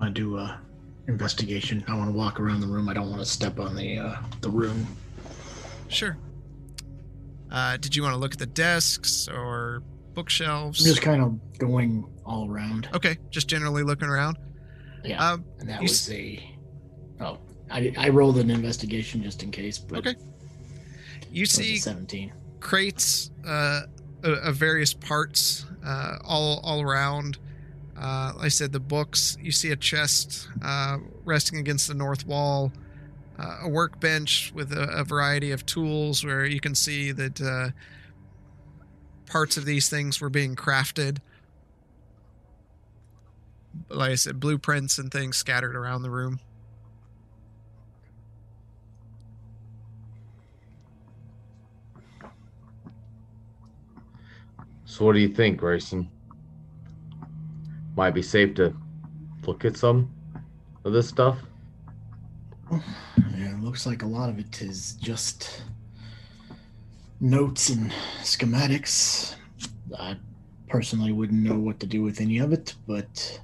I 0.00 0.08
do 0.08 0.36
a 0.38 0.60
investigation. 1.08 1.84
I 1.86 1.94
want 1.94 2.08
to 2.10 2.16
walk 2.16 2.40
around 2.40 2.60
the 2.60 2.66
room. 2.66 2.88
I 2.88 2.94
don't 2.94 3.08
want 3.08 3.20
to 3.22 3.26
step 3.26 3.60
on 3.60 3.76
the 3.76 3.98
uh, 3.98 4.16
the 4.40 4.50
room. 4.50 4.86
Sure. 5.88 6.16
Uh, 7.50 7.76
did 7.76 7.94
you 7.94 8.02
want 8.02 8.12
to 8.14 8.18
look 8.18 8.32
at 8.32 8.38
the 8.40 8.46
desks 8.46 9.28
or 9.28 9.76
I'm 9.84 10.14
bookshelves? 10.14 10.82
just 10.84 11.00
kind 11.02 11.22
of 11.22 11.58
going 11.58 12.04
all 12.24 12.50
around. 12.50 12.88
okay, 12.92 13.18
just 13.30 13.46
generally 13.46 13.84
looking 13.84 14.08
around. 14.08 14.36
Yeah, 15.04 15.24
Um, 15.32 15.44
and 15.60 15.68
that 15.68 15.80
was 15.80 16.08
s- 16.08 16.10
a. 16.10 16.55
Oh, 17.20 17.38
I, 17.70 17.92
I 17.96 18.08
rolled 18.10 18.38
an 18.38 18.50
investigation 18.50 19.22
just 19.22 19.42
in 19.42 19.50
case, 19.50 19.78
but 19.78 19.98
Okay. 20.00 20.14
you 21.30 21.42
it 21.42 21.48
was 21.48 21.58
a 21.58 21.62
see 21.62 21.76
seventeen. 21.78 22.32
crates 22.60 23.30
uh, 23.46 23.82
of 24.22 24.38
of 24.38 24.56
various 24.56 24.92
parts 24.94 25.66
uh, 25.84 26.18
all 26.24 26.60
all 26.62 26.82
around. 26.82 27.38
Uh, 27.98 28.32
like 28.36 28.44
I 28.44 28.48
said 28.48 28.72
the 28.72 28.80
books. 28.80 29.38
You 29.40 29.50
see 29.50 29.70
a 29.70 29.76
chest 29.76 30.48
uh, 30.62 30.98
resting 31.24 31.58
against 31.58 31.88
the 31.88 31.94
north 31.94 32.26
wall, 32.26 32.70
uh, 33.38 33.60
a 33.62 33.68
workbench 33.70 34.52
with 34.54 34.70
a, 34.72 34.82
a 34.90 35.02
variety 35.04 35.50
of 35.50 35.64
tools 35.64 36.22
where 36.22 36.44
you 36.44 36.60
can 36.60 36.74
see 36.74 37.10
that 37.12 37.40
uh, 37.40 37.70
parts 39.30 39.56
of 39.56 39.64
these 39.64 39.88
things 39.88 40.20
were 40.20 40.28
being 40.28 40.54
crafted. 40.54 41.18
Like 43.88 44.10
I 44.12 44.14
said, 44.16 44.40
blueprints 44.40 44.98
and 44.98 45.10
things 45.10 45.36
scattered 45.38 45.74
around 45.74 46.02
the 46.02 46.10
room. 46.10 46.40
So 54.96 55.04
what 55.04 55.12
do 55.12 55.18
you 55.18 55.28
think, 55.28 55.58
Grayson? 55.58 56.08
Might 57.98 58.12
be 58.12 58.22
safe 58.22 58.54
to 58.54 58.74
look 59.46 59.66
at 59.66 59.76
some 59.76 60.10
of 60.86 60.94
this 60.94 61.06
stuff. 61.06 61.38
Yeah, 63.36 63.52
it 63.52 63.62
looks 63.62 63.84
like 63.84 64.02
a 64.02 64.06
lot 64.06 64.30
of 64.30 64.38
it 64.38 64.62
is 64.62 64.94
just 64.94 65.64
notes 67.20 67.68
and 67.68 67.92
schematics. 68.22 69.34
I 69.98 70.16
personally 70.68 71.12
wouldn't 71.12 71.42
know 71.42 71.58
what 71.58 71.78
to 71.80 71.86
do 71.86 72.02
with 72.02 72.22
any 72.22 72.38
of 72.38 72.54
it, 72.54 72.74
but 72.86 73.38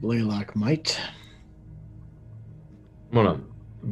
Blaylock 0.00 0.56
might. 0.56 0.98
I'm 3.12 3.14
gonna 3.22 3.40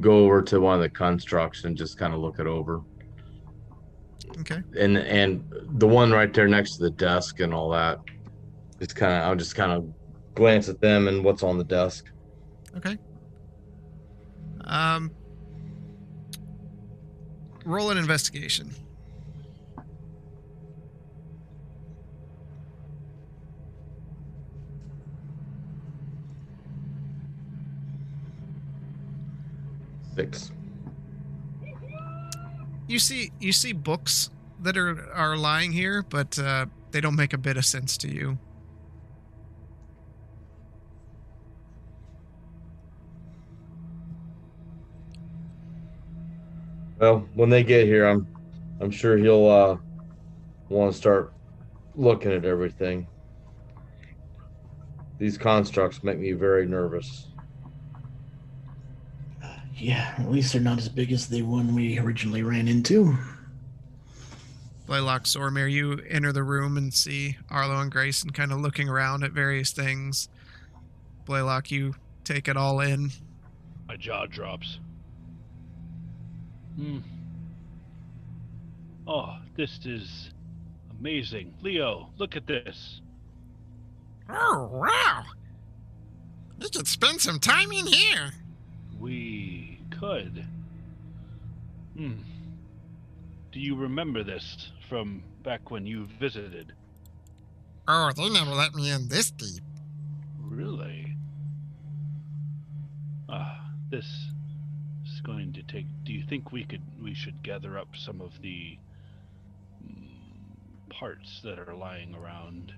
go 0.00 0.24
over 0.24 0.40
to 0.40 0.60
one 0.60 0.76
of 0.76 0.80
the 0.80 0.88
constructs 0.88 1.64
and 1.64 1.76
just 1.76 1.98
kind 1.98 2.14
of 2.14 2.20
look 2.20 2.38
it 2.38 2.46
over. 2.46 2.80
Okay. 4.40 4.60
and 4.78 4.98
and 4.98 5.44
the 5.78 5.86
one 5.86 6.10
right 6.10 6.32
there 6.32 6.48
next 6.48 6.76
to 6.76 6.82
the 6.82 6.90
desk 6.90 7.40
and 7.40 7.54
all 7.54 7.70
that. 7.70 7.98
It's 8.80 8.92
kind 8.92 9.12
of 9.12 9.22
I'll 9.22 9.36
just 9.36 9.54
kind 9.54 9.72
of 9.72 9.88
glance 10.34 10.68
at 10.68 10.80
them 10.80 11.08
and 11.08 11.24
what's 11.24 11.42
on 11.42 11.58
the 11.58 11.64
desk. 11.64 12.04
Okay. 12.76 12.98
Um, 14.64 15.12
roll 17.64 17.90
an 17.90 17.98
investigation. 17.98 18.74
Six. 30.16 30.52
You 32.86 32.98
see, 32.98 33.32
you 33.40 33.52
see 33.52 33.72
books 33.72 34.30
that 34.62 34.76
are 34.76 35.10
are 35.12 35.36
lying 35.36 35.72
here, 35.72 36.04
but 36.08 36.38
uh, 36.38 36.66
they 36.90 37.00
don't 37.00 37.16
make 37.16 37.32
a 37.32 37.38
bit 37.38 37.56
of 37.56 37.64
sense 37.64 37.96
to 37.98 38.08
you. 38.08 38.38
Well, 46.98 47.28
when 47.34 47.50
they 47.50 47.64
get 47.64 47.86
here, 47.86 48.06
I'm 48.06 48.26
I'm 48.80 48.90
sure 48.90 49.16
he'll 49.16 49.46
uh 49.46 49.76
want 50.68 50.92
to 50.92 50.98
start 50.98 51.32
looking 51.94 52.32
at 52.32 52.44
everything. 52.44 53.06
These 55.18 55.38
constructs 55.38 56.02
make 56.02 56.18
me 56.18 56.32
very 56.32 56.66
nervous. 56.66 57.28
Yeah, 59.76 60.14
at 60.18 60.30
least 60.30 60.52
they're 60.52 60.62
not 60.62 60.78
as 60.78 60.88
big 60.88 61.12
as 61.12 61.28
the 61.28 61.42
one 61.42 61.74
we 61.74 61.98
originally 61.98 62.42
ran 62.42 62.68
into. 62.68 63.16
Blaylock 64.86 65.24
Zoramir, 65.24 65.70
you 65.70 66.00
enter 66.08 66.32
the 66.32 66.42
room 66.42 66.76
and 66.76 66.92
see 66.92 67.38
Arlo 67.50 67.80
and 67.80 67.90
Grayson 67.90 68.30
kind 68.30 68.52
of 68.52 68.60
looking 68.60 68.88
around 68.88 69.24
at 69.24 69.32
various 69.32 69.72
things. 69.72 70.28
Blaylock, 71.24 71.70
you 71.70 71.94
take 72.22 72.48
it 72.48 72.56
all 72.56 72.80
in. 72.80 73.10
My 73.88 73.96
jaw 73.96 74.26
drops. 74.26 74.78
Hmm. 76.76 76.98
Oh, 79.06 79.36
this 79.56 79.80
is 79.84 80.30
amazing. 80.98 81.54
Leo, 81.62 82.10
look 82.18 82.36
at 82.36 82.46
this. 82.46 83.00
Oh, 84.28 84.68
wow. 84.72 85.24
We 86.58 86.70
could 86.70 86.86
spend 86.86 87.20
some 87.20 87.38
time 87.38 87.72
in 87.72 87.86
here. 87.86 88.32
We 89.04 89.80
could. 89.90 90.46
Hmm. 91.94 92.22
Do 93.52 93.60
you 93.60 93.76
remember 93.76 94.24
this 94.24 94.70
from 94.88 95.22
back 95.42 95.70
when 95.70 95.86
you 95.86 96.06
visited? 96.18 96.72
Oh, 97.86 98.12
they 98.16 98.30
never 98.30 98.52
let 98.52 98.74
me 98.74 98.90
in 98.90 99.08
this 99.08 99.30
deep. 99.30 99.62
Really? 100.40 101.14
Ah, 103.28 103.72
this 103.90 104.06
is 105.04 105.20
going 105.20 105.52
to 105.52 105.62
take. 105.64 105.84
Do 106.04 106.14
you 106.14 106.24
think 106.26 106.50
we 106.50 106.64
could? 106.64 106.80
We 106.98 107.12
should 107.12 107.42
gather 107.42 107.76
up 107.78 107.88
some 107.94 108.22
of 108.22 108.40
the 108.40 108.78
mm, 109.86 110.08
parts 110.88 111.42
that 111.44 111.58
are 111.58 111.74
lying 111.74 112.14
around, 112.14 112.72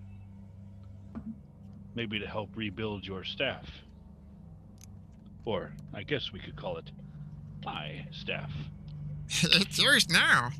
maybe 1.95 2.19
to 2.19 2.27
help 2.27 2.51
rebuild 2.57 3.07
your 3.07 3.23
staff, 3.23 3.65
or 5.47 5.73
I 5.95 6.03
guess 6.03 6.33
we 6.33 6.41
could 6.41 6.57
call 6.57 6.77
it 6.77 6.91
my 7.65 8.05
staff. 8.11 8.53
it's 9.29 9.79
yours 9.79 10.11
now. 10.11 10.51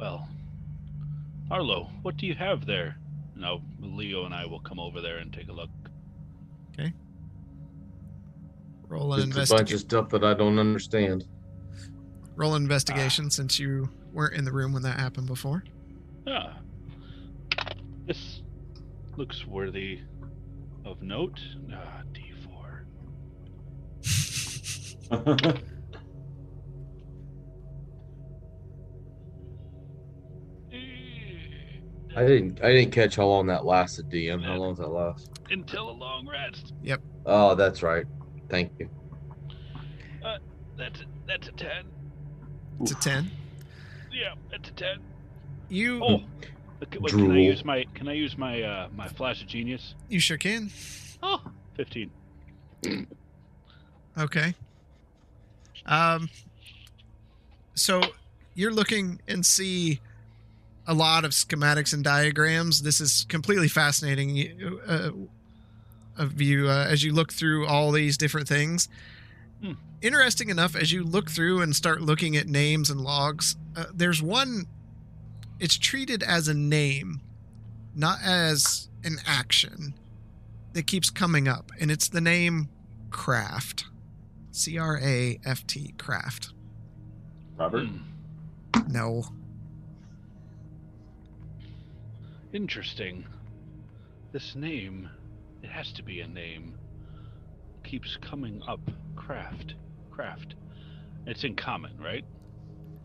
Well, 0.00 0.28
Arlo, 1.50 1.90
what 2.02 2.16
do 2.16 2.26
you 2.26 2.34
have 2.34 2.66
there? 2.66 2.96
Now, 3.36 3.62
Leo 3.80 4.24
and 4.24 4.34
I 4.34 4.46
will 4.46 4.60
come 4.60 4.80
over 4.80 5.00
there 5.00 5.18
and 5.18 5.32
take 5.32 5.48
a 5.48 5.52
look. 5.52 5.70
Okay. 6.72 6.92
Roll 8.88 9.14
an 9.14 9.30
Just 9.30 9.52
a 9.52 9.56
bunch 9.56 9.72
of 9.72 9.80
stuff 9.80 10.08
that 10.10 10.24
I 10.24 10.34
don't 10.34 10.58
understand. 10.58 11.24
Roll 12.34 12.54
an 12.54 12.62
investigation 12.62 13.30
since 13.30 13.58
you 13.58 13.88
weren't 14.12 14.34
in 14.34 14.44
the 14.44 14.52
room 14.52 14.72
when 14.72 14.82
that 14.82 14.98
happened 14.98 15.26
before. 15.26 15.64
Ah, 16.26 16.58
this 18.06 18.42
looks 19.16 19.46
worthy 19.46 20.00
of 20.84 21.02
note. 21.02 21.40
Ah, 21.72 22.02
D4. 22.12 22.82
I 32.16 32.24
didn't. 32.24 32.62
I 32.62 32.72
didn't 32.72 32.92
catch 32.92 33.16
how 33.16 33.26
long 33.26 33.46
that 33.48 33.66
lasted. 33.66 34.08
DM. 34.08 34.42
How 34.42 34.54
long 34.56 34.70
does 34.70 34.78
that 34.78 34.88
last? 34.88 35.30
Until 35.50 35.90
a 35.90 35.92
long 35.92 36.26
rest. 36.26 36.72
Yep. 36.82 37.02
Oh, 37.26 37.54
that's 37.54 37.82
right. 37.82 38.06
Thank 38.48 38.72
you. 38.78 38.88
That's 40.78 41.00
a, 41.00 41.04
that's 41.26 41.48
a 41.48 41.52
ten. 41.52 41.86
It's 42.82 42.92
a 42.92 42.96
10. 42.96 43.30
Yeah, 44.12 44.34
that's 44.50 44.68
a 44.68 44.72
ten. 44.72 44.98
You 45.68 46.04
Oh, 46.04 46.20
okay, 46.82 46.98
wait, 46.98 47.12
can 47.12 47.30
I 47.30 47.38
use 47.38 47.64
my 47.64 47.84
can 47.94 48.08
I 48.08 48.12
use 48.12 48.36
my 48.36 48.62
uh 48.62 48.88
my 48.94 49.08
flash 49.08 49.42
of 49.42 49.48
genius? 49.48 49.94
you 50.08 50.20
sure 50.20 50.38
can. 50.38 50.70
Oh, 51.22 51.42
15. 51.76 52.10
Okay. 54.18 54.54
Um 55.84 56.30
so 57.74 58.00
you're 58.54 58.72
looking 58.72 59.20
and 59.28 59.44
see 59.44 60.00
a 60.86 60.94
lot 60.94 61.24
of 61.24 61.32
schematics 61.32 61.92
and 61.92 62.02
diagrams. 62.02 62.82
This 62.82 63.00
is 63.00 63.26
completely 63.28 63.68
fascinating 63.68 64.80
uh, 64.86 65.10
of 66.16 66.40
you 66.40 66.68
uh, 66.68 66.86
as 66.88 67.04
you 67.04 67.12
look 67.12 67.32
through 67.32 67.66
all 67.66 67.92
these 67.92 68.16
different 68.16 68.48
things. 68.48 68.88
Hmm. 69.62 69.72
Interesting 70.00 70.48
enough, 70.48 70.76
as 70.76 70.92
you 70.92 71.04
look 71.04 71.30
through 71.30 71.62
and 71.62 71.74
start 71.74 72.00
looking 72.00 72.36
at 72.36 72.46
names 72.46 72.90
and 72.90 73.00
logs, 73.00 73.56
uh, 73.76 73.86
there's 73.94 74.22
one. 74.22 74.66
It's 75.58 75.78
treated 75.78 76.22
as 76.22 76.48
a 76.48 76.54
name, 76.54 77.20
not 77.94 78.18
as 78.22 78.88
an 79.04 79.16
action, 79.26 79.94
that 80.74 80.86
keeps 80.86 81.08
coming 81.10 81.48
up, 81.48 81.70
and 81.80 81.90
it's 81.90 82.08
the 82.08 82.20
name 82.20 82.68
Craft. 83.10 83.86
C 84.52 84.78
R 84.78 84.98
A 85.02 85.38
F 85.44 85.66
T, 85.66 85.94
Craft. 85.98 86.52
Robert? 87.56 87.86
Hmm, 87.86 88.92
No. 88.92 89.24
Interesting. 92.52 93.24
This 94.32 94.54
name, 94.54 95.08
it 95.62 95.70
has 95.70 95.92
to 95.92 96.02
be 96.02 96.20
a 96.20 96.26
name. 96.28 96.74
Keeps 97.84 98.18
coming 98.20 98.62
up. 98.66 98.80
Craft. 99.14 99.74
Craft. 100.10 100.54
It's 101.26 101.44
in 101.44 101.54
common, 101.56 101.96
right? 101.98 102.24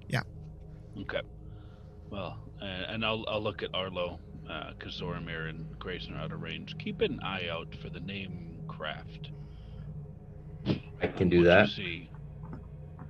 Yeah. 0.08 0.22
Okay. 1.02 1.22
Well, 2.12 2.38
uh, 2.62 2.66
and 2.66 3.04
I'll 3.06 3.26
I'll 3.28 3.42
look 3.42 3.64
at 3.64 3.74
Arlo, 3.74 4.20
because 4.78 5.00
Zoramir 5.00 5.50
and 5.50 5.66
Grayson 5.80 6.14
are 6.16 6.20
out 6.20 6.32
of 6.34 6.42
range. 6.42 6.78
Keep 6.78 7.02
an 7.02 7.20
eye 7.24 7.48
out 7.50 7.74
for 7.82 7.90
the 7.90 8.02
name 8.02 8.58
Craft. 8.68 9.32
I 11.02 11.08
can 11.08 11.30
do 11.30 11.40
What 11.40 11.46
that. 11.46 11.70
See. 11.70 12.10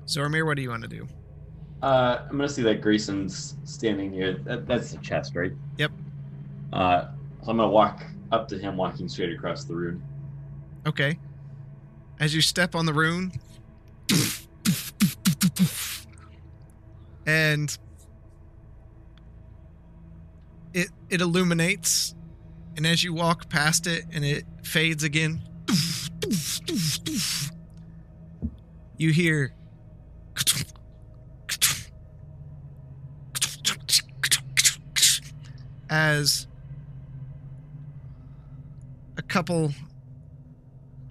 Zoramir, 0.06 0.46
what 0.46 0.56
do 0.56 0.62
you 0.62 0.70
want 0.70 0.84
to 0.84 0.88
do? 0.88 1.08
Uh, 1.82 2.20
I'm 2.30 2.38
gonna 2.38 2.48
see 2.48 2.62
that 2.62 2.82
Grayson's 2.82 3.56
standing 3.64 4.12
near. 4.12 4.36
That, 4.36 4.68
that's 4.68 4.92
the 4.92 5.00
chest, 5.00 5.36
right? 5.36 5.52
Yep. 5.78 5.92
Uh, 6.72 7.08
so 7.44 7.50
I'm 7.52 7.58
gonna 7.58 7.70
walk 7.70 8.04
up 8.32 8.48
to 8.50 8.58
him, 8.58 8.78
walking 8.78 9.10
straight 9.10 9.34
across 9.34 9.64
the 9.64 9.74
room. 9.74 10.04
Okay. 10.86 11.18
As 12.20 12.36
you 12.36 12.42
step 12.42 12.76
on 12.76 12.86
the 12.86 12.94
rune, 12.94 13.32
and 17.26 17.76
it 20.74 20.90
it 21.10 21.22
illuminates, 21.22 22.16
and 22.78 22.86
as 22.86 23.04
you 23.04 23.14
walk 23.14 23.50
past 23.50 23.88
it, 23.88 24.06
and 24.12 24.24
it 24.24 24.46
fades 24.64 25.04
again, 25.04 25.42
you 28.98 29.12
hear. 29.12 29.54
As 35.90 36.48
a 39.18 39.22
couple 39.22 39.74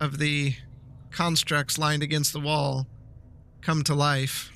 of 0.01 0.19
the 0.19 0.55
constructs 1.11 1.77
lined 1.77 2.03
against 2.03 2.33
the 2.33 2.41
wall 2.41 2.87
come 3.61 3.83
to 3.85 3.95
life. 3.95 4.51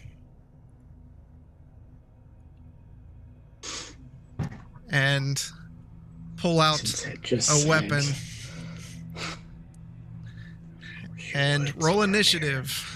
And 4.95 5.43
pull 6.37 6.61
out 6.61 6.81
just 7.23 7.51
a 7.51 7.53
said- 7.53 7.69
weapon 7.69 8.03
and 11.35 11.73
roll 11.83 12.03
initiative. 12.03 12.91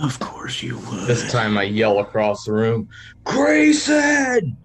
Of 0.00 0.18
course 0.20 0.62
you 0.62 0.78
would. 0.78 1.06
This 1.08 1.32
time 1.32 1.56
I 1.58 1.64
yell 1.64 1.98
across 2.00 2.44
the 2.44 2.52
room, 2.52 2.88
Grayson! 3.24 4.56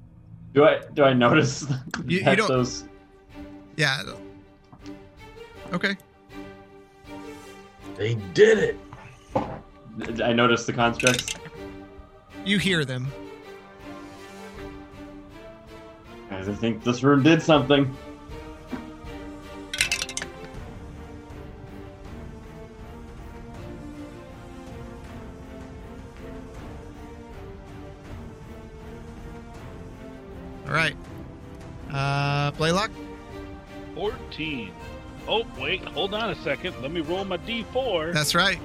Do 0.54 0.66
I 0.66 0.82
do 0.94 1.04
I 1.04 1.14
notice 1.14 1.66
You- 2.06 2.20
you 2.20 2.36
don't- 2.36 2.48
those? 2.48 2.84
Yeah. 3.78 4.04
Okay. 5.74 5.96
They 7.96 8.16
did 8.34 8.58
it. 8.60 8.78
I 10.22 10.34
notice 10.34 10.66
the 10.66 10.74
constructs. 10.74 11.34
You 12.46 12.60
hear 12.60 12.84
them. 12.86 13.08
Guys, 16.32 16.48
I 16.48 16.54
think 16.54 16.82
this 16.86 17.04
room 17.04 17.24
did 17.24 17.42
something. 17.42 17.94
All 30.66 30.72
right. 30.72 30.96
Uh, 31.92 32.52
Blaylock. 32.52 32.92
14. 33.96 34.72
Oh, 35.28 35.44
wait, 35.60 35.84
hold 35.84 36.14
on 36.14 36.30
a 36.30 36.36
second. 36.36 36.82
Let 36.82 36.92
me 36.92 37.02
roll 37.02 37.26
my 37.26 37.40
D4. 37.40 38.14
That's 38.14 38.34
right. 38.34 38.62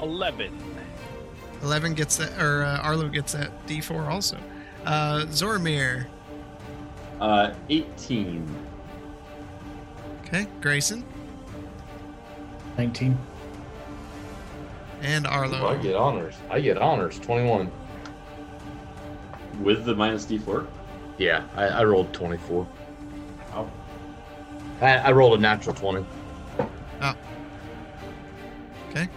11. 0.00 0.73
11 1.64 1.94
gets 1.94 2.16
that, 2.18 2.38
or 2.40 2.62
uh, 2.62 2.78
Arlo 2.78 3.08
gets 3.08 3.32
that 3.32 3.50
D4 3.66 4.06
also. 4.08 4.38
Uh, 4.84 5.24
Zoramir. 5.28 6.06
Uh, 7.20 7.54
18. 7.70 8.46
Okay. 10.20 10.46
Grayson. 10.60 11.04
19. 12.76 13.16
And 15.02 15.26
Arlo. 15.26 15.66
I 15.66 15.76
get 15.76 15.94
honors. 15.94 16.34
I 16.50 16.60
get 16.60 16.76
honors. 16.76 17.18
21. 17.18 17.70
With 19.60 19.84
the 19.84 19.94
minus 19.94 20.26
D4. 20.26 20.66
Yeah, 21.16 21.44
I, 21.54 21.64
I 21.66 21.84
rolled 21.84 22.12
24. 22.12 22.66
Wow. 23.52 23.70
I, 24.80 24.96
I 24.96 25.12
rolled 25.12 25.38
a 25.38 25.40
natural 25.40 25.74
20. 25.74 26.04
Okay. 28.90 29.08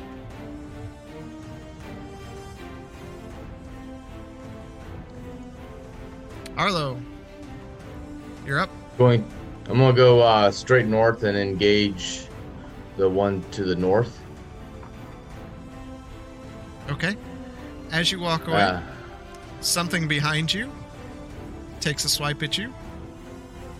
Arlo, 6.57 6.99
you're 8.45 8.59
up. 8.59 8.69
Going, 8.97 9.23
I'm 9.69 9.77
gonna 9.77 9.95
go 9.95 10.21
uh, 10.21 10.49
straight 10.51 10.87
north 10.87 11.23
and 11.23 11.37
engage 11.37 12.27
the 12.97 13.07
one 13.07 13.43
to 13.51 13.63
the 13.63 13.75
north. 13.75 14.19
Okay. 16.89 17.15
As 17.91 18.11
you 18.11 18.19
walk 18.19 18.47
away, 18.47 18.61
Uh, 18.61 18.81
something 19.61 20.07
behind 20.07 20.51
you 20.53 20.71
takes 21.79 22.05
a 22.05 22.09
swipe 22.09 22.41
at 22.41 22.57
you. 22.57 22.73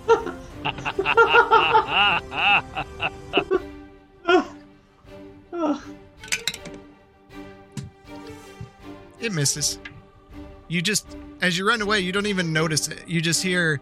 It 9.20 9.34
misses. 9.34 9.80
You 10.68 10.82
just, 10.82 11.18
as 11.42 11.58
you 11.58 11.68
run 11.68 11.82
away, 11.82 12.00
you 12.00 12.12
don't 12.12 12.26
even 12.26 12.52
notice 12.54 12.88
it. 12.88 13.08
You 13.08 13.22
just 13.22 13.44
hear. 13.44 13.80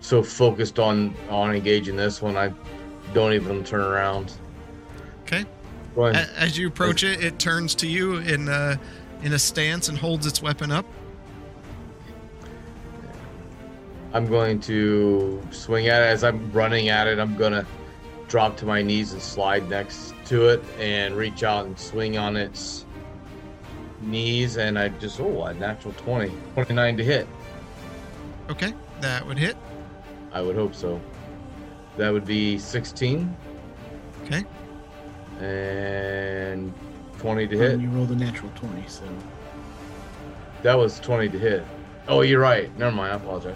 so 0.00 0.22
focused 0.22 0.78
on 0.78 1.14
on 1.28 1.54
engaging 1.54 1.96
this 1.96 2.22
one, 2.22 2.36
I 2.36 2.52
don't 3.14 3.32
even 3.32 3.64
turn 3.64 3.80
around. 3.80 4.32
Okay. 5.22 5.44
A- 6.14 6.38
As 6.38 6.58
you 6.58 6.68
approach 6.68 7.02
it, 7.04 7.22
it 7.24 7.38
turns 7.38 7.74
to 7.76 7.86
you 7.86 8.16
in 8.18 8.48
a, 8.48 8.78
in 9.22 9.32
a 9.32 9.38
stance 9.38 9.88
and 9.88 9.96
holds 9.96 10.26
its 10.26 10.42
weapon 10.42 10.70
up. 10.70 10.84
I'm 14.12 14.26
going 14.26 14.60
to 14.62 15.42
swing 15.50 15.88
at 15.88 16.00
it 16.02 16.06
as 16.06 16.24
I'm 16.24 16.50
running 16.52 16.88
at 16.88 17.06
it. 17.06 17.18
I'm 17.18 17.36
gonna 17.36 17.66
drop 18.28 18.56
to 18.58 18.64
my 18.64 18.80
knees 18.82 19.12
and 19.12 19.20
slide 19.20 19.68
next 19.68 20.14
to 20.26 20.48
it 20.48 20.62
and 20.78 21.14
reach 21.14 21.42
out 21.42 21.66
and 21.66 21.78
swing 21.78 22.16
on 22.16 22.34
its 22.36 22.85
knees. 24.06 24.56
And 24.56 24.78
I 24.78 24.88
just 24.88 25.20
oh, 25.20 25.44
a 25.44 25.54
natural 25.54 25.94
20, 25.94 26.32
29 26.54 26.96
to 26.96 27.04
hit. 27.04 27.26
Okay, 28.48 28.72
that 29.00 29.26
would 29.26 29.38
hit. 29.38 29.56
I 30.32 30.40
would 30.40 30.54
hope 30.56 30.74
so. 30.74 31.00
That 31.96 32.12
would 32.12 32.24
be 32.26 32.58
16 32.58 33.34
Okay. 34.24 34.44
and 35.40 36.72
20 37.18 37.46
to 37.48 37.56
hit. 37.58 37.72
And 37.72 37.82
you 37.82 37.88
rolled 37.90 38.10
a 38.10 38.16
natural 38.16 38.52
20, 38.56 38.86
so 38.86 39.04
That 40.62 40.74
was 40.74 41.00
20 41.00 41.28
to 41.30 41.38
hit. 41.38 41.64
Oh, 42.08 42.20
you're 42.20 42.40
right. 42.40 42.76
Never 42.78 42.94
mind. 42.94 43.12
I 43.12 43.16
apologize. 43.16 43.54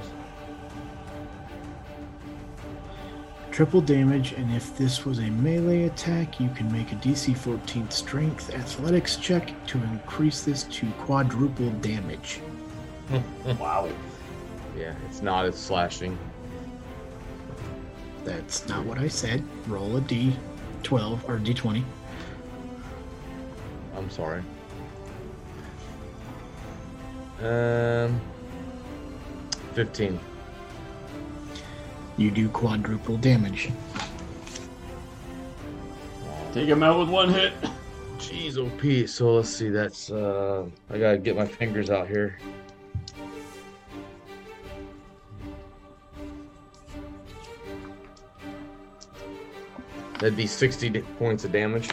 Triple 3.61 3.83
damage. 3.83 4.33
And 4.33 4.51
if 4.55 4.75
this 4.79 5.05
was 5.05 5.19
a 5.19 5.31
melee 5.33 5.83
attack, 5.83 6.41
you 6.41 6.49
can 6.49 6.73
make 6.73 6.93
a 6.93 6.95
DC 6.95 7.37
14 7.37 7.91
Strength 7.91 8.55
Athletics 8.55 9.17
check 9.17 9.53
to 9.67 9.77
increase 9.83 10.41
this 10.41 10.63
to 10.63 10.87
quadruple 10.93 11.69
damage. 11.83 12.41
Wow. 13.59 13.91
Yeah, 14.79 14.95
it's 15.07 15.21
not 15.21 15.45
as 15.45 15.59
slashing. 15.59 16.17
That's 18.25 18.67
not 18.67 18.87
what 18.87 18.97
I 18.97 19.09
said. 19.09 19.45
Roll 19.67 19.99
a 19.99 20.01
D12 20.01 21.29
or 21.29 21.39
D20. 21.39 21.85
I'm 23.95 24.09
sorry. 24.09 24.43
Um, 27.43 28.19
15. 29.75 30.19
You 32.21 32.31
do 32.31 32.51
quadruple 32.51 33.17
damage. 33.17 33.71
Take 36.53 36.69
him 36.69 36.83
out 36.83 36.99
with 36.99 37.09
one 37.09 37.31
hit. 37.31 37.55
Jeez, 38.19 38.59
OP. 38.59 39.09
So 39.09 39.37
let's 39.37 39.49
see. 39.49 39.71
That's 39.71 40.11
uh, 40.11 40.67
I 40.91 40.99
gotta 40.99 41.17
get 41.17 41.35
my 41.35 41.47
fingers 41.47 41.89
out 41.89 42.09
here. 42.09 42.39
That'd 50.19 50.37
be 50.37 50.47
60 50.47 51.01
points 51.19 51.47
of 51.47 51.53
damage. 51.53 51.89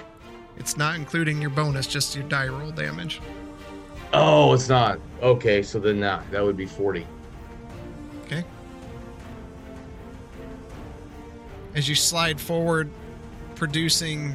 It's 0.57 0.75
not 0.75 0.97
including 0.97 1.41
your 1.41 1.51
bonus, 1.51 1.87
just 1.87 2.17
your 2.17 2.25
die 2.25 2.49
roll 2.49 2.71
damage. 2.71 3.21
Oh, 4.11 4.51
it's 4.51 4.67
not. 4.67 4.99
Okay, 5.21 5.63
so 5.63 5.79
then 5.79 6.01
that 6.01 6.29
that 6.31 6.43
would 6.43 6.57
be 6.57 6.65
40. 6.65 7.07
Okay. 8.25 8.43
As 11.77 11.87
you 11.87 11.93
slide 11.93 12.41
forward, 12.41 12.89
producing 13.53 14.33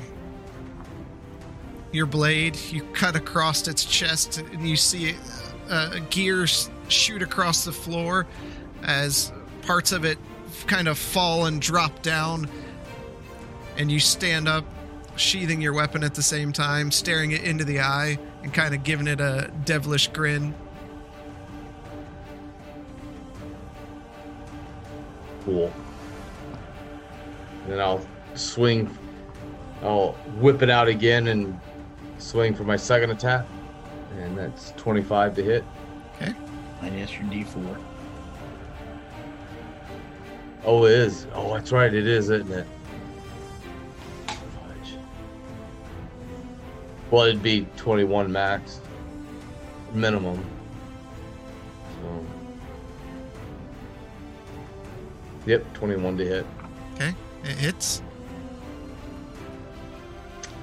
your 1.90 2.06
blade, 2.06 2.56
you 2.70 2.82
cut 2.93 3.16
across 3.16 3.66
its 3.66 3.85
chest, 3.85 4.39
and 4.39 4.69
you 4.69 4.77
see 4.77 5.16
uh, 5.69 5.98
gears 6.09 6.70
shoot 6.86 7.20
across 7.20 7.64
the 7.64 7.73
floor 7.73 8.28
as 8.85 9.32
parts 9.62 9.90
of 9.90 10.05
it 10.05 10.19
kind 10.69 10.86
of 10.86 10.97
fall 10.97 11.47
and 11.47 11.60
drop 11.60 12.01
down. 12.02 12.48
And 13.77 13.90
you 13.90 13.98
stand 13.98 14.47
up, 14.47 14.64
sheathing 15.16 15.60
your 15.60 15.73
weapon 15.73 16.05
at 16.05 16.14
the 16.14 16.23
same 16.23 16.52
time, 16.52 16.93
staring 16.93 17.32
it 17.32 17.43
into 17.43 17.64
the 17.64 17.81
eye, 17.81 18.20
and 18.44 18.55
kind 18.55 18.73
of 18.73 18.85
giving 18.85 19.09
it 19.09 19.20
a 19.20 19.51
devilish 19.64 20.06
grin. 20.06 20.55
Cool. 25.44 25.73
Then 27.66 27.80
I'll 27.80 28.05
swing. 28.34 28.97
I'll 29.82 30.12
whip 30.39 30.62
it 30.62 30.70
out 30.70 30.89
again 30.89 31.28
and 31.28 31.59
swing 32.18 32.55
for 32.55 32.64
my 32.64 32.76
second 32.76 33.10
attack. 33.10 33.47
And 34.18 34.36
that's 34.36 34.72
25 34.72 35.34
to 35.36 35.43
hit. 35.43 35.64
Okay. 36.16 36.34
Minus 36.80 37.12
your 37.12 37.24
D4. 37.24 37.78
Oh, 40.64 40.84
it 40.84 40.93
is. 40.93 41.26
Oh, 41.34 41.55
that's 41.55 41.72
right. 41.72 41.93
It 41.93 42.06
is, 42.06 42.30
isn't 42.30 42.52
it? 42.52 42.66
Fudge. 44.26 44.97
Well, 47.10 47.24
it'd 47.24 47.43
be 47.43 47.66
21 47.76 48.30
max. 48.30 48.80
Minimum. 49.93 50.44
So. 52.01 52.26
Yep, 55.47 55.72
21 55.74 56.16
to 56.18 56.24
hit. 56.24 56.47
Okay, 56.94 57.14
it 57.44 57.56
hits. 57.56 58.02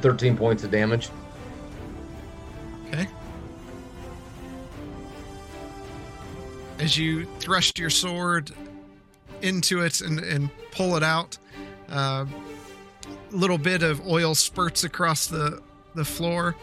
13 0.02 0.38
points 0.38 0.64
of 0.64 0.72
damage. 0.72 1.10
Okay. 2.88 3.08
As 6.80 6.98
you 6.98 7.26
thrust 7.40 7.78
your 7.78 7.90
sword 7.90 8.52
into 9.42 9.82
it 9.82 10.02
and, 10.02 10.20
and 10.20 10.50
pull 10.72 10.96
it 10.96 11.04
out, 11.04 11.38
a 11.90 12.28
little 13.32 13.58
bit 13.58 13.84
of 13.84 14.06
oil 14.08 14.34
spurts 14.36 14.84
across 14.84 15.28
the, 15.28 15.62
the 15.96 16.06
floor. 16.06 16.56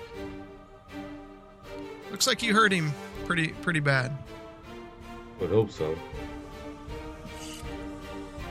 Looks 2.10 2.26
like 2.26 2.42
you 2.42 2.54
hurt 2.54 2.72
him 2.72 2.92
pretty 3.26 3.48
pretty 3.48 3.80
bad. 3.80 4.16
Would 5.40 5.50
hope 5.50 5.70
so. 5.70 5.96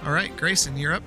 All 0.06 0.12
right, 0.12 0.36
Grayson, 0.38 0.78
you're 0.78 0.94
up. 0.94 1.04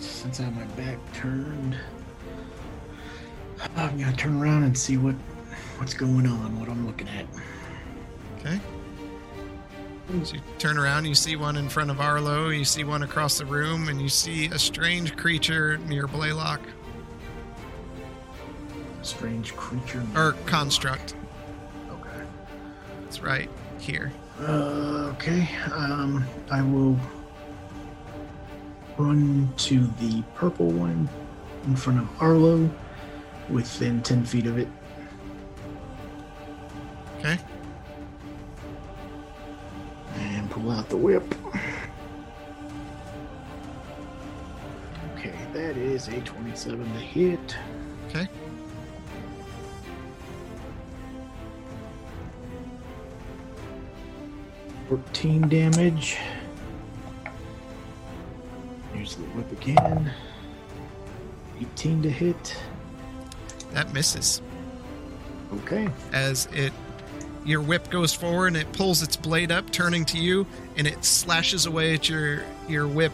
Since 0.00 0.40
I 0.40 0.44
have 0.44 0.56
my 0.56 0.64
back 0.82 0.98
turned, 1.12 1.76
I'm 3.76 3.98
gonna 3.98 4.16
turn 4.16 4.40
around 4.40 4.64
and 4.64 4.76
see 4.76 4.96
what 4.96 5.14
what's 5.76 5.94
going 5.94 6.26
on, 6.26 6.58
what 6.58 6.68
I'm 6.68 6.86
looking 6.86 7.08
at. 7.08 7.26
Okay. 8.38 8.58
So 10.24 10.34
you 10.34 10.40
turn 10.58 10.76
around, 10.76 11.04
you 11.04 11.14
see 11.14 11.36
one 11.36 11.56
in 11.56 11.68
front 11.68 11.90
of 11.90 12.00
Arlo, 12.00 12.48
you 12.48 12.64
see 12.64 12.82
one 12.82 13.04
across 13.04 13.38
the 13.38 13.46
room, 13.46 13.88
and 13.88 14.00
you 14.00 14.08
see 14.08 14.46
a 14.46 14.58
strange 14.58 15.16
creature 15.16 15.78
near 15.86 16.08
Blaylock. 16.08 16.60
A 19.00 19.04
strange 19.04 19.54
creature. 19.54 20.04
Or 20.16 20.32
construct. 20.46 21.14
Okay. 21.92 22.24
It's 23.06 23.22
right 23.22 23.48
here. 23.78 24.12
Uh, 24.40 25.12
okay. 25.14 25.48
Um, 25.72 26.24
I 26.50 26.60
will 26.62 26.98
run 29.00 29.52
to 29.56 29.86
the 30.00 30.22
purple 30.34 30.70
one 30.70 31.08
in 31.64 31.74
front 31.76 31.98
of 31.98 32.08
Arlo, 32.20 32.70
within 33.48 34.02
ten 34.02 34.24
feet 34.24 34.46
of 34.46 34.58
it. 34.58 34.68
Okay. 37.18 37.38
And 40.16 40.50
pull 40.50 40.70
out 40.70 40.88
the 40.88 40.96
whip. 40.96 41.34
Okay, 45.16 45.34
that 45.52 45.76
is 45.76 46.08
a 46.08 46.20
27 46.20 46.84
to 46.84 46.98
hit. 46.98 47.56
Okay. 48.08 48.28
Fourteen 54.88 55.48
damage. 55.48 56.18
Here's 58.92 59.16
the 59.16 59.22
whip 59.24 59.50
again. 59.52 60.10
18 61.60 62.02
to 62.02 62.10
hit. 62.10 62.56
That 63.72 63.92
misses. 63.92 64.42
Okay. 65.64 65.88
as 66.12 66.46
it 66.52 66.72
your 67.44 67.60
whip 67.60 67.90
goes 67.90 68.14
forward 68.14 68.48
and 68.48 68.56
it 68.56 68.70
pulls 68.72 69.02
its 69.02 69.16
blade 69.16 69.50
up 69.50 69.68
turning 69.72 70.04
to 70.04 70.16
you 70.18 70.46
and 70.76 70.86
it 70.86 71.04
slashes 71.04 71.66
away 71.66 71.94
at 71.94 72.08
your 72.08 72.44
your 72.68 72.86
whip 72.86 73.10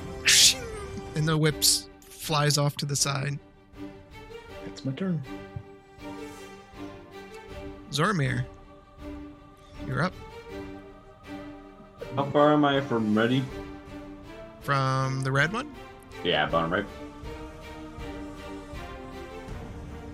and 1.14 1.26
the 1.26 1.38
whip 1.38 1.64
flies 2.00 2.58
off 2.58 2.76
to 2.76 2.84
the 2.84 2.94
side 2.96 3.38
That's 4.66 4.84
my 4.84 4.92
turn. 4.92 5.22
zoramir 7.90 8.44
you're 9.86 10.02
up 10.02 10.12
How 12.16 12.24
far 12.30 12.52
am 12.52 12.66
I 12.66 12.82
from 12.82 13.16
ready? 13.16 13.42
From 14.66 15.20
the 15.20 15.30
red 15.30 15.52
one 15.52 15.72
Yeah, 16.24 16.47
bottom 16.47 16.72
right. 16.72 16.84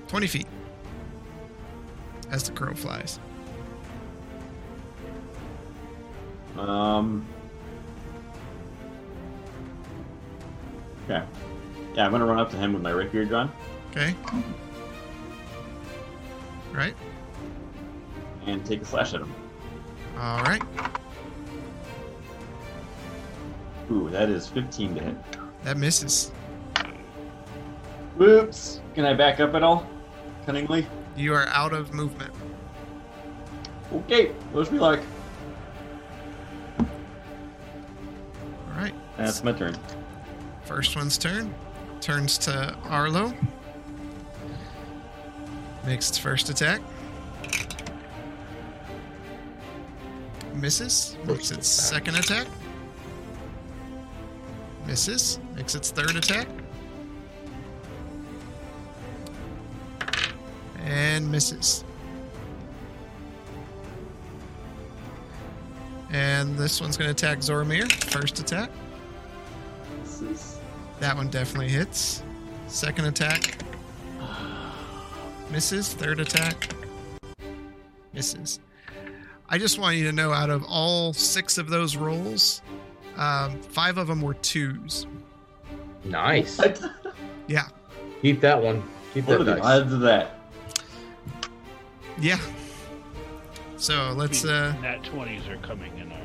20 0.08 0.26
feet 0.26 0.46
as 2.30 2.42
the 2.44 2.52
crow 2.52 2.74
flies 2.74 3.18
Um. 6.58 7.26
Okay. 11.08 11.24
Yeah, 11.94 12.04
I'm 12.04 12.12
gonna 12.12 12.26
run 12.26 12.38
up 12.38 12.50
to 12.50 12.58
him 12.58 12.74
with 12.74 12.82
my 12.82 12.90
rapier 12.90 13.24
drawn 13.24 13.50
okay 13.90 14.14
right 16.72 16.94
and 18.46 18.64
take 18.66 18.82
a 18.82 18.84
slash 18.84 19.14
at 19.14 19.22
him. 19.22 19.32
all 20.18 20.42
right 20.42 20.62
Ooh, 23.92 24.08
that 24.10 24.28
is 24.30 24.48
15 24.48 24.94
to 24.94 25.00
hit. 25.02 25.14
that 25.64 25.76
misses 25.76 26.32
Whoops. 28.16 28.80
Can 28.94 29.04
I 29.04 29.14
back 29.14 29.40
up 29.40 29.54
at 29.54 29.62
all? 29.62 29.86
Cunningly. 30.46 30.86
you 31.16 31.34
are 31.34 31.46
out 31.48 31.72
of 31.72 31.92
movement 31.92 32.32
Okay. 33.94 34.32
Wish 34.54 34.70
me 34.70 34.78
luck. 34.78 35.00
all 36.78 36.86
right 38.76 38.94
That's 39.18 39.44
my 39.44 39.52
turn. 39.52 39.76
First 40.64 40.96
one's 40.96 41.18
turn. 41.18 41.54
Turns 42.00 42.38
to 42.38 42.74
Arlo. 42.84 43.34
Makes 45.84 46.08
its 46.08 46.18
first 46.18 46.48
attack. 46.48 46.80
Misses. 50.54 51.16
Makes 51.26 51.50
its 51.50 51.68
second 51.68 52.16
attack. 52.16 52.46
Misses. 54.92 55.40
Makes 55.56 55.74
its 55.74 55.90
third 55.90 56.16
attack. 56.16 56.46
And 60.84 61.32
misses. 61.32 61.82
And 66.10 66.58
this 66.58 66.78
one's 66.78 66.98
going 66.98 67.08
to 67.08 67.12
attack 67.12 67.38
Zoramir. 67.38 67.90
First 68.10 68.38
attack. 68.38 68.70
Is 70.04 70.58
That 71.00 71.16
one 71.16 71.30
definitely 71.30 71.70
hits. 71.70 72.22
Second 72.66 73.06
attack. 73.06 73.56
Misses. 75.50 75.94
Third 75.94 76.20
attack. 76.20 76.68
Misses. 78.12 78.60
I 79.48 79.56
just 79.56 79.78
want 79.78 79.96
you 79.96 80.04
to 80.04 80.12
know 80.12 80.32
out 80.32 80.50
of 80.50 80.64
all 80.68 81.14
six 81.14 81.56
of 81.56 81.70
those 81.70 81.96
rolls, 81.96 82.60
um, 83.16 83.60
five 83.62 83.98
of 83.98 84.06
them 84.06 84.20
were 84.22 84.34
twos. 84.34 85.06
Nice. 86.04 86.60
Yeah. 87.48 87.66
Keep 88.22 88.40
that 88.42 88.62
one. 88.62 88.82
Keep 89.12 89.26
What 89.26 89.44
that 89.44 89.48
are 89.48 89.54
the 89.56 89.60
odds 89.60 89.92
of 89.92 90.00
that? 90.00 90.38
Yeah. 92.20 92.38
So 93.76 94.14
let's 94.16 94.44
uh 94.44 94.74
Nat 94.80 95.02
20s 95.02 95.48
are 95.48 95.56
coming 95.58 95.92
in 95.98 96.12
our. 96.12 96.18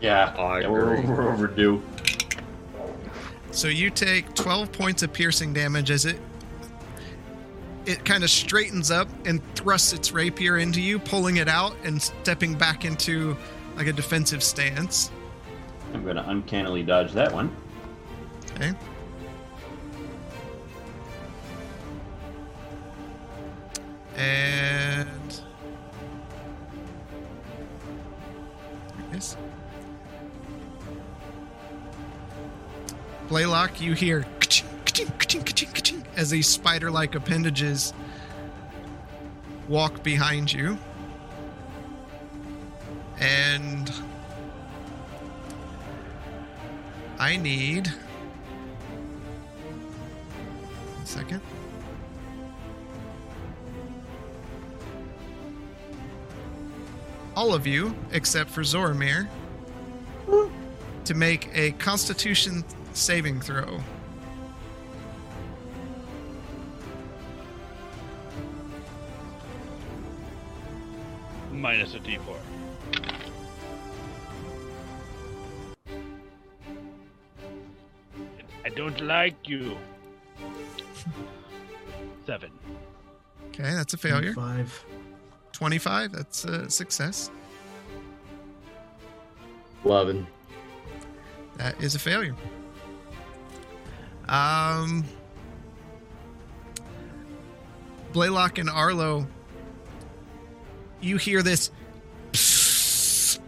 Yeah, 0.00 0.34
I 0.38 0.60
yeah 0.60 0.68
we're, 0.68 0.94
agree. 0.94 1.06
we're 1.06 1.32
overdue. 1.32 1.82
so 3.50 3.68
you 3.68 3.90
take 3.90 4.34
12 4.34 4.72
points 4.72 5.02
of 5.02 5.12
piercing 5.12 5.52
damage 5.52 5.90
as 5.90 6.06
it 6.06 6.18
it 7.86 8.04
kind 8.06 8.24
of 8.24 8.30
straightens 8.30 8.90
up 8.90 9.08
and 9.26 9.42
thrusts 9.54 9.92
its 9.92 10.12
rapier 10.12 10.56
into 10.56 10.80
you, 10.80 10.98
pulling 10.98 11.36
it 11.36 11.48
out 11.48 11.76
and 11.84 12.00
stepping 12.00 12.54
back 12.54 12.86
into 12.86 13.36
like 13.76 13.86
a 13.86 13.92
defensive 13.92 14.42
stance. 14.42 15.10
I'm 15.94 16.04
gonna 16.04 16.24
uncannily 16.26 16.82
dodge 16.82 17.12
that 17.12 17.32
one. 17.32 17.54
Okay. 18.54 18.72
And 24.16 25.40
yes. 29.12 29.36
Blaylock, 33.28 33.80
you 33.80 33.94
hear 33.94 34.26
as 36.16 36.30
these 36.30 36.46
spider-like 36.46 37.14
appendages 37.14 37.92
walk 39.68 40.02
behind 40.02 40.52
you. 40.52 40.78
And 43.18 43.90
I 47.24 47.38
need 47.38 47.90
a 51.02 51.06
second. 51.06 51.40
All 57.34 57.54
of 57.54 57.66
you, 57.66 57.96
except 58.12 58.50
for 58.50 58.60
Zoramir, 58.60 59.26
to 61.06 61.14
make 61.14 61.48
a 61.54 61.70
Constitution 61.72 62.62
saving 62.92 63.40
throw. 63.40 63.80
minus 71.50 71.94
a 71.94 72.00
d4. 72.00 72.36
Don't 78.74 79.00
like 79.00 79.48
you. 79.48 79.76
Seven. 82.26 82.50
Okay, 83.48 83.62
that's 83.62 83.94
a 83.94 83.96
failure. 83.96 84.32
Five. 84.32 84.84
25, 85.52 86.12
that's 86.12 86.44
a 86.44 86.68
success. 86.68 87.30
11. 89.84 90.26
That 91.56 91.80
is 91.80 91.94
a 91.94 91.98
failure. 91.98 92.34
Um, 94.28 95.04
Blaylock 98.12 98.58
and 98.58 98.68
Arlo, 98.68 99.26
you 101.00 101.16
hear 101.18 101.42
this 101.42 101.70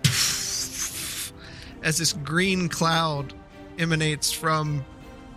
as 1.83 1.99
this 1.99 2.13
green 2.13 2.69
cloud 2.69 3.35
emanates 3.79 4.31
from 4.31 4.85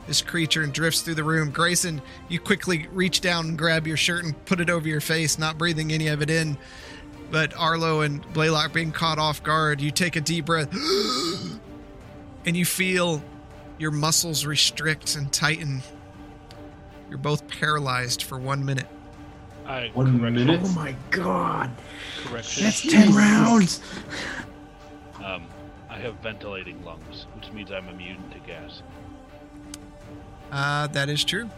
this 0.09 0.21
creature 0.23 0.63
and 0.63 0.73
drifts 0.73 1.01
through 1.01 1.13
the 1.13 1.23
room. 1.23 1.51
Grayson, 1.51 2.01
you 2.29 2.39
quickly 2.39 2.87
reach 2.91 3.21
down 3.21 3.45
and 3.45 3.57
grab 3.57 3.85
your 3.85 3.95
shirt 3.95 4.25
and 4.25 4.45
put 4.45 4.59
it 4.59 4.67
over 4.67 4.87
your 4.87 5.01
face, 5.01 5.37
not 5.37 5.57
breathing 5.57 5.91
any 5.91 6.07
of 6.07 6.23
it 6.23 6.31
in. 6.31 6.57
But 7.29 7.55
Arlo 7.55 8.01
and 8.01 8.21
Blaylock 8.33 8.73
being 8.73 8.91
caught 8.91 9.19
off 9.19 9.43
guard, 9.43 9.79
you 9.79 9.91
take 9.91 10.15
a 10.15 10.21
deep 10.21 10.45
breath 10.45 10.73
and 12.45 12.57
you 12.57 12.65
feel 12.65 13.23
your 13.77 13.91
muscles 13.91 14.47
restrict 14.47 15.15
and 15.15 15.31
tighten. 15.31 15.83
You're 17.07 17.19
both 17.19 17.47
paralyzed 17.47 18.23
for 18.23 18.39
one 18.39 18.65
minute. 18.65 18.87
I 19.67 19.91
One 19.93 20.17
correction, 20.19 20.47
minute? 20.47 20.61
Oh 20.63 20.73
my 20.73 20.95
god. 21.11 21.69
Correction. 22.25 22.63
That's 22.63 22.81
10 22.81 23.13
rounds. 23.13 23.81
Um, 25.23 25.45
I 25.87 25.99
have 25.99 26.15
ventilating 26.15 26.83
lungs, 26.83 27.27
which 27.35 27.51
means 27.51 27.71
I'm 27.71 27.87
immune 27.89 28.27
to 28.31 28.39
gas. 28.39 28.81
Uh, 30.51 30.87
that 30.87 31.09
is 31.09 31.23
true. 31.23 31.49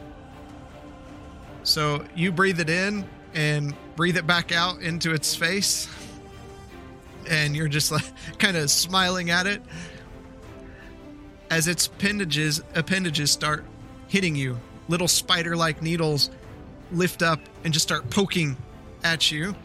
So 1.64 2.04
you 2.16 2.32
breathe 2.32 2.60
it 2.60 2.70
in 2.70 3.08
and 3.34 3.74
breathe 3.96 4.18
it 4.18 4.28
back 4.28 4.52
out 4.52 4.82
into 4.82 5.14
its 5.14 5.36
face. 5.36 5.88
And 7.30 7.56
you're 7.56 7.68
just 7.68 7.92
like 7.92 8.04
kind 8.40 8.58
of 8.58 8.70
smiling 8.70 9.30
at 9.30 9.48
it 9.48 9.62
as 11.50 11.68
its 11.68 11.88
appendages 11.88 12.62
appendages 12.76 13.32
start 13.32 13.66
hitting 14.08 14.36
you. 14.36 14.60
Little 14.88 15.08
spider-like 15.08 15.82
needles 15.82 16.32
lift 16.92 17.22
up 17.22 17.40
and 17.64 17.74
just 17.74 17.84
start 17.84 18.10
poking 18.10 18.58
at 19.04 19.32
you. 19.32 19.56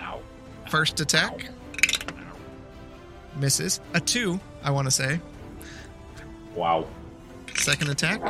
Ow. 0.00 0.20
First 0.68 1.00
attack 1.00 1.50
misses. 3.36 3.80
A 3.94 4.00
2, 4.00 4.40
I 4.62 4.70
want 4.70 4.86
to 4.86 4.90
say. 4.90 5.20
Wow. 6.54 6.86
Second 7.54 7.90
attack. 7.90 8.20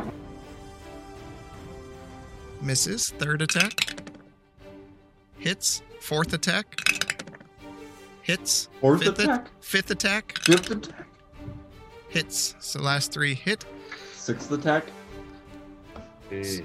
Misses. 2.62 3.09
Third 3.18 3.43
attack. 3.43 3.98
hits. 5.39 5.82
Fourth 6.01 6.32
attack 6.32 6.80
hits. 8.22 8.68
Fourth 8.80 9.02
Fifth 9.02 9.18
at- 9.18 9.24
attack. 9.24 9.48
Fifth 9.60 9.90
attack 9.90 10.39
Fifth 10.44 10.70
attack. 10.70 11.06
hits. 12.09 12.55
So 12.60 12.80
last 12.80 13.12
three 13.12 13.34
hit. 13.34 13.64
Sixth 14.14 14.51
attack. 14.52 14.84
Jeez. 16.30 16.64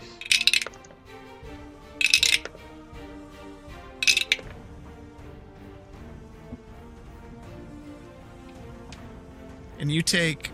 and 9.80 9.92
you 9.92 10.02
take 10.02 10.52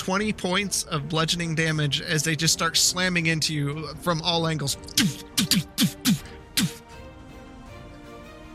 20 0.00 0.32
points 0.32 0.84
of 0.84 1.10
bludgeoning 1.10 1.54
damage 1.54 2.00
as 2.00 2.22
they 2.22 2.34
just 2.34 2.54
start 2.54 2.74
slamming 2.74 3.26
into 3.26 3.52
you 3.52 3.86
from 4.00 4.22
all 4.22 4.46
angles. 4.46 4.78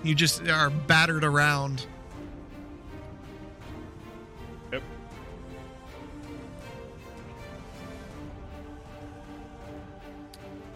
You 0.02 0.16
just 0.16 0.42
are 0.48 0.72
battered 0.72 1.24
around. 1.24 1.86
Yep. 4.74 4.82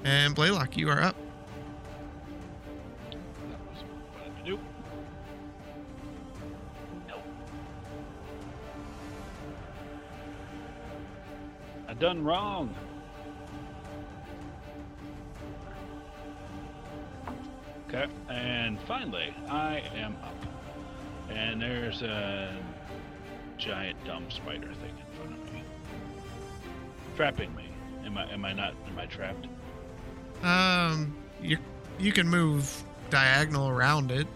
And 0.03 0.35
Blaylock, 0.35 0.77
you 0.77 0.87
are 0.89 1.01
up. 1.01 1.15
Done 11.99 12.23
wrong. 12.23 12.73
Okay, 17.87 18.05
and 18.29 18.79
finally, 18.81 19.33
I 19.49 19.83
am 19.95 20.15
up. 20.23 20.35
And 21.29 21.61
there's 21.61 22.01
a 22.01 22.55
giant 23.57 24.01
dumb 24.05 24.31
spider 24.31 24.67
thing 24.75 24.93
in 24.97 25.17
front 25.17 25.33
of 25.33 25.53
me. 25.53 25.63
Trapping 27.17 27.53
me. 27.53 27.65
Am 28.05 28.17
I 28.17 28.31
am 28.31 28.45
I 28.45 28.53
not 28.53 28.75
am 28.87 28.97
I 28.97 29.05
trapped? 29.05 29.47
Um, 30.41 31.13
you 31.41 31.57
you 31.99 32.13
can 32.13 32.29
move 32.29 32.81
diagonal 33.09 33.67
around 33.67 34.11
it. 34.11 34.27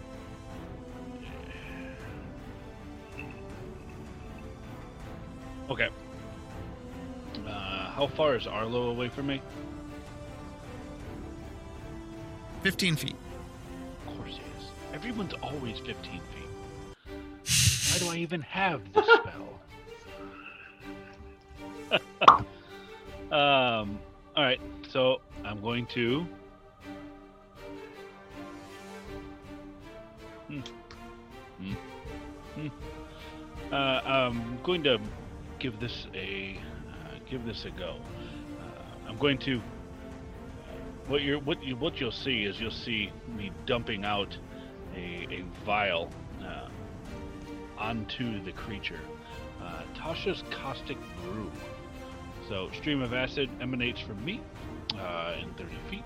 Okay. 5.70 5.88
Uh, 7.46 7.90
how 7.90 8.06
far 8.06 8.36
is 8.36 8.46
Arlo 8.46 8.90
away 8.90 9.08
from 9.08 9.26
me? 9.26 9.40
15 12.62 12.96
feet. 12.96 13.16
Of 14.06 14.16
course 14.16 14.32
he 14.32 14.42
is. 14.58 14.70
Everyone's 14.92 15.34
always 15.42 15.78
15 15.80 15.94
feet. 15.96 16.22
Why 17.92 17.98
do 17.98 18.08
I 18.08 18.16
even 18.16 18.40
have 18.42 18.80
this 18.92 19.06
spell? 19.06 19.60
um. 23.30 23.98
All 24.36 24.42
right. 24.42 24.60
So 24.90 25.20
I'm 25.44 25.60
going 25.60 25.86
to. 25.88 26.26
Hmm. 30.48 30.60
Hmm. 31.60 31.72
Hmm. 32.54 32.68
Uh, 33.72 33.76
I'm 33.76 34.58
going 34.62 34.82
to 34.84 34.98
give 35.58 35.80
this 35.80 36.06
a 36.14 36.58
give 37.28 37.44
this 37.44 37.64
a 37.64 37.70
go. 37.70 37.96
Uh, 38.60 39.08
I'm 39.08 39.16
going 39.16 39.38
to 39.38 39.60
what 41.06 41.22
you're 41.22 41.40
what 41.40 41.62
you 41.62 41.76
what 41.76 42.00
you'll 42.00 42.10
see 42.10 42.44
is 42.44 42.60
you'll 42.60 42.70
see 42.70 43.12
me 43.36 43.50
dumping 43.66 44.04
out 44.04 44.36
a, 44.96 45.26
a 45.30 45.44
vial 45.64 46.10
uh, 46.42 46.68
onto 47.78 48.42
the 48.44 48.52
creature. 48.52 49.00
Uh, 49.62 49.82
Tasha's 49.96 50.42
caustic 50.50 50.98
brew. 51.22 51.50
So 52.48 52.70
stream 52.72 53.00
of 53.00 53.14
acid 53.14 53.48
emanates 53.60 54.00
from 54.00 54.22
me 54.24 54.40
uh, 54.98 55.36
in 55.40 55.52
30 55.54 55.70
feet, 55.90 56.04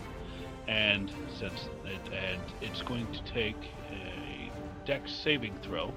and 0.68 1.10
since 1.36 1.68
it, 1.84 2.12
and 2.12 2.40
it's 2.60 2.82
going 2.82 3.06
to 3.12 3.32
take 3.32 3.56
a 3.90 4.50
dex 4.86 5.12
saving 5.12 5.56
throw 5.62 5.92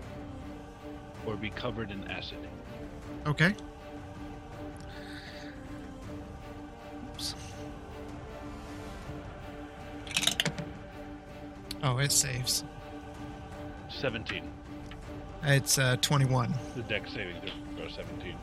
or 1.26 1.36
be 1.36 1.52
covered 1.52 1.92
in 1.92 2.04
acid. 2.08 2.40
Okay. 3.28 3.56
Oh, 11.84 11.98
it 11.98 12.12
saves. 12.12 12.64
17. 13.90 14.44
It's 15.44 15.78
uh, 15.78 15.98
21. 16.02 16.54
The 16.76 16.84
dex 16.84 17.12
saving 17.12 17.36
throw 17.76 17.88
17. 17.88 18.36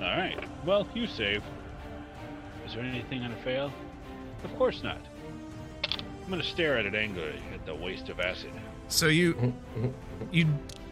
All 0.00 0.02
right. 0.02 0.38
Well, 0.64 0.86
you 0.94 1.06
save. 1.06 1.42
Is 2.66 2.74
there 2.74 2.82
anything 2.82 3.22
on 3.22 3.32
a 3.32 3.36
fail? 3.36 3.72
Of 4.44 4.54
course 4.56 4.82
not. 4.82 4.98
I'm 5.84 6.30
gonna 6.30 6.42
stare 6.42 6.76
at 6.76 6.84
it 6.84 6.94
angrily 6.94 7.40
at 7.54 7.64
the 7.64 7.74
waste 7.74 8.10
of 8.10 8.20
acid. 8.20 8.50
So 8.88 9.06
you 9.06 9.54
you 10.30 10.46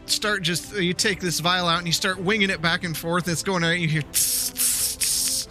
start 0.07 0.43
just 0.43 0.75
you 0.75 0.95
take 0.95 1.21
this 1.21 1.41
vial 1.41 1.69
out 1.69 1.79
and 1.79 1.87
you 1.87 1.93
start 1.93 2.19
winging 2.19 2.49
it 2.51 2.63
back 2.63 2.85
and 2.85 2.97
forth. 2.97 3.29
It's 3.29 3.43
going 3.43 3.63
out. 3.63 3.79
You 3.79 3.87
hear, 3.87 4.03
tss, 4.13 4.53
tss, 4.53 4.97
tss, 4.97 5.49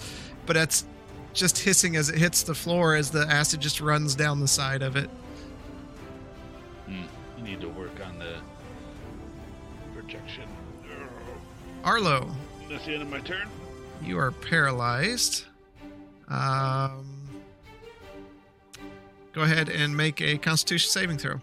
but 0.48 0.58
it's 0.58 0.86
just 1.34 1.60
hissing 1.60 1.96
as 1.98 2.10
it 2.10 2.18
hits 2.18 2.44
the 2.44 2.56
floor 2.56 2.96
as 2.96 3.12
the 3.12 3.28
acid 3.30 3.60
just 3.60 3.80
runs 3.80 4.16
down 4.16 4.40
the 4.40 4.48
side 4.48 4.82
of 4.82 4.96
it. 4.96 5.10
Arlo, 11.96 12.30
That's 12.70 12.86
the 12.86 12.92
end 12.94 13.04
of 13.04 13.10
my 13.10 13.22
turn. 13.22 13.48
you 14.04 14.20
are 14.20 14.30
paralyzed. 14.32 15.46
Um, 16.28 17.06
go 19.32 19.44
ahead 19.44 19.70
and 19.70 19.96
make 19.96 20.20
a 20.20 20.38
Constitution 20.38 20.90
saving 20.92 21.18
throw. 21.20 21.40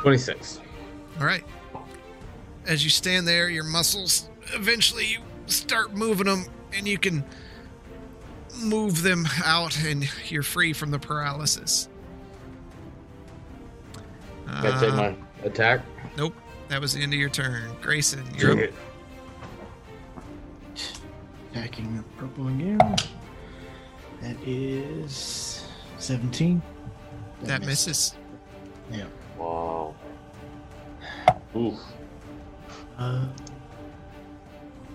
Twenty-six. 0.00 0.60
All 1.18 1.26
right. 1.26 1.44
As 2.66 2.84
you 2.84 2.90
stand 2.90 3.26
there, 3.26 3.48
your 3.48 3.64
muscles 3.64 4.28
eventually 4.54 5.06
you 5.06 5.18
start 5.46 5.94
moving 5.94 6.26
them, 6.26 6.44
and 6.72 6.86
you 6.86 6.98
can 6.98 7.24
move 8.62 9.02
them 9.02 9.26
out, 9.44 9.78
and 9.84 10.08
you're 10.30 10.42
free 10.42 10.72
from 10.72 10.90
the 10.90 10.98
paralysis. 10.98 11.88
Can 14.46 14.66
I 14.66 14.80
take 14.80 14.92
Uh, 14.92 14.96
my 14.96 15.16
attack? 15.44 15.80
Nope, 16.16 16.34
that 16.68 16.80
was 16.80 16.94
the 16.94 17.02
end 17.02 17.12
of 17.12 17.18
your 17.18 17.28
turn. 17.28 17.62
Grayson, 17.82 18.24
you're 18.36 18.52
up. 18.52 18.58
It. 18.58 18.74
Attacking 21.52 21.96
the 21.96 22.02
purple 22.18 22.48
again. 22.48 22.78
That 24.22 24.36
is 24.46 25.64
17. 25.98 26.62
That 27.42 27.60
missed. 27.60 27.86
misses. 27.88 28.14
Yeah. 28.90 29.04
Wow. 29.38 29.94
Oof. 31.54 31.78
Uh, 32.98 33.26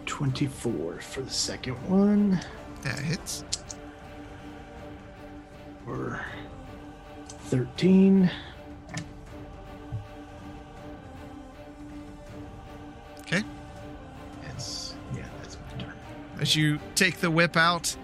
24 0.06 1.00
for 1.02 1.22
the 1.22 1.30
second 1.30 1.74
one. 1.90 2.40
That 2.84 3.00
hits. 3.00 3.44
Or 5.88 6.26
13. 7.28 8.30
Okay. 13.22 13.44
That's, 14.44 14.96
yeah, 15.16 15.24
that's 15.42 15.58
my 15.58 15.84
turn. 15.84 15.94
As 16.40 16.56
you 16.56 16.80
take 16.96 17.18
the 17.18 17.32
whip 17.32 17.58
out, 17.58 17.96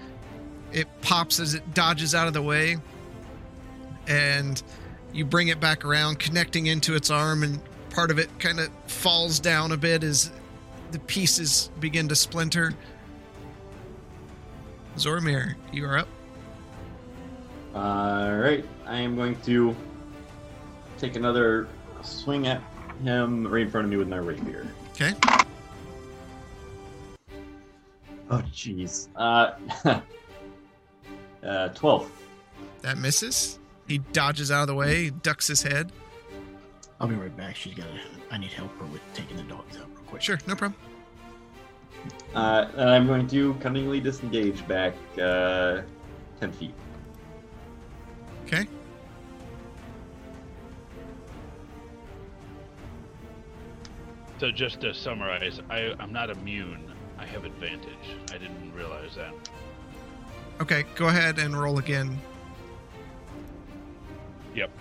it 0.71 0.87
pops 1.01 1.39
as 1.39 1.53
it 1.53 1.73
dodges 1.73 2.13
out 2.13 2.27
of 2.27 2.33
the 2.33 2.41
way, 2.41 2.77
and 4.07 4.61
you 5.13 5.25
bring 5.25 5.47
it 5.47 5.59
back 5.59 5.85
around, 5.85 6.19
connecting 6.19 6.67
into 6.67 6.95
its 6.95 7.09
arm, 7.09 7.43
and 7.43 7.61
part 7.89 8.11
of 8.11 8.19
it 8.19 8.29
kind 8.39 8.59
of 8.59 8.69
falls 8.85 9.39
down 9.39 9.71
a 9.71 9.77
bit 9.77 10.03
as 10.03 10.31
the 10.91 10.99
pieces 10.99 11.71
begin 11.79 12.07
to 12.09 12.15
splinter. 12.15 12.73
Zoramir, 14.97 15.55
you 15.71 15.85
are 15.85 15.99
up. 15.99 16.07
All 17.75 18.35
right, 18.35 18.65
I 18.85 18.99
am 18.99 19.15
going 19.15 19.39
to 19.41 19.75
take 20.97 21.15
another 21.15 21.67
swing 22.01 22.47
at 22.47 22.61
him 23.03 23.47
right 23.47 23.63
in 23.63 23.69
front 23.69 23.85
of 23.85 23.91
me 23.91 23.97
with 23.97 24.07
my 24.07 24.17
rapier. 24.17 24.67
Okay. 24.91 25.13
Oh, 28.29 28.43
jeez. 28.51 29.07
Uh, 29.15 29.51
uh, 31.45 31.69
twelve. 31.69 32.11
That 32.81 32.97
misses. 32.97 33.59
He 33.87 33.99
dodges 33.99 34.51
out 34.51 34.61
of 34.61 34.67
the 34.67 34.75
way, 34.75 35.11
ducks 35.11 35.47
his 35.47 35.61
head. 35.61 35.91
I'll 36.99 37.07
be 37.07 37.15
right 37.15 37.35
back. 37.35 37.55
She's 37.55 37.73
got 37.73 37.85
to. 37.85 37.99
I 38.31 38.37
need 38.37 38.51
help 38.51 38.77
her 38.79 38.85
with 38.85 39.01
taking 39.13 39.37
the 39.37 39.43
dogs 39.43 39.77
out 39.77 39.87
real 39.93 40.03
quick. 40.07 40.21
Sure, 40.21 40.39
no 40.47 40.55
problem. 40.55 40.79
Uh, 42.35 42.67
and 42.75 42.89
I'm 42.89 43.07
going 43.07 43.27
to 43.27 43.53
cunningly 43.55 43.99
disengage 43.99 44.67
back 44.67 44.93
uh, 45.21 45.81
10 46.39 46.51
feet. 46.53 46.73
Okay. 48.47 48.65
So 54.39 54.51
just 54.51 54.79
to 54.81 54.93
summarize, 54.93 55.59
I, 55.69 55.93
I'm 55.99 56.13
not 56.13 56.29
immune. 56.29 56.93
I 57.17 57.25
have 57.25 57.43
advantage. 57.43 57.91
I 58.31 58.37
didn't 58.37 58.73
realize 58.73 59.15
that. 59.15 59.33
Okay, 60.61 60.85
go 60.95 61.09
ahead 61.09 61.39
and 61.39 61.59
roll 61.59 61.77
again 61.79 62.19
Yep. 64.55 64.71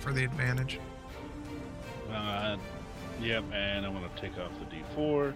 for 0.00 0.12
the 0.12 0.24
advantage. 0.24 0.78
Uh, 2.10 2.58
yep, 3.20 3.44
and 3.52 3.86
I'm 3.86 3.94
gonna 3.94 4.10
take 4.20 4.36
off 4.38 4.52
the 4.58 4.76
D4. 4.76 5.32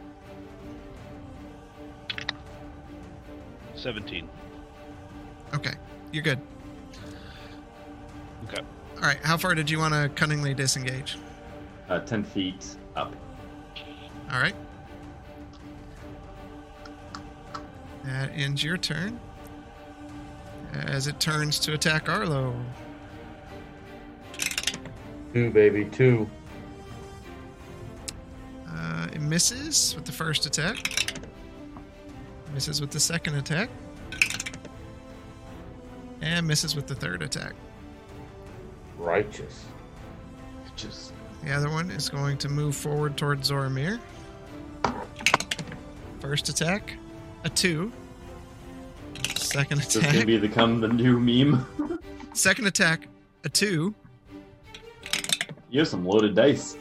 17. 3.75 4.29
Okay, 5.55 5.75
you're 6.13 6.23
good. 6.23 6.41
Okay. 8.49 8.63
All 8.97 9.03
right, 9.03 9.19
how 9.23 9.37
far 9.37 9.55
did 9.55 9.69
you 9.69 9.79
want 9.79 9.95
to 9.95 10.09
cunningly 10.15 10.55
disengage? 10.55 11.19
Uh, 11.89 12.01
10 12.01 12.25
feet 12.25 12.77
up. 12.95 13.15
All 14.33 14.41
right. 14.41 14.55
That 18.05 18.31
ends 18.35 18.63
your 18.63 18.77
turn. 18.77 19.19
As 20.73 21.07
it 21.07 21.19
turns 21.21 21.59
to 21.61 21.75
attack 21.75 22.09
Arlo. 22.09 22.55
Two, 25.33 25.51
baby, 25.51 25.85
two. 25.85 26.29
Uh, 28.69 29.09
it 29.13 29.21
misses 29.21 29.95
with 29.95 30.05
the 30.05 30.13
first 30.13 30.47
attack. 30.47 31.19
Misses 32.55 32.81
with 32.81 32.91
the 32.91 33.01
second 33.01 33.35
attack. 33.35 33.71
And 36.21 36.47
misses 36.47 36.75
with 36.75 36.87
the 36.87 36.95
third 36.95 37.23
attack. 37.23 37.55
Righteous. 38.99 39.65
Just 40.77 41.13
The 41.45 41.53
other 41.53 41.71
one 41.71 41.91
is 41.91 42.09
going 42.09 42.39
to 42.39 42.49
move 42.49 42.75
forward 42.77 43.17
towards 43.17 43.51
Zoramir. 43.51 43.99
First 46.21 46.49
attack, 46.49 46.95
a 47.45 47.49
two. 47.49 47.93
Second 49.37 49.79
attack. 49.81 49.85
this 49.87 49.97
is 49.97 50.03
going 50.03 50.13
to 50.13 50.19
attack, 50.21 50.27
be 50.27 50.39
become 50.39 50.81
the 50.81 50.89
new 50.89 51.19
meme. 51.21 51.99
second 52.33 52.67
attack, 52.67 53.09
a 53.45 53.49
two. 53.49 53.95
You 55.71 55.81
have 55.81 55.89
some 55.89 56.05
loaded 56.05 56.35
dice. 56.35 56.77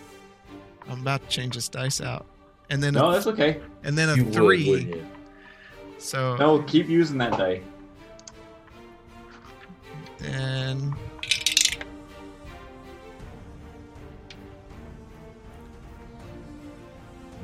I'm 0.89 1.01
about 1.01 1.21
to 1.23 1.27
change 1.27 1.55
this 1.55 1.67
dice 1.69 2.01
out, 2.01 2.25
and 2.69 2.81
then 2.81 2.93
No, 2.93 3.09
a, 3.09 3.13
that's 3.13 3.27
okay. 3.27 3.59
and 3.83 3.97
then 3.97 4.09
a 4.09 4.15
You 4.15 4.25
three. 4.31 4.69
wouldn't 4.69 4.95
you? 4.95 5.05
so 5.97 6.35
No, 6.37 6.61
keep 6.63 6.87
using 6.89 7.17
that 7.19 7.31
die. 7.37 7.61
then 10.19 10.93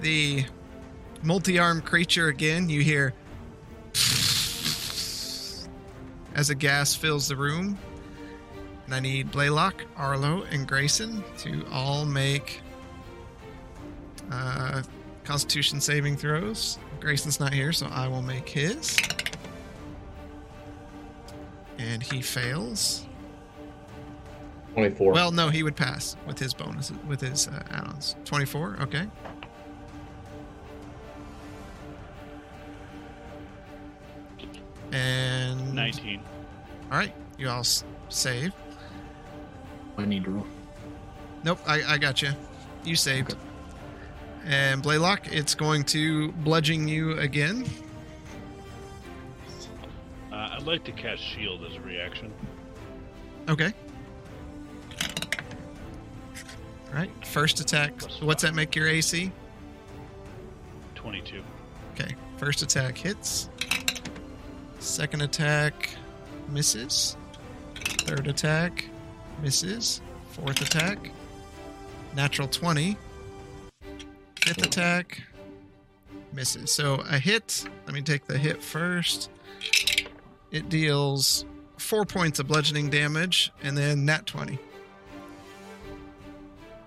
the 0.01 0.45
multi-armed 1.23 1.85
creature 1.85 2.27
again. 2.27 2.69
You 2.69 2.81
hear 2.81 3.13
as 6.35 6.49
a 6.49 6.55
gas 6.55 6.95
fills 6.95 7.27
the 7.27 7.35
room. 7.35 7.77
And 8.85 8.95
I 8.95 8.99
need 8.99 9.31
Blaylock, 9.31 9.85
Arlo, 9.95 10.43
and 10.51 10.67
Grayson 10.67 11.23
to 11.39 11.65
all 11.71 12.03
make 12.03 12.61
uh, 14.31 14.81
Constitution 15.23 15.79
saving 15.79 16.17
throws. 16.17 16.77
Grayson's 16.99 17.39
not 17.39 17.53
here, 17.53 17.71
so 17.71 17.87
I 17.87 18.07
will 18.07 18.21
make 18.21 18.49
his. 18.49 18.97
And 21.77 22.03
he 22.03 22.21
fails. 22.21 23.05
24. 24.73 25.13
Well, 25.13 25.31
no, 25.31 25.49
he 25.49 25.63
would 25.63 25.75
pass 25.75 26.15
with 26.27 26.37
his 26.39 26.53
bonuses, 26.53 26.97
with 27.07 27.21
his 27.21 27.47
uh, 27.47 27.63
add-ons. 27.71 28.15
Twenty-four, 28.25 28.77
okay. 28.81 29.07
And 34.91 35.73
19. 35.73 36.21
All 36.91 36.97
right, 36.97 37.13
you 37.37 37.49
all 37.49 37.59
s- 37.61 37.83
save. 38.09 38.53
I 39.97 40.05
need 40.05 40.23
to 40.25 40.31
roll. 40.31 40.47
Nope, 41.43 41.59
I, 41.65 41.81
I 41.83 41.97
got 41.97 42.21
you. 42.21 42.31
You 42.83 42.95
saved. 42.95 43.35
And 44.45 44.81
Blaylock, 44.81 45.31
it's 45.31 45.53
going 45.55 45.83
to 45.85 46.31
bludgeon 46.33 46.87
you 46.87 47.17
again. 47.19 47.65
Uh, 50.31 50.49
I'd 50.53 50.63
like 50.63 50.83
to 50.85 50.91
cast 50.91 51.21
Shield 51.21 51.63
as 51.63 51.75
a 51.75 51.81
reaction. 51.81 52.31
Okay. 53.49 53.73
All 56.89 56.93
right, 56.97 57.11
first 57.25 57.59
attack. 57.59 58.01
What's 58.21 58.41
that 58.43 58.53
make 58.55 58.75
your 58.75 58.87
AC? 58.87 59.31
22. 60.95 61.41
Okay, 61.93 62.15
first 62.37 62.61
attack 62.61 62.97
hits. 62.97 63.49
Second 64.81 65.21
attack 65.21 65.91
misses. 66.49 67.15
Third 67.75 68.27
attack 68.27 68.85
misses. 69.39 70.01
Fourth 70.31 70.59
attack, 70.59 71.11
natural 72.15 72.47
20. 72.47 72.97
Fifth 74.41 74.65
attack 74.65 75.21
misses. 76.33 76.71
So 76.71 76.95
a 77.07 77.19
hit, 77.19 77.63
let 77.85 77.93
me 77.93 78.01
take 78.01 78.25
the 78.25 78.39
hit 78.39 78.61
first. 78.61 79.29
It 80.49 80.67
deals 80.67 81.45
four 81.77 82.03
points 82.03 82.39
of 82.39 82.47
bludgeoning 82.47 82.89
damage, 82.89 83.51
and 83.61 83.77
then 83.77 84.03
nat 84.03 84.25
20. 84.25 84.57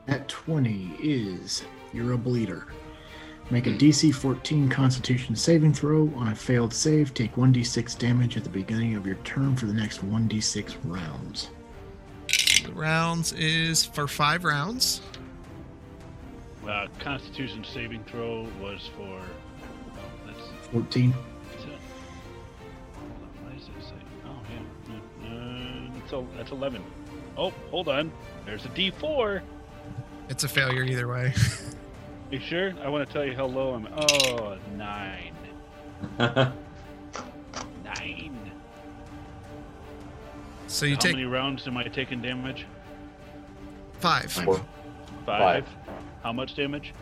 At 0.08 0.28
20 0.28 0.96
is 1.00 1.62
you're 1.92 2.12
a 2.12 2.18
bleeder. 2.18 2.66
Make 3.50 3.66
a 3.66 3.70
DC 3.70 4.14
14 4.14 4.68
Constitution 4.70 5.36
saving 5.36 5.74
throw. 5.74 6.10
On 6.16 6.28
a 6.28 6.34
failed 6.34 6.72
save, 6.72 7.12
take 7.12 7.34
1d6 7.34 7.98
damage 7.98 8.36
at 8.36 8.44
the 8.44 8.50
beginning 8.50 8.94
of 8.94 9.06
your 9.06 9.16
turn 9.16 9.54
for 9.54 9.66
the 9.66 9.72
next 9.72 10.04
1d6 10.04 10.76
rounds. 10.84 11.50
The 12.64 12.72
rounds 12.72 13.32
is 13.34 13.84
for 13.84 14.08
five 14.08 14.44
rounds. 14.44 15.02
Uh, 16.66 16.86
Constitution 16.98 17.62
saving 17.64 18.02
throw 18.04 18.48
was 18.62 18.88
for. 18.96 19.02
Oh, 19.02 19.98
that's. 20.26 20.40
14. 20.72 21.10
Is 21.10 21.64
it? 21.64 21.68
Hold 22.94 23.10
on, 23.10 23.44
what 23.44 23.58
does 23.58 23.68
it 23.68 23.84
say? 23.84 23.94
Oh, 24.24 24.40
yeah. 24.50 25.28
Uh, 25.28 26.00
that's, 26.00 26.12
a, 26.14 26.24
that's 26.38 26.50
11. 26.52 26.82
Oh, 27.36 27.52
hold 27.70 27.88
on. 27.88 28.10
There's 28.46 28.64
a 28.64 28.68
D4. 28.68 29.42
It's 30.30 30.44
a 30.44 30.48
failure 30.48 30.82
either 30.84 31.06
way. 31.06 31.34
You 32.34 32.40
sure? 32.40 32.74
I 32.82 32.88
want 32.88 33.06
to 33.06 33.12
tell 33.12 33.24
you 33.24 33.36
how 33.36 33.44
low 33.44 33.74
I'm. 33.74 33.86
Oh, 33.96 34.58
nine. 34.76 35.36
Nine. 37.84 38.50
So 40.66 40.84
you 40.84 40.94
how 40.94 41.00
take 41.00 41.12
How 41.12 41.16
many 41.16 41.26
rounds 41.26 41.68
am 41.68 41.76
I 41.76 41.84
taking 41.84 42.20
damage? 42.20 42.66
five. 44.00 44.32
Four. 44.32 44.56
Five. 45.24 45.64
Five. 45.64 45.66
How 46.24 46.32
much 46.32 46.56
damage? 46.56 46.92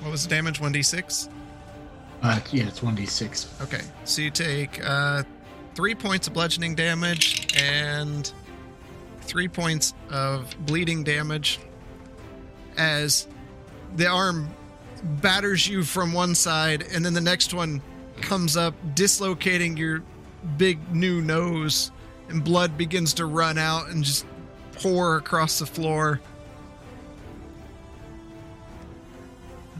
What 0.00 0.10
was 0.10 0.24
the 0.24 0.30
damage? 0.30 0.58
1d6? 0.58 1.28
Uh, 2.24 2.40
yeah, 2.50 2.66
it's 2.66 2.80
1d6. 2.80 3.62
Okay. 3.62 3.82
So 4.02 4.20
you 4.20 4.32
take 4.32 4.84
uh, 4.84 5.22
three 5.76 5.94
points 5.94 6.26
of 6.26 6.32
bludgeoning 6.32 6.74
damage 6.74 7.56
and 7.56 8.32
three 9.20 9.46
points 9.46 9.94
of 10.10 10.56
bleeding 10.66 11.04
damage 11.04 11.60
as 12.78 13.26
the 13.96 14.06
arm 14.06 14.48
batters 15.02 15.66
you 15.68 15.82
from 15.82 16.12
one 16.12 16.34
side, 16.34 16.84
and 16.92 17.04
then 17.04 17.14
the 17.14 17.20
next 17.20 17.52
one 17.52 17.82
comes 18.20 18.56
up, 18.56 18.74
dislocating 18.94 19.76
your 19.76 20.02
big 20.56 20.94
new 20.94 21.20
nose, 21.20 21.90
and 22.28 22.42
blood 22.44 22.78
begins 22.78 23.14
to 23.14 23.26
run 23.26 23.58
out 23.58 23.88
and 23.88 24.04
just 24.04 24.26
pour 24.72 25.16
across 25.16 25.58
the 25.58 25.66
floor. 25.66 26.20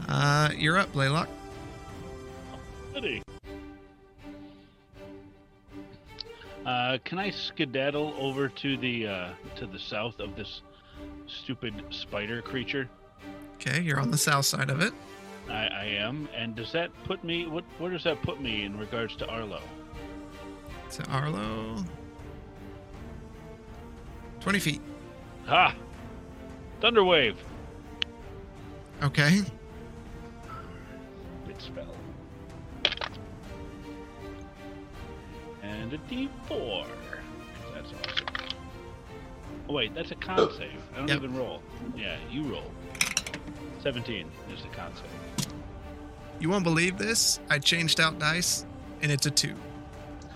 Uh, 0.07 0.49
you're 0.57 0.77
up, 0.77 0.91
Blaylock. 0.91 1.29
Uh, 6.65 6.97
can 7.03 7.17
I 7.17 7.29
skedaddle 7.29 8.13
over 8.19 8.47
to 8.47 8.77
the 8.77 9.07
uh, 9.07 9.29
to 9.55 9.65
the 9.65 9.79
south 9.79 10.19
of 10.19 10.35
this 10.35 10.61
stupid 11.29 11.83
spider 11.89 12.41
creature? 12.41 12.89
Okay, 13.55 13.81
you're 13.81 13.99
on 13.99 14.11
the 14.11 14.17
south 14.17 14.45
side 14.45 14.69
of 14.69 14.81
it. 14.81 14.93
I, 15.49 15.67
I 15.67 15.85
am. 15.85 16.29
And 16.35 16.55
does 16.55 16.71
that 16.71 16.91
put 17.03 17.23
me? 17.23 17.47
What 17.47 17.63
where 17.77 17.91
does 17.91 18.03
that 18.03 18.21
put 18.21 18.41
me 18.41 18.63
in 18.63 18.77
regards 18.77 19.15
to 19.17 19.27
Arlo? 19.27 19.61
To 20.91 21.03
Arlo. 21.11 21.83
20 24.39 24.59
feet. 24.59 24.81
Ha! 25.47 25.75
Thunderwave. 26.81 27.35
Okay. 29.03 29.41
spell. 31.57 31.95
And 35.61 35.93
a 35.93 35.97
D4. 35.97 36.85
'Cause 39.69 39.69
That's 39.69 39.69
awesome. 39.69 39.69
Oh, 39.69 39.73
wait, 39.73 39.93
that's 39.93 40.11
a 40.11 40.15
con 40.15 40.51
save. 40.57 40.81
I 40.93 40.97
don't 40.99 41.07
Yep. 41.07 41.17
even 41.17 41.35
roll. 41.35 41.61
Yeah, 41.95 42.17
you 42.31 42.43
roll. 42.43 42.71
17 43.81 44.29
is 44.53 44.61
the 44.63 44.67
con 44.69 44.91
save. 44.95 45.47
You 46.39 46.49
won't 46.49 46.63
believe 46.63 46.97
this. 46.97 47.39
I 47.49 47.59
changed 47.59 47.99
out 47.99 48.17
dice, 48.19 48.65
and 49.01 49.11
it's 49.11 49.25
a 49.25 49.31
two. 49.31 49.55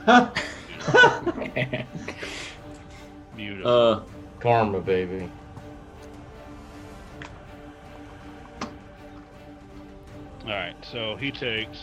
Beautiful. 3.36 3.72
uh, 3.72 4.02
Karma, 4.40 4.80
baby. 4.82 5.30
All 10.46 10.50
right, 10.50 10.76
so 10.92 11.16
he 11.16 11.32
takes 11.32 11.80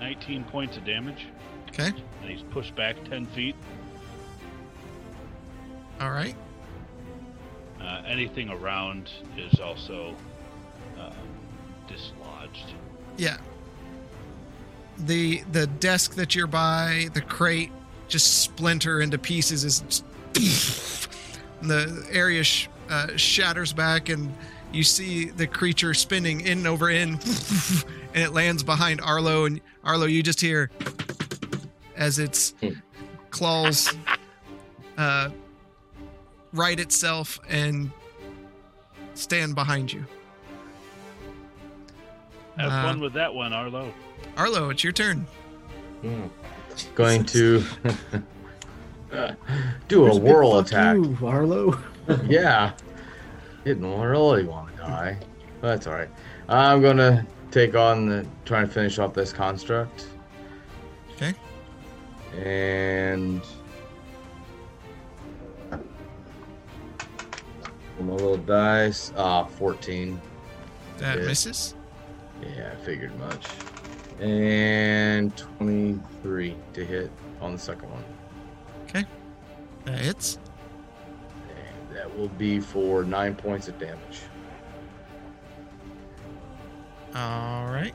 19 0.00 0.44
points 0.44 0.76
of 0.76 0.84
damage, 0.84 1.26
Okay. 1.68 1.92
and 2.22 2.30
he's 2.30 2.42
pushed 2.50 2.74
back 2.74 2.96
10 3.08 3.26
feet. 3.26 3.54
All 6.00 6.10
right. 6.10 6.34
Uh, 7.80 8.02
anything 8.06 8.50
around 8.50 9.10
is 9.36 9.58
also 9.60 10.14
um, 10.98 11.12
dislodged. 11.88 12.74
Yeah. 13.16 13.38
The 14.98 15.42
the 15.52 15.66
desk 15.66 16.14
that 16.16 16.34
you're 16.34 16.48
by, 16.48 17.08
the 17.14 17.20
crate, 17.20 17.70
just 18.08 18.42
splinter 18.42 19.00
into 19.00 19.16
pieces. 19.16 19.62
Is 19.64 20.02
the 21.62 22.04
area 22.10 22.42
sh- 22.42 22.68
uh, 22.90 23.16
shatters 23.16 23.72
back, 23.72 24.08
and 24.08 24.34
you 24.72 24.82
see 24.82 25.26
the 25.26 25.46
creature 25.46 25.94
spinning 25.94 26.40
in 26.40 26.66
over 26.66 26.90
in, 26.90 27.14
and 28.18 28.26
it 28.26 28.32
lands 28.34 28.64
behind 28.64 29.00
Arlo. 29.00 29.44
And 29.44 29.60
Arlo, 29.84 30.06
you 30.06 30.24
just 30.24 30.40
hear 30.40 30.70
as 31.96 32.18
its 32.18 32.52
Hmm. 32.60 32.70
claws 33.30 33.94
uh, 34.96 35.30
right 36.52 36.80
itself 36.80 37.38
and 37.48 37.92
stand 39.14 39.54
behind 39.54 39.92
you. 39.92 40.04
Have 42.56 42.72
Uh, 42.72 42.82
fun 42.88 42.98
with 43.00 43.12
that 43.12 43.32
one, 43.32 43.52
Arlo. 43.52 43.92
Arlo, 44.36 44.70
it's 44.70 44.82
your 44.82 44.92
turn. 44.92 45.24
Hmm. 46.02 46.24
Going 46.96 47.24
to 47.26 47.62
do 49.88 50.06
a 50.06 50.18
whirl 50.18 50.58
attack. 50.58 50.96
you, 50.96 51.16
Arlo. 51.24 51.78
Yeah. 52.26 52.72
Didn't 53.64 53.84
really 54.00 54.42
want 54.44 54.74
to 54.74 54.78
die. 54.82 55.18
But 55.60 55.68
that's 55.68 55.86
alright. 55.86 56.08
I'm 56.48 56.80
gonna 56.80 57.26
take 57.50 57.74
on 57.74 58.06
the 58.08 58.26
try 58.44 58.60
and 58.62 58.72
finish 58.72 58.98
off 58.98 59.14
this 59.14 59.32
construct. 59.32 60.06
Okay. 61.14 61.34
And 62.36 63.42
my 68.00 68.12
little 68.12 68.36
dice. 68.36 69.12
Ah, 69.16 69.44
14. 69.44 70.20
That 70.98 71.18
Yeah. 71.18 71.24
misses. 71.26 71.74
Yeah, 72.42 72.70
I 72.72 72.76
figured 72.84 73.16
much. 73.18 73.46
And 74.20 75.36
23 75.36 76.56
to 76.74 76.84
hit 76.84 77.10
on 77.40 77.52
the 77.52 77.58
second 77.58 77.90
one. 77.90 78.04
Okay. 78.84 79.04
That 79.84 79.98
hits. 79.98 80.38
And 81.48 81.96
that 81.96 82.16
will 82.16 82.28
be 82.28 82.60
for 82.60 83.04
nine 83.04 83.34
points 83.34 83.68
of 83.68 83.78
damage. 83.78 84.20
All 87.18 87.66
right. 87.66 87.94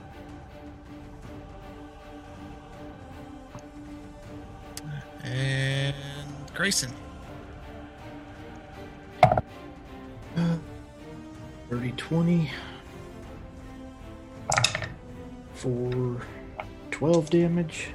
And 5.24 5.96
Grayson. 6.54 6.92
30 11.70 11.92
20 11.94 12.52
for 15.54 16.22
12 16.92 17.30
damage. 17.30 17.92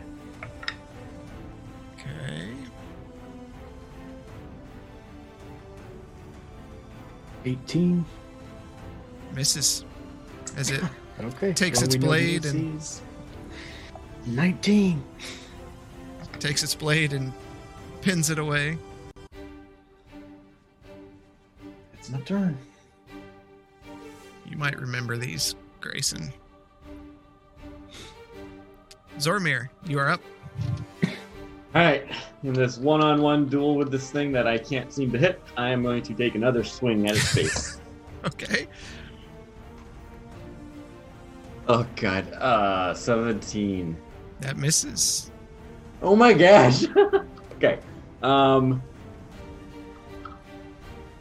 Okay. 1.94 2.54
18. 7.44 8.06
Misses. 9.34 9.84
As 10.56 10.70
it 10.70 10.82
Okay. 11.20 11.52
Takes 11.52 11.78
well, 11.78 11.86
its 11.86 11.96
we 11.96 11.98
know 12.00 12.06
the 12.06 12.06
blade 12.06 12.44
and- 12.46 12.80
ACs. 12.80 13.00
19. 14.26 15.02
takes 16.38 16.62
its 16.62 16.74
blade 16.74 17.12
and 17.12 17.32
pins 18.02 18.30
it 18.30 18.38
away. 18.38 18.78
It's 21.94 22.10
my 22.10 22.20
turn. 22.20 22.56
You 24.46 24.56
might 24.56 24.78
remember 24.78 25.16
these, 25.16 25.54
Grayson. 25.80 26.32
Zoramir, 29.18 29.68
you 29.86 29.98
are 29.98 30.10
up. 30.10 30.20
Alright, 31.74 32.06
in 32.44 32.52
this 32.52 32.78
one 32.78 33.02
on 33.02 33.20
one 33.20 33.46
duel 33.48 33.74
with 33.76 33.90
this 33.90 34.10
thing 34.10 34.30
that 34.32 34.46
I 34.46 34.58
can't 34.58 34.92
seem 34.92 35.10
to 35.12 35.18
hit, 35.18 35.42
I 35.56 35.70
am 35.70 35.82
going 35.82 36.02
to 36.02 36.14
take 36.14 36.34
another 36.34 36.64
swing 36.64 37.06
at 37.08 37.16
its 37.16 37.32
face. 37.34 37.80
Okay. 38.26 38.66
Oh 41.68 41.86
god, 41.96 42.32
uh, 42.34 42.94
17. 42.94 43.96
That 44.40 44.56
misses. 44.56 45.30
Oh 46.02 46.14
my 46.16 46.32
gosh! 46.32 46.84
okay, 47.56 47.78
um. 48.22 48.82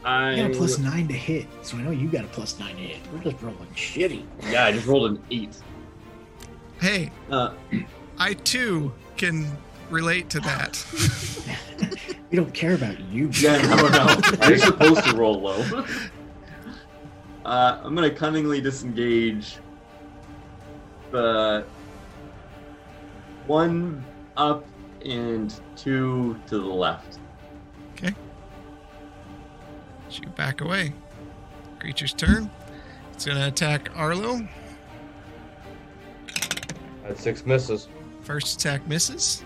I, 0.06 0.34
I 0.34 0.36
got 0.38 0.52
a 0.52 0.54
plus 0.54 0.78
9 0.78 1.08
to 1.10 1.14
hit, 1.14 1.48
so 1.64 1.76
I 1.76 1.82
know 1.82 1.92
you 1.92 2.08
got 2.08 2.24
a 2.24 2.30
plus 2.30 2.58
9 2.60 2.74
to 2.76 2.82
hit. 2.82 3.00
We're 3.12 3.30
just 3.30 3.42
rolling 3.42 3.68
shitty. 3.76 4.24
Yeah, 4.50 4.64
I 4.66 4.72
just 4.72 4.88
rolled 4.88 5.12
an 5.12 5.22
8. 5.30 5.50
Hey, 6.80 7.12
Uh, 7.30 7.54
I 8.18 8.34
too 8.34 8.94
can 9.18 9.46
relate 9.90 10.30
to 10.30 10.40
that. 10.42 10.86
We 12.30 12.36
don't 12.36 12.54
care 12.54 12.74
about 12.76 13.00
you. 13.00 13.30
yeah, 13.36 13.58
no, 13.62 13.88
no. 13.88 14.18
You're 14.50 14.58
supposed 14.58 15.02
to 15.06 15.16
roll 15.16 15.40
low. 15.40 15.86
Uh, 17.46 17.80
I'm 17.82 17.96
gonna 17.96 18.10
cunningly 18.10 18.60
disengage 18.60 19.58
the 21.12 21.66
one 23.46 24.04
up 24.36 24.66
and 25.06 25.54
two 25.76 26.40
to 26.48 26.58
the 26.58 26.66
left. 26.66 27.20
Okay. 27.94 28.14
Shoot 30.10 30.36
back 30.36 30.62
away. 30.62 30.94
Creature's 31.80 32.14
turn. 32.14 32.50
It's 33.14 33.26
going 33.26 33.38
to 33.38 33.48
attack 33.48 33.90
Arlo. 33.96 34.48
That's 37.04 37.22
six 37.22 37.46
misses. 37.46 37.88
First 38.22 38.60
attack 38.60 38.86
misses. 38.88 39.44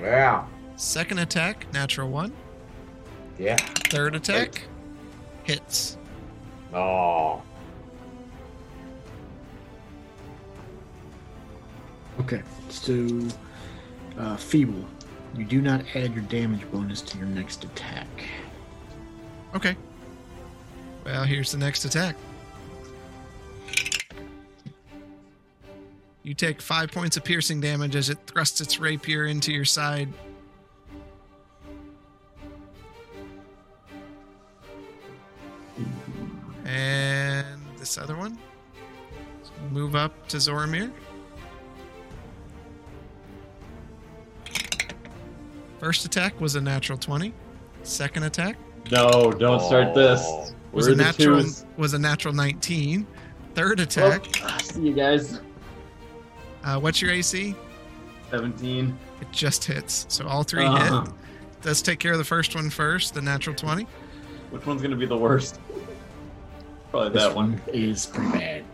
Yeah. 0.00 0.46
Second 0.76 1.18
attack, 1.18 1.66
natural 1.72 2.08
one. 2.08 2.32
Yeah. 3.38 3.56
Third 3.56 4.14
attack, 4.14 4.62
hits. 5.44 5.98
Oh. 6.72 7.42
Okay, 12.20 12.42
so 12.68 13.28
uh, 14.18 14.36
feeble. 14.36 14.84
You 15.36 15.44
do 15.44 15.62
not 15.62 15.84
add 15.94 16.14
your 16.14 16.24
damage 16.24 16.70
bonus 16.70 17.00
to 17.02 17.18
your 17.18 17.26
next 17.26 17.64
attack. 17.64 18.06
Okay. 19.54 19.76
Well, 21.04 21.24
here's 21.24 21.52
the 21.52 21.58
next 21.58 21.84
attack. 21.84 22.16
You 26.22 26.34
take 26.34 26.62
five 26.62 26.92
points 26.92 27.16
of 27.16 27.24
piercing 27.24 27.60
damage 27.60 27.96
as 27.96 28.08
it 28.08 28.18
thrusts 28.26 28.60
its 28.60 28.78
rapier 28.78 29.26
into 29.26 29.52
your 29.52 29.64
side. 29.64 30.08
And 36.64 37.60
this 37.78 37.98
other 37.98 38.16
one. 38.16 38.38
Move 39.70 39.96
up 39.96 40.28
to 40.28 40.36
Zoramir. 40.36 40.92
First 45.82 46.04
attack 46.04 46.40
was 46.40 46.54
a 46.54 46.60
natural 46.60 46.96
20. 46.96 47.34
Second 47.82 48.22
attack 48.22 48.56
No, 48.92 49.32
don't 49.32 49.58
start 49.60 49.94
this. 49.96 50.20
Oh. 50.24 50.46
was 50.70 50.86
Where 50.86 50.94
a 50.94 50.96
natural 50.96 51.42
twos? 51.42 51.64
was 51.76 51.92
a 51.94 51.98
natural 51.98 52.32
19. 52.32 53.04
Third 53.56 53.80
attack. 53.80 54.24
Oh, 54.44 54.58
see 54.62 54.80
you 54.82 54.92
guys. 54.92 55.40
Uh, 56.62 56.78
what's 56.78 57.02
your 57.02 57.10
AC? 57.10 57.56
17. 58.30 58.96
It 59.22 59.32
just 59.32 59.64
hits. 59.64 60.06
So 60.08 60.24
all 60.28 60.44
three 60.44 60.64
Uh-huh. 60.64 61.00
hit. 61.02 61.10
let's 61.64 61.82
take 61.82 61.98
care 61.98 62.12
of 62.12 62.18
the 62.18 62.24
first 62.24 62.54
one 62.54 62.70
first. 62.70 63.14
The 63.14 63.20
natural 63.20 63.56
twenty. 63.56 63.88
Which 64.50 64.64
one's 64.64 64.82
gonna 64.82 64.94
be 64.94 65.06
the 65.06 65.18
worst? 65.18 65.58
Probably 66.92 67.08
This 67.10 67.24
that 67.24 67.34
one. 67.34 67.54
one 67.54 67.62
is 67.74 68.06
pretty 68.06 68.30
bad. 68.38 68.64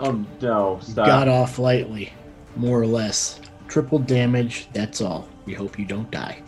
Oh 0.00 0.24
no! 0.40 0.80
Stop. 0.82 1.06
Got 1.06 1.28
off 1.28 1.60
lightly, 1.60 2.12
more 2.56 2.80
or 2.80 2.86
less. 2.88 3.38
Triple 3.68 4.00
damage, 4.00 4.68
that's 4.72 5.00
all. 5.00 5.28
We 5.48 5.54
hope 5.54 5.78
you 5.78 5.86
don't 5.86 6.10
die. 6.10 6.42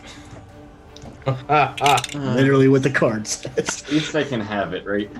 Literally 2.14 2.68
with 2.68 2.82
the 2.82 2.90
card 2.90 3.26
says. 3.26 3.56
At 3.86 3.90
least 3.90 4.14
I 4.14 4.24
can 4.24 4.42
have 4.42 4.74
it, 4.74 4.84
right? 4.84 5.10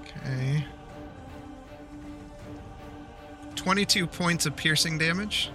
Okay. 0.00 0.64
Twenty-two 3.54 4.06
points 4.06 4.46
of 4.46 4.56
piercing 4.56 4.96
damage. 4.96 5.50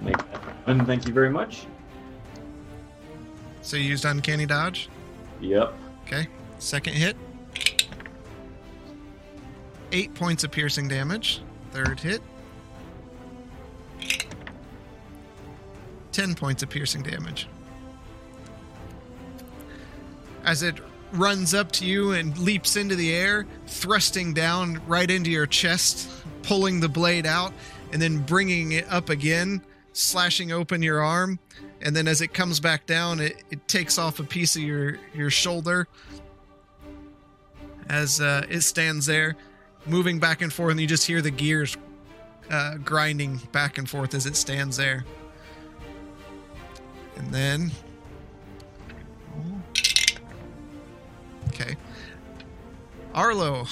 Make 0.00 0.16
that 0.16 0.86
thank 0.86 1.06
you 1.06 1.14
very 1.14 1.30
much. 1.30 1.66
So 3.62 3.76
you 3.76 3.84
used 3.84 4.06
uncanny 4.06 4.44
dodge. 4.44 4.88
Yep. 5.40 5.72
Okay. 6.04 6.26
Second 6.58 6.94
hit. 6.94 7.16
Eight 9.92 10.12
points 10.14 10.42
of 10.42 10.50
piercing 10.50 10.88
damage. 10.88 11.42
Third 11.70 12.00
hit. 12.00 12.20
Ten 16.16 16.34
points 16.34 16.62
of 16.62 16.70
piercing 16.70 17.02
damage. 17.02 17.46
As 20.46 20.62
it 20.62 20.76
runs 21.12 21.52
up 21.52 21.70
to 21.72 21.84
you 21.84 22.12
and 22.12 22.38
leaps 22.38 22.76
into 22.76 22.96
the 22.96 23.12
air, 23.12 23.46
thrusting 23.66 24.32
down 24.32 24.80
right 24.86 25.10
into 25.10 25.30
your 25.30 25.44
chest, 25.44 26.08
pulling 26.42 26.80
the 26.80 26.88
blade 26.88 27.26
out, 27.26 27.52
and 27.92 28.00
then 28.00 28.16
bringing 28.16 28.72
it 28.72 28.86
up 28.88 29.10
again, 29.10 29.60
slashing 29.92 30.52
open 30.52 30.82
your 30.82 31.02
arm. 31.02 31.38
And 31.82 31.94
then 31.94 32.08
as 32.08 32.22
it 32.22 32.32
comes 32.32 32.60
back 32.60 32.86
down, 32.86 33.20
it, 33.20 33.44
it 33.50 33.68
takes 33.68 33.98
off 33.98 34.18
a 34.18 34.24
piece 34.24 34.56
of 34.56 34.62
your, 34.62 34.98
your 35.12 35.28
shoulder 35.28 35.86
as 37.90 38.22
uh, 38.22 38.46
it 38.48 38.62
stands 38.62 39.04
there, 39.04 39.36
moving 39.84 40.18
back 40.18 40.40
and 40.40 40.50
forth, 40.50 40.70
and 40.70 40.80
you 40.80 40.86
just 40.86 41.06
hear 41.06 41.20
the 41.20 41.30
gears 41.30 41.76
uh, 42.50 42.78
grinding 42.78 43.36
back 43.52 43.76
and 43.76 43.90
forth 43.90 44.14
as 44.14 44.24
it 44.24 44.34
stands 44.34 44.78
there. 44.78 45.04
And 47.16 47.32
then. 47.32 47.70
Okay. 51.48 51.76
Arlo, 53.14 53.64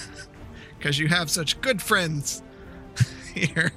because 0.78 0.98
you 0.98 1.08
have 1.08 1.30
such 1.30 1.60
good 1.60 1.82
friends 1.82 2.42
here. 3.34 3.72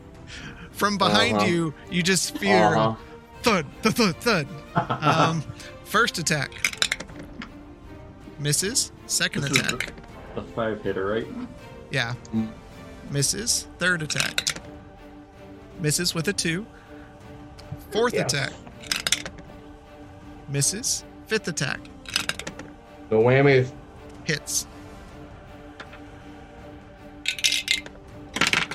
From 0.71 0.97
behind 0.97 1.37
Uh-huh. 1.37 1.45
you, 1.47 1.73
you 1.89 2.03
just 2.03 2.37
fear 2.37 2.75
Uh-huh. 2.75 2.95
thud, 3.43 3.65
thud, 3.81 3.95
thud, 3.95 4.15
thud. 4.17 4.47
Um, 5.01 5.41
first 5.85 6.17
attack 6.17 6.51
misses. 8.39 8.91
Second 9.07 9.43
This 9.43 9.51
is 9.51 9.59
attack, 9.59 9.93
The 10.35 10.41
five 10.43 10.81
hitter, 10.81 11.05
right? 11.05 11.27
yeah, 11.91 12.13
misses. 13.09 13.67
Third 13.79 14.01
attack 14.01 14.59
misses 15.79 16.13
with 16.15 16.27
a 16.27 16.33
two. 16.33 16.65
Fourth 17.91 18.13
Yes. 18.13 18.33
attack 18.33 18.51
misses. 20.49 21.03
Fifth 21.27 21.47
attack 21.47 21.79
No 23.09 23.21
whammies. 23.21 23.71
hits. 24.25 24.67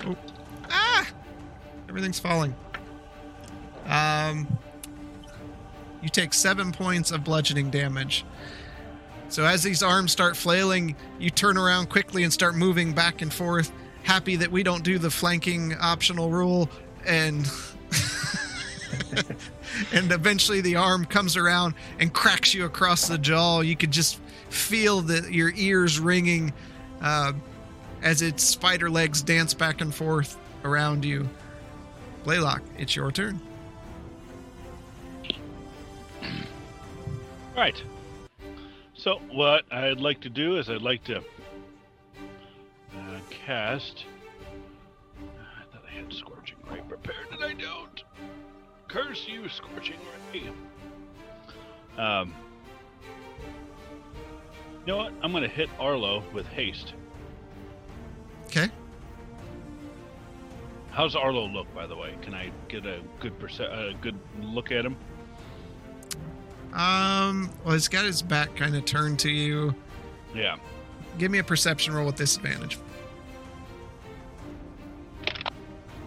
Oh. 0.05 0.17
Ah! 0.71 1.07
Everything's 1.89 2.19
falling. 2.19 2.55
Um, 3.87 4.47
you 6.03 6.09
take 6.09 6.33
seven 6.33 6.73
points 6.73 7.11
of 7.11 7.25
bludgeoning 7.25 7.71
damage. 7.71 8.25
So 9.29 9.45
as 9.45 9.63
these 9.63 9.83
arms 9.83 10.11
start 10.11 10.37
flailing, 10.37 10.97
you 11.21 11.31
turn 11.31 11.57
around 11.57 11.89
quickly 11.89 12.25
and 12.25 12.33
start 12.33 12.57
moving 12.57 12.93
back 12.93 13.23
and 13.23 13.33
forth, 13.33 13.71
happy 14.03 14.35
that 14.37 14.51
we 14.51 14.63
don't 14.65 14.83
do 14.83 14.99
the 14.99 15.11
flanking 15.11 15.75
optional 15.81 16.31
rule, 16.31 16.69
and 17.07 17.47
and 19.93 20.11
eventually 20.13 20.61
the 20.61 20.77
arm 20.77 21.05
comes 21.05 21.37
around 21.37 21.75
and 21.99 22.13
cracks 22.13 22.55
you 22.55 22.65
across 22.65 23.09
the 23.09 23.19
jaw. 23.19 23.61
You 23.61 23.77
could 23.77 23.91
just 23.91 24.21
feel 24.49 25.01
the, 25.01 25.33
your 25.33 25.53
ears 25.57 25.99
ringing 25.99 26.53
uh, 27.01 27.33
as 28.03 28.23
its 28.23 28.43
spider 28.43 28.91
legs 28.91 29.23
dance 29.23 29.55
back 29.55 29.81
and 29.81 29.95
forth 29.95 30.39
around 30.65 31.05
you. 31.05 31.29
Blaylock, 32.25 32.63
it's 32.79 32.95
your 32.95 33.11
turn. 33.11 33.41
Right. 37.57 37.83
So 38.95 39.21
what 39.31 39.65
I'd 39.73 40.01
like 40.01 40.21
to 40.21 40.29
do 40.29 40.59
is 40.59 40.69
I'd 40.69 40.83
like 40.83 41.03
to 41.05 41.19
uh, 41.19 41.23
cast. 43.31 44.05
I 45.19 45.65
thought 45.73 45.83
I 45.91 45.95
had 45.95 46.13
Scorching 46.13 46.59
Ray 46.71 46.81
prepared, 46.87 47.29
and 47.33 47.43
I 47.43 47.55
don't. 47.55 48.03
Curse 48.91 49.29
you, 49.29 49.49
Scorching 49.49 49.97
Ray. 50.33 50.51
Um. 51.97 52.35
You 54.81 54.87
know 54.87 54.97
what? 54.97 55.13
I'm 55.23 55.31
gonna 55.33 55.47
hit 55.47 55.69
Arlo 55.79 56.25
with 56.33 56.47
haste. 56.47 56.95
Okay. 58.47 58.69
How's 60.91 61.15
Arlo 61.15 61.47
look, 61.47 61.73
by 61.73 61.87
the 61.87 61.95
way? 61.95 62.17
Can 62.23 62.35
I 62.35 62.51
get 62.69 62.85
a 62.85 63.01
good 63.21 63.39
perce- 63.39 63.61
a 63.61 63.95
good 64.01 64.19
look 64.43 64.73
at 64.73 64.85
him? 64.85 64.97
Um. 66.73 67.51
Well, 67.65 67.75
he's 67.75 67.87
got 67.87 68.05
his 68.05 68.23
back 68.23 68.57
kind 68.57 68.75
of 68.75 68.85
turned 68.87 69.21
to 69.21 69.31
you. 69.31 69.73
Yeah. 70.35 70.57
Give 71.17 71.31
me 71.31 71.39
a 71.39 71.45
perception 71.45 71.95
roll 71.95 72.07
with 72.07 72.17
disadvantage. 72.17 72.77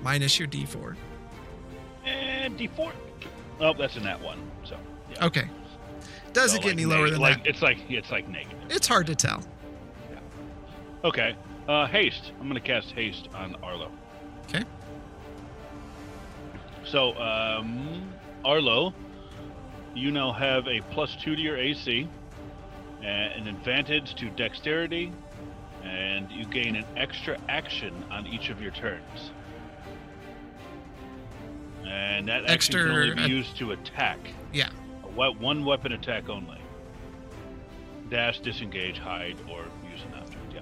Minus 0.01 0.37
your 0.37 0.49
D4. 0.49 0.97
And 2.43 2.59
D4. 2.59 2.91
Oh, 3.61 3.73
that's 3.73 3.95
in 3.95 4.03
that 4.03 4.21
one. 4.21 4.37
So. 4.65 4.77
Yeah. 5.11 5.25
Okay. 5.27 5.47
Doesn't 6.33 6.57
So, 6.57 6.61
get 6.61 6.65
like 6.65 6.73
any 6.73 6.85
lower 6.85 7.03
neg- 7.05 7.11
than 7.13 7.21
like, 7.21 7.43
that. 7.43 7.49
It's 7.49 7.61
like 7.61 7.77
it's 7.89 8.11
like 8.11 8.27
negative. 8.27 8.59
It's 8.69 8.85
hard 8.87 9.07
to 9.07 9.15
tell. 9.15 9.41
Okay. 11.05 11.35
Uh, 11.69 11.87
haste. 11.87 12.33
I'm 12.41 12.47
gonna 12.49 12.59
cast 12.59 12.91
haste 12.91 13.29
on 13.33 13.55
Arlo. 13.63 13.91
Okay. 14.49 14.63
So, 16.85 17.15
um, 17.17 18.11
Arlo, 18.43 18.93
you 19.95 20.11
now 20.11 20.33
have 20.33 20.67
a 20.67 20.81
plus 20.91 21.15
two 21.15 21.35
to 21.37 21.41
your 21.41 21.57
AC, 21.57 22.09
and 23.01 23.47
an 23.47 23.47
advantage 23.47 24.15
to 24.15 24.29
dexterity, 24.31 25.13
and 25.81 26.29
you 26.29 26.45
gain 26.45 26.75
an 26.75 26.85
extra 26.97 27.37
action 27.47 27.93
on 28.11 28.27
each 28.27 28.49
of 28.49 28.61
your 28.61 28.71
turns. 28.71 29.31
And 31.93 32.27
that 32.27 32.45
action 32.45 32.45
can 32.45 32.53
Extra 32.53 32.81
only 32.81 33.13
be 33.15 33.21
used 33.33 33.55
to 33.57 33.71
attack. 33.71 34.17
Yeah. 34.51 34.69
We- 35.15 35.29
one 35.29 35.63
weapon 35.63 35.91
attack 35.91 36.27
only. 36.27 36.57
Dash, 38.09 38.39
disengage, 38.39 38.97
hide, 38.97 39.37
or 39.49 39.59
use 39.91 40.01
an 40.11 40.19
object. 40.19 40.53
Yeah. 40.53 40.61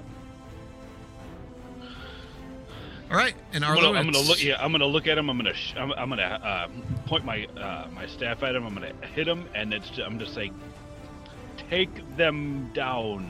All 3.10 3.18
right. 3.18 3.34
And 3.54 3.64
I'm 3.64 3.72
Arlo, 3.72 3.82
gonna, 3.94 4.00
I'm 4.00 4.06
gonna 4.12 4.26
look. 4.26 4.44
Yeah, 4.44 4.58
I'm 4.64 4.72
gonna 4.72 4.86
look 4.86 5.08
at 5.08 5.18
him. 5.18 5.30
I'm 5.30 5.38
gonna. 5.38 5.54
Sh- 5.54 5.74
I'm, 5.78 5.92
I'm 5.94 6.10
gonna 6.10 6.22
uh, 6.24 6.68
point 7.08 7.26
my 7.26 7.46
uh, 7.58 7.88
my 7.94 8.06
staff 8.08 8.44
at 8.44 8.56
him. 8.56 8.66
I'm 8.66 8.74
gonna 8.74 8.94
hit 9.14 9.28
him, 9.28 9.48
and 9.56 9.74
it's. 9.74 9.98
I'm 9.98 10.20
just 10.20 10.34
saying, 10.34 10.54
take 11.70 12.16
them 12.18 12.72
down. 12.74 13.30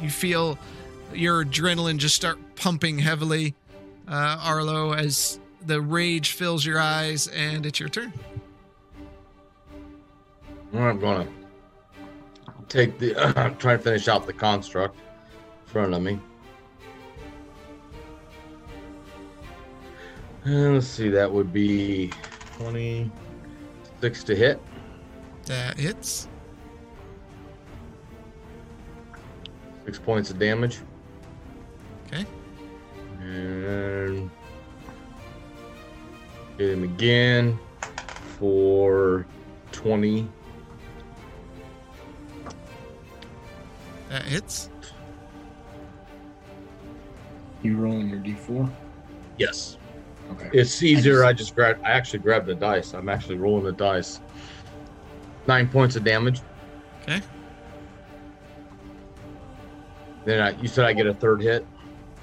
you 0.00 0.10
feel 0.10 0.58
your 1.12 1.44
adrenaline 1.44 1.98
just 1.98 2.14
start 2.16 2.38
pumping 2.56 2.98
heavily, 2.98 3.54
uh, 4.08 4.38
Arlo, 4.42 4.92
as 4.92 5.38
the 5.66 5.80
rage 5.80 6.32
fills 6.32 6.64
your 6.64 6.78
eyes, 6.78 7.28
and 7.28 7.64
it's 7.66 7.80
your 7.80 7.88
turn. 7.88 8.12
I'm 10.72 10.98
gonna 10.98 11.28
take 12.68 12.98
the 12.98 13.14
try 13.58 13.74
and 13.74 13.82
finish 13.82 14.08
out 14.08 14.26
the 14.26 14.32
construct 14.32 14.96
in 14.96 15.72
front 15.72 15.94
of 15.94 16.02
me. 16.02 16.18
And 20.44 20.74
let's 20.74 20.86
see, 20.86 21.08
that 21.08 21.30
would 21.32 21.52
be 21.52 22.10
26 22.58 24.24
to 24.24 24.36
hit. 24.36 24.60
That 25.46 25.78
hits. 25.78 26.28
Six 29.86 29.98
points 29.98 30.30
of 30.30 30.38
damage. 30.38 30.80
Okay. 32.06 32.26
And 33.20 34.30
hit 36.58 36.70
him 36.70 36.84
again 36.84 37.58
for 38.38 39.26
20. 39.72 40.28
That 44.08 44.22
hits. 44.22 44.70
You 47.62 47.76
rolling 47.76 48.08
your 48.08 48.18
d4? 48.20 48.70
Yes. 49.38 49.78
Okay. 50.32 50.50
It's 50.52 50.82
easier. 50.82 51.24
I 51.24 51.32
just 51.32 51.54
grab. 51.54 51.78
I 51.84 51.90
actually 51.90 52.20
grabbed 52.20 52.46
the 52.46 52.54
dice. 52.54 52.94
I'm 52.94 53.08
actually 53.08 53.36
rolling 53.36 53.64
the 53.64 53.72
dice. 53.72 54.20
Nine 55.46 55.68
points 55.68 55.96
of 55.96 56.04
damage. 56.04 56.40
Okay. 57.02 57.20
Then 60.24 60.40
I, 60.40 60.50
you 60.60 60.68
said 60.68 60.84
I 60.84 60.92
get 60.92 61.06
a 61.06 61.14
third 61.14 61.42
hit. 61.42 61.66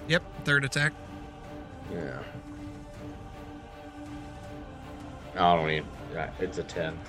Yep, 0.07 0.23
third 0.45 0.65
attack. 0.65 0.93
Yeah. 1.93 2.19
I 5.35 5.55
don't 5.55 5.69
even. 5.69 5.85
yeah, 6.13 6.29
It's 6.39 6.57
a 6.57 6.63
ten. 6.63 6.99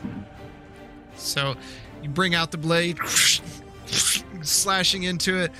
So 1.17 1.55
you 2.03 2.09
bring 2.09 2.35
out 2.35 2.51
the 2.51 2.59
blade, 2.59 2.99
slashing 4.43 5.03
into 5.05 5.37
it. 5.39 5.53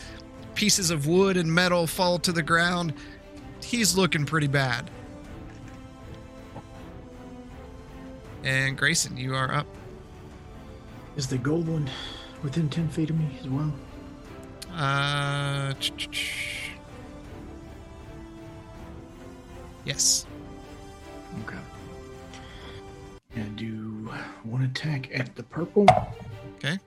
Pieces 0.55 0.91
of 0.91 1.07
wood 1.07 1.37
and 1.37 1.53
metal 1.53 1.87
fall 1.87 2.19
to 2.21 2.33
the 2.33 2.43
ground. 2.43 2.93
He's 3.63 3.97
looking 3.97 4.27
pretty 4.27 4.49
bad. 4.49 4.91
And 8.45 8.77
Grayson, 8.77 9.17
you 9.17 9.35
are 9.35 9.53
up. 9.55 9.67
Is 11.17 11.27
the 11.27 11.39
gold 11.39 11.69
one 11.69 11.89
within 12.43 12.69
10 12.69 12.89
feet 12.89 13.11
of 13.11 13.19
me 13.19 13.29
as 13.41 13.49
well? 13.49 13.73
Uh, 14.75 15.73
ch- 15.75 15.93
ch- 15.97 16.11
ch- 16.11 16.71
yes. 19.85 20.27
Okay. 21.45 21.57
And 23.35 23.57
do 23.57 24.11
one 24.45 24.63
attack 24.63 25.09
at 25.19 25.35
the 25.37 25.43
purple. 25.43 25.87
Okay. 26.57 26.79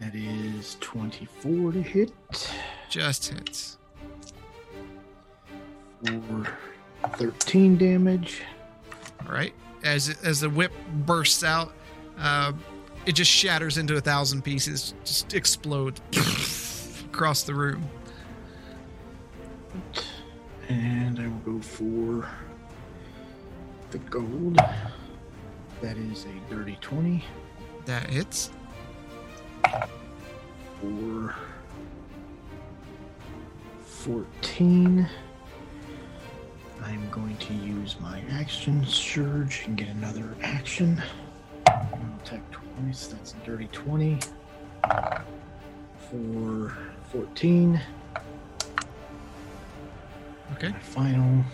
That 0.00 0.14
is 0.14 0.76
24 0.80 1.72
to 1.72 1.82
hit 1.82 2.12
Just 2.90 3.28
hits. 3.32 3.78
for 6.04 6.48
13 7.16 7.78
damage. 7.78 8.42
All 9.26 9.32
right. 9.32 9.54
As 9.84 10.16
as 10.22 10.40
the 10.40 10.50
whip 10.50 10.72
bursts 11.06 11.42
out, 11.42 11.72
uh, 12.18 12.52
it 13.06 13.12
just 13.12 13.30
shatters 13.30 13.78
into 13.78 13.96
a 13.96 14.00
thousand 14.00 14.42
pieces, 14.42 14.94
just 15.04 15.34
explodes 15.34 16.00
across 17.06 17.42
the 17.44 17.54
room. 17.54 17.88
And 20.68 21.18
I 21.18 21.26
will 21.26 21.54
go 21.56 21.60
for 21.60 22.28
the 23.90 23.98
gold. 23.98 24.60
That 25.82 25.96
is 25.96 26.26
a 26.26 26.54
dirty 26.54 26.78
20 26.80 27.24
That 27.86 28.08
hits. 28.08 28.50
for 30.80 31.34
14. 33.80 35.08
I'm 36.84 37.10
going 37.10 37.36
to 37.36 37.54
use 37.54 37.96
my 38.00 38.22
action 38.32 38.84
surge 38.86 39.64
and 39.66 39.76
get 39.76 39.88
another 39.88 40.34
action. 40.42 41.00
Attack 41.66 42.42
twice. 42.50 43.08
That's 43.08 43.34
a 43.34 43.46
dirty 43.46 43.68
20 43.72 44.18
for 46.10 46.76
14. 47.12 47.80
Okay. 50.54 50.68
My 50.68 50.78
final 50.78 51.44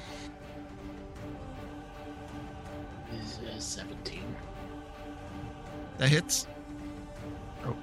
That 5.98 6.08
hits. 6.08 6.46
Oh, 7.64 7.76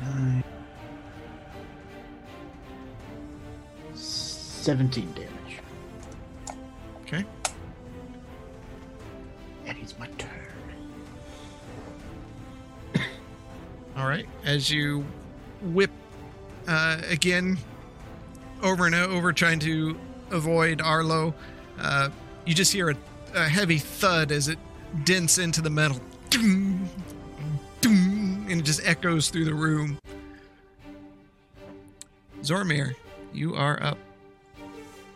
Nine. 0.00 0.44
17 3.94 5.12
damage. 5.12 5.28
Okay. 7.02 7.24
And 9.66 9.78
it's 9.78 9.98
my 9.98 10.06
turn. 10.18 10.30
All 13.96 14.06
right. 14.06 14.26
As 14.44 14.70
you 14.70 15.04
whip 15.62 15.90
uh, 16.68 16.98
again 17.08 17.58
over 18.62 18.86
and 18.86 18.94
over, 18.94 19.32
trying 19.32 19.58
to 19.60 19.98
avoid 20.30 20.80
Arlo, 20.80 21.34
uh, 21.80 22.10
you 22.46 22.54
just 22.54 22.72
hear 22.72 22.90
a, 22.90 22.96
a 23.34 23.48
heavy 23.48 23.78
thud 23.78 24.30
as 24.30 24.46
it 24.46 24.60
dents 25.04 25.38
into 25.38 25.60
the 25.60 25.70
metal. 25.70 26.00
Doom, 26.30 26.88
doom, 27.80 28.46
and 28.48 28.60
it 28.60 28.64
just 28.64 28.80
echoes 28.84 29.28
through 29.28 29.44
the 29.44 29.54
room. 29.54 29.98
Zoramir, 32.42 32.94
you 33.32 33.54
are 33.54 33.82
up. 33.82 33.98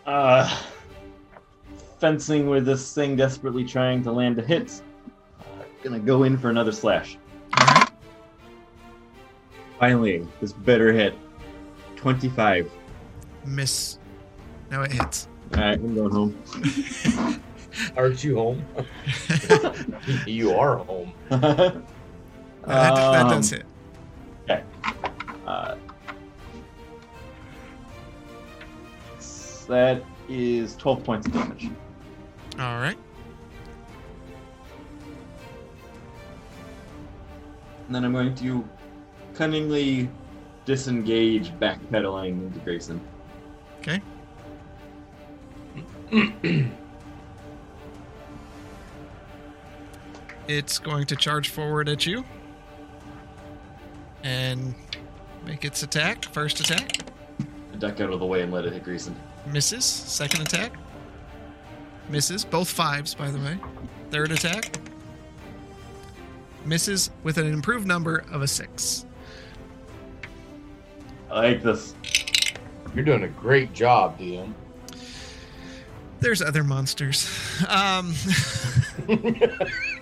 Uh, 0.05 0.63
fencing 1.99 2.49
with 2.49 2.65
this 2.65 2.95
thing, 2.95 3.17
desperately 3.17 3.65
trying 3.65 4.03
to 4.05 4.13
land 4.13 4.39
a 4.39 4.43
hit. 4.43 4.81
Uh, 5.41 5.45
gonna 5.83 5.99
go 5.99 6.23
in 6.23 6.39
for 6.39 6.51
another 6.51 6.73
slash. 6.73 7.19
All 7.59 7.67
right. 7.67 7.91
Finally, 9.79 10.27
this 10.41 10.53
better 10.53 10.93
hit. 10.93 11.15
25. 11.97 12.71
Miss. 13.45 13.99
Now 14.71 14.83
it 14.83 14.93
hits. 14.93 15.29
Alright, 15.55 15.79
I'm 15.79 15.95
going 15.95 16.11
home. 16.11 17.43
Aren't 17.97 18.23
you 18.25 18.37
home? 18.37 18.65
you 20.27 20.53
are 20.53 20.79
home. 20.79 21.13
Uh, 22.69 22.73
that, 22.73 23.13
that 23.13 23.29
does 23.29 23.53
Um, 23.53 23.61
hit. 24.49 24.65
Uh, 25.47 25.77
that 29.69 30.03
is 30.29 30.75
12 30.75 31.05
points 31.05 31.27
of 31.29 31.33
damage. 31.33 31.71
All 32.59 32.81
right. 32.81 32.99
And 37.87 37.95
then 37.95 38.05
I'm 38.05 38.13
going 38.13 38.35
to 38.35 38.69
cunningly 39.35 40.09
disengage, 40.65 41.53
backpedaling 41.61 42.47
into 42.47 42.59
Grayson. 42.61 43.01
Okay. 43.79 44.03
It's 50.49 50.79
going 50.79 51.07
to 51.07 51.17
charge 51.17 51.49
forward 51.49 51.89
at 51.89 52.07
you 52.07 52.25
and 54.23 54.75
make 55.45 55.65
its 55.65 55.83
attack. 55.83 56.25
First 56.27 56.61
attack 56.61 57.01
I 57.73 57.77
duck 57.77 58.01
out 58.01 58.11
of 58.13 58.21
the 58.21 58.27
way 58.27 58.43
and 58.43 58.53
let 58.53 58.65
it 58.65 58.73
hit 58.73 58.85
Grayson. 58.85 59.17
misses. 59.47 59.85
Second 59.85 60.43
attack 60.43 60.73
misses. 62.09 62.45
Both 62.45 62.71
fives, 62.71 63.15
by 63.15 63.31
the 63.31 63.39
way. 63.39 63.59
Third 64.11 64.31
attack 64.33 64.79
misses 66.65 67.11
with 67.23 67.39
an 67.39 67.47
improved 67.47 67.87
number 67.87 68.25
of 68.31 68.43
a 68.43 68.49
six. 68.49 69.05
I 71.31 71.41
like 71.41 71.63
this. 71.63 71.95
You're 72.95 73.05
doing 73.05 73.25
a 73.25 73.29
great 73.29 73.73
job, 73.73 74.19
DM. 74.19 74.53
There's 76.21 76.41
other 76.41 76.65
monsters. 76.65 77.29
Um, 77.69 78.15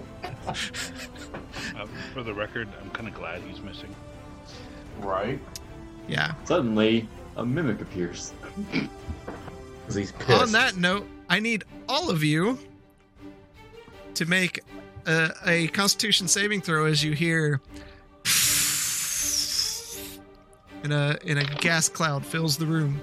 Uh, 0.46 0.52
for 2.12 2.22
the 2.22 2.34
record, 2.34 2.68
I'm 2.80 2.90
kind 2.90 3.08
of 3.08 3.14
glad 3.14 3.42
he's 3.42 3.60
missing. 3.60 3.94
right? 4.98 5.40
yeah. 6.08 6.34
Suddenly, 6.44 7.08
a 7.36 7.44
mimic 7.44 7.80
appears. 7.80 8.32
Because 9.80 9.96
he's 9.96 10.12
pissed. 10.12 10.40
On 10.40 10.50
that 10.52 10.76
note, 10.78 11.06
I 11.28 11.40
need 11.40 11.64
all 11.90 12.08
of 12.08 12.24
you 12.24 12.58
to 14.14 14.24
make 14.24 14.60
a, 15.06 15.30
a 15.44 15.66
Constitution 15.68 16.26
saving 16.26 16.62
throw 16.62 16.86
as 16.86 17.04
you 17.04 17.12
hear, 17.12 17.60
in 20.84 20.92
a 20.92 21.18
in 21.24 21.36
a 21.36 21.44
gas 21.44 21.88
cloud 21.90 22.24
fills 22.24 22.56
the 22.56 22.64
room. 22.64 22.98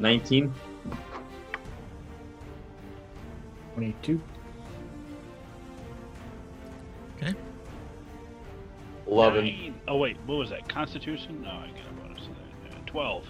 19. 0.00 0.52
22. 3.78 4.20
Okay. 7.16 7.34
Eleven. 9.06 9.44
Nine. 9.44 9.80
Oh 9.86 9.98
wait, 9.98 10.16
what 10.26 10.36
was 10.36 10.50
that? 10.50 10.68
Constitution? 10.68 11.42
No, 11.42 11.50
I 11.50 11.68
get 11.68 11.84
a 11.88 11.94
bonus 12.02 12.22
to 12.24 12.28
that. 12.30 12.76
Uh, 12.76 12.80
Twelve. 12.86 13.24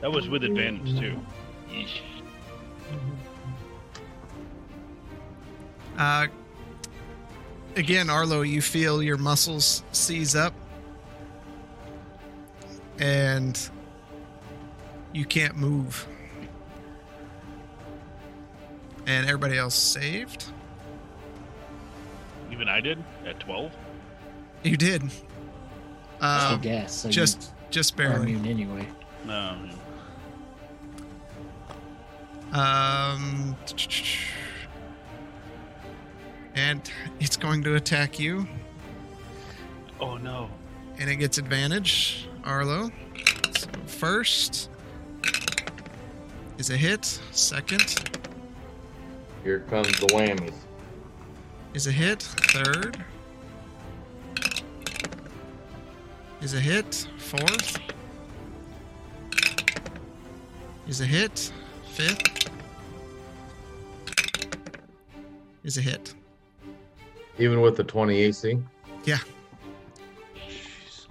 That 0.00 0.10
was 0.10 0.28
with 0.28 0.42
advantage 0.42 0.98
too. 0.98 1.20
Yeesh. 1.70 2.00
Uh, 5.96 6.26
again, 7.76 8.10
Arlo, 8.10 8.42
you 8.42 8.60
feel 8.60 9.04
your 9.04 9.18
muscles 9.18 9.84
seize 9.92 10.34
up, 10.34 10.52
and 12.98 13.70
you 15.12 15.24
can't 15.24 15.56
move. 15.56 16.08
And 19.06 19.26
everybody 19.26 19.58
else 19.58 19.74
saved. 19.74 20.44
Even 22.50 22.68
I 22.68 22.80
did 22.80 23.02
at 23.26 23.40
twelve. 23.40 23.72
You 24.62 24.76
did. 24.76 25.02
That's 26.20 26.44
the 26.50 26.54
Um, 26.54 26.60
gas. 26.60 26.92
So 26.94 27.10
just 27.10 27.50
just 27.70 27.94
Are 27.94 27.96
barely. 27.96 28.32
immune 28.34 28.46
anyway. 28.46 28.86
No. 29.24 29.56
Um, 32.52 33.56
and 36.54 36.82
it's 37.18 37.36
going 37.36 37.62
to 37.64 37.76
attack 37.76 38.18
you, 38.18 38.46
Oh 39.98 40.18
no. 40.18 40.50
and 40.98 41.08
it 41.08 41.16
gets 41.16 41.38
advantage. 41.38 42.28
Arlo. 42.44 42.90
So 43.58 43.68
first 43.86 44.68
is 46.58 46.68
a 46.70 46.76
hit. 46.76 47.04
Second 47.30 48.10
Here 49.42 49.60
comes 49.60 49.98
the 49.98 50.06
whammies. 50.06 50.54
is 51.74 51.86
a 51.86 51.92
hit. 51.92 52.22
Third 52.22 53.04
is 56.40 56.54
a 56.54 56.60
hit. 56.60 57.08
Fourth 57.18 57.78
is 60.86 61.00
a 61.00 61.04
hit. 61.04 61.52
Fifth 61.92 62.50
is 65.64 65.76
a 65.76 65.80
hit. 65.80 66.14
Even 67.38 67.60
with 67.60 67.76
the 67.76 67.84
20 67.84 68.16
AC. 68.16 68.58
Yeah. 69.04 69.18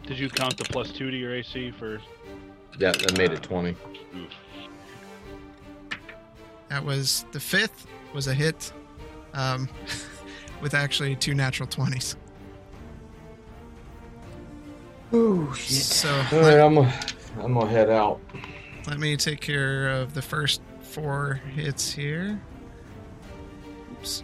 Did 0.05 0.19
you 0.19 0.29
count 0.29 0.57
the 0.57 0.63
plus 0.65 0.91
two 0.91 1.11
to 1.11 1.17
your 1.17 1.35
AC 1.35 1.71
for? 1.71 1.99
Yeah, 2.79 2.91
that 2.91 3.17
made 3.17 3.31
it 3.31 3.43
20. 3.43 3.69
Oof. 3.71 3.77
That 6.69 6.83
was 6.83 7.25
the 7.31 7.39
fifth 7.39 7.85
was 8.13 8.27
a 8.27 8.33
hit, 8.33 8.71
um, 9.33 9.69
with 10.61 10.73
actually 10.73 11.15
two 11.15 11.33
natural 11.33 11.67
twenties. 11.67 12.15
Oh 15.13 15.51
shit! 15.53 15.83
So 15.83 16.09
All 16.31 16.39
right, 16.39 16.59
I'm 16.59 16.75
gonna, 16.75 16.93
I'm 17.39 17.53
gonna 17.53 17.69
head 17.69 17.89
out. 17.89 18.19
let 18.87 18.97
me 18.97 19.17
take 19.17 19.41
care 19.41 19.89
of 19.89 20.13
the 20.13 20.21
first 20.21 20.61
four 20.81 21.41
hits 21.53 21.91
here. 21.91 22.39
Oops. 23.93 24.23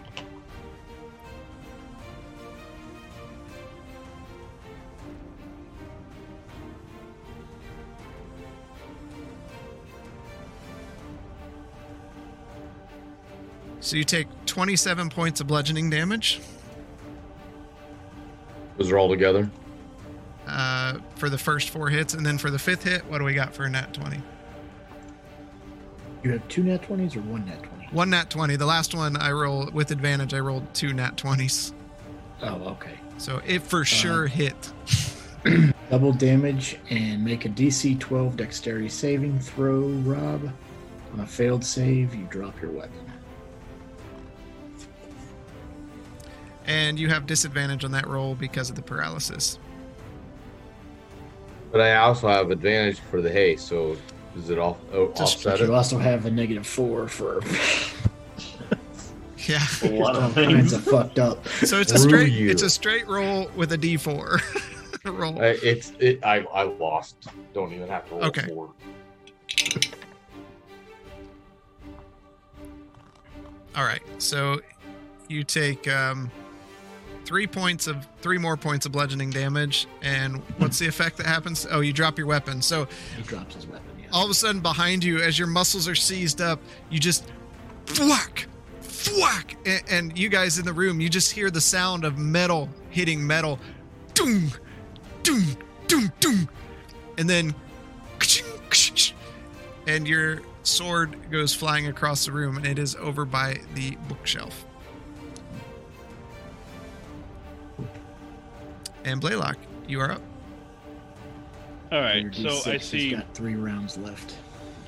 So 13.87 13.95
you 13.95 14.03
take 14.03 14.27
27 14.47 15.09
points 15.09 15.39
of 15.39 15.47
bludgeoning 15.47 15.89
damage 15.89 16.41
Those 18.77 18.91
are 18.91 18.97
all 18.97 19.07
together. 19.07 19.49
uh, 20.45 20.97
for 21.15 21.29
the 21.29 21.37
first 21.37 21.69
four 21.69 21.87
hits, 21.87 22.13
and 22.13 22.25
then 22.25 22.37
for 22.37 22.51
the 22.51 22.59
fifth 22.59 22.83
hit, 22.83 23.05
what 23.05 23.19
do 23.19 23.23
we 23.23 23.33
got 23.33 23.53
for 23.53 23.63
a 23.63 23.69
nat 23.69 23.93
20? 23.93 24.21
You 26.23 26.31
have 26.33 26.45
two 26.49 26.63
nat 26.63 26.83
twenties 26.83 27.15
or 27.15 27.21
one 27.21 27.45
nat 27.45 27.63
twenty? 27.63 27.87
One 27.91 28.09
nat 28.09 28.29
20. 28.29 28.57
The 28.57 28.65
last 28.65 28.93
one 28.93 29.15
I 29.15 29.31
roll 29.31 29.69
with 29.71 29.91
advantage, 29.91 30.33
I 30.33 30.39
rolled 30.39 30.73
two 30.73 30.91
nat 30.91 31.15
20s. 31.15 31.71
Oh, 32.41 32.55
okay. 32.71 32.99
So 33.17 33.41
it 33.47 33.61
for 33.61 33.85
sure 33.85 34.27
hit. 34.27 34.73
Double 35.89 36.11
damage 36.11 36.77
and 36.89 37.23
make 37.23 37.45
a 37.45 37.49
DC 37.49 37.97
12 38.01 38.35
dexterity 38.35 38.89
saving 38.89 39.39
throw, 39.39 39.79
Rob. 39.79 40.51
On 41.13 41.21
a 41.21 41.25
failed 41.25 41.63
save, 41.63 42.13
you 42.13 42.25
drop 42.25 42.61
your 42.61 42.71
weapon. 42.71 43.13
And 46.67 46.99
you 46.99 47.07
have 47.07 47.25
disadvantage 47.25 47.83
on 47.85 47.91
that 47.91 48.05
roll 48.07 48.35
because 48.35 48.69
of 48.69 48.75
the 48.75 48.81
paralysis. 48.81 49.57
But 51.71 51.81
I 51.81 51.95
also 51.97 52.27
have 52.27 52.51
advantage 52.51 52.99
for 52.99 53.21
the 53.21 53.31
hay, 53.31 53.55
so 53.55 53.95
is 54.37 54.49
it 54.49 54.57
all 54.59 54.77
oh, 54.93 55.07
Just 55.17 55.37
offset 55.37 55.59
You 55.59 55.65
it? 55.65 55.71
also 55.71 55.97
have 55.97 56.25
a 56.25 56.31
negative 56.31 56.67
four 56.67 57.07
for 57.07 57.41
Yeah. 59.47 59.63
A 59.83 59.87
lot 59.89 60.15
all 60.17 60.23
of 60.23 60.35
kinds 60.35 60.71
things. 60.71 60.73
of 60.73 60.83
fucked 60.83 61.19
up. 61.19 61.47
So 61.47 61.79
it's 61.79 61.93
a 61.93 61.97
straight 61.97 62.33
you. 62.33 62.49
it's 62.49 62.63
a 62.63 62.69
straight 62.69 63.07
roll 63.07 63.49
with 63.55 63.71
a 63.71 63.77
D4 63.77 64.41
roll. 65.17 65.41
I, 65.41 65.57
it's 65.63 65.93
it. 65.99 66.19
I 66.23 66.39
I 66.53 66.63
lost. 66.63 67.15
Don't 67.53 67.71
even 67.73 67.87
have 67.87 68.05
to 68.09 68.15
roll 68.15 68.25
Okay. 68.25 68.45
four. 68.47 68.73
All 73.75 73.83
right. 73.85 74.01
So 74.17 74.59
you 75.29 75.43
take 75.43 75.87
um, 75.87 76.29
three 77.27 77.45
points 77.45 77.87
of 77.87 78.07
three 78.21 78.37
more 78.37 78.55
points 78.55 78.85
of 78.85 78.93
bludgeoning 78.93 79.29
damage, 79.31 79.85
and 80.01 80.37
what's 80.59 80.79
the 80.79 80.87
effect 80.87 81.17
that 81.17 81.25
happens? 81.25 81.67
Oh, 81.69 81.81
you 81.81 81.91
drop 81.91 82.17
your 82.17 82.25
weapon. 82.27 82.61
So 82.61 82.87
He 83.17 83.23
drops 83.23 83.53
his 83.55 83.67
weapon. 83.67 83.83
Yeah. 83.99 84.05
all 84.13 84.23
of 84.23 84.31
a 84.31 84.33
sudden 84.33 84.61
behind 84.61 85.03
you 85.03 85.19
as 85.21 85.37
your 85.37 85.49
muscles 85.49 85.85
are 85.89 85.95
seized 85.95 86.39
up 86.39 86.61
you 86.89 86.97
just 86.99 87.25
thwack 87.87 88.45
thwack 88.81 89.57
and, 89.65 89.83
and 89.89 90.17
you 90.17 90.29
guys 90.29 90.57
in 90.59 90.65
the 90.65 90.71
room 90.71 91.01
you 91.01 91.09
just 91.09 91.31
hear 91.33 91.51
the 91.51 91.59
sound 91.59 92.05
of 92.05 92.17
metal 92.17 92.69
hitting 92.89 93.25
metal 93.27 93.59
doom 94.13 94.49
doom 95.23 95.43
doom 95.87 96.09
doom 96.21 96.47
and 97.17 97.29
then 97.29 97.53
and 99.87 100.07
your 100.07 100.41
sword 100.63 101.15
goes 101.31 101.53
flying 101.53 101.87
across 101.87 102.25
the 102.25 102.31
room 102.31 102.55
and 102.57 102.65
it 102.65 102.79
is 102.79 102.95
over 102.95 103.25
by 103.25 103.57
the 103.73 103.97
bookshelf 104.07 104.65
and 109.07 109.21
blaylock 109.21 109.57
you 109.87 109.99
are 110.01 110.11
up 110.11 110.21
All 111.91 112.01
right. 112.01 112.25
So 112.35 112.41
D6 112.49 112.67
I 112.67 112.71
has 112.73 112.83
see. 112.85 113.11
got 113.11 113.33
three 113.33 113.55
rounds 113.55 113.97
left. 113.97 114.35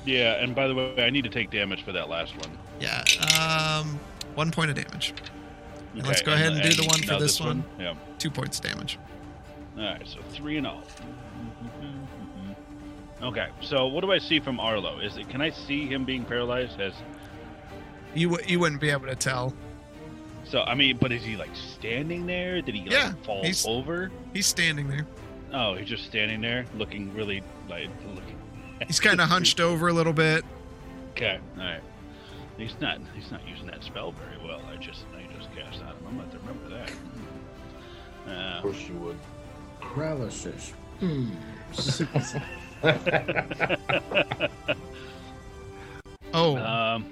Yeah, 0.04 0.42
and 0.42 0.54
by 0.54 0.66
the 0.68 0.74
way, 0.74 0.94
I 1.04 1.10
need 1.10 1.24
to 1.24 1.30
take 1.30 1.50
damage 1.50 1.82
for 1.84 1.92
that 1.92 2.08
last 2.08 2.34
one. 2.36 2.56
yeah 2.80 3.02
um 3.40 3.98
one 4.34 4.50
point 4.50 4.70
of 4.70 4.76
damage 4.76 5.14
And 5.94 6.06
let's 6.06 6.20
Okay, 6.20 6.26
go 6.30 6.34
ahead 6.34 6.52
and 6.52 6.62
do 6.62 6.72
the 6.74 6.86
one 6.86 7.00
for 7.00 7.12
now 7.12 7.18
this 7.18 7.40
one. 7.40 7.64
Yeah. 7.78 7.94
two 8.18 8.30
points 8.30 8.60
damage 8.60 8.98
All 9.78 9.84
right. 9.84 10.06
So 10.06 10.20
three 10.30 10.56
and 10.58 10.66
all. 10.66 10.82
Mm-hmm, 10.82 11.66
mm-hmm, 11.86 12.50
mm-hmm. 12.50 13.24
Okay. 13.24 13.48
So 13.60 13.86
what 13.86 14.02
do 14.02 14.12
I 14.12 14.18
see 14.18 14.38
from 14.40 14.60
Arlo? 14.60 15.00
Is 15.00 15.16
it? 15.16 15.28
Can 15.28 15.40
I 15.40 15.50
see 15.50 15.86
him 15.86 16.04
being 16.04 16.24
paralyzed? 16.24 16.80
As 16.80 16.92
You 18.14 18.38
you 18.46 18.60
wouldn't 18.60 18.80
be 18.80 18.90
able 18.90 19.06
to 19.06 19.16
tell. 19.16 19.54
So, 20.50 20.62
I 20.62 20.74
mean, 20.74 20.98
but 21.00 21.12
is 21.12 21.22
he 21.22 21.36
like 21.36 21.54
standing 21.54 22.26
there? 22.26 22.60
Did 22.60 22.74
he 22.74 22.82
like 22.82 22.90
Yeah, 22.90 23.12
fall 23.24 23.42
he's- 23.42 23.64
over? 23.66 24.10
He's 24.34 24.46
standing 24.46 24.88
there. 24.88 25.06
Oh, 25.52 25.74
he's 25.74 25.88
just 25.88 26.04
standing 26.04 26.40
there, 26.40 26.64
looking 26.76 27.12
really 27.14 27.42
like 27.68 27.88
looking. 28.14 28.36
He's 28.86 29.00
kind 29.00 29.20
of 29.20 29.28
hunched 29.28 29.58
over 29.60 29.88
a 29.88 29.92
little 29.92 30.12
bit. 30.12 30.44
Okay. 31.10 31.38
All 31.58 31.64
right. 31.64 31.80
He's 32.56 32.74
not. 32.80 32.98
He's 33.14 33.30
not 33.32 33.46
using 33.48 33.66
that 33.66 33.82
spell 33.82 34.12
very 34.12 34.38
well. 34.46 34.60
I 34.72 34.76
just. 34.76 35.04
I 35.16 35.26
just 35.36 35.52
cast 35.54 35.82
out 35.82 35.96
of 35.96 36.00
him. 36.00 36.06
I'm 36.08 36.16
going 36.18 36.30
to 36.30 36.38
remember 36.38 36.68
that. 36.70 36.90
Of 38.26 38.58
Uh, 38.58 38.62
course 38.62 38.88
you 38.88 38.94
would. 38.96 39.18
Paralysis. 39.80 40.72
Hmm. 41.00 41.30
Oh, 46.32 46.56
um. 46.58 47.04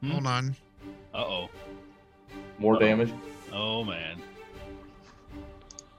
hmm. 0.00 0.10
hold 0.10 0.26
on. 0.26 0.56
Uh 1.12 1.18
oh. 1.18 1.50
More 2.58 2.78
damage. 2.78 3.12
Oh 3.52 3.84
man. 3.84 4.20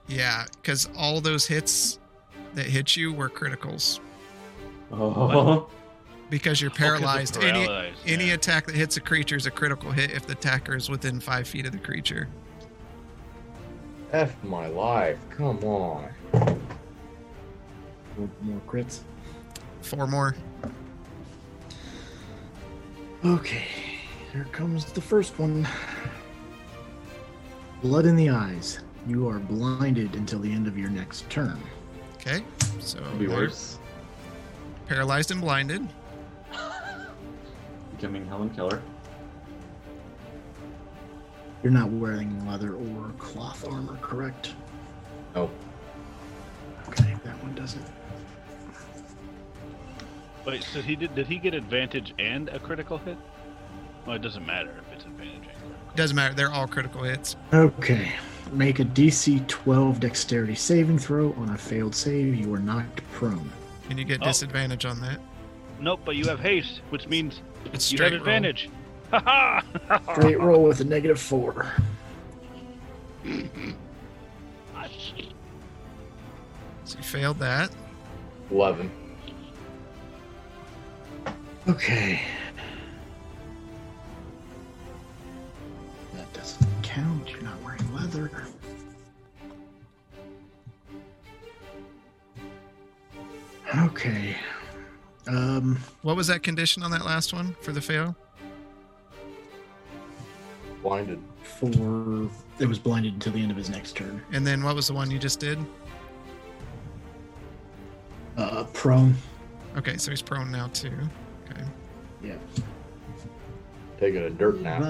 Yeah, 0.06 0.44
because 0.60 0.88
all 0.96 1.20
those 1.20 1.46
hits 1.46 1.98
that 2.54 2.66
hit 2.66 2.96
you 2.96 3.12
were 3.12 3.28
criticals 3.28 4.00
Oh. 4.92 5.68
because 6.30 6.60
you're 6.60 6.70
Oh, 6.70 6.74
'cause 6.74 6.78
of 6.78 7.00
paralyzed. 7.00 7.36
Any 7.38 7.66
paralyzed, 7.66 7.96
any 8.06 8.30
attack 8.30 8.66
that 8.66 8.74
hits 8.74 8.96
a 8.96 9.00
creature 9.00 9.36
is 9.36 9.46
a 9.46 9.50
critical 9.50 9.90
hit 9.92 10.10
if 10.10 10.26
the 10.26 10.32
attacker 10.32 10.76
is 10.76 10.88
within 10.88 11.20
five 11.20 11.46
feet 11.48 11.66
of 11.66 11.72
the 11.72 11.78
creature. 11.78 12.28
F 14.12 14.32
my 14.44 14.68
life. 14.68 15.18
Come 15.30 15.58
on. 15.64 16.08
More, 18.16 18.28
more 18.42 18.60
crits. 18.68 19.00
Four 19.82 20.06
more. 20.06 20.36
Okay, 23.24 23.66
here 24.32 24.46
comes 24.52 24.84
the 24.92 25.00
first 25.00 25.38
one. 25.38 25.66
Blood 27.84 28.06
in 28.06 28.16
the 28.16 28.30
eyes. 28.30 28.78
You 29.06 29.28
are 29.28 29.38
blinded 29.38 30.14
until 30.14 30.38
the 30.38 30.50
end 30.50 30.66
of 30.66 30.78
your 30.78 30.88
next 30.88 31.28
turn. 31.28 31.60
Okay, 32.14 32.42
so 32.80 32.98
Could 32.98 33.18
be 33.18 33.28
worse. 33.28 33.78
paralyzed 34.88 35.30
and 35.30 35.38
blinded. 35.38 35.86
Becoming 37.94 38.26
Helen 38.26 38.48
Keller. 38.48 38.80
You're 41.62 41.72
not 41.74 41.90
wearing 41.90 42.46
leather 42.48 42.72
or 42.74 43.10
cloth 43.18 43.68
armor, 43.70 43.98
correct? 44.00 44.54
Oh, 45.36 45.50
Okay, 46.88 47.14
that 47.22 47.42
one 47.42 47.54
doesn't. 47.54 47.84
Wait, 50.46 50.62
so 50.62 50.80
he 50.80 50.96
did? 50.96 51.14
Did 51.14 51.26
he 51.26 51.36
get 51.36 51.52
advantage 51.52 52.14
and 52.18 52.48
a 52.48 52.58
critical 52.58 52.96
hit? 52.96 53.18
Well, 54.06 54.16
it 54.16 54.22
doesn't 54.22 54.46
matter 54.46 54.74
if 54.86 54.93
Doesn't 55.96 56.16
matter. 56.16 56.34
They're 56.34 56.50
all 56.52 56.66
critical 56.66 57.02
hits. 57.04 57.36
Okay, 57.52 58.12
make 58.52 58.80
a 58.80 58.84
DC 58.84 59.46
12 59.46 60.00
dexterity 60.00 60.54
saving 60.54 60.98
throw. 60.98 61.32
On 61.34 61.50
a 61.50 61.58
failed 61.58 61.94
save, 61.94 62.34
you 62.34 62.52
are 62.54 62.58
knocked 62.58 63.02
prone. 63.12 63.50
and 63.90 63.98
you 63.98 64.04
get 64.04 64.20
Oh. 64.22 64.24
disadvantage 64.26 64.86
on 64.86 64.98
that. 65.02 65.20
Nope, 65.78 66.00
but 66.06 66.16
you 66.16 66.24
have 66.26 66.40
haste, 66.40 66.80
which 66.90 67.06
means 67.06 67.42
It's 67.72 67.92
you 67.92 67.98
straight 67.98 68.12
have 68.12 68.22
roll. 68.22 68.28
advantage. 68.34 68.70
Ha 69.10 69.62
ha! 69.88 70.12
Straight 70.14 70.40
roll 70.40 70.64
with 70.64 70.80
a 70.80 70.84
negative 70.84 71.20
four. 71.20 71.70
So 76.84 76.98
you 76.98 77.04
failed 77.04 77.38
that. 77.38 77.70
11. 78.50 78.90
Okay. 81.68 82.20
Not. 88.14 88.30
Okay. 93.76 94.36
Um, 95.26 95.78
What 96.02 96.16
was 96.16 96.26
that 96.28 96.42
condition 96.42 96.82
on 96.82 96.90
that 96.90 97.04
last 97.04 97.32
one 97.32 97.56
for 97.60 97.72
the 97.72 97.80
fail? 97.80 98.14
Blinded. 100.82 101.18
for 101.42 102.28
it 102.58 102.66
was 102.66 102.78
blinded 102.78 103.14
until 103.14 103.32
the 103.32 103.40
end 103.40 103.50
of 103.50 103.56
his 103.56 103.70
next 103.70 103.96
turn. 103.96 104.20
And 104.32 104.46
then 104.46 104.62
what 104.62 104.76
was 104.76 104.86
the 104.86 104.92
one 104.92 105.10
you 105.10 105.18
just 105.18 105.40
did? 105.40 105.58
Uh, 108.36 108.64
prone. 108.74 109.14
Okay, 109.76 109.96
so 109.96 110.10
he's 110.10 110.20
prone 110.22 110.50
now 110.50 110.68
too. 110.68 110.92
Okay. 111.50 111.62
Yeah. 112.22 112.34
Taking 114.04 114.22
a 114.24 114.28
dirt 114.30 114.60
nap. 114.60 114.82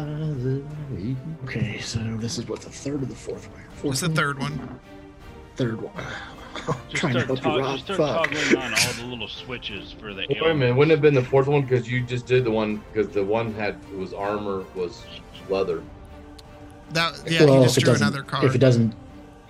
Okay, 1.44 1.78
so 1.78 2.00
this 2.16 2.36
is 2.36 2.48
what 2.48 2.60
the 2.62 2.68
third 2.70 3.00
or 3.00 3.06
the 3.06 3.14
fourth 3.14 3.48
one. 3.48 3.60
Fourth 3.70 3.84
What's 3.84 4.00
the 4.00 4.08
one? 4.08 4.16
third 4.16 4.38
one? 4.40 4.80
Third 5.54 5.80
one. 5.80 5.92
Just 6.88 6.96
trying 6.96 7.14
to 7.14 7.20
start, 7.20 7.26
help 7.26 7.40
tog- 7.40 7.54
you, 7.54 7.60
Rob. 7.60 7.72
just 7.74 7.84
start 7.84 7.96
Fuck. 7.98 8.30
toggling 8.32 8.56
on 8.56 8.72
all 8.74 8.92
the 8.94 9.06
little 9.06 9.28
switches 9.28 9.92
for 9.92 10.12
the. 10.14 10.26
Wait 10.28 10.42
a 10.42 10.52
minute, 10.52 10.74
wouldn't 10.74 10.90
it 10.90 10.96
have 10.96 11.02
been 11.02 11.14
the 11.14 11.22
fourth 11.22 11.46
one 11.46 11.62
because 11.62 11.88
you 11.88 12.02
just 12.02 12.26
did 12.26 12.42
the 12.42 12.50
one 12.50 12.82
because 12.92 13.06
the 13.14 13.22
one 13.24 13.54
had 13.54 13.76
it 13.92 13.96
was 13.96 14.12
armor 14.12 14.64
was 14.74 15.04
leather. 15.48 15.80
That 16.90 17.22
yeah, 17.24 17.44
Well, 17.44 17.54
you 17.54 17.60
if 17.60 17.66
just 17.66 17.78
it 17.78 17.80
drew 17.84 17.92
doesn't- 17.92 18.08
another 18.08 18.24
card. 18.24 18.44
If 18.46 18.56
it 18.56 18.58
doesn't, 18.58 18.94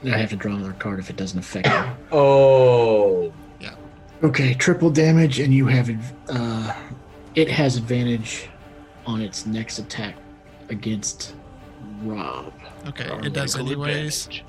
I 0.04 0.08
have 0.18 0.28
to 0.28 0.36
draw 0.36 0.52
another 0.52 0.74
card 0.74 0.98
if 0.98 1.08
it 1.08 1.16
doesn't 1.16 1.38
affect 1.38 1.68
it. 1.68 1.72
Oh, 2.12 3.32
Yeah. 3.60 3.74
Okay, 4.22 4.52
triple 4.52 4.90
damage, 4.90 5.40
and 5.40 5.54
you 5.54 5.68
have 5.68 5.88
adv- 5.88 6.12
uh, 6.28 6.74
it 7.34 7.48
has 7.48 7.78
advantage 7.78 8.50
on 9.06 9.20
its 9.20 9.46
next 9.46 9.78
attack 9.78 10.16
against 10.68 11.34
Rob. 12.02 12.52
okay, 12.86 13.08
Or 13.10 13.24
it 13.24 13.32
does 13.32 13.56
anyways. 13.56 14.26
advantage. 14.26 14.44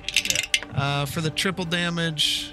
Uh, 0.74 1.06
for 1.06 1.20
the 1.20 1.30
triple 1.30 1.64
damage, 1.64 2.52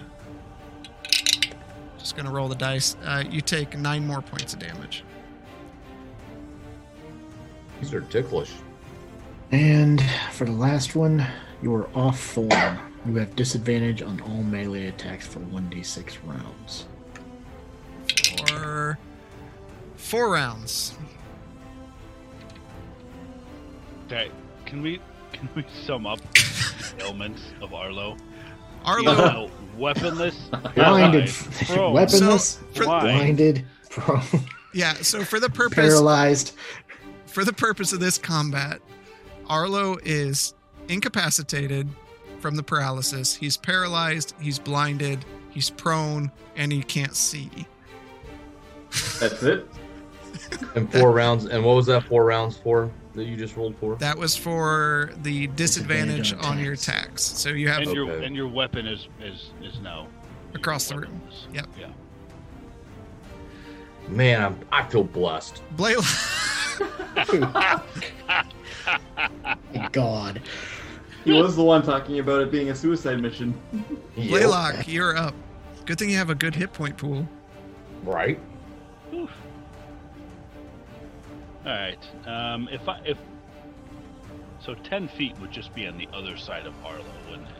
just 1.98 2.16
gonna 2.16 2.32
roll 2.32 2.48
the 2.48 2.56
dice. 2.56 2.96
Uh, 3.04 3.24
you 3.30 3.42
take 3.42 3.78
nine 3.78 4.06
more 4.06 4.22
points 4.22 4.54
of 4.54 4.60
damage. 4.60 5.04
these 7.82 7.94
are 7.94 8.02
ticklish. 8.02 8.52
And 9.52 10.02
for 10.32 10.46
the 10.46 10.52
last 10.52 10.96
one, 10.96 11.26
you 11.62 11.74
are 11.76 11.88
off 11.96 12.20
form. 12.20 12.80
You 13.06 13.16
have 13.18 13.36
disadvantage 13.36 14.02
on 14.02 14.22
all 14.22 14.42
melee 14.44 14.88
attacks 14.88 15.28
for 15.28 15.40
1d6 15.42 16.18
rounds. 16.26 16.86
For 18.48 18.98
four 19.98 20.30
rounds. 20.32 20.94
Okay, 24.14 24.30
can 24.68 24.84
we 24.84 25.00
can 25.32 25.50
we 25.56 25.66
sum 25.88 26.06
up 26.06 26.20
the 26.34 26.94
ailments 27.00 27.42
of 27.64 27.74
Arlo? 27.74 28.16
Arlo, 28.86 29.12
Arlo, 29.12 29.52
weaponless, 29.76 30.52
Blinded, 30.76 31.32
prone, 31.66 31.94
weaponless, 31.96 32.60
for- 32.76 32.84
blinded, 32.84 33.66
prone, 33.90 34.22
yeah. 34.72 34.94
So 34.94 35.24
for 35.24 35.40
the 35.40 35.50
purpose 35.50 35.96
paralyzed. 35.96 36.54
for 37.26 37.44
the 37.44 37.54
purpose 37.54 37.92
of 37.92 38.02
this 38.02 38.20
combat, 38.20 38.82
Arlo 39.48 39.98
is 40.04 40.54
incapacitated 40.90 41.90
from 42.40 42.56
the 42.56 42.62
paralysis. 42.62 43.34
He's 43.34 43.58
paralyzed. 43.58 44.36
He's 44.40 44.60
blinded. 44.60 45.26
He's 45.50 45.72
prone, 45.72 46.32
and 46.56 46.72
he 46.72 46.84
can't 46.84 47.16
see. 47.16 47.50
That's 49.20 49.42
it. 49.42 49.68
And 50.76 50.92
four 50.92 51.12
rounds. 51.12 51.46
And 51.46 51.66
what 51.66 51.76
was 51.76 51.88
that 51.88 52.04
four 52.04 52.26
rounds 52.26 52.58
for 52.58 52.92
that 53.14 53.26
you 53.26 53.36
just 53.36 53.56
rolled 53.56 53.76
for? 53.78 53.96
That 53.96 54.18
was 54.18 54.36
for 54.36 55.12
the 55.22 55.48
disadvantage, 55.48 56.32
Disadvantage 56.32 56.46
on 56.46 56.58
on 56.58 56.64
your 56.64 56.74
attacks. 56.74 57.04
attacks. 57.06 57.24
So 57.24 57.50
you 57.50 57.70
have 57.70 57.82
and 57.84 57.94
your 57.94 58.12
and 58.22 58.36
your 58.36 58.48
weapon 58.48 58.86
is 58.88 59.08
is 59.22 59.52
is 59.62 59.80
now 59.82 60.08
Across 60.56 60.88
the 60.90 60.98
room. 61.00 61.12
weaponless. 61.22 61.48
Yep. 61.54 61.68
Yeah. 61.80 61.88
Man, 64.10 64.44
I'm, 64.44 64.60
I 64.72 64.84
feel 64.84 65.04
blessed. 65.04 65.62
Blaylock. 65.78 66.06
God. 69.92 70.42
He 71.24 71.32
was 71.32 71.56
the 71.56 71.64
one 71.64 71.84
talking 71.84 72.20
about 72.20 72.42
it 72.42 72.52
being 72.52 72.70
a 72.70 72.76
suicide 72.76 73.22
mission. 73.22 73.54
Yep. 74.18 74.30
Blaylock, 74.30 74.88
you're 74.88 75.16
up. 75.16 75.34
Good 75.86 75.98
thing 75.98 76.10
you 76.10 76.18
have 76.18 76.30
a 76.30 76.36
good 76.36 76.54
hit 76.54 76.74
point 76.74 76.98
pool. 76.98 77.28
Right? 78.04 78.40
All 81.66 81.72
right. 81.72 82.00
Um, 82.28 82.68
if 82.72 82.88
I 82.90 83.00
if 83.06 83.18
so, 84.60 84.76
ten 84.76 85.08
feet 85.08 85.38
would 85.40 85.52
just 85.52 85.74
be 85.76 85.88
on 85.88 85.98
the 85.98 86.08
other 86.14 86.38
side 86.38 86.66
of 86.66 86.74
Arlo, 86.86 87.04
wouldn't 87.30 87.48
it? 87.48 87.56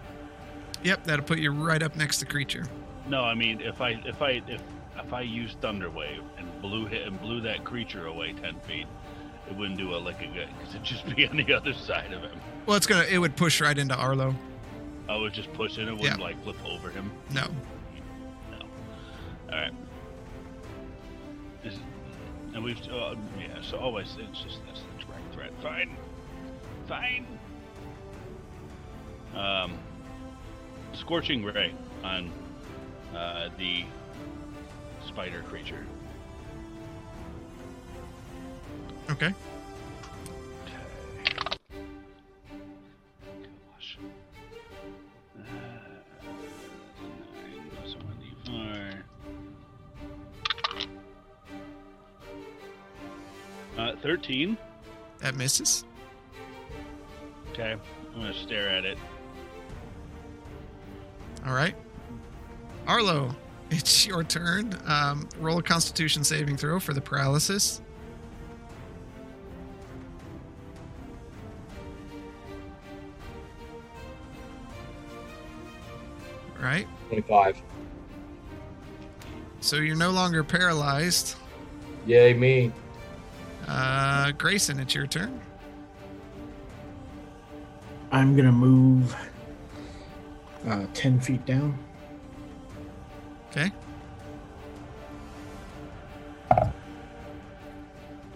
Yep, 0.84 1.04
that'll 1.06 1.26
put 1.26 1.40
you 1.40 1.52
right 1.52 1.82
up 1.82 1.96
next 1.96 2.20
to 2.20 2.26
creature. 2.26 2.66
No, 3.08 3.22
I 3.24 3.34
mean 3.34 3.62
if 3.62 3.82
I 3.82 3.92
if 4.06 4.22
I 4.22 4.42
if 4.48 4.62
if 4.98 5.14
I 5.14 5.22
used 5.22 5.60
Thunder 5.62 5.90
Wave 5.90 6.22
and 6.38 6.62
blew 6.62 6.86
hit 6.86 7.08
and 7.08 7.20
blew 7.22 7.42
that 7.42 7.64
creature 7.64 8.08
away 8.08 8.34
ten 8.34 8.60
feet, 8.62 8.88
it 9.50 9.56
wouldn't 9.56 9.78
do 9.78 9.96
a 9.96 9.98
lick 9.98 10.22
of 10.26 10.34
good 10.34 10.48
because 10.58 10.76
it'd 10.76 10.86
just 10.86 11.06
be 11.16 11.28
on 11.28 11.38
the 11.38 11.54
other 11.54 11.74
side 11.74 12.12
of 12.14 12.22
him. 12.22 12.38
Well, 12.66 12.76
it's 12.78 12.88
gonna. 12.88 13.04
It 13.10 13.18
would 13.20 13.36
push 13.36 13.62
right 13.62 13.78
into 13.78 13.96
Arlo. 13.96 14.36
I 15.10 15.18
would 15.18 15.34
just 15.34 15.52
push 15.54 15.78
it. 15.78 15.88
It 15.88 15.92
wouldn't 15.92 16.20
Yeah. 16.20 16.24
like 16.24 16.42
flip 16.44 16.56
over 16.66 16.90
him. 16.90 17.12
No. 17.34 17.48
No. 18.52 18.58
All 19.50 19.56
right. 19.60 19.74
And 22.54 22.64
we've 22.64 22.78
uh, 22.90 23.16
yeah. 23.40 23.62
So 23.62 23.78
always 23.78 24.16
it's 24.20 24.42
just 24.42 24.60
that's 24.68 24.82
the 24.82 25.06
direct 25.06 25.34
threat. 25.34 25.52
Fine. 25.62 25.98
Fine. 26.88 27.26
Um, 29.36 29.78
scorching 30.94 31.44
ray 31.44 31.74
on 32.04 32.32
uh, 33.16 33.50
the 33.58 33.86
spider 35.08 35.42
creature. 35.44 35.86
Okay. 39.10 39.34
Gosh. 43.76 43.98
Uh, 45.38 45.42
nine 48.52 48.93
Uh, 53.94 53.98
thirteen. 54.02 54.58
That 55.20 55.36
misses. 55.36 55.86
Okay, 57.52 57.76
I'm 58.16 58.22
gonna 58.22 58.34
stare 58.34 58.70
at 58.70 58.86
it. 58.86 58.98
All 61.46 61.54
right. 61.54 61.76
Arlo, 62.88 63.36
it's 63.70 64.08
your 64.08 64.24
turn. 64.24 64.78
Um, 64.86 65.30
roll 65.38 65.58
a 65.60 65.64
Constitution 65.64 66.24
saving 66.24 66.58
throw 66.58 66.80
for 66.80 66.94
the 66.94 67.02
paralysis. 67.02 67.82
All 76.58 76.64
right. 76.64 76.88
25. 77.10 77.62
So 79.60 79.78
you're 79.78 79.98
no 79.98 80.12
longer 80.12 80.44
paralyzed. 80.46 81.36
Yay, 82.06 82.34
me. 82.34 82.72
Uh, 83.68 84.32
Grayson, 84.34 84.80
it's 84.80 84.94
your 84.94 85.08
turn. 85.08 85.40
I'm 88.12 88.36
gonna 88.36 88.52
move 88.52 89.16
uh, 90.68 90.86
ten 90.94 91.20
feet 91.20 91.46
down. 91.46 91.78
Okay. 93.52 93.72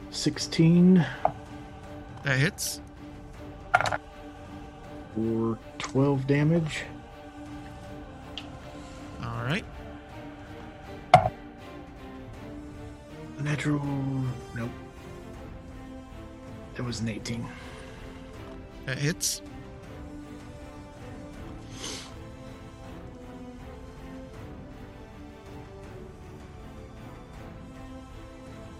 Sixteen 0.09 1.05
That 2.23 2.39
hits. 2.39 2.81
for 5.15 5.57
twelve 5.77 6.25
damage. 6.27 6.83
All 9.23 9.43
right. 9.43 9.65
Natural. 13.39 13.81
Nope. 14.55 14.69
That 16.77 16.83
was 16.83 16.99
an 16.99 17.09
eighteen. 17.09 17.43
That 18.85 18.99
hits. 18.99 19.41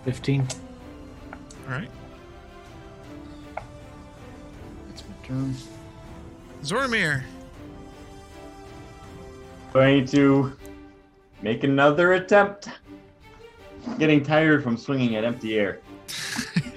15. 0.06 0.48
All 1.34 1.74
right. 1.74 1.90
That's 4.88 5.04
my 5.04 5.28
turn. 5.28 5.54
Zoramir. 6.64 7.24
Going 9.74 10.06
to 10.06 10.54
make 11.42 11.66
another 11.66 12.14
attempt. 12.14 12.70
Getting 14.00 14.24
tired 14.24 14.64
from 14.64 14.78
swinging 14.78 15.18
at 15.18 15.26
empty 15.26 15.60
air. 15.60 15.82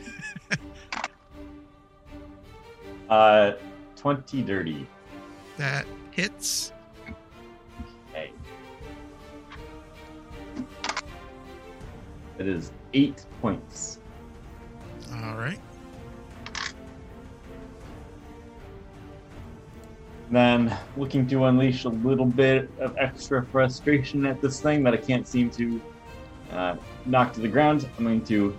Uh, 3.11 3.53
20 3.97 4.43
dirty. 4.43 4.87
That 5.59 5.85
hits. 6.13 6.73
Okay. 8.11 8.33
It 12.39 12.47
is 12.47 12.73
eight 12.95 13.27
points. 13.43 13.99
All 15.13 15.37
right. 15.37 15.61
Then 20.31 20.77
looking 20.97 21.27
to 21.27 21.47
unleash 21.47 21.85
a 21.85 21.89
little 21.89 22.25
bit 22.25 22.71
of 22.79 22.97
extra 22.97 23.45
frustration 23.45 24.25
at 24.25 24.41
this 24.41 24.61
thing 24.61 24.85
that 24.85 24.95
I 24.95 24.99
can't 24.99 25.27
seem 25.27 25.51
to 25.51 25.83
uh, 26.53 26.77
knock 27.07 27.33
to 27.33 27.41
the 27.41 27.49
ground. 27.49 27.89
I'm 27.99 28.05
going 28.05 28.25
to 28.27 28.57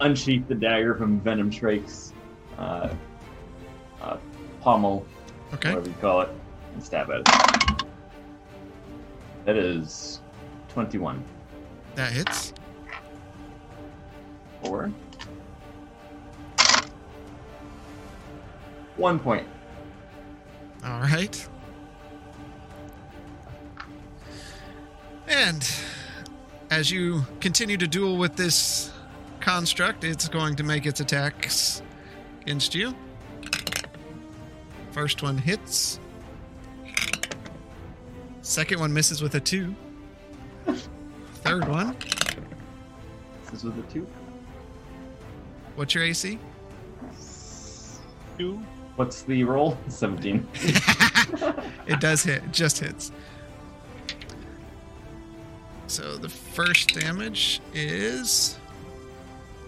unsheath 0.00 0.46
the 0.46 0.54
dagger 0.54 0.94
from 0.94 1.20
Venom 1.20 1.50
Shrike's 1.50 2.14
uh, 2.56 2.94
uh, 4.00 4.16
pommel, 4.60 5.06
Okay. 5.54 5.70
whatever 5.70 5.88
you 5.88 5.94
call 6.00 6.20
it, 6.22 6.28
and 6.74 6.82
stab 6.82 7.10
at 7.10 7.20
it. 7.20 7.84
That 9.44 9.56
is 9.56 10.20
21. 10.68 11.24
That 11.94 12.12
hits. 12.12 12.52
Four. 14.62 14.92
One 18.96 19.18
point. 19.18 19.46
All 20.84 21.00
right. 21.00 21.48
And 25.26 25.68
as 26.70 26.90
you 26.90 27.22
continue 27.40 27.76
to 27.76 27.86
duel 27.86 28.16
with 28.18 28.36
this 28.36 28.92
construct, 29.40 30.04
it's 30.04 30.28
going 30.28 30.56
to 30.56 30.62
make 30.62 30.86
its 30.86 31.00
attacks 31.00 31.82
against 32.42 32.74
you. 32.74 32.94
First 34.92 35.22
one 35.22 35.38
hits. 35.38 36.00
Second 38.42 38.80
one 38.80 38.92
misses 38.92 39.22
with 39.22 39.34
a 39.36 39.40
two. 39.40 39.74
Third 41.36 41.68
one. 41.68 41.96
This 43.44 43.54
is 43.54 43.64
with 43.64 43.78
a 43.78 43.82
two. 43.92 44.06
What's 45.76 45.94
your 45.94 46.04
AC? 46.04 46.38
Two. 48.38 48.60
What's 48.96 49.22
the 49.22 49.44
roll? 49.44 49.78
17. 49.88 50.46
it 51.86 52.00
does 52.00 52.22
hit. 52.24 52.42
It 52.42 52.52
just 52.52 52.78
hits. 52.78 53.12
So 55.86 56.16
the 56.16 56.28
first 56.28 56.94
damage 56.98 57.60
is 57.74 58.58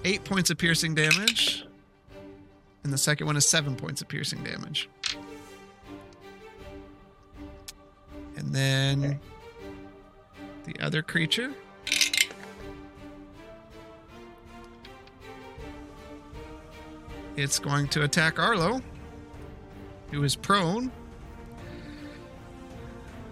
eight 0.05 0.25
points 0.25 0.51
of 0.51 0.59
piercing 0.59 0.95
damage. 0.95 1.67
And 2.85 2.93
the 2.93 2.99
second 2.99 3.27
one 3.27 3.37
is 3.37 3.49
seven 3.49 3.77
points 3.77 4.03
of 4.03 4.09
piercing 4.09 4.43
damage. 4.43 4.89
And 8.53 9.01
then 9.03 9.05
Okay. 9.05 9.19
the 10.65 10.85
other 10.85 11.01
creature. 11.03 11.55
It's 17.37 17.59
going 17.59 17.89
to 17.89 18.03
attack 18.03 18.39
Arlo, 18.39 18.83
who 20.11 20.23
is 20.23 20.37
prone. 20.37 20.91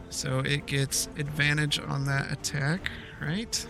So 0.09 0.41
it 0.41 0.67
gets 0.67 1.07
advantage 1.19 1.79
on 1.79 2.07
that 2.07 2.33
attack, 2.33 2.91
right? 3.21 3.67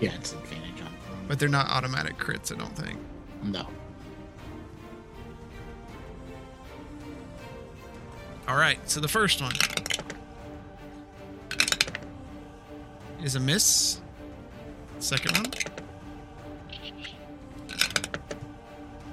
Yeah, 0.00 0.14
it's 0.14 0.32
advantage 0.32 0.80
on 0.80 0.92
prone. 1.06 1.26
But 1.28 1.38
they're 1.38 1.48
not 1.48 1.68
automatic 1.70 2.18
crits, 2.18 2.52
I 2.52 2.58
don't 2.58 2.76
think. 2.76 2.98
No. 3.42 3.66
All 8.48 8.56
right, 8.56 8.78
so 8.90 9.00
the 9.00 9.08
first 9.08 9.40
one 9.40 9.52
is 13.22 13.36
a 13.36 13.40
miss. 13.40 14.00
Second 14.98 15.36
one 15.36 15.46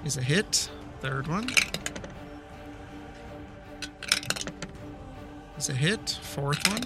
is 0.03 0.17
a 0.17 0.21
hit. 0.21 0.69
Third 1.01 1.27
one 1.27 1.47
is 5.57 5.69
a 5.69 5.73
hit. 5.73 6.19
Fourth 6.21 6.67
one 6.67 6.83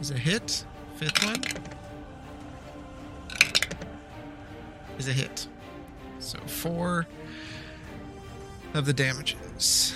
is 0.00 0.10
a 0.10 0.18
hit. 0.18 0.64
Fifth 0.96 1.24
one 1.24 1.42
is 4.98 5.08
a 5.08 5.12
hit. 5.12 5.46
So 6.18 6.38
four 6.46 7.06
of 8.74 8.86
the 8.86 8.92
damages. 8.92 9.94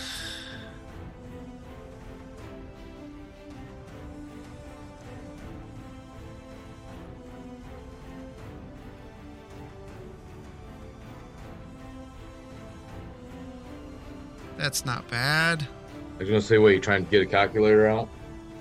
That's 14.62 14.86
not 14.86 15.08
bad. 15.10 15.66
I 16.14 16.18
was 16.18 16.28
gonna 16.28 16.40
say, 16.40 16.56
wait, 16.56 16.74
you 16.74 16.80
trying 16.80 17.04
to 17.04 17.10
get 17.10 17.20
a 17.20 17.26
calculator 17.26 17.88
out? 17.88 18.08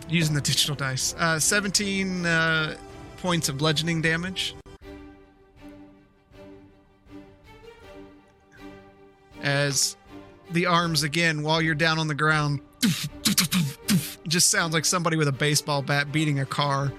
Using 0.10 0.34
the 0.34 0.42
digital 0.42 0.76
dice. 0.76 1.14
Uh, 1.16 1.40
17 1.40 2.26
uh, 2.26 2.76
points 3.18 3.50
of 3.50 3.60
bludgeoning 3.60 4.02
damage. 4.02 4.56
As 9.44 9.96
the 10.52 10.66
arms 10.66 11.04
again, 11.04 11.44
while 11.44 11.62
you're 11.62 11.76
down 11.76 12.00
on 12.00 12.08
the 12.08 12.16
ground, 12.16 12.60
just 14.28 14.50
sounds 14.50 14.74
like 14.74 14.86
somebody 14.86 15.18
with 15.18 15.28
a 15.28 15.34
baseball 15.34 15.82
bat 15.82 16.12
beating 16.12 16.40
a 16.40 16.46
car. 16.46 16.92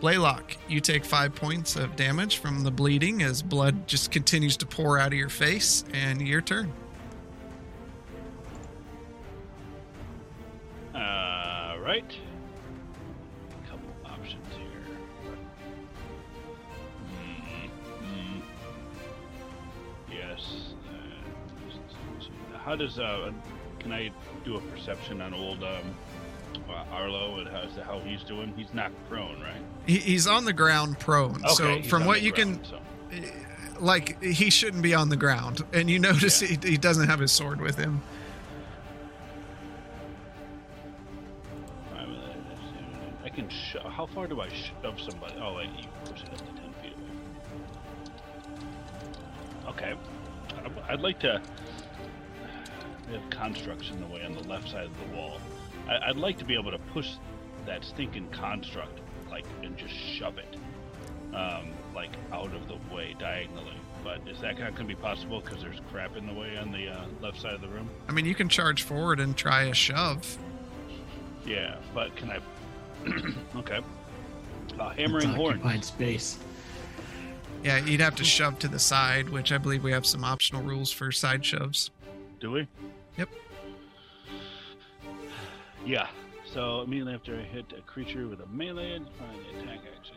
Blaylock, 0.00 0.56
you 0.68 0.80
take 0.80 1.04
five 1.04 1.34
points 1.34 1.76
of 1.76 1.96
damage 1.96 2.36
from 2.38 2.62
the 2.62 2.70
bleeding 2.70 3.22
as 3.22 3.42
blood 3.42 3.86
just 3.88 4.10
continues 4.10 4.56
to 4.58 4.66
pour 4.66 4.98
out 4.98 5.08
of 5.08 5.14
your 5.14 5.30
face, 5.30 5.84
and 5.94 6.20
your 6.20 6.42
turn. 6.42 6.70
Uh, 10.94 11.76
right. 11.80 12.04
How 22.64 22.76
does 22.76 22.98
uh? 22.98 23.30
Can 23.78 23.92
I 23.92 24.10
do 24.44 24.56
a 24.56 24.60
perception 24.60 25.20
on 25.20 25.34
old 25.34 25.62
um, 25.62 25.94
uh, 26.70 26.84
Arlo 26.92 27.38
and 27.40 27.48
how's 27.48 27.76
how 27.84 28.00
he's 28.00 28.22
doing? 28.22 28.54
He's 28.56 28.72
not 28.72 28.90
prone, 29.10 29.38
right? 29.42 29.60
He, 29.86 29.98
he's 29.98 30.26
on 30.26 30.46
the 30.46 30.52
ground 30.54 30.98
prone. 30.98 31.40
so 31.50 31.64
Okay, 31.64 31.80
he's 31.82 31.90
from 31.90 32.06
what 32.06 32.22
you 32.22 32.32
ground, 32.32 32.62
can, 32.62 33.22
so. 33.22 33.28
like, 33.80 34.22
he 34.22 34.48
shouldn't 34.48 34.82
be 34.82 34.94
on 34.94 35.10
the 35.10 35.16
ground, 35.16 35.62
and 35.74 35.90
you 35.90 35.98
notice 35.98 36.40
Yeah. 36.40 36.56
he, 36.62 36.70
he 36.70 36.76
doesn't 36.78 37.06
have 37.08 37.20
his 37.20 37.32
sword 37.32 37.60
with 37.60 37.76
him. 37.76 38.00
I'm, 41.94 42.14
uh, 42.16 42.20
I 43.24 43.28
can. 43.28 43.48
Sho- 43.50 43.86
how 43.88 44.06
far 44.06 44.26
do 44.26 44.40
I 44.40 44.48
shove 44.48 44.98
somebody? 45.00 45.34
Oh, 45.42 45.56
wait, 45.56 45.68
you 45.78 45.84
push 46.06 46.22
it 46.22 46.28
up 46.32 46.38
to 46.38 46.44
ten 46.44 46.72
feet 46.82 46.94
away. 46.96 47.10
Okay, 49.68 49.94
I'd 50.88 51.00
like 51.00 51.18
to. 51.20 51.42
We 53.08 53.14
have 53.14 53.28
constructs 53.30 53.90
in 53.90 54.00
the 54.00 54.06
way 54.06 54.24
on 54.24 54.32
the 54.34 54.42
left 54.48 54.70
side 54.70 54.84
of 54.86 54.92
the 55.10 55.16
wall. 55.16 55.40
I- 55.88 56.08
I'd 56.08 56.16
like 56.16 56.38
to 56.38 56.44
be 56.44 56.54
able 56.58 56.70
to 56.70 56.78
push 56.78 57.10
that 57.66 57.84
stinking 57.84 58.28
construct, 58.30 59.00
like, 59.30 59.44
and 59.62 59.76
just 59.76 59.94
shove 59.94 60.38
it, 60.38 60.56
um, 61.34 61.72
like 61.94 62.10
out 62.32 62.52
of 62.54 62.66
the 62.68 62.76
way 62.94 63.14
diagonally. 63.18 63.74
But 64.02 64.20
is 64.28 64.38
that 64.40 64.58
not 64.58 64.74
going 64.74 64.86
to 64.88 64.94
be 64.94 65.00
possible 65.00 65.40
because 65.40 65.62
there's 65.62 65.80
crap 65.90 66.16
in 66.16 66.26
the 66.26 66.32
way 66.34 66.58
on 66.58 66.70
the 66.72 66.88
uh, 66.88 67.06
left 67.22 67.40
side 67.40 67.54
of 67.54 67.60
the 67.62 67.68
room? 67.68 67.88
I 68.08 68.12
mean, 68.12 68.26
you 68.26 68.34
can 68.34 68.48
charge 68.48 68.82
forward 68.82 69.18
and 69.20 69.34
try 69.36 69.62
a 69.64 69.74
shove. 69.74 70.36
Yeah, 71.46 71.76
but 71.94 72.14
can 72.16 72.30
I? 72.30 72.38
okay. 73.56 73.78
Uh, 73.78 74.88
It's 74.88 74.98
hammering 75.00 75.28
horns. 75.30 75.58
occupied 75.60 75.84
space. 75.84 76.38
Yeah, 77.62 77.78
you'd 77.84 78.00
have 78.00 78.14
to 78.16 78.24
shove 78.24 78.58
to 78.58 78.68
the 78.68 78.78
side, 78.78 79.30
which 79.30 79.52
I 79.52 79.58
believe 79.58 79.82
we 79.82 79.92
have 79.92 80.04
some 80.04 80.22
optional 80.22 80.62
rules 80.62 80.90
for 80.92 81.10
side 81.10 81.44
shoves. 81.44 81.90
Do 82.40 82.50
we? 82.50 82.68
Yep. 83.16 83.28
Yeah. 85.86 86.08
So 86.44 86.82
immediately 86.82 87.14
after 87.14 87.36
I 87.38 87.42
hit 87.42 87.72
a 87.76 87.82
creature 87.82 88.28
with 88.28 88.40
a 88.40 88.46
melee 88.46 88.94
and 88.94 89.06
find 89.18 89.38
the 89.38 89.60
attack 89.60 89.80
action. 89.96 90.16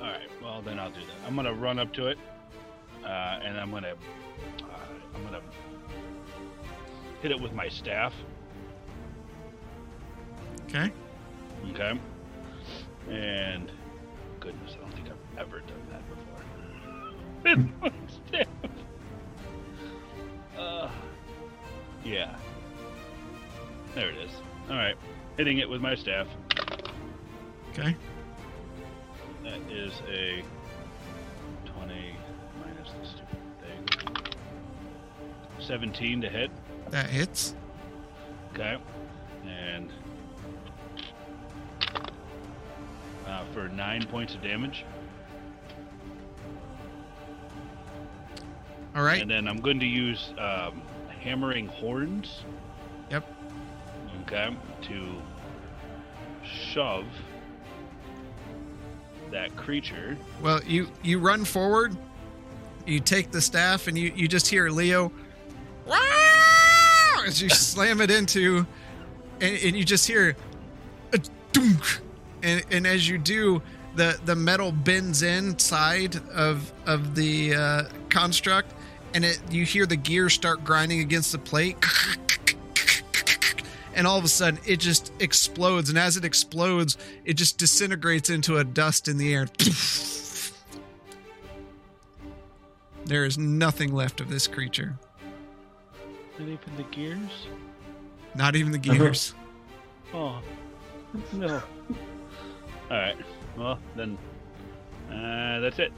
All 0.00 0.08
right. 0.08 0.28
Well, 0.42 0.62
then 0.62 0.78
I'll 0.78 0.90
do 0.90 1.00
that. 1.00 1.26
I'm 1.26 1.36
gonna 1.36 1.54
run 1.54 1.78
up 1.78 1.92
to 1.94 2.06
it, 2.08 2.18
uh, 3.04 3.40
and 3.42 3.58
I'm 3.58 3.70
gonna, 3.70 3.94
uh, 3.94 5.14
I'm 5.14 5.24
gonna 5.24 5.40
hit 7.22 7.30
it 7.30 7.40
with 7.40 7.52
my 7.52 7.68
staff. 7.68 8.12
Okay. 10.64 10.90
Okay. 11.70 11.98
And 13.10 13.70
goodness, 14.40 14.76
I 14.76 14.82
don't 14.82 14.94
think 14.94 15.08
I've 15.08 15.38
ever 15.38 15.60
done 15.60 15.86
that 15.90 16.02
before. 16.08 16.28
With 17.56 17.80
my 17.80 17.92
staff. 18.28 18.46
Uh, 20.56 20.90
yeah. 22.04 22.36
There 23.94 24.08
it 24.08 24.16
is. 24.16 24.30
All 24.70 24.76
right. 24.76 24.96
Hitting 25.36 25.58
it 25.58 25.68
with 25.68 25.80
my 25.80 25.94
staff. 25.94 26.26
Okay. 27.70 27.96
That 29.44 29.60
is 29.70 29.92
a 30.08 30.42
20 31.66 32.16
minus 32.60 32.90
the 33.00 33.06
stupid 33.06 33.38
thing. 33.60 34.34
17 35.58 36.20
to 36.22 36.28
hit. 36.28 36.50
That 36.90 37.08
hits. 37.10 37.54
Okay. 38.52 38.78
And 39.46 39.90
uh, 43.26 43.44
for 43.52 43.68
nine 43.68 44.06
points 44.06 44.34
of 44.34 44.42
damage. 44.42 44.84
All 48.94 49.02
right. 49.02 49.22
And 49.22 49.30
then 49.30 49.48
I'm 49.48 49.60
going 49.60 49.80
to 49.80 49.86
use 49.86 50.32
um, 50.38 50.82
hammering 51.22 51.66
horns. 51.66 52.42
Yep. 53.10 53.24
Okay. 54.22 54.56
To 54.82 55.22
shove 56.44 57.06
that 59.30 59.54
creature. 59.56 60.16
Well, 60.40 60.62
you 60.64 60.88
you 61.02 61.18
run 61.18 61.44
forward, 61.44 61.96
you 62.86 63.00
take 63.00 63.30
the 63.30 63.40
staff, 63.40 63.88
and 63.88 63.98
you 63.98 64.12
you 64.14 64.28
just 64.28 64.48
hear 64.48 64.68
Leo, 64.70 65.10
"Wow!" 65.86 67.22
as 67.26 67.42
you 67.42 67.48
slam 67.50 68.00
it 68.00 68.10
into, 68.10 68.66
and, 69.40 69.58
and 69.62 69.76
you 69.76 69.84
just 69.84 70.06
hear, 70.06 70.36
a 71.12 71.18
dunk, 71.52 72.00
and 72.42 72.64
and 72.70 72.86
as 72.86 73.08
you 73.08 73.18
do, 73.18 73.62
the 73.96 74.18
the 74.24 74.36
metal 74.36 74.72
bends 74.72 75.22
inside 75.22 76.16
of 76.32 76.72
of 76.86 77.14
the 77.14 77.54
uh, 77.54 77.82
construct, 78.10 78.74
and 79.14 79.24
it 79.24 79.40
you 79.50 79.64
hear 79.64 79.86
the 79.86 79.96
gears 79.96 80.34
start 80.34 80.64
grinding 80.64 81.00
against 81.00 81.32
the 81.32 81.38
plate. 81.38 81.76
And 83.94 84.06
all 84.06 84.16
of 84.18 84.24
a 84.24 84.28
sudden, 84.28 84.58
it 84.66 84.80
just 84.80 85.12
explodes. 85.20 85.90
And 85.90 85.98
as 85.98 86.16
it 86.16 86.24
explodes, 86.24 86.96
it 87.26 87.34
just 87.34 87.58
disintegrates 87.58 88.30
into 88.30 88.56
a 88.56 88.64
dust 88.64 89.06
in 89.06 89.18
the 89.18 89.34
air. 89.34 89.48
There 93.04 93.24
is 93.26 93.36
nothing 93.36 93.92
left 93.92 94.20
of 94.20 94.30
this 94.30 94.46
creature. 94.46 94.96
Not 96.38 96.48
even 96.48 96.76
the 96.76 96.84
gears? 96.84 97.46
Not 98.34 98.56
even 98.56 98.72
the 98.72 98.78
gears. 98.78 99.34
Oh, 100.14 100.40
no. 101.32 101.62
Alright. 102.90 103.16
Well, 103.56 103.78
then. 103.94 104.16
Uh, 105.10 105.60
that's 105.60 105.78
it. 105.78 105.92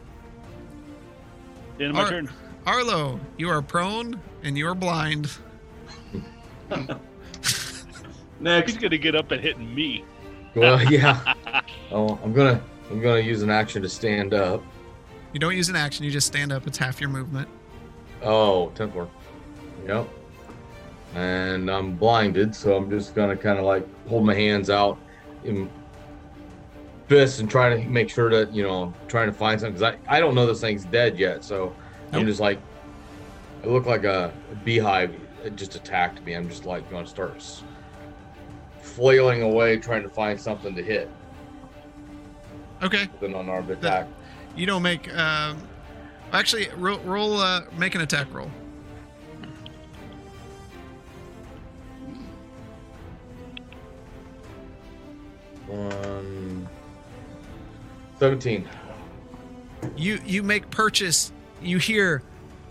End 1.79 1.91
of 1.91 1.95
my 1.95 2.03
Ar- 2.03 2.11
turn. 2.11 2.31
Arlo, 2.67 3.21
you 3.37 3.51
are 3.51 3.61
prone 3.61 4.21
and 4.43 4.57
you 4.57 4.67
are 4.67 4.75
blind. 4.75 5.31
Next. 8.41 8.73
He's 8.73 8.81
gonna 8.81 8.99
get 8.99 9.15
up 9.15 9.31
and 9.33 9.41
hit 9.41 9.59
me. 9.59 10.05
Well, 10.55 10.83
yeah. 10.91 11.35
Oh, 11.91 12.19
I'm 12.23 12.33
gonna 12.33 12.63
I'm 12.91 13.01
gonna 13.01 13.21
use 13.21 13.43
an 13.43 13.51
action 13.51 13.83
to 13.83 13.89
stand 13.89 14.33
up. 14.33 14.63
You 15.33 15.41
don't 15.41 15.57
use 15.57 15.69
an 15.69 15.77
action, 15.77 16.05
you 16.05 16.11
just 16.11 16.27
stand 16.27 16.53
up. 16.53 16.67
It's 16.67 16.79
half 16.79 17.01
your 17.01 17.11
movement. 17.11 17.49
Oh, 18.23 18.71
10 18.71 18.93
floor. 18.93 19.11
Yep. 19.87 20.09
And 21.15 21.71
I'm 21.71 21.97
blinded, 21.97 22.55
so 22.55 22.77
I'm 22.77 22.89
just 22.89 23.15
gonna 23.15 23.37
kind 23.37 23.59
of 23.59 23.67
like 23.67 23.87
hold 24.09 24.25
my 24.25 24.35
hands 24.35 24.71
out 24.71 24.99
in 25.45 25.71
fists 27.09 27.41
and 27.41 27.51
try 27.51 27.77
to 27.77 27.85
make 27.89 28.09
sure 28.09 28.31
that 28.31 28.55
you 28.55 28.63
know 28.63 28.95
trying 29.09 29.27
to 29.27 29.33
find 29.33 29.61
something 29.61 29.79
because 29.79 29.97
I, 30.09 30.17
I 30.17 30.21
don't 30.21 30.35
know 30.35 30.47
this 30.47 30.63
thing's 30.63 30.87
dead 30.87 31.19
yet, 31.19 31.45
so 31.45 31.75
I'm 32.15 32.27
just 32.27 32.41
like 32.41 32.59
I 33.63 33.67
look 33.67 33.87
like 33.87 34.05
a, 34.05 34.33
a 34.53 34.55
beehive. 34.57 35.15
It 35.45 35.57
just 35.57 35.75
attacked 35.75 36.23
me. 36.25 36.35
I'm 36.35 36.49
just 36.49 36.65
like 36.65 36.89
going 36.91 37.05
to 37.05 37.11
start 37.11 37.43
flailing 38.81 39.43
away 39.43 39.79
trying 39.79 40.03
to 40.03 40.09
find 40.09 40.41
something 40.41 40.75
to 40.75 40.83
hit 40.83 41.11
Okay. 42.83 43.09
with 43.13 43.23
an 43.23 43.35
unarmed 43.35 43.71
attack. 43.71 44.07
You 44.57 44.67
don't 44.67 44.83
make. 44.83 45.13
Um, 45.17 45.59
actually, 46.33 46.69
roll, 46.77 46.99
roll 47.01 47.39
uh, 47.39 47.63
make 47.77 47.95
an 47.95 48.03
attack 48.03 48.33
roll. 48.33 48.51
One. 55.67 56.69
17. 58.19 58.69
You 59.97 60.21
you 60.25 60.43
make 60.43 60.71
purchase. 60.71 61.33
You 61.65 61.79
hear, 61.79 62.23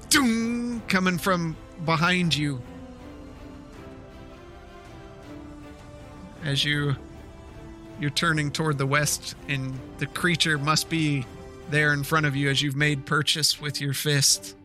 doom 0.10 0.82
coming 0.88 1.18
from 1.18 1.58
behind 1.84 2.36
you. 2.36 2.62
As 6.44 6.64
you 6.64 6.96
you're 8.00 8.10
turning 8.12 8.52
toward 8.52 8.78
the 8.78 8.86
west, 8.86 9.36
and 9.48 9.80
the 9.98 10.06
creature 10.08 10.58
must 10.58 10.90
be 10.90 11.26
there 11.70 11.94
in 11.94 12.04
front 12.04 12.26
of 12.26 12.36
you 12.36 12.50
as 12.50 12.62
you've 12.62 12.76
made 12.76 13.06
purchase 13.06 13.62
with 13.62 13.80
your 13.80 13.94
fist. 13.94 14.56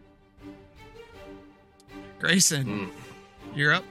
Grayson, 2.19 2.89
Hmm. 2.89 3.57
you're 3.59 3.73
up. 3.73 3.85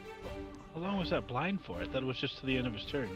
How 0.76 0.82
long 0.82 1.00
was 1.00 1.10
that 1.12 1.28
blind 1.28 1.62
for? 1.62 1.82
I 1.82 1.86
thought 1.88 2.04
it 2.04 2.06
was 2.06 2.18
just 2.18 2.40
to 2.40 2.46
the 2.46 2.58
end 2.58 2.68
of 2.68 2.74
his 2.74 2.84
turn. 2.86 3.08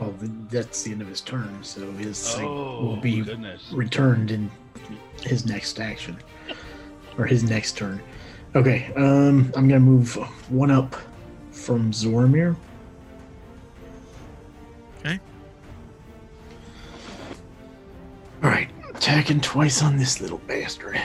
Well, 0.00 0.14
th- 0.20 0.30
that's 0.50 0.82
the 0.82 0.92
end 0.92 1.02
of 1.02 1.08
his 1.08 1.20
turn, 1.20 1.58
so 1.62 1.90
his 1.92 2.34
thing 2.34 2.46
Oh, 2.46 2.84
will 2.84 2.96
be 2.96 3.20
goodness. 3.22 3.70
returned 3.72 4.30
in 4.30 4.50
his 5.22 5.44
next 5.44 5.80
action 5.80 6.16
or 7.18 7.26
his 7.26 7.42
next 7.42 7.76
turn. 7.76 8.00
Okay, 8.54 8.92
um, 8.96 9.52
I'm 9.56 9.66
gonna 9.68 9.80
move 9.80 10.14
one 10.50 10.70
up 10.70 10.94
from 11.50 11.90
Zoramir. 11.90 12.54
Okay. 15.00 15.18
All 18.42 18.50
right, 18.50 18.70
attacking 18.94 19.40
twice 19.40 19.82
on 19.82 19.96
this 19.96 20.20
little 20.20 20.38
bastard. 20.46 20.96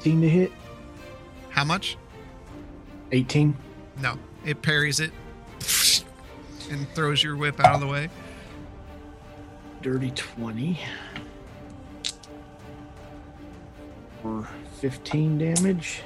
Team 0.00 0.20
to 0.22 0.28
hit, 0.28 0.50
How 1.50 1.62
much? 1.64 1.96
18. 3.12 3.54
No, 4.00 4.18
it 4.44 4.60
parries 4.62 4.98
it 4.98 5.12
and 6.72 6.88
throws 6.94 7.22
your 7.22 7.36
whip 7.36 7.60
out 7.60 7.74
of 7.74 7.80
the 7.80 7.86
way. 7.86 8.08
Dirty 9.82 10.10
20. 10.10 10.80
For 14.22 14.48
15 14.80 15.38
damage. 15.38 16.02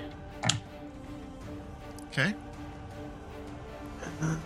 Okay. 2.08 2.34
Uh, 4.22 4.36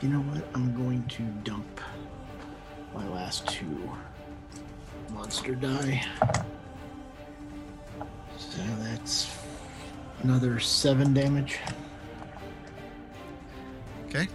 you 0.00 0.08
know 0.08 0.20
what? 0.20 0.44
I'm 0.54 0.74
going 0.74 1.04
to 1.08 1.22
dump 1.44 1.80
my 2.94 3.06
last 3.08 3.46
two 3.48 3.90
monster 5.10 5.54
die. 5.54 6.04
So 8.38 8.60
that's 8.78 9.36
another 10.22 10.60
seven 10.60 11.12
damage. 11.12 11.58
Okay. 14.06 14.28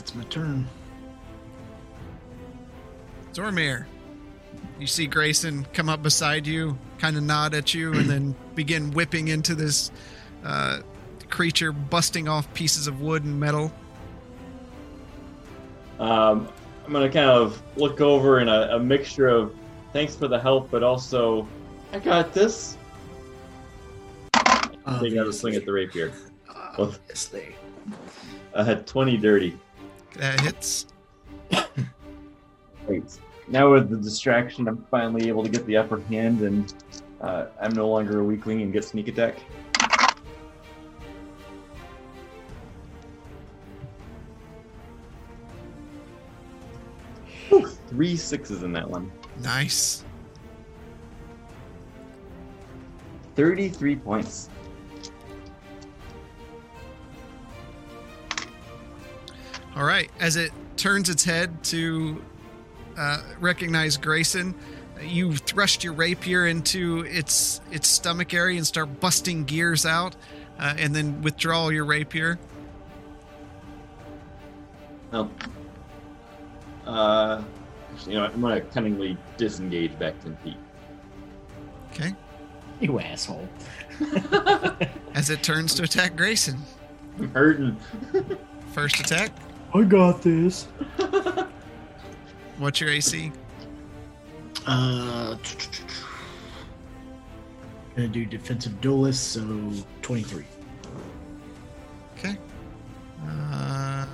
And 0.00 0.06
that's 0.06 0.14
my 0.14 0.24
turn. 0.24 0.66
Zoramir, 3.34 3.84
you 4.78 4.86
see 4.86 5.06
Grayson 5.06 5.66
come 5.74 5.90
up 5.90 6.02
beside 6.02 6.46
you, 6.46 6.78
kind 6.98 7.18
of 7.18 7.22
nod 7.22 7.54
at 7.54 7.74
you, 7.74 7.92
and 7.92 8.08
then 8.08 8.34
begin 8.54 8.92
whipping 8.92 9.28
into 9.28 9.54
this 9.54 9.90
uh, 10.42 10.80
creature, 11.28 11.70
busting 11.70 12.28
off 12.28 12.52
pieces 12.54 12.86
of 12.86 13.02
wood 13.02 13.24
and 13.24 13.38
metal. 13.38 13.70
Um, 15.98 16.48
I'm 16.86 16.92
gonna 16.92 17.10
kind 17.10 17.28
of 17.28 17.62
look 17.76 18.00
over 18.00 18.40
in 18.40 18.48
a, 18.48 18.76
a 18.76 18.78
mixture 18.78 19.28
of 19.28 19.54
thanks 19.92 20.16
for 20.16 20.28
the 20.28 20.40
help, 20.40 20.70
but 20.70 20.82
also 20.82 21.46
I 21.92 21.98
got 21.98 22.32
this. 22.32 22.78
Taking 24.34 25.18
another 25.18 25.32
swing 25.32 25.56
at 25.56 25.66
the 25.66 25.72
rapier. 25.72 26.12
Obviously. 26.78 27.54
I 28.54 28.64
had 28.64 28.86
20 28.86 29.16
dirty. 29.18 29.56
That 30.20 30.38
hits. 30.40 30.86
Wait, 32.86 33.18
now 33.48 33.72
with 33.72 33.88
the 33.88 33.96
distraction, 33.96 34.68
I'm 34.68 34.84
finally 34.90 35.28
able 35.28 35.42
to 35.42 35.48
get 35.48 35.64
the 35.64 35.78
upper 35.78 35.98
hand, 35.98 36.42
and 36.42 36.74
uh, 37.22 37.46
I'm 37.58 37.72
no 37.72 37.88
longer 37.88 38.20
a 38.20 38.22
weakling 38.24 38.60
and 38.60 38.70
get 38.70 38.84
sneak 38.84 39.08
attack. 39.08 39.38
Whew, 47.48 47.66
three 47.88 48.14
sixes 48.14 48.62
in 48.62 48.74
that 48.74 48.90
one. 48.90 49.10
Nice. 49.42 50.04
33 53.36 53.96
points. 53.96 54.50
All 59.76 59.84
right. 59.84 60.10
As 60.18 60.36
it 60.36 60.52
turns 60.76 61.08
its 61.08 61.24
head 61.24 61.62
to 61.64 62.22
uh, 62.96 63.22
recognize 63.38 63.96
Grayson, 63.96 64.54
you 65.02 65.36
thrust 65.36 65.84
your 65.84 65.92
rapier 65.92 66.46
into 66.46 67.04
its 67.06 67.60
its 67.70 67.88
stomach 67.88 68.34
area 68.34 68.58
and 68.58 68.66
start 68.66 69.00
busting 69.00 69.44
gears 69.44 69.86
out, 69.86 70.16
uh, 70.58 70.74
and 70.76 70.94
then 70.94 71.22
withdraw 71.22 71.68
your 71.68 71.84
rapier. 71.84 72.38
Oh. 75.12 75.30
Uh, 76.86 77.42
actually, 77.92 78.14
you 78.14 78.18
know, 78.18 78.26
I'm 78.26 78.40
gonna 78.40 78.60
cunningly 78.60 79.16
disengage 79.36 79.98
back 79.98 80.20
10 80.22 80.36
feet. 80.38 80.56
Okay. 81.92 82.14
You 82.80 83.00
asshole. 83.00 83.48
As 85.14 85.30
it 85.30 85.42
turns 85.42 85.74
to 85.74 85.82
attack 85.82 86.16
Grayson. 86.16 86.58
I'm 87.18 87.30
hurting. 87.32 87.76
First 88.72 89.00
attack. 89.00 89.32
I 89.72 89.82
got 89.82 90.22
this. 90.22 90.64
What's 92.58 92.80
your 92.80 92.90
AC? 92.90 93.32
Uh, 94.66 95.36
gonna 97.94 98.08
do 98.08 98.24
defensive 98.26 98.80
duelist, 98.80 99.32
so 99.32 99.72
23. 100.02 100.44
Okay. 102.18 102.36
Uh, 103.26 104.06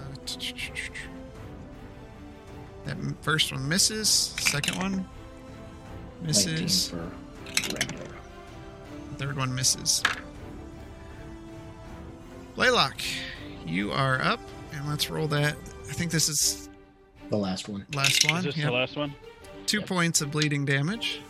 that 2.84 2.96
first 3.22 3.52
one 3.52 3.68
misses. 3.68 4.08
Second 4.38 4.76
one 4.76 5.08
misses. 6.22 6.92
Third 9.16 9.36
one 9.36 9.54
misses. 9.54 10.02
Blaylock, 12.54 13.00
you 13.66 13.92
are 13.92 14.22
up, 14.22 14.40
and 14.76 14.88
let's 14.88 15.10
roll 15.10 15.26
that. 15.28 15.56
I 15.88 15.92
think 15.92 16.10
this 16.10 16.28
is 16.28 16.68
The 17.30 17.36
last 17.36 17.68
one. 17.68 17.86
last 17.94 18.28
one. 18.30 18.38
Is 18.38 18.44
this 18.44 18.56
Yep. 18.56 18.66
the 18.66 18.72
last 18.72 18.96
one? 18.96 19.14
Two 19.66 19.80
points 19.82 20.20
of 20.20 20.30
bleeding 20.30 20.64
damage. 20.64 21.20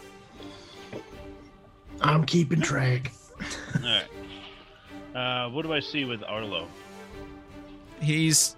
I'm 2.00 2.24
keeping 2.26 2.60
track. 2.60 3.12
All 3.76 3.80
right. 3.82 4.04
Uh, 5.14 5.48
what 5.50 5.62
do 5.62 5.72
I 5.72 5.80
see 5.80 6.04
with 6.04 6.22
Arlo? 6.24 6.68
He's 8.00 8.56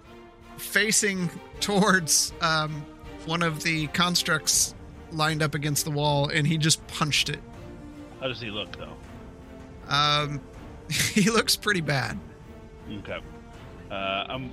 facing 0.57 1.29
towards 1.61 2.33
um, 2.41 2.85
one 3.25 3.41
of 3.41 3.63
the 3.63 3.87
constructs 3.87 4.75
lined 5.11 5.41
up 5.41 5.55
against 5.55 5.85
the 5.85 5.91
wall, 5.91 6.27
and 6.27 6.45
he 6.45 6.57
just 6.57 6.85
punched 6.87 7.29
it. 7.29 7.39
How 8.19 8.27
does 8.27 8.41
he 8.41 8.51
look, 8.51 8.75
though? 8.77 8.95
Um, 9.87 10.41
he 10.91 11.29
looks 11.29 11.55
pretty 11.55 11.81
bad. 11.81 12.19
Okay. 12.99 13.19
Uh, 13.89 14.25
um, 14.27 14.51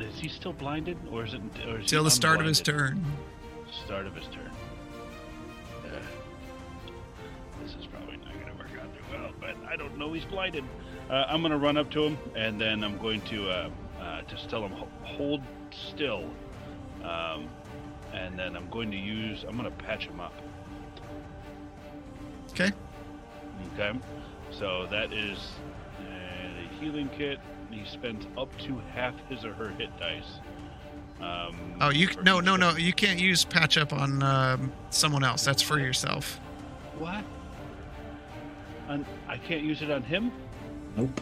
is 0.00 0.18
he 0.18 0.28
still 0.28 0.52
blinded, 0.52 0.98
or 1.10 1.24
is 1.24 1.34
it 1.34 1.40
or 1.66 1.80
is 1.80 1.86
Till 1.86 2.04
the 2.04 2.10
start 2.10 2.40
of 2.40 2.46
his 2.46 2.60
turn. 2.60 3.04
Start 3.84 4.06
of 4.06 4.14
his 4.14 4.26
turn. 4.26 4.50
Ugh. 5.84 6.02
this 7.62 7.74
is 7.74 7.86
probably 7.86 8.16
not 8.16 8.32
going 8.34 8.46
to 8.46 8.58
work 8.58 8.70
out 8.80 8.94
too 8.94 9.02
well, 9.12 9.30
but 9.40 9.56
I 9.68 9.76
don't 9.76 9.96
know 9.98 10.12
he's 10.12 10.24
blinded. 10.24 10.64
Uh, 11.10 11.24
I'm 11.28 11.40
going 11.40 11.52
to 11.52 11.58
run 11.58 11.76
up 11.76 11.90
to 11.92 12.04
him, 12.04 12.18
and 12.34 12.60
then 12.60 12.84
I'm 12.84 12.98
going 12.98 13.20
to 13.22 13.48
uh, 13.50 13.70
uh, 14.00 14.22
just 14.22 14.48
tell 14.48 14.62
him 14.62 14.72
hold 15.02 15.42
still, 15.70 16.30
um, 17.02 17.48
and 18.12 18.38
then 18.38 18.56
I'm 18.56 18.68
going 18.70 18.90
to 18.90 18.96
use. 18.96 19.44
I'm 19.48 19.56
going 19.56 19.70
to 19.70 19.84
patch 19.84 20.06
him 20.06 20.20
up. 20.20 20.34
Okay. 22.50 22.72
Okay. 23.74 23.98
So 24.50 24.86
that 24.90 25.12
is 25.12 25.38
uh, 26.00 26.02
the 26.02 26.76
healing 26.76 27.08
kit. 27.16 27.38
He 27.70 27.84
spends 27.84 28.26
up 28.36 28.56
to 28.60 28.80
half 28.94 29.14
his 29.28 29.44
or 29.44 29.52
her 29.54 29.70
hit 29.70 29.90
dice. 29.98 30.40
Um, 31.20 31.56
Oh, 31.80 31.90
you 31.90 32.08
no 32.22 32.40
no 32.40 32.56
no. 32.56 32.76
You 32.76 32.92
can't 32.92 33.18
use 33.18 33.44
patch 33.44 33.76
up 33.76 33.92
on 33.92 34.22
um, 34.22 34.72
someone 34.90 35.24
else. 35.24 35.44
That's 35.44 35.62
for 35.62 35.78
yourself. 35.78 36.38
What? 36.98 37.24
On, 38.88 39.04
I 39.28 39.36
can't 39.36 39.62
use 39.62 39.82
it 39.82 39.90
on 39.90 40.02
him? 40.02 40.32
Nope. 40.96 41.20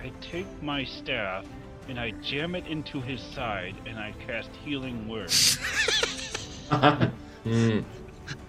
I 0.00 0.12
take 0.20 0.46
my 0.62 0.84
staff 0.84 1.44
and 1.88 1.98
I 1.98 2.10
jam 2.22 2.54
it 2.54 2.66
into 2.66 3.00
his 3.00 3.20
side 3.20 3.74
and 3.86 3.98
I 3.98 4.12
cast 4.26 4.50
Healing 4.64 5.08
Word. 5.08 5.32
Mm, 7.44 7.82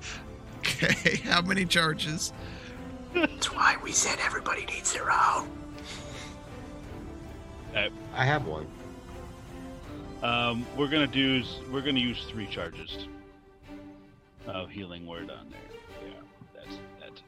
Okay. 0.60 1.18
How 1.24 1.42
many 1.42 1.64
charges? 1.66 2.34
That's 3.14 3.52
why 3.52 3.78
we 3.84 3.92
said 3.92 4.20
everybody 4.24 4.66
needs 4.66 4.94
their 4.94 5.12
own. 5.12 5.50
I 7.76 8.26
have 8.26 8.46
one. 8.46 8.68
Um, 10.22 10.66
we're 10.76 10.90
gonna 10.90 11.08
do. 11.08 11.44
We're 11.72 11.82
gonna 11.82 12.00
use 12.00 12.26
three 12.30 12.48
charges 12.48 13.08
of 14.48 14.70
Healing 14.70 15.06
Word 15.08 15.30
on 15.30 15.50
there. 15.50 15.60
Yeah, 16.06 16.22
that's 16.54 16.78
that's 17.00 17.22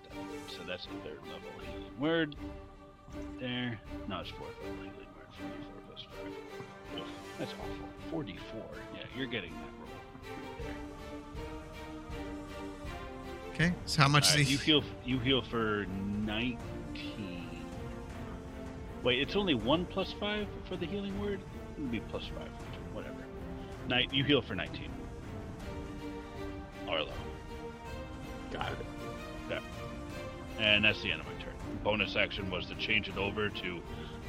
so 0.47 0.63
that's 0.67 0.85
a 0.85 1.07
third 1.07 1.19
level 1.23 1.49
Healing 1.61 1.99
Word. 1.99 2.35
There. 3.39 3.79
No, 4.09 4.19
it's 4.19 4.29
fourth 4.31 4.57
level 4.63 4.75
Healing 4.77 4.91
Word. 5.15 5.27
Forty-four 5.39 5.81
plus 5.87 6.03
five. 6.03 6.99
Oof, 6.99 7.07
that's 7.39 7.53
awful. 7.53 7.87
Forty-four. 8.09 8.71
Yeah, 8.93 9.05
you're 9.15 9.27
getting 9.27 9.53
that 9.53 9.71
roll. 9.79 9.89
Okay. 13.53 13.73
So 13.85 14.01
how 14.01 14.07
much 14.07 14.29
Alright, 14.29 14.41
is 14.41 14.47
uh, 14.47 14.49
he? 14.49 14.51
you 14.53 14.57
heal. 14.57 14.83
You 15.05 15.19
heal 15.19 15.41
for 15.41 15.85
nineteen. 16.25 17.47
Wait, 19.03 19.19
it's 19.19 19.35
only 19.35 19.55
one 19.55 19.85
plus 19.85 20.13
five 20.13 20.47
for 20.65 20.75
the 20.77 20.85
healing 20.85 21.19
word. 21.21 21.39
It 21.77 21.81
would 21.81 21.91
be 21.91 21.99
plus 22.01 22.23
five. 22.27 22.49
Whatever. 22.93 23.15
Night. 23.87 24.13
You 24.13 24.23
heal 24.23 24.41
for 24.41 24.55
nineteen. 24.55 24.89
Arlo, 26.87 27.13
Got 28.51 28.71
it. 29.49 29.61
and 30.59 30.83
that's 30.83 31.01
the 31.01 31.09
end 31.11 31.21
of 31.21 31.27
my 31.27 31.33
turn. 31.41 31.53
Bonus 31.83 32.17
action 32.17 32.49
was 32.51 32.65
to 32.65 32.75
change 32.75 33.07
it 33.07 33.17
over 33.17 33.47
to 33.47 33.79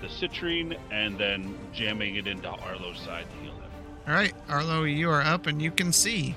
the 0.00 0.06
citrine 0.06 0.78
and 0.92 1.18
then 1.18 1.58
jamming 1.72 2.14
it 2.16 2.28
into 2.28 2.48
Arlo's 2.48 3.00
side 3.00 3.26
to 3.28 3.36
heal 3.44 3.52
him. 3.54 3.70
All 4.06 4.14
right, 4.14 4.32
Arlo, 4.48 4.84
you 4.84 5.10
are 5.10 5.22
up, 5.22 5.48
and 5.48 5.60
you 5.60 5.72
can 5.72 5.92
see. 5.92 6.36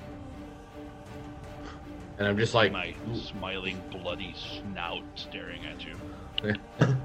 And 2.18 2.28
I'm 2.28 2.38
just 2.38 2.54
like, 2.54 2.72
my 2.72 2.94
smiling, 3.14 3.82
bloody 3.92 4.34
snout 4.36 5.04
staring 5.16 5.62
at 5.66 5.86
you. 5.86 6.56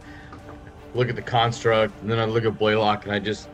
look 0.95 1.09
at 1.09 1.17
the 1.17 1.23
construct, 1.23 2.01
and 2.01 2.11
then 2.11 2.19
I 2.19 2.25
look 2.25 2.45
at 2.45 2.59
Blaylock, 2.59 3.05
and 3.05 3.13
I 3.13 3.19
just, 3.19 3.49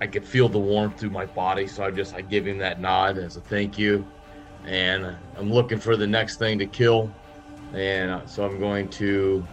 I 0.00 0.06
could 0.06 0.24
feel 0.24 0.48
the 0.48 0.58
warmth 0.58 0.98
through 0.98 1.10
my 1.10 1.26
body. 1.26 1.66
So 1.66 1.84
I 1.84 1.90
just, 1.90 2.14
I 2.14 2.20
give 2.20 2.46
him 2.46 2.58
that 2.58 2.80
nod 2.80 3.18
as 3.18 3.36
a 3.36 3.40
thank 3.40 3.78
you, 3.78 4.04
and 4.64 5.16
I'm 5.36 5.52
looking 5.52 5.78
for 5.78 5.96
the 5.96 6.06
next 6.06 6.38
thing 6.38 6.58
to 6.58 6.66
kill, 6.66 7.12
and 7.72 8.10
uh, 8.10 8.26
so 8.26 8.44
I'm 8.44 8.58
going 8.58 8.88
to 8.90 9.46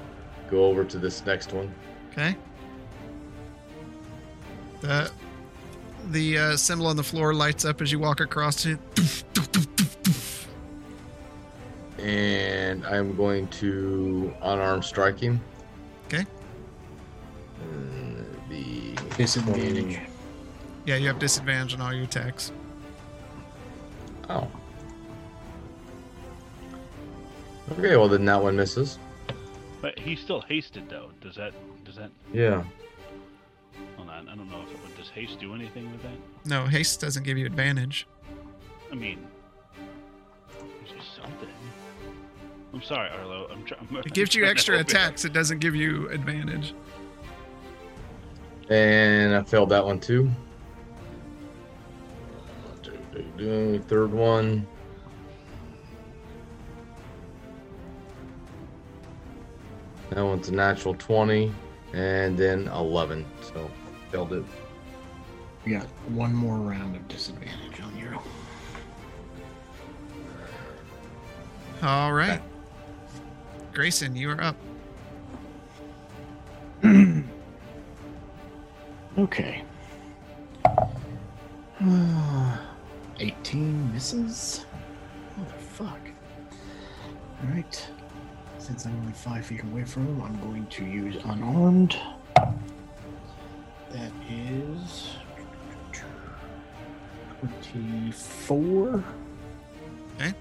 go 0.49 0.65
over 0.65 0.83
to 0.83 0.97
this 0.97 1.23
next 1.25 1.53
one. 1.53 1.73
Okay. 2.11 2.35
The 4.81 5.11
the 6.09 6.37
uh, 6.37 6.57
symbol 6.57 6.87
on 6.87 6.97
the 6.97 7.03
floor 7.03 7.33
lights 7.33 7.63
up 7.63 7.81
as 7.81 7.91
you 7.91 7.99
walk 7.99 8.19
across 8.19 8.65
it. 8.65 8.79
And 12.03 12.85
I'm 12.85 13.15
going 13.15 13.47
to 13.47 14.33
unarmed 14.41 14.83
strike 14.83 15.19
him. 15.19 15.39
Okay. 16.07 16.25
Uh, 17.61 18.23
the 18.49 18.93
Disadvantage. 19.17 19.99
Yeah, 20.85 20.97
you 20.97 21.07
have 21.07 21.17
disadvantage 21.17 21.75
on 21.75 21.81
all 21.81 21.93
your 21.93 22.03
attacks. 22.03 22.51
Oh. 24.29 24.47
Okay, 27.71 27.95
well 27.95 28.09
then 28.09 28.25
that 28.25 28.41
one 28.41 28.57
misses. 28.57 28.99
But 29.81 29.97
he's 29.97 30.19
still 30.19 30.41
hasted 30.41 30.89
though. 30.89 31.09
Does 31.21 31.35
that? 31.35 31.53
Does 31.85 31.95
that? 31.95 32.11
Yeah. 32.33 32.63
Hold 33.95 34.09
on. 34.09 34.27
I 34.27 34.35
don't 34.35 34.49
know 34.49 34.61
if 34.61 34.71
it 34.73 34.81
would. 34.83 34.97
Does 34.97 35.09
haste 35.09 35.39
do 35.39 35.53
anything 35.53 35.89
with 35.91 36.01
that? 36.03 36.11
No, 36.45 36.65
haste 36.65 36.99
doesn't 36.99 37.23
give 37.23 37.37
you 37.37 37.45
advantage. 37.45 38.07
I 38.91 38.95
mean, 38.95 39.25
it's 40.81 40.91
just 40.91 41.15
something. 41.15 41.49
I'm 42.73 42.81
sorry, 42.81 43.09
Arlo. 43.09 43.47
I'm 43.51 43.63
trying. 43.63 43.87
It 44.05 44.13
gives 44.13 44.33
you 44.35 44.45
extra 44.45 44.79
attacks. 44.79 45.25
It 45.25 45.33
doesn't 45.33 45.59
give 45.59 45.75
you 45.75 46.09
advantage. 46.09 46.73
And 48.69 49.35
I 49.35 49.43
failed 49.43 49.69
that 49.69 49.85
one 49.85 49.99
too. 49.99 50.31
Third 53.87 54.11
one. 54.11 54.65
That 60.09 60.21
one's 60.21 60.49
a 60.49 60.53
natural 60.53 60.95
20 60.95 61.53
and 61.93 62.37
then 62.37 62.67
11. 62.69 63.25
So 63.41 63.69
failed 64.11 64.33
it. 64.33 64.43
You 65.65 65.79
got 65.79 65.87
one 66.09 66.33
more 66.33 66.57
round 66.57 66.95
of 66.95 67.07
disadvantage 67.07 67.81
on 67.81 67.97
you. 67.97 68.19
All 71.81 72.13
right. 72.13 72.41
Grayson, 73.73 74.15
you 74.15 74.29
are 74.29 74.41
up. 74.43 74.55
okay. 79.17 79.63
Uh, 81.81 82.57
18 83.19 83.91
misses. 83.91 84.67
Motherfuck. 85.39 85.97
Alright. 87.43 87.87
Since 88.59 88.85
I'm 88.85 88.95
only 88.99 89.13
five 89.13 89.43
feet 89.45 89.63
away 89.63 89.85
from 89.85 90.05
him, 90.05 90.21
I'm 90.21 90.39
going 90.41 90.67
to 90.67 90.85
use 90.85 91.15
unarmed. 91.25 91.97
That 93.91 94.11
is 94.29 95.15
24. 97.71 99.03
Okay. 100.19 100.27
Okay. 100.27 100.33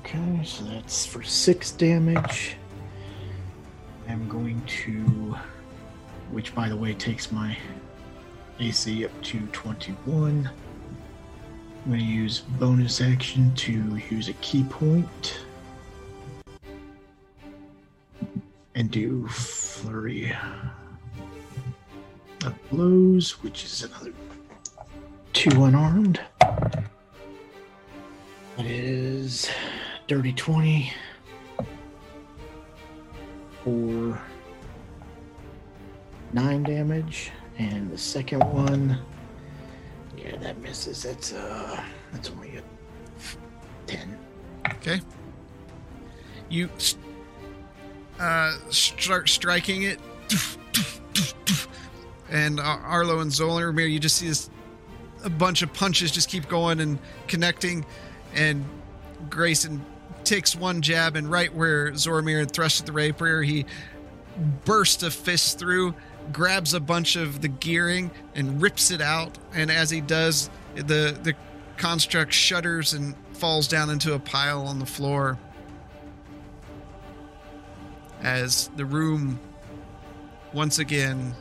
Okay, 0.00 0.40
so 0.44 0.64
that's 0.64 1.06
for 1.06 1.22
six 1.22 1.70
damage. 1.70 2.56
I'm 4.08 4.28
going 4.28 4.60
to, 4.84 5.36
which 6.30 6.54
by 6.54 6.68
the 6.68 6.76
way 6.76 6.94
takes 6.94 7.32
my 7.32 7.56
AC 8.60 9.04
up 9.04 9.22
to 9.22 9.40
21. 9.52 10.50
I'm 11.84 11.90
going 11.90 12.00
to 12.00 12.06
use 12.06 12.40
bonus 12.40 13.00
action 13.00 13.54
to 13.56 13.72
use 14.10 14.28
a 14.28 14.32
ki 14.34 14.64
point 14.64 15.44
and 18.74 18.90
do 18.90 19.26
flurry 19.28 20.34
of 22.44 22.70
blows, 22.70 23.42
which 23.42 23.64
is 23.64 23.82
another 23.82 24.12
two 25.32 25.64
unarmed. 25.64 26.20
That 28.56 28.66
is 28.66 29.50
dirty 30.06 30.32
20 30.32 30.92
for 33.64 34.20
nine 36.32 36.62
damage, 36.62 37.32
and 37.58 37.90
the 37.90 37.98
second 37.98 38.44
one, 38.44 38.98
yeah, 40.16 40.36
that 40.36 40.58
misses. 40.60 41.02
That's 41.02 41.32
uh, 41.32 41.82
that's 42.12 42.30
only 42.30 42.56
a 42.56 42.62
ten. 43.86 44.16
Okay. 44.74 45.00
You 46.48 46.68
uh, 48.20 48.56
start 48.70 49.28
striking 49.28 49.82
it. 49.82 49.98
And 52.30 52.58
Arlo 52.58 53.20
and 53.20 53.30
Zoramir, 53.30 53.90
you 53.90 54.00
just 54.00 54.16
see 54.16 54.26
this 54.26 54.50
a 55.22 55.30
bunch 55.30 55.62
of 55.62 55.72
punches 55.72 56.10
just 56.10 56.28
keep 56.28 56.48
going 56.48 56.80
and 56.80 56.98
connecting. 57.28 57.84
And 58.34 58.64
Grayson 59.30 59.84
takes 60.24 60.54
one 60.56 60.82
jab, 60.82 61.16
and 61.16 61.30
right 61.30 61.54
where 61.54 61.92
Zoramir 61.92 62.40
had 62.40 62.52
thrusted 62.52 62.86
the 62.86 62.92
rapier, 62.92 63.42
he 63.42 63.66
bursts 64.64 65.02
a 65.02 65.10
fist 65.10 65.58
through, 65.58 65.94
grabs 66.32 66.74
a 66.74 66.80
bunch 66.80 67.16
of 67.16 67.40
the 67.40 67.48
gearing, 67.48 68.10
and 68.34 68.60
rips 68.60 68.90
it 68.90 69.00
out. 69.00 69.38
And 69.52 69.70
as 69.70 69.90
he 69.90 70.00
does, 70.00 70.50
the 70.74 71.18
the 71.22 71.34
construct 71.76 72.32
shudders 72.32 72.92
and 72.92 73.14
falls 73.32 73.68
down 73.68 73.90
into 73.90 74.14
a 74.14 74.18
pile 74.18 74.66
on 74.66 74.78
the 74.78 74.86
floor. 74.86 75.38
As 78.22 78.70
the 78.76 78.84
room 78.84 79.38
once 80.52 80.78
again 80.78 81.34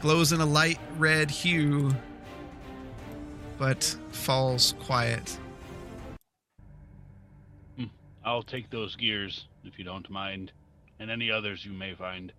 glows 0.00 0.32
in 0.32 0.40
a 0.40 0.46
light 0.46 0.78
red 0.96 1.30
hue, 1.30 1.94
but 3.58 3.96
falls 4.10 4.74
quiet. 4.80 5.39
I'll 8.24 8.42
take 8.42 8.70
those 8.70 8.96
gears 8.96 9.46
if 9.64 9.78
you 9.78 9.84
don't 9.84 10.08
mind, 10.10 10.52
and 10.98 11.10
any 11.10 11.30
others 11.30 11.64
you 11.64 11.72
may 11.72 11.94
find. 11.94 12.32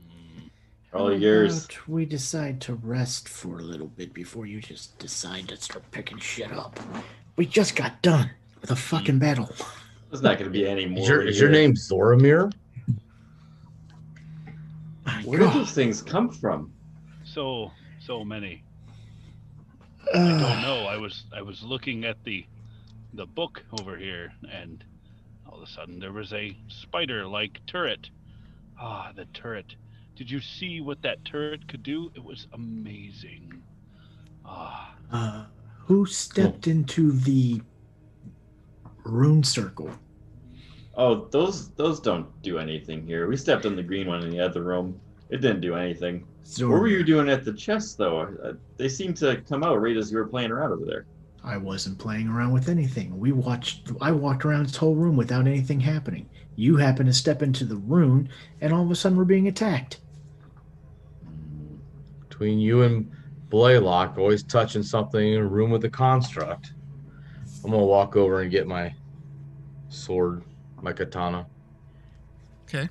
Mm, 0.00 0.50
All 0.92 1.08
How 1.08 1.14
yours. 1.14 1.64
about 1.64 1.88
We 1.88 2.04
decide 2.04 2.60
to 2.62 2.74
rest 2.74 3.28
for 3.28 3.58
a 3.58 3.62
little 3.62 3.86
bit 3.88 4.12
before 4.12 4.46
you 4.46 4.60
just 4.60 4.98
decide 4.98 5.48
to 5.48 5.56
start 5.56 5.90
picking 5.90 6.18
shit 6.18 6.52
up. 6.52 6.78
We 7.36 7.46
just 7.46 7.76
got 7.76 8.02
done 8.02 8.30
with 8.60 8.70
a 8.70 8.76
fucking 8.76 9.18
battle. 9.18 9.50
There's 10.10 10.22
not 10.22 10.38
going 10.38 10.44
to 10.44 10.50
be 10.50 10.66
any 10.66 10.86
more. 10.86 11.02
Is 11.02 11.08
your, 11.08 11.22
is 11.22 11.40
your 11.40 11.50
name 11.50 11.74
Zoramir? 11.74 12.52
My 15.06 15.22
Where 15.22 15.38
did 15.38 15.46
God. 15.50 15.60
these 15.64 15.72
things 15.72 16.02
come 16.02 16.28
from? 16.30 16.72
so 17.24 17.70
so 18.04 18.24
many. 18.24 18.64
Uh, 20.12 20.18
I 20.18 20.28
don't 20.40 20.62
know. 20.62 20.86
I 20.88 20.96
was 20.96 21.24
I 21.34 21.42
was 21.42 21.62
looking 21.62 22.04
at 22.04 22.22
the 22.24 22.44
the 23.14 23.24
book 23.26 23.62
over 23.80 23.96
here, 23.96 24.32
and 24.50 24.82
all 25.50 25.56
of 25.62 25.68
a 25.68 25.70
sudden 25.72 25.98
there 25.98 26.12
was 26.12 26.32
a 26.32 26.56
spider-like 26.68 27.60
turret. 27.66 28.08
Ah, 28.80 29.12
the 29.14 29.24
turret. 29.26 29.74
Did 30.16 30.30
you 30.30 30.40
see 30.40 30.80
what 30.80 31.02
that 31.02 31.24
turret 31.24 31.66
could 31.68 31.82
do? 31.82 32.10
It 32.14 32.22
was 32.24 32.46
amazing. 32.52 33.62
Ah, 34.44 34.94
Uh, 35.12 35.44
who 35.86 36.06
stepped 36.06 36.66
into 36.68 37.10
the 37.12 37.60
rune 39.04 39.42
circle? 39.42 39.90
Oh, 40.96 41.26
those 41.30 41.70
those 41.70 42.00
don't 42.00 42.26
do 42.42 42.58
anything 42.58 43.04
here. 43.06 43.26
We 43.28 43.36
stepped 43.36 43.66
on 43.66 43.74
the 43.74 43.82
green 43.82 44.06
one 44.06 44.22
in 44.22 44.30
the 44.30 44.40
other 44.40 44.62
room. 44.62 45.00
It 45.30 45.38
didn't 45.40 45.60
do 45.62 45.74
anything. 45.74 46.26
What 46.58 46.68
were 46.68 46.88
you 46.88 47.04
doing 47.04 47.28
at 47.28 47.44
the 47.44 47.52
chest, 47.52 47.96
though? 47.98 48.20
Uh, 48.22 48.52
they 48.76 48.88
seemed 48.88 49.16
to 49.18 49.40
come 49.42 49.62
out 49.62 49.80
right 49.80 49.96
as 49.96 50.10
you 50.10 50.18
were 50.18 50.26
playing 50.26 50.50
around 50.50 50.72
over 50.72 50.84
there. 50.84 51.06
I 51.42 51.56
wasn't 51.56 51.98
playing 51.98 52.28
around 52.28 52.52
with 52.52 52.68
anything. 52.68 53.18
We 53.18 53.32
watched. 53.32 53.90
I 54.00 54.12
walked 54.12 54.44
around 54.44 54.66
this 54.66 54.76
whole 54.76 54.94
room 54.94 55.16
without 55.16 55.46
anything 55.46 55.80
happening. 55.80 56.28
You 56.56 56.76
happen 56.76 57.06
to 57.06 57.12
step 57.12 57.42
into 57.42 57.64
the 57.64 57.76
rune, 57.76 58.28
and 58.60 58.72
all 58.72 58.82
of 58.84 58.90
a 58.90 58.94
sudden 58.94 59.16
we're 59.16 59.24
being 59.24 59.48
attacked. 59.48 60.00
Between 62.28 62.58
you 62.58 62.82
and 62.82 63.10
Blaylock, 63.48 64.18
always 64.18 64.42
touching 64.42 64.82
something 64.82 65.32
in 65.34 65.40
a 65.40 65.46
room 65.46 65.70
with 65.70 65.84
a 65.84 65.88
construct. 65.90 66.72
I'm 67.64 67.70
gonna 67.70 67.84
walk 67.84 68.16
over 68.16 68.42
and 68.42 68.50
get 68.50 68.66
my 68.66 68.94
sword, 69.88 70.42
my 70.80 70.92
katana, 70.92 71.46
Okay. 72.64 72.88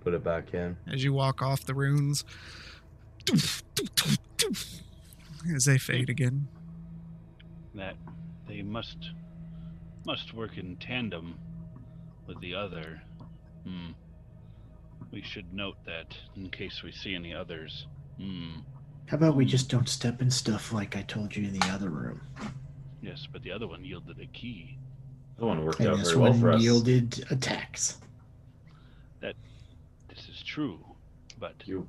put 0.00 0.14
it 0.14 0.22
back 0.22 0.54
in. 0.54 0.76
As 0.86 1.02
you 1.02 1.12
walk 1.12 1.42
off 1.42 1.64
the 1.64 1.74
runes, 1.74 2.24
as 5.54 5.64
they 5.64 5.76
fade 5.78 6.08
again. 6.08 6.48
That 8.60 8.66
they 8.66 8.72
must 8.72 9.10
must 10.06 10.34
work 10.34 10.56
in 10.56 10.76
tandem 10.76 11.38
with 12.26 12.40
the 12.40 12.54
other. 12.54 13.00
Hmm. 13.64 13.92
We 15.10 15.22
should 15.22 15.52
note 15.52 15.76
that 15.86 16.16
in 16.36 16.50
case 16.50 16.82
we 16.82 16.92
see 16.92 17.14
any 17.14 17.34
others. 17.34 17.86
Hmm. 18.18 18.60
How 19.06 19.16
about 19.16 19.36
we 19.36 19.44
just 19.44 19.68
don't 19.68 19.88
step 19.88 20.22
in 20.22 20.30
stuff 20.30 20.72
like 20.72 20.96
I 20.96 21.02
told 21.02 21.34
you 21.34 21.44
in 21.48 21.58
the 21.58 21.66
other 21.66 21.90
room? 21.90 22.20
Yes, 23.02 23.26
but 23.30 23.42
the 23.42 23.50
other 23.50 23.66
one 23.66 23.84
yielded 23.84 24.20
a 24.20 24.26
key. 24.26 24.78
That 25.38 25.46
one 25.46 25.64
worked 25.64 25.80
And 25.80 25.88
out 25.88 25.98
very 25.98 26.16
well 26.16 26.32
for 26.32 26.46
one 26.46 26.54
us. 26.56 26.62
yielded 26.62 27.24
attacks. 27.30 27.98
That 29.20 29.34
this 30.08 30.28
is 30.28 30.42
true, 30.42 30.78
but 31.38 31.54
You, 31.64 31.88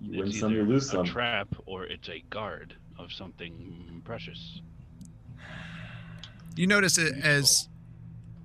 you 0.00 0.22
it's 0.22 0.32
win 0.32 0.40
some, 0.40 0.52
you 0.52 0.60
either 0.62 0.68
lose 0.70 0.94
a 0.94 1.04
trap 1.04 1.48
or 1.66 1.84
it's 1.84 2.08
a 2.08 2.20
guard 2.30 2.76
of 2.98 3.12
something 3.12 4.00
precious. 4.04 4.62
You 6.56 6.66
notice 6.66 6.98
it 6.98 7.14
as 7.22 7.68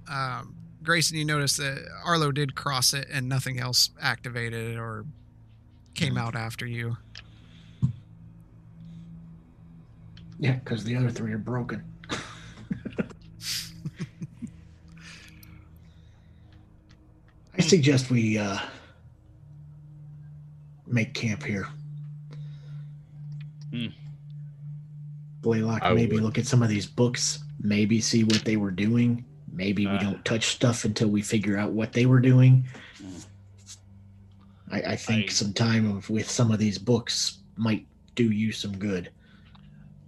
um, 0.09 0.55
Grayson. 0.83 1.17
You 1.17 1.25
notice 1.25 1.57
that 1.57 1.85
Arlo 2.05 2.31
did 2.31 2.55
cross 2.55 2.93
it, 2.93 3.07
and 3.11 3.27
nothing 3.27 3.59
else 3.59 3.89
activated 4.01 4.77
or 4.77 5.05
came 5.95 6.17
out 6.17 6.35
after 6.35 6.65
you. 6.65 6.97
Yeah, 10.39 10.53
because 10.53 10.83
the 10.83 10.95
other 10.95 11.09
three 11.09 11.31
are 11.31 11.37
broken. 11.37 11.83
I 17.57 17.61
suggest 17.61 18.11
we 18.11 18.37
uh, 18.37 18.59
make 20.85 21.13
camp 21.13 21.41
here. 21.43 21.67
Hmm. 23.71 23.87
Blaylock, 25.41 25.81
I 25.83 25.93
maybe 25.93 26.15
would. 26.15 26.23
look 26.23 26.37
at 26.37 26.45
some 26.45 26.61
of 26.61 26.67
these 26.67 26.85
books, 26.85 27.44
maybe 27.65 27.99
see 28.01 28.23
what 28.23 28.43
they 28.45 28.57
were 28.57 28.71
doing, 28.71 29.25
Maybe 29.51 29.85
we 29.87 29.93
Uh. 29.93 29.99
don't 29.99 30.25
touch 30.25 30.47
stuff 30.47 30.83
until 30.83 31.07
we 31.07 31.21
figure 31.21 31.57
out 31.57 31.71
what 31.71 31.93
they 31.93 32.05
were 32.05 32.19
doing. 32.19 32.65
Mm. 33.01 33.25
I, 34.69 34.81
I 34.81 34.95
think 34.97 35.25
I- 35.29 35.33
some 35.33 35.53
time 35.53 35.89
of, 35.89 36.09
with 36.09 36.29
some 36.29 36.51
of 36.51 36.59
these 36.59 36.77
books 36.77 37.37
might 37.55 37.87
do 38.15 38.31
you 38.31 38.51
some 38.51 38.77
good. 38.77 39.11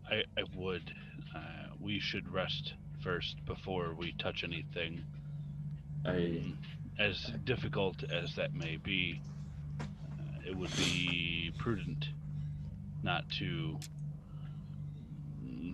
I, 0.09 0.23
I 0.37 0.43
would. 0.53 0.93
Uh, 1.33 1.39
we 1.79 1.99
should 1.99 2.27
rest 2.33 2.73
first 3.01 3.37
before 3.45 3.93
we 3.93 4.11
touch 4.19 4.43
anything. 4.43 5.03
I 6.05 6.41
As 6.99 7.31
difficult 7.45 8.03
as 8.11 8.35
that 8.35 8.53
may 8.53 8.75
be, 8.77 9.21
uh, 9.79 9.85
it 10.45 10.57
would 10.57 10.75
be 10.75 11.53
prudent 11.57 12.09
not 13.01 13.29
to 13.39 13.77
mm, 13.79 13.87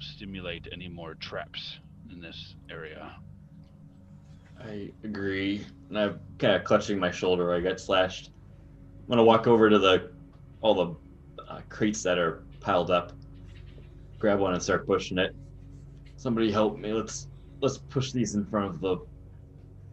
stimulate 0.01 0.67
any 0.71 0.87
more 0.87 1.15
traps 1.15 1.79
in 2.11 2.21
this 2.21 2.55
area. 2.69 3.15
I 4.61 4.91
agree. 5.03 5.65
And 5.89 5.97
I'm 5.97 6.19
kind 6.39 6.55
of 6.55 6.63
clutching 6.63 6.99
my 6.99 7.11
shoulder. 7.11 7.53
I 7.53 7.59
got 7.59 7.79
slashed. 7.79 8.31
I'm 9.01 9.09
gonna 9.09 9.23
walk 9.23 9.47
over 9.47 9.69
to 9.69 9.79
the 9.79 10.11
all 10.61 10.73
the 10.73 11.43
uh, 11.49 11.61
crates 11.69 12.01
that 12.03 12.17
are 12.17 12.43
piled 12.59 12.91
up. 12.91 13.11
Grab 14.19 14.39
one 14.39 14.53
and 14.53 14.63
start 14.63 14.87
pushing 14.87 15.17
it. 15.17 15.35
Somebody 16.15 16.51
help 16.51 16.77
me. 16.77 16.93
Let's 16.93 17.27
let's 17.61 17.77
push 17.77 18.11
these 18.11 18.35
in 18.35 18.45
front 18.45 18.67
of 18.67 18.79
the 18.79 18.97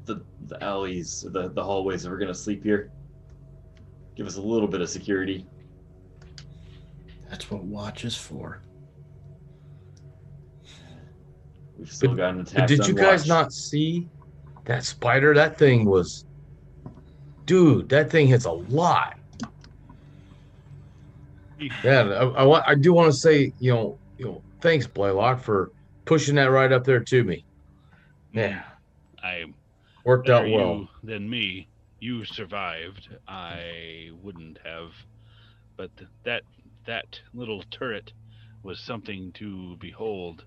the 0.04 0.22
the 0.46 0.62
alleys, 0.62 1.26
the 1.30 1.48
the 1.48 1.62
hallways. 1.62 2.04
If 2.04 2.10
we're 2.10 2.18
gonna 2.18 2.34
sleep 2.34 2.62
here, 2.62 2.92
give 4.14 4.26
us 4.26 4.36
a 4.36 4.42
little 4.42 4.68
bit 4.68 4.80
of 4.80 4.88
security. 4.88 5.46
That's 7.28 7.50
what 7.50 7.64
watch 7.64 8.04
is 8.04 8.16
for. 8.16 8.62
We've 11.80 11.90
still 11.90 12.10
But- 12.10 12.16
gotten 12.18 12.38
But 12.44 12.52
attacked. 12.52 12.68
did 12.68 12.80
on 12.82 12.88
you 12.88 12.94
guys 12.94 13.26
not 13.26 13.52
see 13.54 14.06
that 14.66 14.84
spider? 14.84 15.32
That 15.34 15.56
thing 15.56 15.86
was, 15.86 16.26
dude. 17.46 17.88
That 17.88 18.10
thing 18.10 18.26
hits 18.26 18.44
a 18.44 18.52
lot. 18.52 19.18
Yeah, 21.82 22.02
I, 22.02 22.24
I, 22.24 22.42
wa- 22.44 22.62
I 22.66 22.74
do 22.74 22.92
want 22.92 23.12
to 23.12 23.18
say, 23.18 23.52
you 23.58 23.72
know, 23.72 23.98
you 24.18 24.26
know, 24.26 24.42
thanks 24.60 24.86
Blaylock 24.86 25.40
for 25.42 25.72
pushing 26.04 26.34
that 26.36 26.50
right 26.50 26.70
up 26.72 26.84
there 26.84 27.00
to 27.00 27.24
me. 27.24 27.44
Yeah, 28.32 28.62
I 29.22 29.44
worked 30.04 30.28
out 30.30 30.44
well. 30.44 30.76
you 30.80 30.88
than 31.02 31.28
me. 31.28 31.66
You 31.98 32.24
survived. 32.24 33.08
I 33.28 34.10
wouldn't 34.22 34.58
have. 34.64 34.92
But 35.76 35.90
that 36.24 36.42
that 36.86 37.20
little 37.34 37.62
turret 37.70 38.12
was 38.62 38.80
something 38.80 39.32
to 39.32 39.76
behold. 39.80 40.44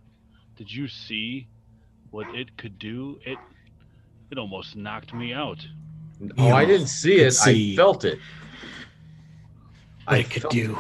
Did 0.56 0.72
you 0.72 0.88
see 0.88 1.48
what 2.12 2.34
it 2.36 2.56
could 2.58 2.78
do? 2.80 3.20
It 3.26 3.38
it 4.32 4.38
almost 4.38 4.76
knocked 4.76 5.14
me 5.14 5.34
out. 5.34 5.66
Oh, 6.38 6.52
I 6.52 6.66
didn't 6.66 6.88
see 6.88 7.16
it. 7.18 7.32
see- 7.32 7.74
I 7.74 7.76
felt 7.76 8.06
it. 8.06 8.20
I 10.08 10.18
it 10.20 10.30
could 10.30 10.44
felt- 10.44 10.54
do. 10.54 10.78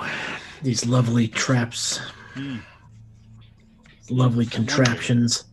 These 0.61 0.85
lovely 0.85 1.27
traps, 1.27 1.97
Hmm. 2.33 2.59
lovely 4.09 4.45
contraptions. 4.45 5.45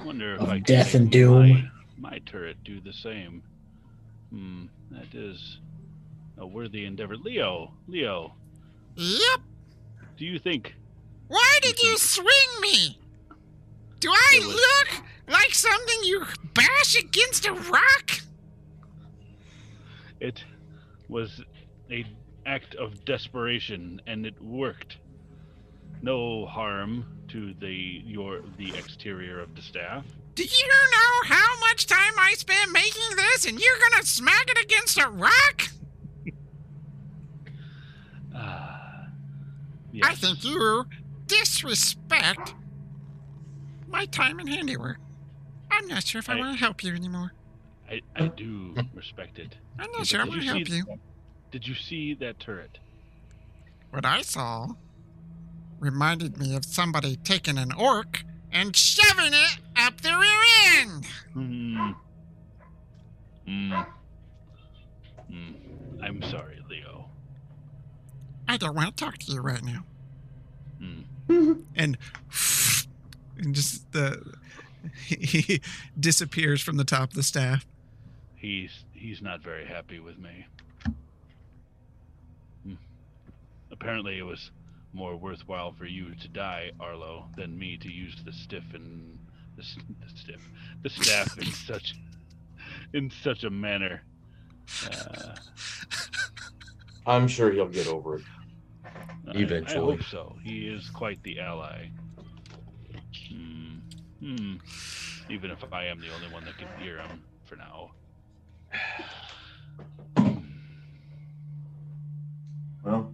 I 0.00 0.04
wonder 0.04 0.34
if 0.34 0.40
Of 0.40 0.48
I 0.48 0.58
death 0.58 0.94
and 0.94 1.10
doom. 1.10 1.50
My, 1.96 2.10
my 2.12 2.18
turret 2.20 2.62
do 2.64 2.80
the 2.80 2.92
same. 2.92 3.42
Hmm. 4.30 4.66
That 4.90 5.14
is 5.14 5.58
a 6.38 6.46
worthy 6.46 6.84
endeavor. 6.84 7.16
Leo, 7.16 7.72
Leo, 7.86 8.34
Yep. 8.96 9.40
do 10.16 10.24
you 10.24 10.38
think 10.38 10.74
Why 11.28 11.58
did 11.62 11.80
you 11.80 11.96
swing 11.96 12.60
me? 12.60 12.98
Do 14.00 14.10
I 14.10 14.40
look 14.44 15.04
like 15.28 15.54
something 15.54 15.98
you 16.02 16.24
bash 16.54 16.98
against 16.98 17.46
a 17.46 17.52
rock? 17.52 18.20
it 20.20 20.44
was 21.08 21.42
a 21.90 22.04
act 22.46 22.74
of 22.76 23.04
desperation 23.04 24.00
and 24.06 24.24
it 24.26 24.40
worked 24.40 24.98
no 26.02 26.46
harm 26.46 27.04
to 27.28 27.54
the 27.60 28.02
your 28.04 28.42
the 28.58 28.74
exterior 28.76 29.40
of 29.40 29.54
the 29.54 29.62
staff 29.62 30.04
Do 30.34 30.44
you 30.44 30.68
know 30.68 31.34
how 31.34 31.60
much 31.60 31.86
time 31.86 32.14
I 32.18 32.34
spent 32.34 32.70
making 32.72 33.16
this 33.16 33.46
and 33.46 33.58
you're 33.60 33.78
gonna 33.90 34.04
smack 34.04 34.48
it 34.48 34.58
against 34.62 34.98
a 34.98 35.08
rock? 35.08 35.62
ah 38.34 39.06
I 40.02 40.14
think 40.14 40.44
you 40.44 40.86
disrespect 41.26 42.54
my 43.90 44.06
time 44.06 44.38
and 44.38 44.48
handiwork. 44.48 44.98
I'm 45.70 45.86
not 45.86 46.04
sure 46.04 46.18
if 46.18 46.28
I, 46.28 46.34
I- 46.34 46.38
want 46.38 46.52
to 46.58 46.58
help 46.64 46.82
you 46.84 46.94
anymore. 46.94 47.32
I, 47.90 48.00
I 48.14 48.28
do 48.28 48.74
respect 48.94 49.38
it 49.40 49.56
I'm 49.78 49.88
But 49.90 49.98
not 49.98 50.06
sure 50.06 50.20
I 50.20 50.24
did 50.24 50.28
want 50.30 50.40
to 50.42 50.46
you 50.46 50.52
help 50.54 50.68
see- 50.68 50.76
you. 50.76 51.00
did 51.50 51.66
you 51.66 51.74
see 51.74 52.14
that 52.14 52.38
turret 52.38 52.78
What 53.90 54.04
I 54.06 54.22
saw 54.22 54.68
reminded 55.80 56.38
me 56.38 56.54
of 56.54 56.64
somebody 56.64 57.16
taking 57.16 57.58
an 57.58 57.72
orc 57.72 58.22
and 58.52 58.76
shoving 58.76 59.32
it 59.32 59.58
up 59.76 60.00
the 60.02 60.10
rear 60.10 60.82
end. 60.82 61.06
Hmm. 61.32 61.90
Hmm. 63.46 63.72
Hmm. 65.32 65.52
I'm 66.02 66.22
sorry, 66.30 66.60
Leo. 66.68 67.08
I 68.46 68.56
don't 68.56 68.74
want 68.76 68.96
to 68.96 69.04
talk 69.04 69.18
to 69.18 69.32
you 69.32 69.40
right 69.40 69.62
now. 69.64 69.84
Hmm. 70.80 71.52
and 71.76 71.96
and 73.44 73.54
just 73.54 73.90
the 73.92 74.22
he 75.06 75.60
disappears 75.98 76.62
from 76.62 76.76
the 76.76 76.84
top 76.84 77.10
of 77.10 77.14
the 77.14 77.22
staff. 77.22 77.66
He's 78.36 78.84
he's 78.92 79.20
not 79.22 79.40
very 79.42 79.66
happy 79.66 79.98
with 80.00 80.18
me. 80.18 80.46
Hmm. 82.64 82.74
Apparently, 83.70 84.18
it 84.18 84.22
was 84.22 84.50
more 84.92 85.16
worthwhile 85.16 85.72
for 85.72 85.86
you 85.86 86.14
to 86.16 86.28
die, 86.28 86.72
Arlo, 86.80 87.26
than 87.36 87.58
me 87.58 87.76
to 87.76 87.92
use 87.92 88.16
the 88.24 88.32
stiff 88.32 88.64
and 88.74 89.18
the, 89.56 89.62
the 90.02 90.08
stiff 90.18 90.48
the 90.82 90.90
staff 90.90 91.38
in 91.38 91.46
such 91.52 91.94
in 92.92 93.10
such 93.22 93.44
a 93.44 93.50
manner. 93.50 94.02
Uh, 94.90 95.34
I'm 97.06 97.26
sure 97.28 97.50
he'll 97.50 97.68
get 97.68 97.86
over 97.88 98.16
it. 98.16 98.22
I- 98.84 98.88
I, 99.28 99.32
Eventually. 99.34 99.96
hope 99.96 100.02
so. 100.04 100.36
He 100.42 100.66
is 100.66 100.88
quite 100.90 101.22
the 101.22 101.38
ally. 101.40 101.88
Hmm. 103.30 103.78
Hmm. 104.20 104.54
Even 105.30 105.50
if 105.50 105.64
I 105.72 105.86
am 105.86 106.00
the 106.00 106.12
only 106.14 106.28
one 106.28 106.44
that 106.44 106.56
can 106.58 106.68
hear 106.80 106.98
him 106.98 107.22
for 107.44 107.56
now. 107.56 107.90
Well, 112.82 113.12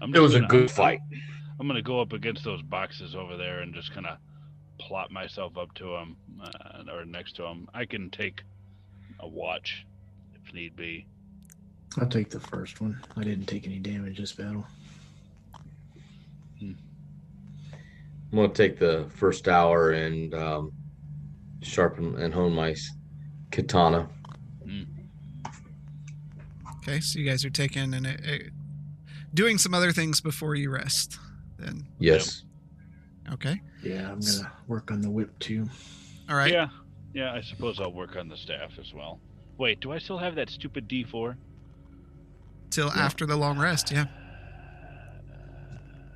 I'm 0.00 0.14
It 0.14 0.18
was 0.20 0.34
a 0.34 0.38
gonna- 0.40 0.48
good 0.48 0.70
fight. 0.70 1.00
I'm 1.60 1.66
gonna 1.66 1.82
go 1.82 2.00
up 2.00 2.12
against 2.12 2.44
those 2.44 2.62
boxes 2.62 3.14
over 3.14 3.36
there 3.36 3.60
and 3.60 3.74
just 3.74 3.92
kind 3.92 4.06
of 4.06 4.18
plop 4.78 5.10
myself 5.10 5.56
up 5.58 5.74
to 5.74 5.84
them 5.92 6.16
uh, 6.40 6.84
or 6.90 7.04
next 7.04 7.32
to 7.36 7.42
them. 7.42 7.68
I 7.74 7.84
can 7.84 8.10
take 8.10 8.42
a 9.20 9.28
watch 9.28 9.84
if 10.34 10.54
need 10.54 10.76
be. 10.76 11.06
I'll 11.98 12.06
take 12.06 12.30
the 12.30 12.40
first 12.40 12.80
one. 12.80 13.00
I 13.16 13.24
didn't 13.24 13.46
take 13.46 13.66
any 13.66 13.78
damage 13.80 14.18
this 14.18 14.32
battle. 14.32 14.64
Gonna 18.36 18.48
take 18.48 18.78
the 18.78 19.06
first 19.16 19.48
hour 19.48 19.92
and 19.92 20.34
um, 20.34 20.72
sharpen 21.62 22.16
and 22.20 22.32
hone 22.32 22.52
my 22.52 22.70
s- 22.72 22.90
katana. 23.50 24.08
Okay, 26.82 27.00
so 27.00 27.18
you 27.18 27.28
guys 27.28 27.44
are 27.44 27.50
taking 27.50 27.92
and 27.92 28.06
uh, 28.06 28.10
uh, 28.10 28.36
doing 29.34 29.58
some 29.58 29.74
other 29.74 29.92
things 29.92 30.20
before 30.20 30.54
you 30.54 30.70
rest. 30.70 31.18
Then 31.58 31.86
Yes. 31.98 32.44
okay, 33.32 33.60
Yeah, 33.82 34.10
I'm 34.10 34.20
gonna 34.20 34.52
work 34.68 34.90
on 34.90 35.00
the 35.02 35.10
whip 35.10 35.36
too. 35.38 35.68
all 36.30 36.36
right. 36.36 36.52
Yeah, 36.52 36.68
yeah. 37.12 37.32
I 37.34 37.40
suppose 37.42 37.78
I'll 37.80 37.92
work 37.92 38.16
on 38.16 38.28
the 38.28 38.36
staff 38.36 38.78
as 38.80 38.94
well. 38.94 39.20
Wait, 39.58 39.80
do 39.80 39.92
I 39.92 39.98
still 39.98 40.18
have 40.18 40.34
that 40.36 40.48
stupid 40.50 40.88
D4? 40.88 41.36
Till 42.70 42.90
after 42.92 43.26
the 43.26 43.36
long 43.36 43.58
rest. 43.58 43.90
Yeah. 43.90 44.06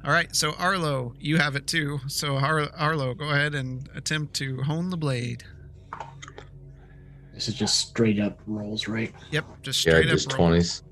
All 0.05 0.11
right. 0.11 0.35
So 0.35 0.53
Arlo, 0.59 1.15
you 1.21 1.39
have 1.39 1.55
it 1.57 1.67
too. 1.67 2.01
So 2.09 2.37
Ar- 2.37 2.71
Arlo, 2.77 3.15
go 3.15 3.31
ahead 3.31 3.55
and 3.55 3.89
attempt 3.95 4.35
to 4.35 4.63
hone 4.63 4.91
the 4.91 4.97
blade. 4.97 5.45
This 7.33 7.49
is 7.49 7.55
just 7.55 7.89
straight 7.89 8.19
up 8.21 8.41
rolls, 8.47 8.89
right? 8.89 9.15
Yep, 9.31 9.45
just 9.63 9.85
Yeah, 9.87 9.93
straight 9.95 10.09
just 10.09 10.33
up 10.33 10.39
roll. 10.39 10.49
twenties. 10.49 10.83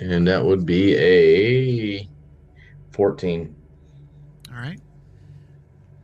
And 0.00 0.26
that 0.28 0.44
would 0.44 0.64
be 0.66 0.96
a 0.96 2.08
fourteen. 2.92 3.54
All 4.50 4.56
right. 4.58 4.80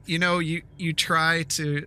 You 0.07 0.19
know, 0.19 0.39
you 0.39 0.63
you 0.77 0.93
try 0.93 1.43
to 1.45 1.87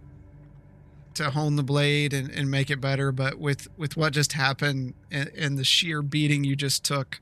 to 1.16 1.30
hone 1.32 1.56
the 1.58 1.64
blade 1.64 2.14
and, 2.14 2.30
and 2.30 2.50
make 2.50 2.70
it 2.70 2.80
better, 2.82 3.12
but 3.12 3.38
with 3.40 3.68
with 3.78 3.98
what 3.98 4.14
just 4.14 4.34
happened 4.34 4.94
and, 5.12 5.30
and 5.38 5.58
the 5.58 5.64
sheer 5.64 6.02
beating 6.02 6.44
you 6.44 6.56
just 6.56 6.84
took, 6.86 7.20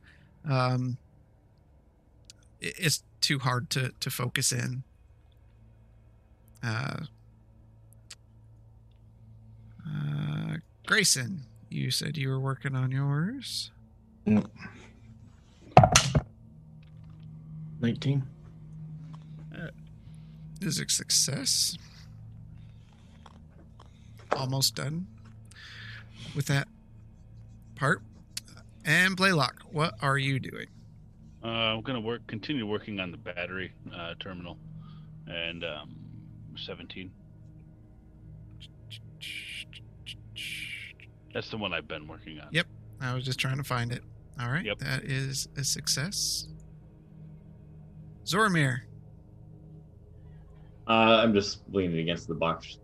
um, 0.47 0.97
it- 2.61 2.75
it's 2.77 3.03
too 3.21 3.39
hard 3.39 3.69
to 3.71 3.91
to 3.99 4.09
focus 4.09 4.51
in. 4.51 4.83
Uh, 6.63 7.05
uh, 9.87 10.55
Grayson, 10.85 11.41
you 11.69 11.89
said 11.91 12.17
you 12.17 12.29
were 12.29 12.39
working 12.39 12.75
on 12.75 12.91
yours. 12.91 13.71
Nineteen. 17.81 18.23
is 20.61 20.79
a 20.79 20.89
success. 20.89 21.77
Almost 24.35 24.75
done 24.75 25.07
with 26.35 26.45
that 26.47 26.67
part. 27.75 28.01
And 28.85 29.15
Blaylock, 29.15 29.63
what 29.71 29.95
are 30.01 30.17
you 30.17 30.39
doing? 30.39 30.67
Uh, 31.43 31.47
I'm 31.47 31.81
gonna 31.81 32.01
work, 32.01 32.25
continue 32.27 32.65
working 32.65 32.99
on 32.99 33.11
the 33.11 33.17
battery 33.17 33.73
uh, 33.95 34.13
terminal, 34.19 34.57
and 35.27 35.63
um, 35.63 35.95
17. 36.57 37.11
That's 41.33 41.49
the 41.49 41.57
one 41.57 41.73
I've 41.73 41.87
been 41.87 42.07
working 42.07 42.39
on. 42.39 42.47
Yep. 42.51 42.67
I 43.01 43.13
was 43.13 43.23
just 43.23 43.39
trying 43.39 43.57
to 43.57 43.63
find 43.63 43.91
it. 43.91 44.03
All 44.41 44.49
right. 44.49 44.65
Yep. 44.65 44.79
That 44.79 45.03
is 45.03 45.47
a 45.57 45.63
success. 45.63 46.47
Zoramir, 48.25 48.81
Uh, 50.87 51.21
I'm 51.23 51.33
just 51.33 51.61
leaning 51.71 51.99
against 51.99 52.27
the 52.27 52.33
box, 52.35 52.77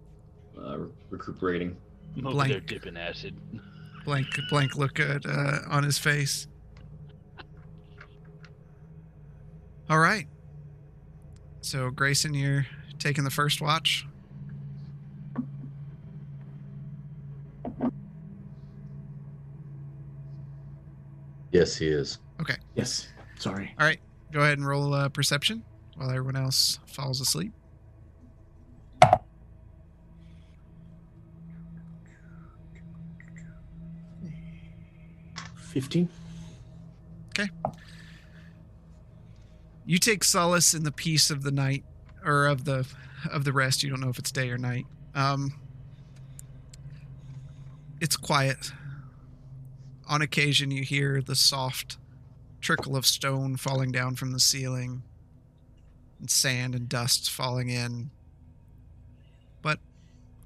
uh, 0.58 0.80
recuperating. 1.10 1.76
I'm 2.18 2.28
over 2.28 2.38
there 2.38 2.48
Blank. 2.48 2.68
dipping 2.68 2.98
acid. 2.98 3.36
blank 4.06 4.28
blank 4.50 4.76
look 4.76 5.00
at 5.00 5.26
uh, 5.26 5.60
on 5.70 5.84
his 5.84 5.98
face. 5.98 6.48
All 9.90 10.00
right. 10.00 10.28
So 11.62 11.90
Grayson, 11.90 12.34
you're 12.34 12.66
taking 13.00 13.24
the 13.24 13.32
first 13.32 13.62
watch. 13.62 14.06
Yes, 21.52 21.76
he 21.76 21.88
is. 21.88 22.20
Okay. 22.42 22.56
Yes. 22.76 23.08
Sorry. 23.40 23.74
All 23.80 23.86
right. 23.86 24.00
Go 24.32 24.42
ahead 24.42 24.58
and 24.58 24.68
roll 24.68 24.94
uh, 24.94 25.10
perception 25.10 25.64
while 25.96 26.10
everyone 26.10 26.36
else 26.36 26.80
falls 26.86 27.22
asleep. 27.22 27.54
Fifteen. 35.76 36.08
Okay. 37.38 37.50
You 39.86 39.98
take 39.98 40.24
solace 40.24 40.74
in 40.74 40.86
the 40.86 40.92
peace 40.92 41.30
of 41.30 41.44
the 41.44 41.52
night, 41.52 41.84
or 42.24 42.46
of 42.46 42.64
the 42.64 42.88
of 43.30 43.44
the 43.44 43.52
rest. 43.52 43.84
You 43.84 43.90
don't 43.90 44.00
know 44.00 44.08
if 44.08 44.18
it's 44.18 44.32
day 44.32 44.50
or 44.52 44.58
night. 44.58 44.86
Um, 45.14 45.52
it's 48.00 48.16
quiet. 48.16 48.72
On 50.08 50.22
occasion, 50.22 50.72
you 50.72 50.84
hear 50.84 51.22
the 51.22 51.36
soft 51.36 51.98
trickle 52.62 52.96
of 52.96 53.06
stone 53.06 53.58
falling 53.58 53.92
down 53.92 54.16
from 54.16 54.32
the 54.32 54.40
ceiling, 54.40 55.04
and 56.22 56.30
sand 56.30 56.74
and 56.74 56.88
dust 56.88 57.30
falling 57.30 57.68
in. 57.68 58.12
But 59.62 59.80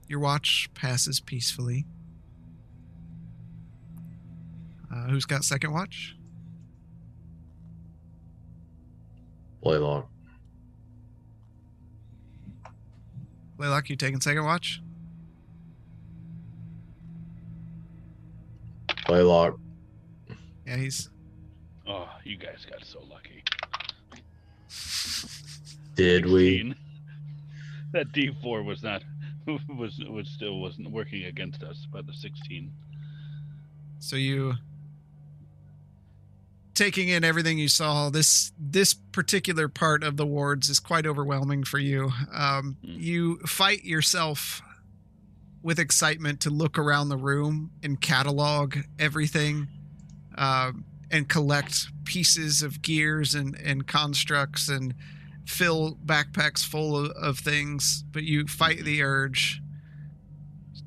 your 0.08 0.22
watch 0.22 0.72
passes 0.74 1.20
peacefully. 1.20 1.86
Uh, 4.92 5.08
who's 5.08 5.26
got 5.26 5.44
second 5.44 5.72
watch? 5.72 6.16
Blaylock. 9.62 10.10
Laylock, 13.58 13.90
you 13.90 13.96
taking 13.96 14.22
second 14.22 14.46
watch? 14.46 14.82
Blaylock. 19.06 19.60
Yeah, 20.66 20.78
he's 20.78 21.10
Oh, 21.88 22.08
you 22.24 22.38
guys 22.38 22.66
got 22.70 22.86
so 22.86 23.02
lucky. 23.10 23.44
Did 25.96 26.28
we? 26.28 26.76
That 27.92 28.12
D4 28.12 28.64
was 28.64 28.84
not 28.84 29.02
was 29.48 30.00
was 30.08 30.28
still 30.30 30.60
wasn't 30.60 30.92
working 30.92 31.26
against 31.26 31.64
us 31.64 31.88
by 31.92 32.04
the 32.04 32.14
16. 32.14 32.72
So 33.98 34.16
you 34.16 34.54
taking 36.80 37.10
in 37.10 37.26
everything 37.26 37.60
you 37.60 37.68
saw, 37.68 38.10
this 38.10 38.54
this 38.58 38.94
particular 38.94 39.68
part 39.68 40.02
of 40.02 40.16
the 40.16 40.26
wards 40.26 40.70
is 40.70 40.80
quite 40.80 41.06
overwhelming 41.06 41.66
for 41.66 41.78
you. 41.78 42.10
Um, 42.34 42.78
Mm. 42.86 43.02
You 43.02 43.38
fight 43.40 43.84
yourself 43.84 44.62
with 45.62 45.78
excitement 45.78 46.40
to 46.42 46.50
look 46.50 46.78
around 46.78 47.10
the 47.10 47.18
room 47.18 47.72
and 47.84 48.00
catalog 48.00 48.78
everything, 48.98 49.68
um, 50.38 50.86
and 51.12 51.28
collect 51.28 51.88
pieces 52.06 52.64
of 52.64 52.82
gears 52.82 53.36
and 53.36 53.56
and 53.56 53.86
constructs 53.86 54.70
and 54.70 54.96
fill 55.46 55.98
backpacks 56.06 56.66
full 56.66 56.96
of, 56.96 57.12
of 57.12 57.40
things. 57.40 58.06
But 58.14 58.24
you 58.24 58.48
fight 58.48 58.86
the 58.86 59.04
urge 59.04 59.62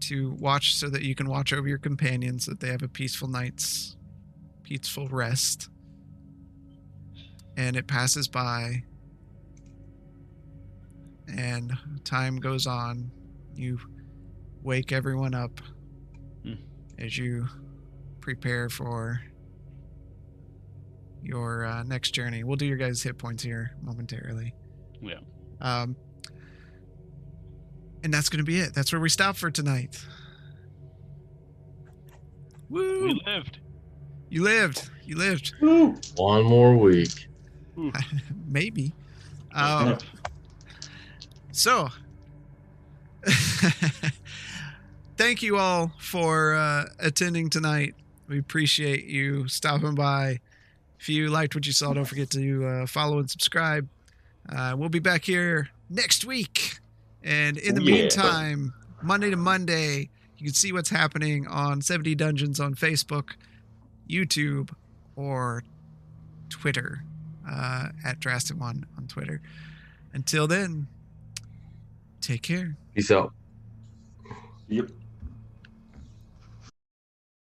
to 0.09 0.31
watch 0.41 0.75
so 0.75 0.89
that 0.89 1.03
you 1.03 1.15
can 1.15 1.29
watch 1.29 1.53
over 1.53 1.69
your 1.69 1.79
companions 1.79 2.47
that 2.47 2.61
they 2.61 2.69
have 2.69 2.83
a 2.83 2.89
peaceful 2.89 3.29
night's 3.29 3.95
peaceful 4.65 5.09
rest 5.09 5.69
and 7.57 7.77
it 7.77 7.87
passes 7.87 8.29
by 8.29 8.83
and 11.37 11.73
time 12.05 12.39
goes 12.39 12.67
on 12.67 13.11
you 13.55 13.79
wake 14.63 14.93
everyone 14.93 15.35
up 15.35 15.61
Hmm. 16.45 16.55
as 16.99 17.17
you 17.17 17.47
prepare 18.21 18.69
for 18.69 19.21
your 21.23 21.65
uh, 21.65 21.83
next 21.85 22.11
journey 22.13 22.43
we'll 22.45 22.57
do 22.57 22.67
your 22.67 22.77
guys 22.77 23.03
hit 23.03 23.17
points 23.19 23.43
here 23.43 23.77
momentarily 23.83 24.55
Yeah. 25.01 25.19
um, 25.61 25.95
and 28.05 28.13
that's 28.13 28.29
going 28.29 28.39
to 28.39 28.45
be 28.45 28.59
it. 28.59 28.75
That's 28.75 28.91
where 28.91 29.01
we 29.01 29.09
stop 29.09 29.37
for 29.37 29.49
tonight. 29.49 30.05
Woo! 32.69 33.05
We 33.05 33.23
lived. 33.25 33.61
You 34.29 34.43
lived. 34.43 34.91
You 35.05 35.17
lived. 35.19 35.55
Woo! 35.61 35.95
One 36.17 36.43
more 36.43 36.77
week. 36.77 37.29
Maybe. 38.47 38.93
Um, 39.55 39.99
so, 41.53 41.89
thank 45.17 45.43
you 45.43 45.57
all 45.59 45.93
for 45.99 46.55
uh, 46.55 46.85
attending 46.99 47.51
tonight. 47.51 47.95
We 48.29 48.39
appreciate 48.39 49.05
you 49.05 49.49
stopping 49.49 49.95
by. 49.95 50.41
If 50.99 51.09
you 51.09 51.29
liked 51.29 51.55
what 51.55 51.67
you 51.67 51.73
saw, 51.73 51.93
don't 51.93 52.05
forget 52.05 52.31
to 52.31 52.65
uh, 52.67 52.87
follow 52.87 53.19
and 53.19 53.29
subscribe. 53.31 53.89
Uh, 54.49 54.75
we'll 54.77 54.89
be 54.89 55.01
back 55.01 55.25
here 55.25 55.69
next 55.91 56.25
week. 56.25 56.79
And 57.23 57.59
in 57.59 57.75
the 57.75 57.83
Yeah. 57.83 57.97
meantime, 57.97 58.73
Monday 59.03 59.31
to 59.31 59.37
Monday, 59.37 60.09
you 60.39 60.47
can 60.47 60.55
see 60.55 60.73
what's 60.73 60.91
happening 60.91 61.47
on 61.47 61.83
70 61.83 62.15
Dungeons 62.15 62.61
on 62.61 62.75
Facebook, 62.75 63.31
YouTube, 64.09 64.71
or 65.17 65.65
Twitter 66.49 67.05
uh, 67.49 67.89
at 68.05 68.21
Drastic 68.21 68.59
One 68.59 68.87
on 68.97 69.07
Twitter. 69.07 69.41
Until 70.13 70.47
then, 70.47 70.87
take 72.21 72.43
care. 72.43 72.77
Peace 72.95 73.11
out. 73.11 73.33
Yep. 74.69 74.91